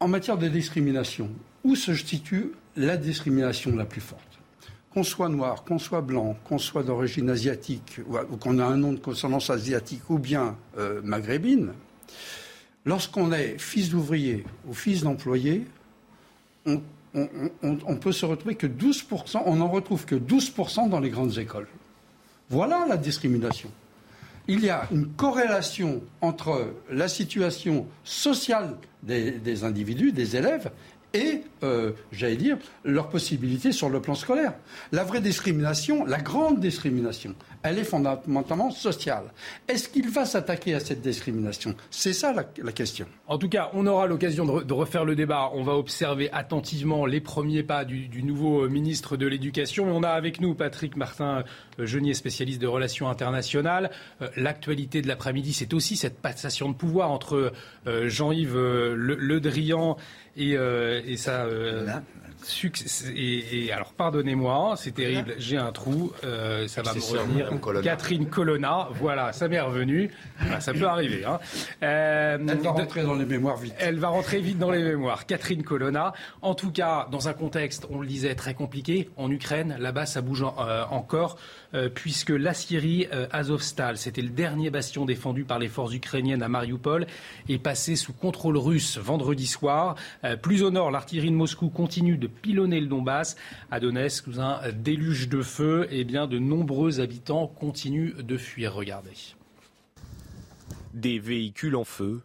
En 0.00 0.08
matière 0.08 0.36
de 0.36 0.48
discrimination, 0.48 1.30
où 1.62 1.76
se 1.76 1.94
situe 1.94 2.50
la 2.74 2.96
discrimination 2.96 3.76
la 3.76 3.84
plus 3.84 4.00
forte? 4.00 4.40
Qu'on 4.92 5.04
soit 5.04 5.28
noir, 5.28 5.62
qu'on 5.62 5.78
soit 5.78 6.00
blanc, 6.00 6.36
qu'on 6.42 6.58
soit 6.58 6.82
d'origine 6.82 7.30
asiatique, 7.30 8.00
ou, 8.08 8.36
qu'on 8.38 8.58
a 8.58 8.64
un 8.64 8.76
nom 8.76 8.92
de 8.92 8.98
consonance 8.98 9.50
asiatique 9.50 10.10
ou 10.10 10.18
bien 10.18 10.56
euh, 10.78 11.00
maghrébine, 11.04 11.74
lorsqu'on 12.84 13.30
est 13.30 13.56
fils 13.56 13.90
d'ouvrier 13.90 14.44
ou 14.66 14.74
fils 14.74 15.04
d'employé, 15.04 15.64
on, 16.66 16.82
on, 17.14 17.28
on, 17.62 17.78
on, 17.86 17.96
peut 17.96 18.12
se 18.12 18.26
retrouver 18.26 18.54
que 18.54 18.66
12%, 18.66 19.42
on 19.46 19.56
n'en 19.56 19.68
retrouve 19.68 20.04
que 20.04 20.14
12% 20.14 20.88
dans 20.88 21.00
les 21.00 21.10
grandes 21.10 21.38
écoles. 21.38 21.68
Voilà 22.50 22.86
la 22.88 22.96
discrimination. 22.96 23.70
Il 24.46 24.60
y 24.62 24.68
a 24.68 24.86
une 24.92 25.08
corrélation 25.08 26.02
entre 26.20 26.74
la 26.90 27.08
situation 27.08 27.86
sociale 28.04 28.76
des, 29.02 29.32
des 29.32 29.64
individus, 29.64 30.12
des 30.12 30.36
élèves, 30.36 30.70
et, 31.14 31.42
euh, 31.62 31.92
j'allais 32.12 32.36
dire, 32.36 32.58
leurs 32.84 33.08
possibilités 33.08 33.72
sur 33.72 33.88
le 33.88 34.02
plan 34.02 34.14
scolaire. 34.14 34.54
La 34.92 35.04
vraie 35.04 35.20
discrimination, 35.20 36.04
la 36.04 36.18
grande 36.18 36.60
discrimination, 36.60 37.34
elle 37.62 37.78
est 37.78 37.84
fondamentalement 37.84 38.70
sociale. 38.70 39.32
Est-ce 39.68 39.88
qu'il 39.88 40.10
va 40.10 40.26
s'attaquer 40.26 40.74
à 40.74 40.80
cette 40.80 41.00
discrimination? 41.00 41.74
C'est 41.90 42.12
ça 42.12 42.32
la, 42.32 42.72
question. 42.72 43.06
En 43.28 43.38
tout 43.38 43.48
cas, 43.48 43.70
on 43.74 43.86
aura 43.86 44.06
l'occasion 44.06 44.44
de, 44.44 44.50
re, 44.50 44.64
de, 44.64 44.72
refaire 44.74 45.04
le 45.04 45.14
débat. 45.14 45.50
On 45.54 45.62
va 45.62 45.74
observer 45.74 46.30
attentivement 46.32 47.06
les 47.06 47.20
premiers 47.20 47.62
pas 47.62 47.84
du, 47.84 48.22
nouveau 48.22 48.68
ministre 48.68 49.16
de 49.16 49.26
l'Éducation. 49.26 49.86
On 49.86 50.02
a 50.02 50.10
avec 50.10 50.40
nous 50.40 50.54
Patrick 50.54 50.96
Martin 50.96 51.44
Genier, 51.78 52.14
spécialiste 52.14 52.60
de 52.60 52.66
relations 52.66 53.08
internationales. 53.08 53.90
Euh, 54.20 54.28
L'actualité 54.36 55.00
de 55.00 55.08
l'après-midi, 55.08 55.52
c'est 55.52 55.72
aussi 55.74 55.96
cette 55.96 56.20
passation 56.20 56.68
de 56.68 56.74
pouvoir 56.74 57.10
entre 57.10 57.52
euh, 57.86 58.08
Jean-Yves 58.08 58.56
Le, 58.56 59.40
Drian 59.40 59.96
et, 60.36 60.56
euh, 60.56 61.00
et 61.06 61.16
ça. 61.16 61.44
Euh, 61.44 61.86
et, 63.14 63.64
et, 63.64 63.72
alors, 63.72 63.92
pardonnez-moi, 63.92 64.74
c'est 64.76 64.92
terrible, 64.92 65.34
j'ai 65.38 65.56
un 65.56 65.72
trou, 65.72 66.12
euh, 66.24 66.68
ça 66.68 66.82
va 66.82 66.94
me 66.94 67.00
revenir. 67.00 67.60
Colonna. 67.60 67.82
Catherine 67.84 68.26
Colonna, 68.26 68.88
voilà, 68.92 69.32
ça 69.32 69.48
m'est 69.48 69.60
revenu. 69.60 70.10
Voilà, 70.40 70.60
ça 70.60 70.72
peut 70.72 70.86
arriver. 70.86 71.24
Hein. 71.24 71.38
Euh, 71.82 72.38
elle 72.46 72.58
va 72.58 72.70
rentrer 72.70 73.02
dans 73.02 73.14
les 73.14 73.24
mémoires 73.24 73.56
vite. 73.56 73.74
Elle 73.78 73.98
va 73.98 74.08
rentrer 74.08 74.40
vite 74.40 74.58
dans 74.58 74.70
les 74.70 74.82
mémoires. 74.82 75.26
Catherine 75.26 75.62
Colonna, 75.62 76.12
en 76.42 76.54
tout 76.54 76.70
cas, 76.70 77.08
dans 77.10 77.28
un 77.28 77.32
contexte, 77.32 77.86
on 77.90 78.00
le 78.00 78.06
disait, 78.06 78.34
très 78.34 78.54
compliqué, 78.54 79.10
en 79.16 79.30
Ukraine, 79.30 79.76
là-bas, 79.78 80.06
ça 80.06 80.20
bouge 80.20 80.42
en, 80.42 80.54
euh, 80.58 80.84
encore, 80.90 81.38
puisque 81.94 82.30
la 82.30 82.54
Syrie, 82.54 83.06
Azovstal, 83.30 83.96
c'était 83.96 84.22
le 84.22 84.30
dernier 84.30 84.70
bastion 84.70 85.04
défendu 85.04 85.44
par 85.44 85.58
les 85.58 85.68
forces 85.68 85.94
ukrainiennes 85.94 86.42
à 86.42 86.48
Mariupol, 86.48 87.06
est 87.48 87.58
passé 87.58 87.96
sous 87.96 88.12
contrôle 88.12 88.56
russe 88.56 88.98
vendredi 88.98 89.46
soir. 89.46 89.96
plus 90.42 90.62
au 90.62 90.70
nord, 90.70 90.90
l'artillerie 90.90 91.30
de 91.30 91.36
Moscou 91.36 91.68
continue 91.68 92.16
de 92.16 92.26
pilonner 92.26 92.80
le 92.80 92.86
Donbass. 92.86 93.36
À 93.70 93.80
Donetsk, 93.80 94.24
sous 94.24 94.40
un 94.40 94.60
déluge 94.72 95.28
de 95.28 95.42
feu, 95.42 95.86
et 95.90 96.00
eh 96.00 96.04
bien 96.04 96.26
de 96.26 96.38
nombreux 96.38 97.00
habitants 97.00 97.46
continuent 97.46 98.16
de 98.16 98.36
fuir. 98.36 98.74
Regardez. 98.74 99.34
Des 100.94 101.18
véhicules 101.18 101.76
en 101.76 101.84
feu 101.84 102.22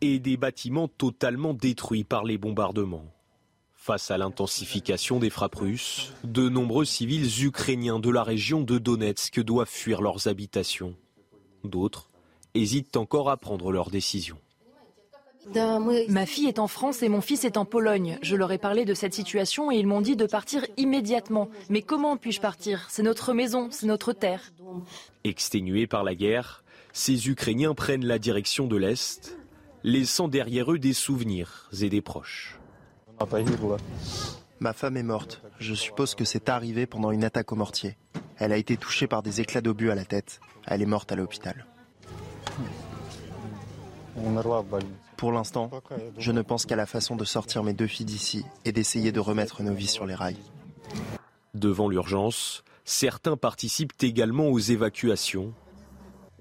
et 0.00 0.18
des 0.18 0.36
bâtiments 0.36 0.88
totalement 0.88 1.54
détruits 1.54 2.04
par 2.04 2.24
les 2.24 2.38
bombardements. 2.38 3.11
Face 3.84 4.12
à 4.12 4.16
l'intensification 4.16 5.18
des 5.18 5.28
frappes 5.28 5.56
russes, 5.56 6.12
de 6.22 6.48
nombreux 6.48 6.84
civils 6.84 7.44
ukrainiens 7.44 7.98
de 7.98 8.10
la 8.10 8.22
région 8.22 8.60
de 8.60 8.78
Donetsk 8.78 9.40
doivent 9.40 9.68
fuir 9.68 10.02
leurs 10.02 10.28
habitations. 10.28 10.94
D'autres 11.64 12.08
hésitent 12.54 12.96
encore 12.96 13.28
à 13.28 13.36
prendre 13.36 13.72
leur 13.72 13.90
décision. 13.90 14.38
Ma 15.56 16.26
fille 16.26 16.46
est 16.46 16.60
en 16.60 16.68
France 16.68 17.02
et 17.02 17.08
mon 17.08 17.20
fils 17.20 17.44
est 17.44 17.56
en 17.56 17.64
Pologne. 17.64 18.20
Je 18.22 18.36
leur 18.36 18.52
ai 18.52 18.58
parlé 18.58 18.84
de 18.84 18.94
cette 18.94 19.14
situation 19.14 19.72
et 19.72 19.78
ils 19.78 19.86
m'ont 19.88 20.00
dit 20.00 20.14
de 20.14 20.26
partir 20.26 20.64
immédiatement. 20.76 21.48
Mais 21.68 21.82
comment 21.82 22.16
puis-je 22.16 22.40
partir? 22.40 22.86
C'est 22.88 23.02
notre 23.02 23.32
maison, 23.32 23.66
c'est 23.72 23.86
notre 23.86 24.12
terre. 24.12 24.52
Exténués 25.24 25.88
par 25.88 26.04
la 26.04 26.14
guerre, 26.14 26.62
ces 26.92 27.28
Ukrainiens 27.28 27.74
prennent 27.74 28.06
la 28.06 28.20
direction 28.20 28.68
de 28.68 28.76
l'Est, 28.76 29.36
laissant 29.82 30.28
derrière 30.28 30.70
eux 30.70 30.78
des 30.78 30.92
souvenirs 30.92 31.68
et 31.80 31.88
des 31.88 32.00
proches. 32.00 32.60
Ma 34.60 34.72
femme 34.72 34.96
est 34.96 35.02
morte. 35.02 35.42
Je 35.58 35.74
suppose 35.74 36.14
que 36.14 36.24
c'est 36.24 36.48
arrivé 36.48 36.86
pendant 36.86 37.10
une 37.10 37.24
attaque 37.24 37.52
au 37.52 37.56
mortier. 37.56 37.96
Elle 38.38 38.52
a 38.52 38.56
été 38.56 38.76
touchée 38.76 39.06
par 39.06 39.22
des 39.22 39.40
éclats 39.40 39.60
d'obus 39.60 39.90
à 39.90 39.94
la 39.94 40.04
tête. 40.04 40.40
Elle 40.66 40.82
est 40.82 40.86
morte 40.86 41.12
à 41.12 41.16
l'hôpital. 41.16 41.66
Pour 45.16 45.32
l'instant, 45.32 45.70
je 46.18 46.32
ne 46.32 46.42
pense 46.42 46.66
qu'à 46.66 46.76
la 46.76 46.86
façon 46.86 47.16
de 47.16 47.24
sortir 47.24 47.62
mes 47.62 47.72
deux 47.72 47.86
filles 47.86 48.06
d'ici 48.06 48.44
et 48.64 48.72
d'essayer 48.72 49.12
de 49.12 49.20
remettre 49.20 49.62
nos 49.62 49.74
vies 49.74 49.86
sur 49.86 50.06
les 50.06 50.14
rails. 50.14 50.36
Devant 51.54 51.88
l'urgence, 51.88 52.64
certains 52.84 53.36
participent 53.36 53.92
également 54.02 54.48
aux 54.48 54.58
évacuations. 54.58 55.54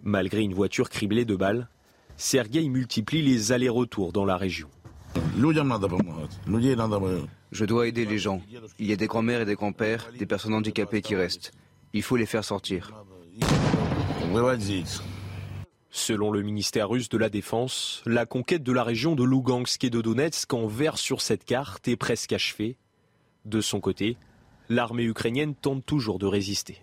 Malgré 0.03 0.41
une 0.41 0.53
voiture 0.53 0.89
criblée 0.89 1.25
de 1.25 1.35
balles, 1.35 1.69
Sergueï 2.17 2.69
multiplie 2.69 3.21
les 3.21 3.51
allers-retours 3.51 4.13
dans 4.13 4.25
la 4.25 4.37
région. 4.37 4.69
Je 7.51 7.65
dois 7.65 7.87
aider 7.87 8.05
les 8.05 8.17
gens. 8.17 8.41
Il 8.79 8.87
y 8.87 8.93
a 8.93 8.95
des 8.95 9.07
grands-mères 9.07 9.41
et 9.41 9.45
des 9.45 9.55
grands-pères, 9.55 10.09
des 10.17 10.25
personnes 10.25 10.53
handicapées 10.53 11.01
qui 11.01 11.15
restent. 11.15 11.51
Il 11.93 12.03
faut 12.03 12.15
les 12.15 12.25
faire 12.25 12.43
sortir. 12.43 12.93
Selon 15.89 16.31
le 16.31 16.41
ministère 16.41 16.89
russe 16.89 17.09
de 17.09 17.17
la 17.17 17.29
Défense, 17.29 18.01
la 18.05 18.25
conquête 18.25 18.63
de 18.63 18.71
la 18.71 18.83
région 18.83 19.15
de 19.15 19.25
Lugansk 19.25 19.83
et 19.83 19.89
de 19.89 19.99
Donetsk 19.99 20.53
en 20.53 20.67
vert 20.67 20.97
sur 20.97 21.21
cette 21.21 21.43
carte 21.43 21.87
est 21.89 21.97
presque 21.97 22.31
achevée. 22.31 22.77
De 23.43 23.59
son 23.59 23.81
côté, 23.81 24.15
l'armée 24.69 25.03
ukrainienne 25.03 25.53
tente 25.53 25.85
toujours 25.85 26.17
de 26.17 26.27
résister. 26.27 26.81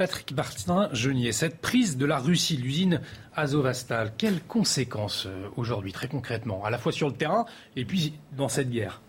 Patrick 0.00 0.32
Martin 0.32 0.88
Genier, 0.94 1.30
cette 1.30 1.60
prise 1.60 1.98
de 1.98 2.06
la 2.06 2.18
Russie, 2.18 2.56
l'usine 2.56 3.02
Azovastal, 3.36 4.14
quelles 4.16 4.40
conséquences 4.40 5.26
euh, 5.26 5.46
aujourd'hui 5.58 5.92
très 5.92 6.08
concrètement, 6.08 6.64
à 6.64 6.70
la 6.70 6.78
fois 6.78 6.90
sur 6.90 7.06
le 7.06 7.12
terrain 7.12 7.44
et 7.76 7.84
puis 7.84 8.14
dans 8.34 8.48
cette 8.48 8.70
guerre? 8.70 9.02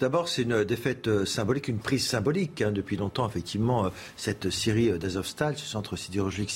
D'abord, 0.00 0.28
c'est 0.28 0.42
une 0.42 0.64
défaite 0.64 1.06
euh, 1.06 1.24
symbolique, 1.24 1.68
une 1.68 1.78
prise 1.78 2.04
symbolique. 2.04 2.62
Hein. 2.62 2.72
Depuis 2.72 2.96
longtemps, 2.96 3.28
effectivement, 3.28 3.86
euh, 3.86 3.88
cette 4.16 4.50
Syrie 4.50 4.90
euh, 4.90 4.98
d'Azovstal, 4.98 5.56
ce 5.56 5.64
centre 5.64 5.94
sidérurgique 5.94 6.52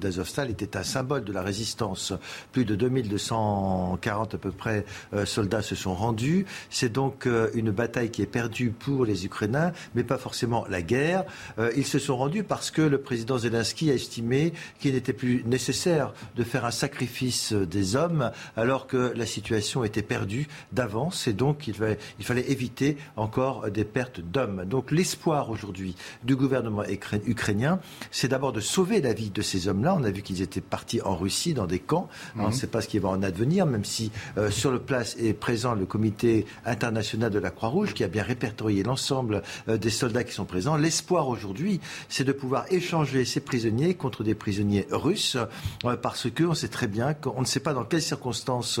d'Azovstal, 0.00 0.50
était 0.50 0.76
un 0.76 0.82
symbole 0.82 1.22
de 1.22 1.32
la 1.32 1.42
résistance. 1.42 2.12
Plus 2.50 2.64
de 2.64 2.74
2240 2.74 4.34
à 4.34 4.38
peu 4.38 4.50
près 4.50 4.84
soldats 5.24 5.62
se 5.62 5.74
sont 5.74 5.94
rendus. 5.94 6.44
C'est 6.70 6.90
donc 6.92 7.28
une 7.54 7.70
bataille 7.70 8.10
qui 8.10 8.22
est 8.22 8.26
perdue 8.26 8.70
pour 8.70 9.04
les 9.04 9.26
Ukrainiens, 9.26 9.72
mais 9.94 10.04
pas 10.04 10.18
forcément 10.18 10.64
la 10.68 10.82
guerre. 10.82 11.24
Ils 11.76 11.86
se 11.86 11.98
sont 11.98 12.16
rendus 12.16 12.42
parce 12.42 12.70
que 12.70 12.82
le 12.82 13.00
président 13.00 13.38
Zelensky 13.38 13.90
a 13.90 13.94
estimé 13.94 14.52
qu'il 14.80 14.94
n'était 14.94 15.12
plus 15.12 15.44
nécessaire 15.44 16.12
de 16.36 16.44
faire 16.44 16.64
un 16.64 16.70
sacrifice 16.70 17.52
des 17.52 17.96
hommes 17.96 18.30
alors 18.56 18.86
que 18.86 19.12
la 19.14 19.26
situation 19.26 19.84
était 19.84 20.02
perdue 20.02 20.48
d'avance 20.72 21.26
et 21.26 21.32
donc 21.32 21.66
il 21.68 21.74
fallait 22.24 22.50
éviter 22.50 22.81
encore 23.16 23.70
des 23.70 23.84
pertes 23.84 24.20
d'hommes. 24.20 24.64
Donc 24.64 24.90
l'espoir 24.90 25.50
aujourd'hui 25.50 25.96
du 26.24 26.36
gouvernement 26.36 26.84
ukrainien, 27.26 27.80
c'est 28.10 28.28
d'abord 28.28 28.52
de 28.52 28.60
sauver 28.60 29.00
la 29.00 29.12
vie 29.12 29.30
de 29.30 29.42
ces 29.42 29.68
hommes-là. 29.68 29.94
On 29.98 30.04
a 30.04 30.10
vu 30.10 30.22
qu'ils 30.22 30.42
étaient 30.42 30.60
partis 30.60 31.00
en 31.02 31.16
Russie 31.16 31.54
dans 31.54 31.66
des 31.66 31.78
camps. 31.78 32.08
On 32.36 32.42
ne 32.42 32.46
mhm. 32.46 32.52
sait 32.52 32.66
pas 32.66 32.80
ce 32.80 32.88
qui 32.88 32.98
va 32.98 33.08
en 33.08 33.22
advenir, 33.22 33.66
même 33.66 33.84
si 33.84 34.10
euh, 34.38 34.50
sur 34.50 34.70
le 34.70 34.78
place 34.78 35.16
est 35.18 35.32
présent 35.32 35.74
le 35.74 35.86
comité 35.86 36.46
international 36.64 37.30
de 37.30 37.38
la 37.38 37.50
Croix-Rouge 37.50 37.94
qui 37.94 38.04
a 38.04 38.08
bien 38.08 38.22
répertorié 38.22 38.82
l'ensemble 38.82 39.42
euh, 39.68 39.76
des 39.76 39.90
soldats 39.90 40.24
qui 40.24 40.32
sont 40.32 40.44
présents. 40.44 40.76
L'espoir 40.76 41.28
aujourd'hui, 41.28 41.80
c'est 42.08 42.24
de 42.24 42.32
pouvoir 42.32 42.64
échanger 42.70 43.24
ces 43.24 43.40
prisonniers 43.40 43.94
contre 43.94 44.24
des 44.24 44.34
prisonniers 44.34 44.86
russes, 44.90 45.36
euh, 45.84 45.96
parce 45.96 46.30
que 46.30 46.44
on 46.44 46.54
sait 46.54 46.68
très 46.68 46.88
bien 46.88 47.14
qu'on 47.14 47.40
ne 47.40 47.46
sait 47.46 47.60
pas 47.60 47.74
dans 47.74 47.84
quelles 47.84 48.02
circonstances 48.02 48.80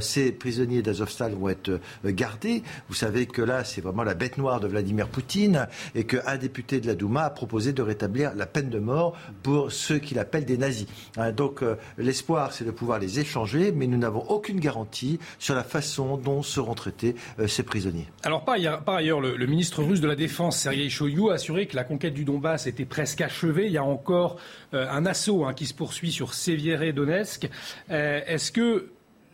ces 0.00 0.32
prisonniers 0.32 0.82
d'Azovstal 0.82 1.34
vont 1.34 1.48
être 1.48 1.80
gardés. 2.04 2.62
Vous 2.88 2.94
savez 2.94 3.26
que 3.32 3.42
là, 3.42 3.64
c'est 3.64 3.80
vraiment 3.80 4.04
la 4.04 4.14
bête 4.14 4.38
noire 4.38 4.60
de 4.60 4.68
Vladimir 4.68 5.08
Poutine 5.08 5.68
et 5.94 6.04
qu'un 6.04 6.36
député 6.36 6.80
de 6.80 6.86
la 6.86 6.94
Douma 6.94 7.24
a 7.24 7.30
proposé 7.30 7.72
de 7.72 7.82
rétablir 7.82 8.34
la 8.34 8.46
peine 8.46 8.70
de 8.70 8.78
mort 8.78 9.16
pour 9.42 9.72
ceux 9.72 9.98
qu'il 9.98 10.18
appelle 10.18 10.44
des 10.44 10.58
nazis. 10.58 10.86
Hein, 11.16 11.32
donc 11.32 11.62
euh, 11.62 11.76
l'espoir, 11.96 12.52
c'est 12.52 12.64
de 12.64 12.70
pouvoir 12.70 12.98
les 12.98 13.20
échanger, 13.20 13.72
mais 13.72 13.86
nous 13.86 13.98
n'avons 13.98 14.22
aucune 14.28 14.60
garantie 14.60 15.18
sur 15.38 15.54
la 15.54 15.64
façon 15.64 16.16
dont 16.16 16.42
seront 16.42 16.74
traités 16.74 17.14
euh, 17.38 17.46
ces 17.46 17.62
prisonniers. 17.62 18.08
Alors 18.24 18.44
par 18.44 18.56
ailleurs, 18.94 19.20
le, 19.20 19.46
ministre 19.46 19.82
russe 19.82 20.00
de 20.00 20.08
la 20.08 20.16
Défense, 20.16 20.58
Sergei 20.58 20.88
Shoigu, 20.88 21.30
a 21.30 21.34
assuré 21.34 21.66
que 21.66 21.76
la 21.76 21.84
conquête 21.84 22.14
du 22.14 22.24
Donbass 22.24 22.66
était 22.66 22.84
presque 22.84 23.20
achevée. 23.20 23.66
Il 23.66 23.72
y 23.72 23.78
a 23.78 23.84
encore 23.84 24.36
euh, 24.74 24.86
un 24.90 25.06
assaut 25.06 25.44
hein, 25.44 25.54
qui 25.54 25.66
se 25.66 25.74
poursuit 25.74 26.12
sur 26.12 26.34
Sévieré-Donetsk. 26.34 27.48
Est-ce 27.88 28.52
que 28.52 28.90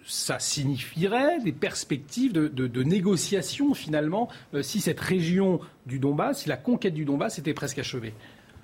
ça 0.07 0.39
signifierait 0.39 1.41
des 1.41 1.53
perspectives 1.53 2.33
de, 2.33 2.83
négociation 2.83 3.75
finalement 3.75 4.29
euh, 4.55 4.63
si 4.63 4.81
cette 4.81 5.01
région 5.01 5.61
du 5.87 5.99
Donbass, 5.99 6.43
si 6.43 6.49
la 6.49 6.57
conquête 6.57 6.95
du 6.95 7.05
Donbass 7.05 7.39
était 7.39 7.55
presque 7.55 7.79
achevée? 7.79 8.15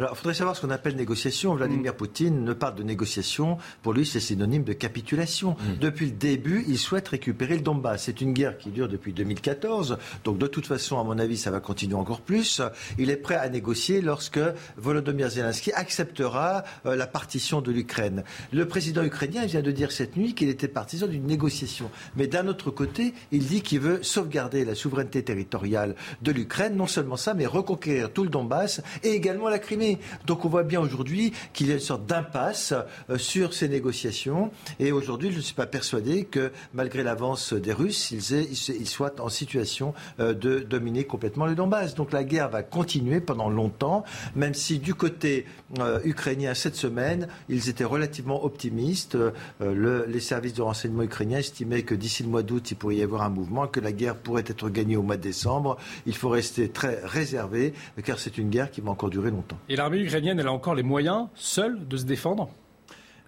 Alors, 0.01 0.13
il 0.15 0.17
faudrait 0.17 0.33
savoir 0.33 0.57
ce 0.57 0.63
qu'on 0.63 0.71
appelle 0.71 0.97
négociation. 0.97 1.55
Vladimir 1.55 1.93
mm. 1.93 1.97
Poutine 1.97 2.43
ne 2.43 2.55
parle 2.55 2.75
de 2.75 2.83
négociation. 2.83 3.59
Pour 3.83 3.93
lui, 3.93 4.07
c'est 4.07 4.19
synonyme 4.19 4.65
de 4.65 4.73
capitulation. 4.73 5.51
Mm. 5.51 5.79
Depuis 5.79 6.07
le 6.07 6.13
début, 6.13 6.65
il 6.69 6.79
souhaite 6.79 7.09
récupérer 7.09 7.57
le 7.57 7.61
Donbass. 7.61 8.05
C'est 8.05 8.23
une 8.23 8.33
guerre 8.33 8.57
qui 8.57 8.71
dure 8.71 8.89
depuis 8.89 9.13
2014. 9.13 9.99
Donc, 10.25 10.39
de 10.39 10.47
toute 10.47 10.67
façon, 10.67 10.99
à 10.99 11.05
mon 11.05 11.19
avis, 11.19 11.37
ça 11.37 11.51
va 11.51 11.61
continuer 11.61 11.97
encore 11.97 12.23
plus. 12.23 12.63
Il 12.99 13.11
est 13.11 13.19
prêt 13.19 13.35
à 13.35 13.51
négocier 13.51 14.01
lorsque 14.01 14.41
Volodymyr 14.79 15.29
Zelensky 15.29 15.71
acceptera 15.73 16.65
euh, 16.87 16.97
la 16.97 17.07
partition 17.07 17.61
de 17.61 17.71
l'Ukraine. 17.71 18.25
Le 18.55 18.67
président 18.67 19.03
ukrainien 19.05 19.45
vient 19.45 19.61
de 19.61 19.71
dire 19.71 19.93
cette 19.93 20.17
nuit 20.17 20.35
qu'il 20.35 20.49
était 20.49 20.69
partisan 20.69 21.09
d'une 21.09 21.27
négociation. 21.27 21.91
Mais 22.17 22.27
d'un 22.27 22.49
autre 22.49 22.71
côté, 22.71 23.13
il 23.33 23.45
dit 23.45 23.61
qu'il 23.61 23.81
veut 23.81 24.03
sauvegarder 24.03 24.65
la 24.65 24.75
souveraineté 24.75 25.23
territoriale 25.23 25.95
de 26.23 26.33
l'Ukraine. 26.33 26.75
Non 26.75 26.87
seulement 26.87 27.19
ça, 27.19 27.35
mais 27.35 27.45
reconquérir 27.45 28.11
tout 28.11 28.23
le 28.23 28.31
Donbass 28.31 28.81
et 29.03 29.11
également 29.11 29.51
la 29.51 29.59
Crimée. 29.59 29.90
Donc 30.27 30.45
on 30.45 30.49
voit 30.49 30.63
bien 30.63 30.81
aujourd'hui 30.81 31.33
qu'il 31.53 31.69
y 31.69 31.71
a 31.71 31.75
une 31.75 31.81
sorte 31.81 32.07
d'impasse 32.07 32.75
euh, 33.09 33.19
sur 33.19 33.55
ces 33.55 33.69
négociations. 33.69 34.51
Et 34.79 34.93
aujourd'hui, 34.93 35.31
je 35.31 35.37
ne 35.37 35.43
suis 35.43 35.55
pas 35.55 35.67
persuadé 35.67 36.25
que 36.25 36.53
malgré 36.75 37.03
l'avance 37.03 37.53
des 37.53 37.73
Russes, 37.73 38.11
ils, 38.11 38.87
soient 38.87 39.21
en 39.21 39.29
situation 39.29 39.95
euh, 40.19 40.35
de 40.35 40.61
dominer 40.61 41.05
complètement 41.05 41.47
le 41.47 41.55
Donbass. 41.55 41.95
Donc 41.95 42.13
la 42.13 42.25
guerre 42.25 42.49
va 42.49 42.63
continuer 42.63 43.21
pendant 43.21 43.49
longtemps, 43.49 44.05
même 44.35 44.55
si 44.55 44.79
du 44.79 44.95
côté 44.95 45.47
euh, 45.79 46.01
ukrainien 46.05 46.55
cette 46.55 46.77
semaine, 46.77 47.29
ils 47.49 47.69
étaient 47.69 47.85
relativement 47.85 48.45
optimistes. 48.45 49.17
les 49.61 50.21
services 50.21 50.55
de 50.55 50.63
renseignement 50.63 51.03
ukrainiens 51.03 51.39
estimaient 51.39 51.83
que 51.83 51.95
d'ici 51.95 52.23
le 52.23 52.29
mois 52.29 52.43
d'août, 52.43 52.71
il 52.71 52.77
pourrait 52.77 52.97
y 52.97 53.03
avoir 53.03 53.23
un 53.23 53.29
mouvement, 53.29 53.67
que 53.67 53.81
la 53.81 53.93
guerre 53.93 54.17
pourrait 54.17 54.45
être 54.47 54.69
gagnée 54.69 54.97
au 54.97 55.03
mois 55.03 55.17
de 55.17 55.23
décembre. 55.23 55.77
Il 56.07 56.15
faut 56.15 56.29
rester 56.29 56.69
très 56.69 57.01
réservé, 57.05 57.73
car 58.05 58.19
c'est 58.19 58.39
une 58.39 58.51
guerre 58.51 58.71
qui 58.71 58.81
va 58.81 58.91
encore 58.91 59.11
durer 59.11 59.31
longtemps 59.31 59.59
l'armée 59.81 60.01
ukrainienne, 60.01 60.39
elle 60.39 60.47
a 60.47 60.53
encore 60.53 60.75
les 60.75 60.83
moyens, 60.83 61.29
seule, 61.35 61.89
de 61.89 61.97
se 61.97 62.05
défendre 62.05 62.51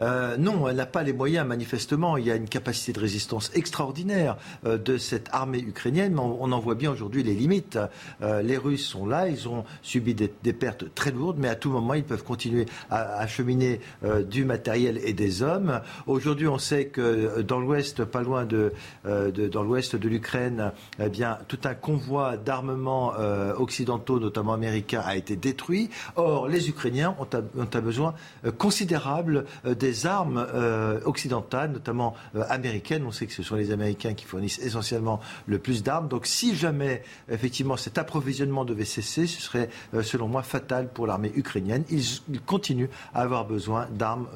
euh, 0.00 0.36
non, 0.36 0.68
elle 0.68 0.76
n'a 0.76 0.86
pas 0.86 1.02
les 1.02 1.12
moyens, 1.12 1.46
manifestement. 1.46 2.16
Il 2.16 2.26
y 2.26 2.30
a 2.30 2.36
une 2.36 2.48
capacité 2.48 2.92
de 2.92 3.00
résistance 3.00 3.50
extraordinaire 3.54 4.36
euh, 4.66 4.78
de 4.78 4.98
cette 4.98 5.28
armée 5.32 5.60
ukrainienne, 5.60 6.14
mais 6.14 6.20
on, 6.20 6.52
en 6.52 6.58
voit 6.58 6.74
bien 6.74 6.90
aujourd'hui 6.90 7.22
les 7.22 7.34
limites. 7.34 7.78
Euh, 8.22 8.42
les 8.42 8.56
Russes 8.56 8.86
sont 8.86 9.06
là, 9.06 9.28
ils 9.28 9.48
ont 9.48 9.64
subi 9.82 10.14
des, 10.14 10.52
pertes 10.52 10.94
très 10.94 11.10
lourdes, 11.10 11.38
mais 11.38 11.48
à 11.48 11.54
tout 11.54 11.70
moment, 11.70 11.94
ils 11.94 12.04
peuvent 12.04 12.24
continuer 12.24 12.66
à 12.90 13.18
acheminer 13.18 13.80
du 14.28 14.44
matériel 14.44 15.00
et 15.02 15.12
des 15.12 15.42
hommes. 15.42 15.80
Aujourd'hui, 16.06 16.46
on 16.46 16.58
sait 16.58 16.86
que 16.86 17.40
dans 17.40 17.58
l'ouest, 17.58 18.04
pas 18.04 18.22
loin 18.22 18.44
de, 18.44 18.72
dans 19.04 19.62
l'ouest 19.62 19.96
de 19.96 20.08
l'Ukraine, 20.08 20.72
eh 21.00 21.08
bien, 21.08 21.38
tout 21.48 21.58
un 21.64 21.74
convoi 21.74 22.36
d'armements 22.36 23.14
occidentaux, 23.56 24.20
notamment 24.20 24.52
américains, 24.52 25.02
a 25.04 25.16
été 25.16 25.36
détruit. 25.36 25.90
Or, 26.16 26.48
les 26.48 26.68
Ukrainiens 26.68 27.16
ont 27.18 27.28
un 27.34 27.80
besoin 27.80 28.14
considérable 28.58 29.46
des 29.82 30.06
armes 30.06 30.46
euh, 30.54 31.00
occidentales, 31.04 31.72
notamment 31.72 32.14
euh, 32.36 32.44
américaines. 32.48 33.04
On 33.04 33.10
sait 33.10 33.26
que 33.26 33.32
ce 33.32 33.42
sont 33.42 33.56
les 33.56 33.72
Américains 33.72 34.14
qui 34.14 34.24
fournissent 34.24 34.60
essentiellement 34.60 35.20
le 35.46 35.58
plus 35.58 35.82
d'armes. 35.82 36.06
Donc 36.06 36.26
si 36.26 36.54
jamais, 36.54 37.02
effectivement, 37.28 37.76
cet 37.76 37.98
approvisionnement 37.98 38.64
devait 38.64 38.84
cesser, 38.84 39.26
ce 39.26 39.42
serait, 39.42 39.68
euh, 39.94 40.02
selon 40.02 40.28
moi, 40.28 40.44
fatal 40.44 40.88
pour 40.88 41.06
l'armée 41.06 41.32
ukrainienne. 41.34 41.84
Ils, 41.90 42.02
continuent 42.46 42.90
à 43.14 43.22
avoir 43.22 43.46
besoin 43.46 43.86
d'armes 43.90 44.26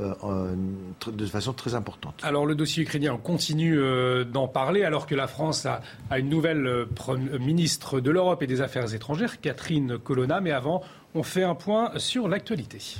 de 1.06 1.26
façon 1.26 1.52
très 1.52 1.74
importante. 1.74 2.20
Alors 2.22 2.46
le 2.46 2.54
dossier 2.54 2.82
ukrainien, 2.82 3.12
on 3.14 3.18
continue 3.18 3.78
d'en 4.24 4.48
parler 4.48 4.82
alors 4.82 5.06
que 5.06 5.14
la 5.14 5.26
France 5.26 5.66
a, 5.66 5.82
a 6.10 6.18
une 6.18 6.28
nouvelle 6.28 6.86
ministre 7.38 8.00
de 8.00 8.10
l'Europe 8.10 8.42
et 8.42 8.46
des 8.46 8.60
Affaires 8.60 8.94
étrangères, 8.94 9.40
Catherine 9.40 9.98
Colonna. 9.98 10.40
Mais 10.40 10.52
avant, 10.52 10.82
on 11.14 11.22
fait 11.22 11.44
un 11.44 11.54
point 11.54 11.92
sur 11.98 12.28
l'actualité. 12.28 12.96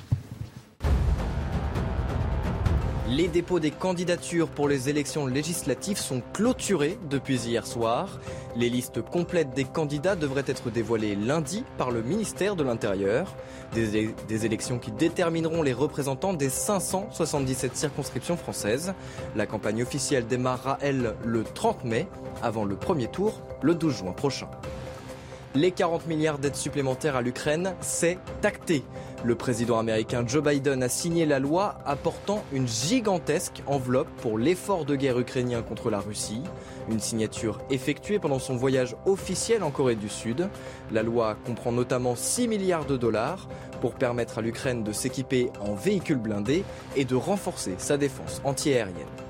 Les 3.09 3.29
dépôts 3.29 3.61
des 3.61 3.71
candidatures 3.71 4.49
pour 4.49 4.67
les 4.67 4.89
élections 4.89 5.27
législatives 5.27 5.97
sont 5.97 6.23
clôturés 6.33 6.99
depuis 7.09 7.37
hier 7.37 7.65
soir. 7.65 8.19
Les 8.57 8.69
listes 8.69 9.01
complètes 9.01 9.55
des 9.55 9.63
candidats 9.63 10.17
devraient 10.17 10.43
être 10.49 10.71
dévoilées 10.71 11.15
lundi 11.15 11.63
par 11.79 11.93
le 11.93 12.03
ministère 12.03 12.57
de 12.57 12.65
l'Intérieur. 12.65 13.37
Des, 13.75 14.45
élections 14.45 14.81
qui 14.81 14.91
détermineront 14.91 15.63
les 15.63 15.73
représentants 15.73 16.33
des 16.33 16.49
577 16.49 17.77
circonscriptions 17.77 18.37
françaises. 18.37 18.93
La 19.37 19.47
campagne 19.47 19.85
officielle 19.85 20.27
démarrera, 20.27 20.77
elle, 20.81 21.15
le 21.25 21.45
30 21.45 21.85
mai, 21.85 22.09
avant 22.43 22.65
le 22.65 22.75
premier 22.75 23.07
tour, 23.07 23.41
le 23.63 23.77
12 23.77 23.99
juin 23.99 24.13
prochain. 24.13 24.49
Les 25.57 25.71
40 25.71 26.07
milliards 26.07 26.39
d'aides 26.39 26.55
supplémentaires 26.55 27.17
à 27.17 27.23
l'Ukraine, 27.23 27.75
c'est 27.81 28.19
tacté. 28.43 28.83
Le 29.25 29.35
président 29.37 29.79
américain 29.79 30.23
Joe 30.27 30.43
Biden 30.45 30.83
a 30.83 30.91
signé 30.91 31.25
la 31.25 31.39
loi 31.39 31.79
apportant 31.87 32.45
une 32.53 32.69
gigantesque 32.69 33.63
enveloppe 33.67 34.11
pour 34.21 34.37
l'effort 34.37 34.85
de 34.85 34.95
guerre 34.97 35.19
ukrainien 35.19 35.63
contre 35.63 35.89
la 35.89 35.99
Russie. 35.99 36.43
Une 36.91 37.01
signature 37.01 37.59
effectuée 37.71 38.19
pendant 38.19 38.39
son 38.39 38.55
voyage 38.55 38.97
officiel 39.07 39.63
en 39.63 39.71
Corée 39.71 39.95
du 39.95 40.11
Sud. 40.11 40.47
La 40.93 41.03
loi 41.03 41.39
comprend 41.47 41.73
notamment 41.73 42.17
6 42.17 42.49
milliards 42.49 42.85
de 42.85 42.99
dollars 42.99 43.49
pour 43.81 43.95
permettre 43.95 44.37
à 44.37 44.43
l'Ukraine 44.43 44.85
de 44.85 44.93
s'équiper 44.93 45.49
en 45.67 45.73
véhicules 45.73 46.19
blindés 46.19 46.65
et 46.97 47.07
de 47.07 47.15
renforcer 47.15 47.77
sa 47.79 47.97
défense 47.97 48.43
antiaérienne. 48.45 49.26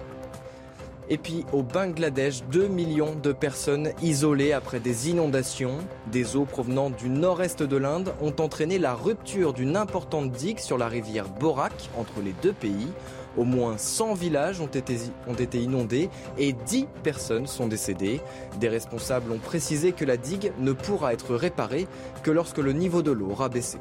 Et 1.09 1.19
puis 1.19 1.45
au 1.53 1.63
Bangladesh, 1.63 2.43
2 2.51 2.67
millions 2.67 3.15
de 3.15 3.33
personnes 3.33 3.91
isolées 4.03 4.53
après 4.53 4.81
des 4.81 5.09
inondations. 5.09 5.79
Des 6.11 6.35
eaux 6.35 6.45
provenant 6.45 6.91
du 6.91 7.09
nord-est 7.09 7.63
de 7.63 7.77
l'Inde 7.77 8.13
ont 8.21 8.35
entraîné 8.41 8.79
la 8.79 8.95
rupture 8.95 9.53
d'une 9.53 9.77
importante 9.77 10.33
digue 10.33 10.59
sur 10.59 10.79
la 10.79 10.89
rivière 10.89 11.29
Borak 11.29 11.91
entre 11.97 12.21
les 12.25 12.35
deux 12.43 12.53
pays. 12.53 12.89
Au 13.37 13.45
moins 13.45 13.77
100 13.77 14.15
villages 14.15 14.61
ont 14.61 14.67
été, 14.67 15.63
inondés 15.63 16.09
et 16.39 16.55
10 16.55 16.87
personnes 17.05 17.47
sont 17.47 17.69
décédées. 17.69 18.21
Des 18.59 18.69
responsables 18.69 19.31
ont 19.31 19.39
précisé 19.39 19.93
que 19.93 20.05
la 20.05 20.17
digue 20.17 20.53
ne 20.59 20.73
pourra 20.73 21.13
être 21.13 21.35
réparée 21.35 21.87
que 22.23 22.31
lorsque 22.31 22.59
le 22.59 22.73
niveau 22.73 23.03
de 23.03 23.13
l'eau 23.13 23.31
aura 23.31 23.49
baissé. 23.49 23.79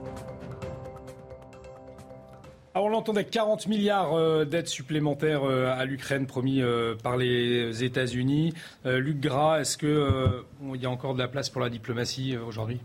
Alors 2.76 2.88
on 2.88 2.90
l'entendait, 2.90 3.24
40 3.24 3.68
milliards 3.68 4.14
euh, 4.16 4.44
d'aides 4.44 4.68
supplémentaires 4.68 5.46
euh, 5.46 5.74
à 5.74 5.86
l'Ukraine 5.86 6.28
promis 6.28 6.62
euh, 6.62 6.94
par 6.94 7.16
les 7.16 7.86
États-Unis. 7.86 8.54
Luc 8.84 9.22
Gras, 9.22 9.62
est-ce 9.62 9.78
qu'il 9.78 10.82
y 10.82 10.86
a 10.86 10.90
encore 10.90 11.14
de 11.14 11.20
la 11.20 11.30
place 11.30 11.50
pour 11.50 11.62
la 11.62 11.70
diplomatie 11.70 12.36
aujourd'hui? 12.36 12.82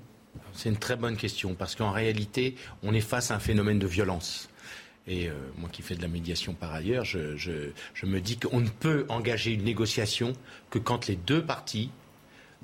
C'est 0.53 0.69
une 0.69 0.77
très 0.77 0.95
bonne 0.95 1.17
question 1.17 1.55
parce 1.55 1.75
qu'en 1.75 1.91
réalité, 1.91 2.55
on 2.85 2.95
est 2.95 3.01
face 3.01 3.33
à 3.33 3.35
un 3.35 3.41
phénomène 3.41 3.81
de 3.81 3.89
violence. 3.89 4.49
Et 5.09 5.29
moi 5.59 5.69
qui 5.73 5.83
fais 5.83 5.97
de 5.97 6.03
la 6.03 6.09
médiation 6.09 6.55
par 6.55 6.73
ailleurs, 6.73 7.05
je 7.05 8.07
me 8.07 8.21
dis 8.21 8.39
qu'on 8.39 8.61
ne 8.61 8.69
peut 8.69 9.07
engager 9.09 9.53
une 9.53 9.65
négociation 9.65 10.35
que 10.71 10.79
quand 10.79 11.09
les 11.09 11.17
deux 11.17 11.45
parties 11.45 11.91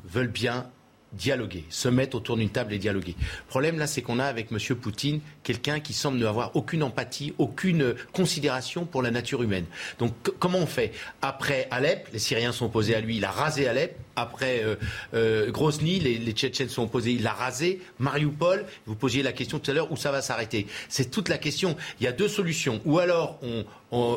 veulent 0.05 0.29
bien 0.29 0.71
dialoguer, 1.17 1.65
se 1.71 1.89
mettre 1.89 2.17
autour 2.17 2.37
d'une 2.37 2.51
table 2.51 2.73
et 2.73 2.79
dialoguer. 2.79 3.15
Le 3.19 3.49
problème 3.49 3.79
là, 3.79 3.87
c'est 3.87 4.03
qu'on 4.03 4.19
a 4.19 4.25
avec 4.25 4.53
M. 4.53 4.59
Poutine 4.77 5.21
quelqu'un 5.43 5.81
qui 5.81 5.93
semble 5.93 6.19
n'avoir 6.19 6.55
aucune 6.55 6.83
empathie, 6.83 7.35
aucune 7.39 7.95
considération 8.13 8.85
pour 8.85 9.03
la 9.03 9.11
nature 9.11 9.43
humaine. 9.43 9.65
Donc 9.99 10.13
comment 10.39 10.59
on 10.59 10.67
fait? 10.67 10.93
Après 11.23 11.69
Alep, 11.71 12.09
les 12.13 12.19
Syriens 12.19 12.53
sont 12.53 12.67
opposés 12.67 12.95
à 12.95 13.01
lui, 13.01 13.17
il 13.17 13.25
a 13.25 13.31
rasé 13.31 13.67
Alep. 13.69 13.97
Après 14.19 14.63
euh, 14.65 14.77
euh, 15.15 15.51
Grozny, 15.51 16.01
les, 16.01 16.33
Tchétchènes 16.33 16.71
sont 16.71 16.85
opposés, 16.85 17.13
il 17.13 17.23
l'a 17.23 17.33
rasé. 17.33 17.83
Mariupol, 17.99 18.65
vous 18.87 18.95
posiez 18.95 19.23
la 19.23 19.33
question 19.33 19.59
tout 19.59 19.71
à 19.71 19.75
l'heure, 19.75 19.93
où 19.93 19.97
ça 19.97 20.11
va 20.11 20.23
s'arrêter? 20.23 20.67
C'est 20.89 21.11
toute 21.11 21.29
la 21.29 21.39
question. 21.39 21.77
Il 22.01 22.05
y 22.05 22.07
a 22.07 22.13
deux 22.13 22.29
solutions. 22.29 22.81
Ou 22.87 22.99
alors, 22.99 23.39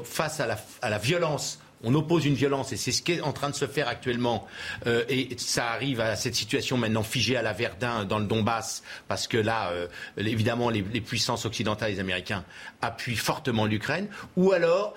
face 0.04 0.40
à 0.40 0.90
la 0.90 0.98
violence, 0.98 1.60
on 1.84 1.93
oppose 1.95 2.26
une 2.26 2.34
violence, 2.34 2.72
et 2.73 2.77
c'est 2.77 2.91
ce 2.91 3.01
qui 3.01 3.14
est 3.14 3.22
en 3.22 3.34
train 3.34 3.49
de 3.49 3.56
se 3.56 3.68
faire 3.68 3.88
actuellement. 3.88 4.47
Euh, 4.88 5.03
et 5.10 5.30
ça 5.38 5.72
arrive 5.72 6.01
à 6.01 6.15
cette 6.15 6.35
situation 6.35 6.77
maintenant 6.77 7.03
figée 7.03 7.38
à 7.38 7.41
la 7.41 7.53
Verdun 7.53 8.06
dans 8.06 8.19
le 8.19 8.26
Donbass, 8.26 8.84
parce 9.07 9.27
que 9.27 9.38
là, 9.38 9.72
euh, 9.72 9.88
évidemment, 10.18 10.69
les, 10.69 10.81
les, 10.81 11.01
puissances 11.01 11.45
occidentales, 11.45 11.91
les 11.91 11.99
Américains, 11.99 12.43
appuient 12.81 13.15
fortement 13.15 13.65
l'Ukraine. 13.65 14.07
Ou 14.35 14.51
alors, 14.51 14.93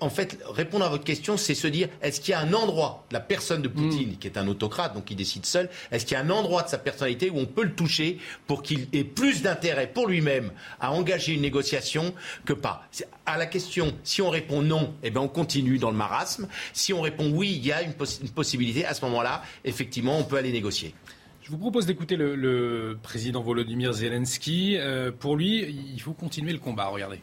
en 0.00 0.10
fait, 0.10 0.38
répondre 0.46 0.84
à 0.84 0.88
votre 0.88 1.04
question, 1.04 1.36
c'est 1.36 1.54
se 1.54 1.66
dire 1.66 1.88
est-ce 2.02 2.20
qu'il 2.20 2.32
y 2.32 2.34
a 2.34 2.40
un 2.40 2.52
endroit, 2.52 3.04
la 3.10 3.20
personne 3.20 3.62
de 3.62 3.68
Poutine, 3.68 4.12
mm. 4.12 4.16
qui 4.18 4.26
est 4.26 4.38
un 4.38 4.48
autocrate, 4.48 4.94
donc 4.94 5.10
il 5.10 5.16
décide 5.16 5.46
seul, 5.46 5.68
est-ce 5.90 6.04
qu'il 6.04 6.16
y 6.16 6.20
a 6.20 6.22
un 6.22 6.30
endroit 6.30 6.62
de 6.62 6.68
sa 6.68 6.78
personnalité 6.78 7.30
où 7.30 7.38
on 7.38 7.46
peut 7.46 7.64
le 7.64 7.74
toucher 7.74 8.18
pour 8.46 8.62
qu'il 8.62 8.88
ait 8.92 9.04
plus 9.04 9.42
d'intérêt 9.42 9.86
pour 9.86 10.06
lui-même 10.08 10.50
à 10.80 10.92
engager 10.92 11.32
une 11.32 11.42
négociation 11.42 12.14
que 12.44 12.52
pas? 12.52 12.86
À 13.28 13.36
la 13.36 13.46
question, 13.46 13.92
si 14.04 14.22
on 14.22 14.30
répond 14.30 14.62
non, 14.62 14.94
eh 15.02 15.10
bien 15.10 15.20
on 15.20 15.28
continue 15.28 15.78
dans 15.78 15.90
le 15.90 15.96
maras 15.96 16.40
si 16.72 16.92
on 16.92 17.00
répond 17.00 17.28
oui, 17.32 17.54
il 17.56 17.66
y 17.66 17.72
a 17.72 17.82
une, 17.82 17.92
possibilité, 17.92 18.84
à 18.84 18.94
ce 18.94 19.04
moment-là, 19.04 19.42
effectivement, 19.64 20.16
on 20.16 20.22
peut 20.22 20.36
aller 20.36 20.52
négocier. 20.52 20.94
Je 21.42 21.50
vous 21.50 21.58
propose 21.58 21.86
d'écouter 21.86 22.16
le, 22.16 22.98
président 23.02 23.42
Volodymyr 23.42 23.92
Zelensky. 23.92 24.76
Euh, 24.78 25.10
pour 25.10 25.36
lui, 25.36 25.64
il 25.92 26.00
faut 26.00 26.12
continuer 26.12 26.52
le 26.52 26.58
combat. 26.58 26.86
Regardez. 26.86 27.20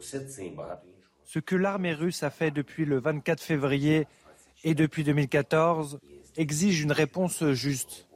Ce 0.00 1.38
que 1.38 1.56
l'armée 1.56 1.94
russe 1.94 2.22
a 2.22 2.30
fait 2.30 2.50
depuis 2.50 2.84
le 2.84 2.98
24 2.98 3.40
février 3.40 4.06
et 4.64 4.74
depuis 4.74 5.04
2014 5.04 6.00
exige 6.36 6.82
une 6.82 6.92
réponse 6.92 7.44
juste. 7.52 8.08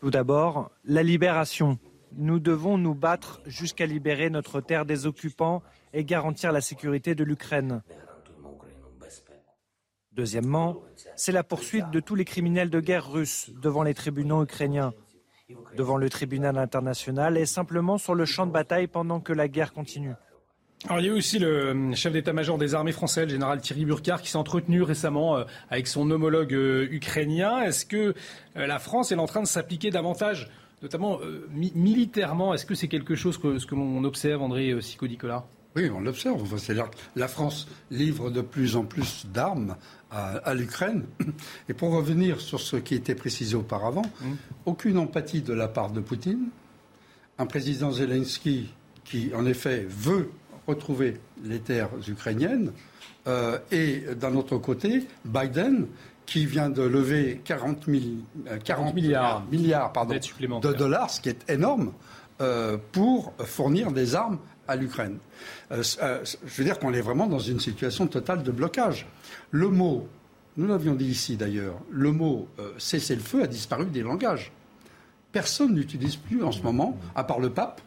Tout 0.00 0.10
d'abord, 0.10 0.70
la 0.84 1.02
libération. 1.02 1.78
Nous 2.16 2.40
devons 2.40 2.78
nous 2.78 2.94
battre 2.94 3.40
jusqu'à 3.46 3.86
libérer 3.86 4.30
notre 4.30 4.60
terre 4.60 4.86
des 4.86 5.06
occupants 5.06 5.62
et 5.92 6.04
garantir 6.04 6.52
la 6.52 6.60
sécurité 6.60 7.14
de 7.14 7.24
l'Ukraine. 7.24 7.82
Deuxièmement, 10.12 10.82
c'est 11.14 11.32
la 11.32 11.44
poursuite 11.44 11.90
de 11.90 12.00
tous 12.00 12.16
les 12.16 12.24
criminels 12.24 12.70
de 12.70 12.80
guerre 12.80 13.10
russes 13.10 13.50
devant 13.62 13.84
les 13.84 13.94
tribunaux 13.94 14.42
ukrainiens, 14.42 14.92
devant 15.76 15.96
le 15.96 16.10
tribunal 16.10 16.58
international 16.58 17.38
et 17.38 17.46
simplement 17.46 17.98
sur 17.98 18.14
le 18.14 18.24
champ 18.24 18.46
de 18.46 18.52
bataille 18.52 18.88
pendant 18.88 19.20
que 19.20 19.32
la 19.32 19.46
guerre 19.46 19.72
continue. 19.72 20.14
Alors, 20.86 21.00
il 21.00 21.06
y 21.06 21.08
a 21.08 21.12
eu 21.12 21.16
aussi 21.16 21.40
le 21.40 21.92
chef 21.94 22.12
d'état-major 22.12 22.56
des 22.56 22.74
armées 22.76 22.92
françaises, 22.92 23.24
le 23.24 23.30
général 23.30 23.60
Thierry 23.60 23.84
Burkhardt, 23.84 24.22
qui 24.22 24.30
s'est 24.30 24.36
entretenu 24.36 24.82
récemment 24.82 25.36
euh, 25.36 25.44
avec 25.70 25.88
son 25.88 26.08
homologue 26.08 26.54
euh, 26.54 26.86
ukrainien. 26.92 27.62
Est-ce 27.62 27.84
que 27.84 28.14
euh, 28.56 28.66
la 28.66 28.78
France 28.78 29.10
est 29.10 29.16
en 29.16 29.26
train 29.26 29.42
de 29.42 29.48
s'appliquer 29.48 29.90
davantage, 29.90 30.48
notamment 30.82 31.20
militairement 31.74 32.54
Est-ce 32.54 32.66
que 32.66 32.74
c'est 32.74 32.88
quelque 32.88 33.14
chose 33.14 33.38
que, 33.38 33.58
ce 33.58 33.66
que 33.66 33.74
l'on 33.74 34.04
observe, 34.04 34.42
André 34.42 34.80
Sico-Nicolas 34.80 35.46
oui, 35.76 35.90
on 35.94 36.00
l'observe. 36.00 36.42
la 37.14 37.28
France 37.28 37.68
livre 37.90 38.30
de 38.30 38.40
plus 38.40 38.74
en 38.74 38.84
plus 38.84 39.26
d'armes 39.26 39.76
à, 40.10 40.54
l'Ukraine. 40.54 41.04
Et 41.68 41.74
pour 41.74 41.92
revenir 41.92 42.40
sur 42.40 42.60
ce 42.60 42.76
qui 42.76 42.94
était 42.94 43.14
précisé 43.14 43.54
auparavant, 43.54 44.02
mmh. 44.02 44.32
aucune 44.66 44.98
empathie 44.98 45.42
de 45.42 45.52
la 45.52 45.68
part 45.68 45.90
de 45.90 46.00
Poutine. 46.00 46.48
Un 47.38 47.46
président 47.46 47.92
Zelensky 47.92 48.70
qui, 49.04 49.30
en 49.34 49.46
effet, 49.46 49.86
veut 49.88 50.30
retrouver 50.66 51.20
les 51.44 51.60
terres 51.60 51.90
ukrainiennes. 52.08 52.72
Euh, 53.26 53.58
et 53.70 54.02
d'un 54.18 54.34
autre 54.34 54.56
côté, 54.58 55.06
Biden 55.24 55.86
qui 56.28 56.44
vient 56.44 56.68
de 56.68 56.82
lever 56.82 57.40
40, 57.42 57.86
40 58.62 58.88
euh, 58.88 58.92
milliards, 58.92 59.42
de 59.48 60.72
dollars, 60.74 61.08
ce 61.08 61.22
qui 61.22 61.30
est 61.30 61.50
énorme, 61.50 61.94
euh, 62.42 62.76
pour 62.92 63.32
fournir 63.38 63.92
des 63.92 64.14
armes 64.14 64.38
à 64.68 64.76
l'Ukraine. 64.76 65.16
Euh, 65.72 65.82
euh, 66.02 66.22
je 66.24 66.54
veux 66.54 66.64
dire 66.64 66.78
qu'on 66.78 66.92
est 66.92 67.00
vraiment 67.00 67.26
dans 67.26 67.38
une 67.38 67.60
situation 67.60 68.06
totale 68.06 68.42
de 68.42 68.50
blocage. 68.50 69.06
Le 69.52 69.68
mot, 69.68 70.06
nous 70.58 70.66
l'avions 70.66 70.94
dit 70.94 71.06
ici 71.06 71.38
d'ailleurs, 71.38 71.76
le 71.90 72.12
mot 72.12 72.46
cessez-le-feu 72.76 73.44
a 73.44 73.46
disparu 73.46 73.86
des 73.86 74.02
langages. 74.02 74.52
Personne 75.32 75.74
n'utilise 75.74 76.16
plus 76.16 76.44
en 76.44 76.52
ce 76.52 76.60
moment, 76.60 76.98
à 77.14 77.24
part 77.24 77.40
le 77.40 77.48
pape 77.48 77.80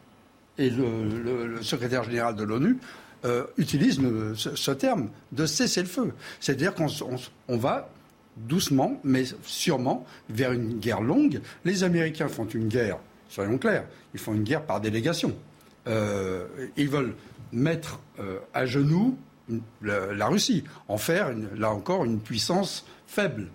et 0.58 0.68
le, 0.68 1.62
secrétaire 1.62 2.02
général 2.02 2.34
de 2.34 2.42
l'ONU, 2.42 2.78
utilise 3.56 4.00
ce, 4.34 4.70
terme 4.72 5.10
de 5.30 5.46
cessez-le-feu. 5.46 6.12
C'est-à-dire 6.40 6.74
qu'on 6.74 7.56
va 7.56 7.88
doucement, 8.36 9.00
mais 9.04 9.24
sûrement, 9.44 10.06
vers 10.28 10.52
une 10.52 10.78
guerre 10.78 11.00
longue. 11.00 11.40
Les 11.64 11.84
Américains 11.84 12.28
font 12.28 12.46
une 12.46 12.68
guerre, 12.68 12.98
soyons 13.28 13.58
clairs, 13.58 13.84
ils 14.14 14.20
font 14.20 14.34
une 14.34 14.42
guerre 14.44 14.64
par 14.64 14.80
délégation. 14.80 15.36
Euh, 15.86 16.46
ils 16.76 16.88
veulent 16.88 17.14
mettre 17.52 18.00
euh, 18.20 18.38
à 18.54 18.66
genoux 18.66 19.18
la, 19.82 20.26
Russie, 20.28 20.64
en 20.88 20.96
faire, 20.96 21.32
là 21.56 21.70
encore, 21.70 22.04
une 22.04 22.20
puissance 22.20 22.86
faible. 23.06 23.48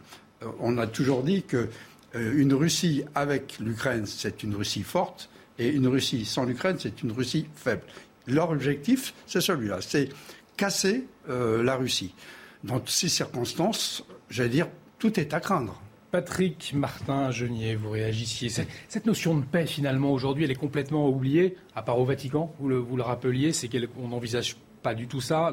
Euh, 0.44 0.48
on 0.60 0.78
a 0.78 0.86
toujours 0.88 1.24
dit 1.24 1.44
que 1.44 1.70
une 2.14 2.54
Russie 2.54 3.04
avec 3.14 3.60
l'Ukraine, 3.60 4.06
c'est 4.08 4.42
une 4.42 4.56
Russie 4.56 4.82
forte, 4.82 5.30
et 5.60 5.70
une 5.70 5.88
Russie 5.88 6.26
sans 6.26 6.46
l'Ukraine, 6.46 6.78
c'est 6.80 7.04
une 7.04 7.12
Russie 7.12 7.46
faible. 7.54 7.84
Leur 8.26 8.50
objectif, 8.50 9.14
c'est 9.28 9.42
celui-là, 9.42 9.80
c'est 9.82 10.10
casser 10.56 11.06
la 11.28 11.76
Russie. 11.76 12.16
Dans 12.64 12.82
ces 12.88 13.10
circonstances, 13.10 14.04
j'allais 14.30 14.50
dire, 14.50 14.68
tout 15.00 15.20
est 15.20 15.34
à 15.34 15.40
craindre. 15.40 15.82
Patrick 16.12 16.74
Martin 16.74 17.32
Genier, 17.32 17.76
vous 17.76 17.90
réagissiez. 17.90 18.50
Cette, 18.50 19.06
notion 19.06 19.36
de 19.36 19.44
paix, 19.44 19.66
finalement, 19.66 20.12
aujourd'hui, 20.12 20.46
elle 20.46 20.52
est 20.52 20.56
complètement 20.56 21.10
oubliée, 21.10 21.58
à 21.76 21.82
part 21.82 22.00
au 22.00 22.06
Vatican, 22.06 22.54
vous 22.60 22.70
le, 22.70 22.78
vous 22.78 22.96
le 22.96 23.04
rappeliez, 23.04 23.52
c'est 23.52 23.68
qu'on 23.68 24.08
n'envisage 24.08 24.56
pas 24.82 24.96
du 24.96 25.08
tout 25.08 25.22
ça 25.22 25.52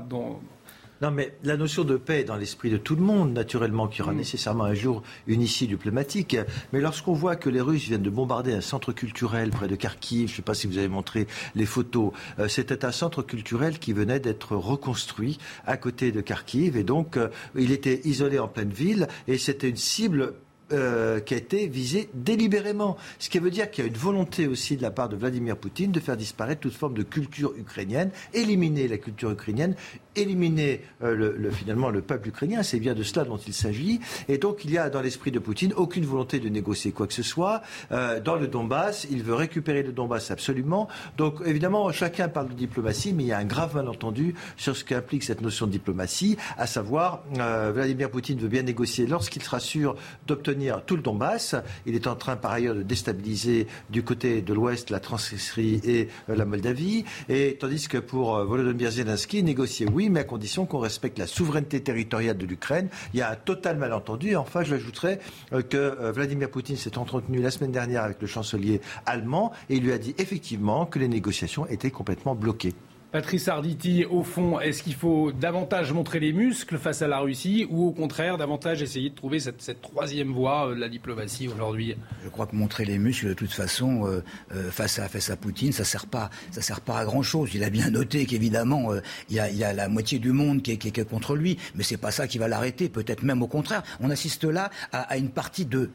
non, 1.04 1.10
mais 1.10 1.34
la 1.44 1.58
notion 1.58 1.84
de 1.84 1.98
paix 1.98 2.20
est 2.20 2.24
dans 2.24 2.36
l'esprit 2.36 2.70
de 2.70 2.78
tout 2.78 2.96
le 2.96 3.02
monde, 3.02 3.34
naturellement, 3.34 3.88
qui 3.88 4.00
aura 4.00 4.14
mm. 4.14 4.16
nécessairement 4.16 4.64
un 4.64 4.72
jour 4.72 5.02
une 5.26 5.42
issue 5.42 5.66
diplomatique. 5.66 6.34
Mais 6.72 6.80
lorsqu'on 6.80 7.12
voit 7.12 7.36
que 7.36 7.50
les 7.50 7.60
Russes 7.60 7.82
viennent 7.82 8.00
de 8.00 8.08
bombarder 8.08 8.54
un 8.54 8.62
centre 8.62 8.90
culturel 8.90 9.50
près 9.50 9.68
de 9.68 9.76
Kharkiv, 9.76 10.28
je 10.28 10.32
ne 10.32 10.36
sais 10.36 10.42
pas 10.42 10.54
si 10.54 10.66
vous 10.66 10.78
avez 10.78 10.88
montré 10.88 11.26
les 11.56 11.66
photos, 11.66 12.12
euh, 12.38 12.48
c'était 12.48 12.86
un 12.86 12.90
centre 12.90 13.20
culturel 13.20 13.78
qui 13.78 13.92
venait 13.92 14.18
d'être 14.18 14.56
reconstruit 14.56 15.38
à 15.66 15.76
côté 15.76 16.10
de 16.10 16.22
Kharkiv. 16.22 16.78
Et 16.78 16.84
donc, 16.84 17.18
euh, 17.18 17.28
il 17.54 17.70
était 17.70 18.00
isolé 18.04 18.38
en 18.38 18.48
pleine 18.48 18.72
ville 18.72 19.06
et 19.28 19.36
c'était 19.36 19.68
une 19.68 19.76
cible 19.76 20.32
euh, 20.72 21.20
qui 21.20 21.34
a 21.34 21.36
été 21.36 21.66
visé 21.66 22.08
délibérément. 22.14 22.96
Ce 23.18 23.28
qui 23.28 23.38
veut 23.38 23.50
dire 23.50 23.70
qu'il 23.70 23.84
y 23.84 23.86
a 23.86 23.90
une 23.90 23.98
volonté 23.98 24.46
aussi 24.46 24.78
de 24.78 24.82
la 24.82 24.90
part 24.90 25.10
de 25.10 25.16
Vladimir 25.16 25.58
Poutine 25.58 25.92
de 25.92 26.00
faire 26.00 26.16
disparaître 26.16 26.62
toute 26.62 26.72
forme 26.72 26.94
de 26.94 27.02
culture 27.02 27.52
ukrainienne, 27.58 28.10
éliminer 28.32 28.88
la 28.88 28.96
culture 28.96 29.30
ukrainienne, 29.30 29.76
éliminer 30.16 30.82
euh, 31.02 31.34
le, 31.36 31.50
finalement 31.50 31.90
le 31.90 32.02
peuple 32.02 32.28
ukrainien. 32.28 32.62
C'est 32.62 32.80
bien 32.80 32.94
de 32.94 33.02
cela 33.02 33.24
dont 33.24 33.36
il 33.36 33.54
s'agit. 33.54 34.00
Et 34.28 34.38
donc 34.38 34.64
il 34.64 34.70
y 34.70 34.78
a 34.78 34.90
dans 34.90 35.00
l'esprit 35.00 35.30
de 35.30 35.38
Poutine 35.38 35.72
aucune 35.76 36.04
volonté 36.04 36.40
de 36.40 36.48
négocier 36.48 36.92
quoi 36.92 37.06
que 37.06 37.12
ce 37.12 37.22
soit. 37.22 37.62
Euh, 37.92 38.20
dans 38.20 38.36
le 38.36 38.46
Donbass, 38.46 39.06
il 39.10 39.22
veut 39.22 39.34
récupérer 39.34 39.82
le 39.82 39.92
Donbass 39.92 40.30
absolument. 40.30 40.88
Donc 41.16 41.36
évidemment, 41.44 41.90
chacun 41.92 42.28
parle 42.28 42.48
de 42.48 42.54
diplomatie, 42.54 43.12
mais 43.12 43.24
il 43.24 43.26
y 43.28 43.32
a 43.32 43.38
un 43.38 43.44
grave 43.44 43.74
malentendu 43.74 44.34
sur 44.56 44.76
ce 44.76 44.84
qu'implique 44.84 45.24
cette 45.24 45.40
notion 45.40 45.66
de 45.66 45.72
diplomatie, 45.72 46.36
à 46.56 46.66
savoir 46.66 47.24
Vladimir 47.34 48.10
Poutine 48.10 48.38
veut 48.38 48.48
bien 48.48 48.62
négocier 48.62 49.06
lorsqu'il 49.06 49.42
sera 49.42 49.60
sûr 49.60 49.96
d'obtenir 50.26 50.84
tout 50.84 50.96
le 50.96 51.02
Donbass. 51.02 51.56
Il 51.86 51.94
est 51.94 52.06
en 52.06 52.16
train 52.16 52.36
par 52.36 52.52
ailleurs 52.52 52.74
de 52.74 52.82
déstabiliser 52.82 53.66
du 53.90 54.02
côté 54.02 54.42
de 54.42 54.52
l'Ouest 54.52 54.90
la 54.90 55.00
Transnistrie 55.00 55.80
et 55.84 56.08
euh, 56.28 56.36
la 56.36 56.44
Moldavie. 56.44 57.04
Et 57.28 57.56
tandis 57.58 57.88
que 57.88 57.98
pour 57.98 58.36
euh, 58.36 58.44
Volodymyr 58.44 58.90
Zelensky, 58.90 59.42
négocier 59.42 59.86
oui, 59.92 60.03
mais 60.10 60.20
à 60.20 60.24
condition 60.24 60.66
qu'on 60.66 60.78
respecte 60.78 61.18
la 61.18 61.26
souveraineté 61.26 61.82
territoriale 61.82 62.36
de 62.36 62.46
l'Ukraine. 62.46 62.88
Il 63.12 63.20
y 63.20 63.22
a 63.22 63.30
un 63.30 63.36
total 63.36 63.76
malentendu. 63.76 64.30
Et 64.30 64.36
enfin, 64.36 64.62
j'ajouterais 64.62 65.20
euh, 65.52 65.62
que 65.62 66.10
Vladimir 66.10 66.50
Poutine 66.50 66.76
s'est 66.76 66.98
entretenu 66.98 67.40
la 67.40 67.50
semaine 67.50 67.72
dernière 67.72 68.02
avec 68.02 68.20
le 68.20 68.26
chancelier 68.26 68.80
allemand 69.06 69.52
et 69.68 69.76
il 69.76 69.84
lui 69.84 69.92
a 69.92 69.98
dit 69.98 70.14
effectivement 70.18 70.86
que 70.86 70.98
les 70.98 71.08
négociations 71.08 71.66
étaient 71.66 71.90
complètement 71.90 72.34
bloquées. 72.34 72.74
Patrice 73.14 73.46
Arditi, 73.46 74.04
au 74.04 74.24
fond, 74.24 74.58
est-ce 74.58 74.82
qu'il 74.82 74.96
faut 74.96 75.30
davantage 75.30 75.92
montrer 75.92 76.18
les 76.18 76.32
muscles 76.32 76.78
face 76.78 77.00
à 77.00 77.06
la 77.06 77.20
Russie 77.20 77.64
ou 77.70 77.86
au 77.86 77.92
contraire 77.92 78.38
davantage 78.38 78.82
essayer 78.82 79.10
de 79.10 79.14
trouver 79.14 79.38
cette, 79.38 79.80
troisième 79.80 80.32
voie 80.32 80.66
euh, 80.66 80.74
de 80.74 80.80
la 80.80 80.88
diplomatie 80.88 81.46
aujourd'hui? 81.46 81.94
Je 82.24 82.28
crois 82.28 82.48
que 82.48 82.56
montrer 82.56 82.84
les 82.84 82.98
muscles, 82.98 83.28
de 83.28 83.34
toute 83.34 83.52
façon, 83.52 84.04
euh, 84.04 84.24
euh, 84.52 84.68
face, 84.68 84.98
à, 84.98 85.08
face 85.08 85.30
à 85.30 85.36
Poutine, 85.36 85.70
ça 85.70 85.84
ne 85.84 85.86
sert, 85.86 86.06
pas, 86.06 86.28
sert 86.50 86.80
pas 86.80 86.98
à 86.98 87.04
grand-chose. 87.04 87.50
Il 87.54 87.62
a 87.62 87.70
bien 87.70 87.88
noté 87.88 88.26
qu'évidemment, 88.26 88.90
il, 89.30 89.36
y 89.36 89.38
a, 89.38 89.72
la 89.72 89.88
moitié 89.88 90.18
du 90.18 90.32
monde 90.32 90.60
qui 90.62 90.72
est, 90.72 91.04
contre 91.04 91.36
lui, 91.36 91.56
mais 91.76 91.84
ce 91.84 91.94
n'est 91.94 91.98
pas 91.98 92.10
ça 92.10 92.26
qui 92.26 92.38
va 92.38 92.48
l'arrêter, 92.48 92.88
peut-être 92.88 93.22
même 93.22 93.42
au 93.42 93.46
contraire. 93.46 93.84
On 94.00 94.10
assiste 94.10 94.42
là 94.42 94.70
à, 94.90 95.16
une 95.18 95.30
partie 95.30 95.66
de 95.66 95.88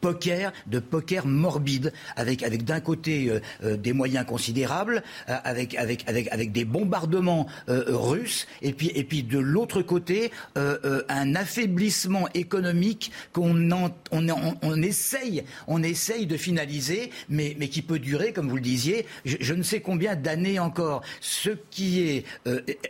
poker, 0.00 0.52
de 0.66 0.78
poker 0.78 1.26
morbide, 1.26 1.92
avec, 2.16 2.42
avec 2.42 2.64
d'un 2.64 2.80
côté 2.80 3.28
euh, 3.28 3.40
euh, 3.62 3.76
des 3.76 3.92
moyens 3.92 4.26
considérables, 4.26 5.02
euh, 5.28 5.36
avec, 5.44 5.74
avec, 5.74 6.08
avec, 6.08 6.28
avec 6.28 6.52
des 6.52 6.64
bombardements 6.64 7.46
russes, 7.68 8.46
et 8.62 8.72
puis, 8.72 8.90
et 8.94 9.04
puis 9.04 9.22
de 9.22 9.38
l'autre 9.38 9.82
côté, 9.82 10.30
un 10.56 11.34
affaiblissement 11.34 12.28
économique 12.34 13.12
qu'on 13.32 13.70
on, 13.70 13.90
on, 14.12 14.56
on, 14.62 14.82
essaye, 14.82 15.44
on 15.66 15.82
essaye 15.82 16.26
de 16.26 16.36
finaliser, 16.36 17.10
mais, 17.28 17.56
mais 17.58 17.68
qui 17.68 17.82
peut 17.82 17.98
durer, 17.98 18.32
comme 18.32 18.48
vous 18.48 18.56
le 18.56 18.62
disiez, 18.62 19.06
je, 19.24 19.54
ne 19.54 19.62
sais 19.62 19.80
combien 19.80 20.16
d'années 20.16 20.58
encore. 20.58 21.02
Ce 21.20 21.50
qui 21.70 22.00
est 22.00 22.24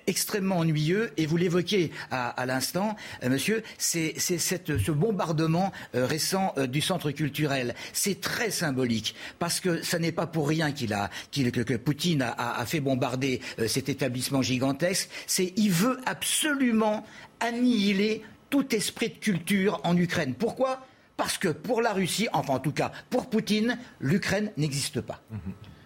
extrêmement 0.06 0.58
ennuyeux, 0.58 1.10
et 1.16 1.26
vous 1.26 1.36
l'évoquez 1.36 1.90
à, 2.10 2.28
à 2.28 2.46
l'instant, 2.46 2.96
monsieur, 3.28 3.62
c'est 3.78 4.14
ce 4.18 4.92
bombardement 4.92 5.72
récent 5.94 6.54
du 6.68 6.80
centre 6.80 6.99
culturel. 7.08 7.74
C'est 7.92 8.20
très 8.20 8.50
symbolique 8.50 9.14
parce 9.38 9.60
que 9.60 9.82
ce 9.82 9.96
n'est 9.96 10.12
pas 10.12 10.26
pour 10.26 10.48
rien 10.48 10.72
qu'il 10.72 10.92
a, 10.92 11.10
que, 11.32 11.76
Poutine 11.76 12.22
a, 12.22 12.64
fait 12.66 12.80
bombarder 12.80 13.40
euh, 13.58 13.66
cet 13.66 13.88
établissement 13.88 14.42
gigantesque. 14.42 15.08
C'est 15.26 15.52
il 15.56 15.70
veut 15.70 15.98
absolument 16.06 17.06
annihiler 17.40 18.22
tout 18.50 18.74
esprit 18.74 19.08
de 19.08 19.14
culture 19.14 19.80
en 19.84 19.96
Ukraine. 19.96 20.34
Pourquoi? 20.34 20.86
Parce 21.16 21.38
que 21.38 21.48
pour 21.48 21.82
la 21.82 21.92
Russie, 21.92 22.28
enfin 22.32 22.54
en 22.54 22.58
tout 22.58 22.72
cas 22.72 22.92
pour 23.08 23.28
Poutine, 23.28 23.78
l'Ukraine 24.00 24.52
n'existe 24.56 25.00
pas. 25.00 25.22
Mhm. 25.30 25.38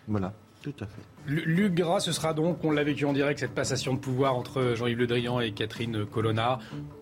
Voilà, 0.08 0.34
tout 0.62 0.74
à 0.80 0.86
fait. 0.86 1.13
L'UGRA, 1.26 2.00
ce 2.00 2.12
sera 2.12 2.34
donc, 2.34 2.62
on 2.64 2.70
l'a 2.70 2.84
vécu 2.84 3.06
en 3.06 3.14
direct, 3.14 3.40
cette 3.40 3.54
passation 3.54 3.94
de 3.94 3.98
pouvoir 3.98 4.36
entre 4.36 4.74
Jean-Yves 4.74 4.98
Le 4.98 5.06
Drian 5.06 5.40
et 5.40 5.52
Catherine 5.52 6.04
Colonna. 6.04 6.58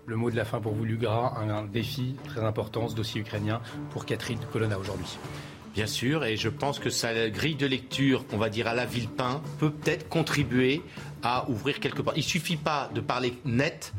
Le 0.07 0.17
mot 0.17 0.31
de 0.31 0.37
la 0.37 0.45
fin 0.45 0.61
pour 0.61 0.75
vous, 0.75 0.85
l'UGRA, 0.85 1.41
un, 1.41 1.65
défi 1.65 2.15
très 2.25 2.45
important, 2.45 2.89
ce 2.89 2.95
dossier 2.95 3.21
ukrainien, 3.21 3.61
pour 3.91 4.07
Catherine 4.07 4.39
Colonna 4.53 4.79
aujourd'hui. 4.79 5.19
Bien 5.75 5.87
sûr, 5.87 6.25
et 6.25 6.37
je 6.37 6.49
pense 6.49 6.79
que 6.79 6.91
sa 6.91 7.31
grille 7.31 7.57
de 7.57 7.67
lecture, 7.67 8.25
on 8.33 8.37
va 8.37 8.49
dire 8.49 8.69
à 8.69 8.75
la 8.75 8.85
Villepin, 8.85 9.41
peut 9.59 9.71
peut-être 9.71 10.09
contribuer 10.09 10.83
à 11.25 11.49
ouvrir 11.49 11.81
quelque 11.81 12.03
part. 12.03 12.15
Il 12.17 12.23
suffit 12.23 12.57
pas 12.57 12.91
de 12.95 13.01
parler 13.01 13.35
net, 13.45 13.93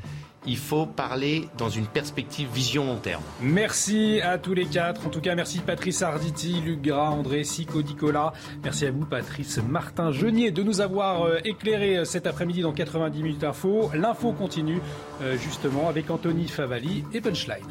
il 0.46 0.58
faut 0.58 0.86
parler 0.86 1.48
dans 1.58 1.70
une 1.70 1.86
perspective 1.86 2.50
vision 2.54 2.86
long 2.86 2.98
terme. 2.98 3.24
Merci 3.42 4.22
à 4.22 4.38
tous 4.38 4.54
les 4.54 4.66
quatre. 4.66 5.06
En 5.08 5.10
tout 5.10 5.22
cas, 5.22 5.36
merci 5.36 5.60
Patrice 5.60 6.02
Arditi, 6.02 6.62
Luc 6.62 6.82
Gras, 6.82 7.10
André 7.10 7.44
Sico, 7.44 7.82
Nicolas. 7.82 8.34
Merci 8.64 8.86
à 8.86 8.92
vous, 8.92 9.06
Patrice 9.06 9.58
Martin 9.58 10.12
Genier, 10.12 10.52
de 10.52 10.64
nous 10.64 10.82
avoir 10.82 11.24
euh, 11.24 11.38
éclairé 11.44 11.98
euh, 11.98 12.06
cet 12.06 12.28
après-midi 12.28 12.62
dans 12.62 12.74
90 12.74 13.24
minutes 13.24 13.44
info. 13.44 13.92
L'info 13.94 14.32
continue 14.34 14.82
euh, 15.22 15.38
justement 15.38 15.90
avec 15.90 16.10
Anthony 16.10 16.48
Favali 16.48 17.04
et 17.14 17.22
Punchline. 17.22 17.64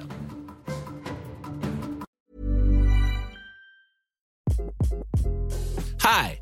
Hi, 6.04 6.41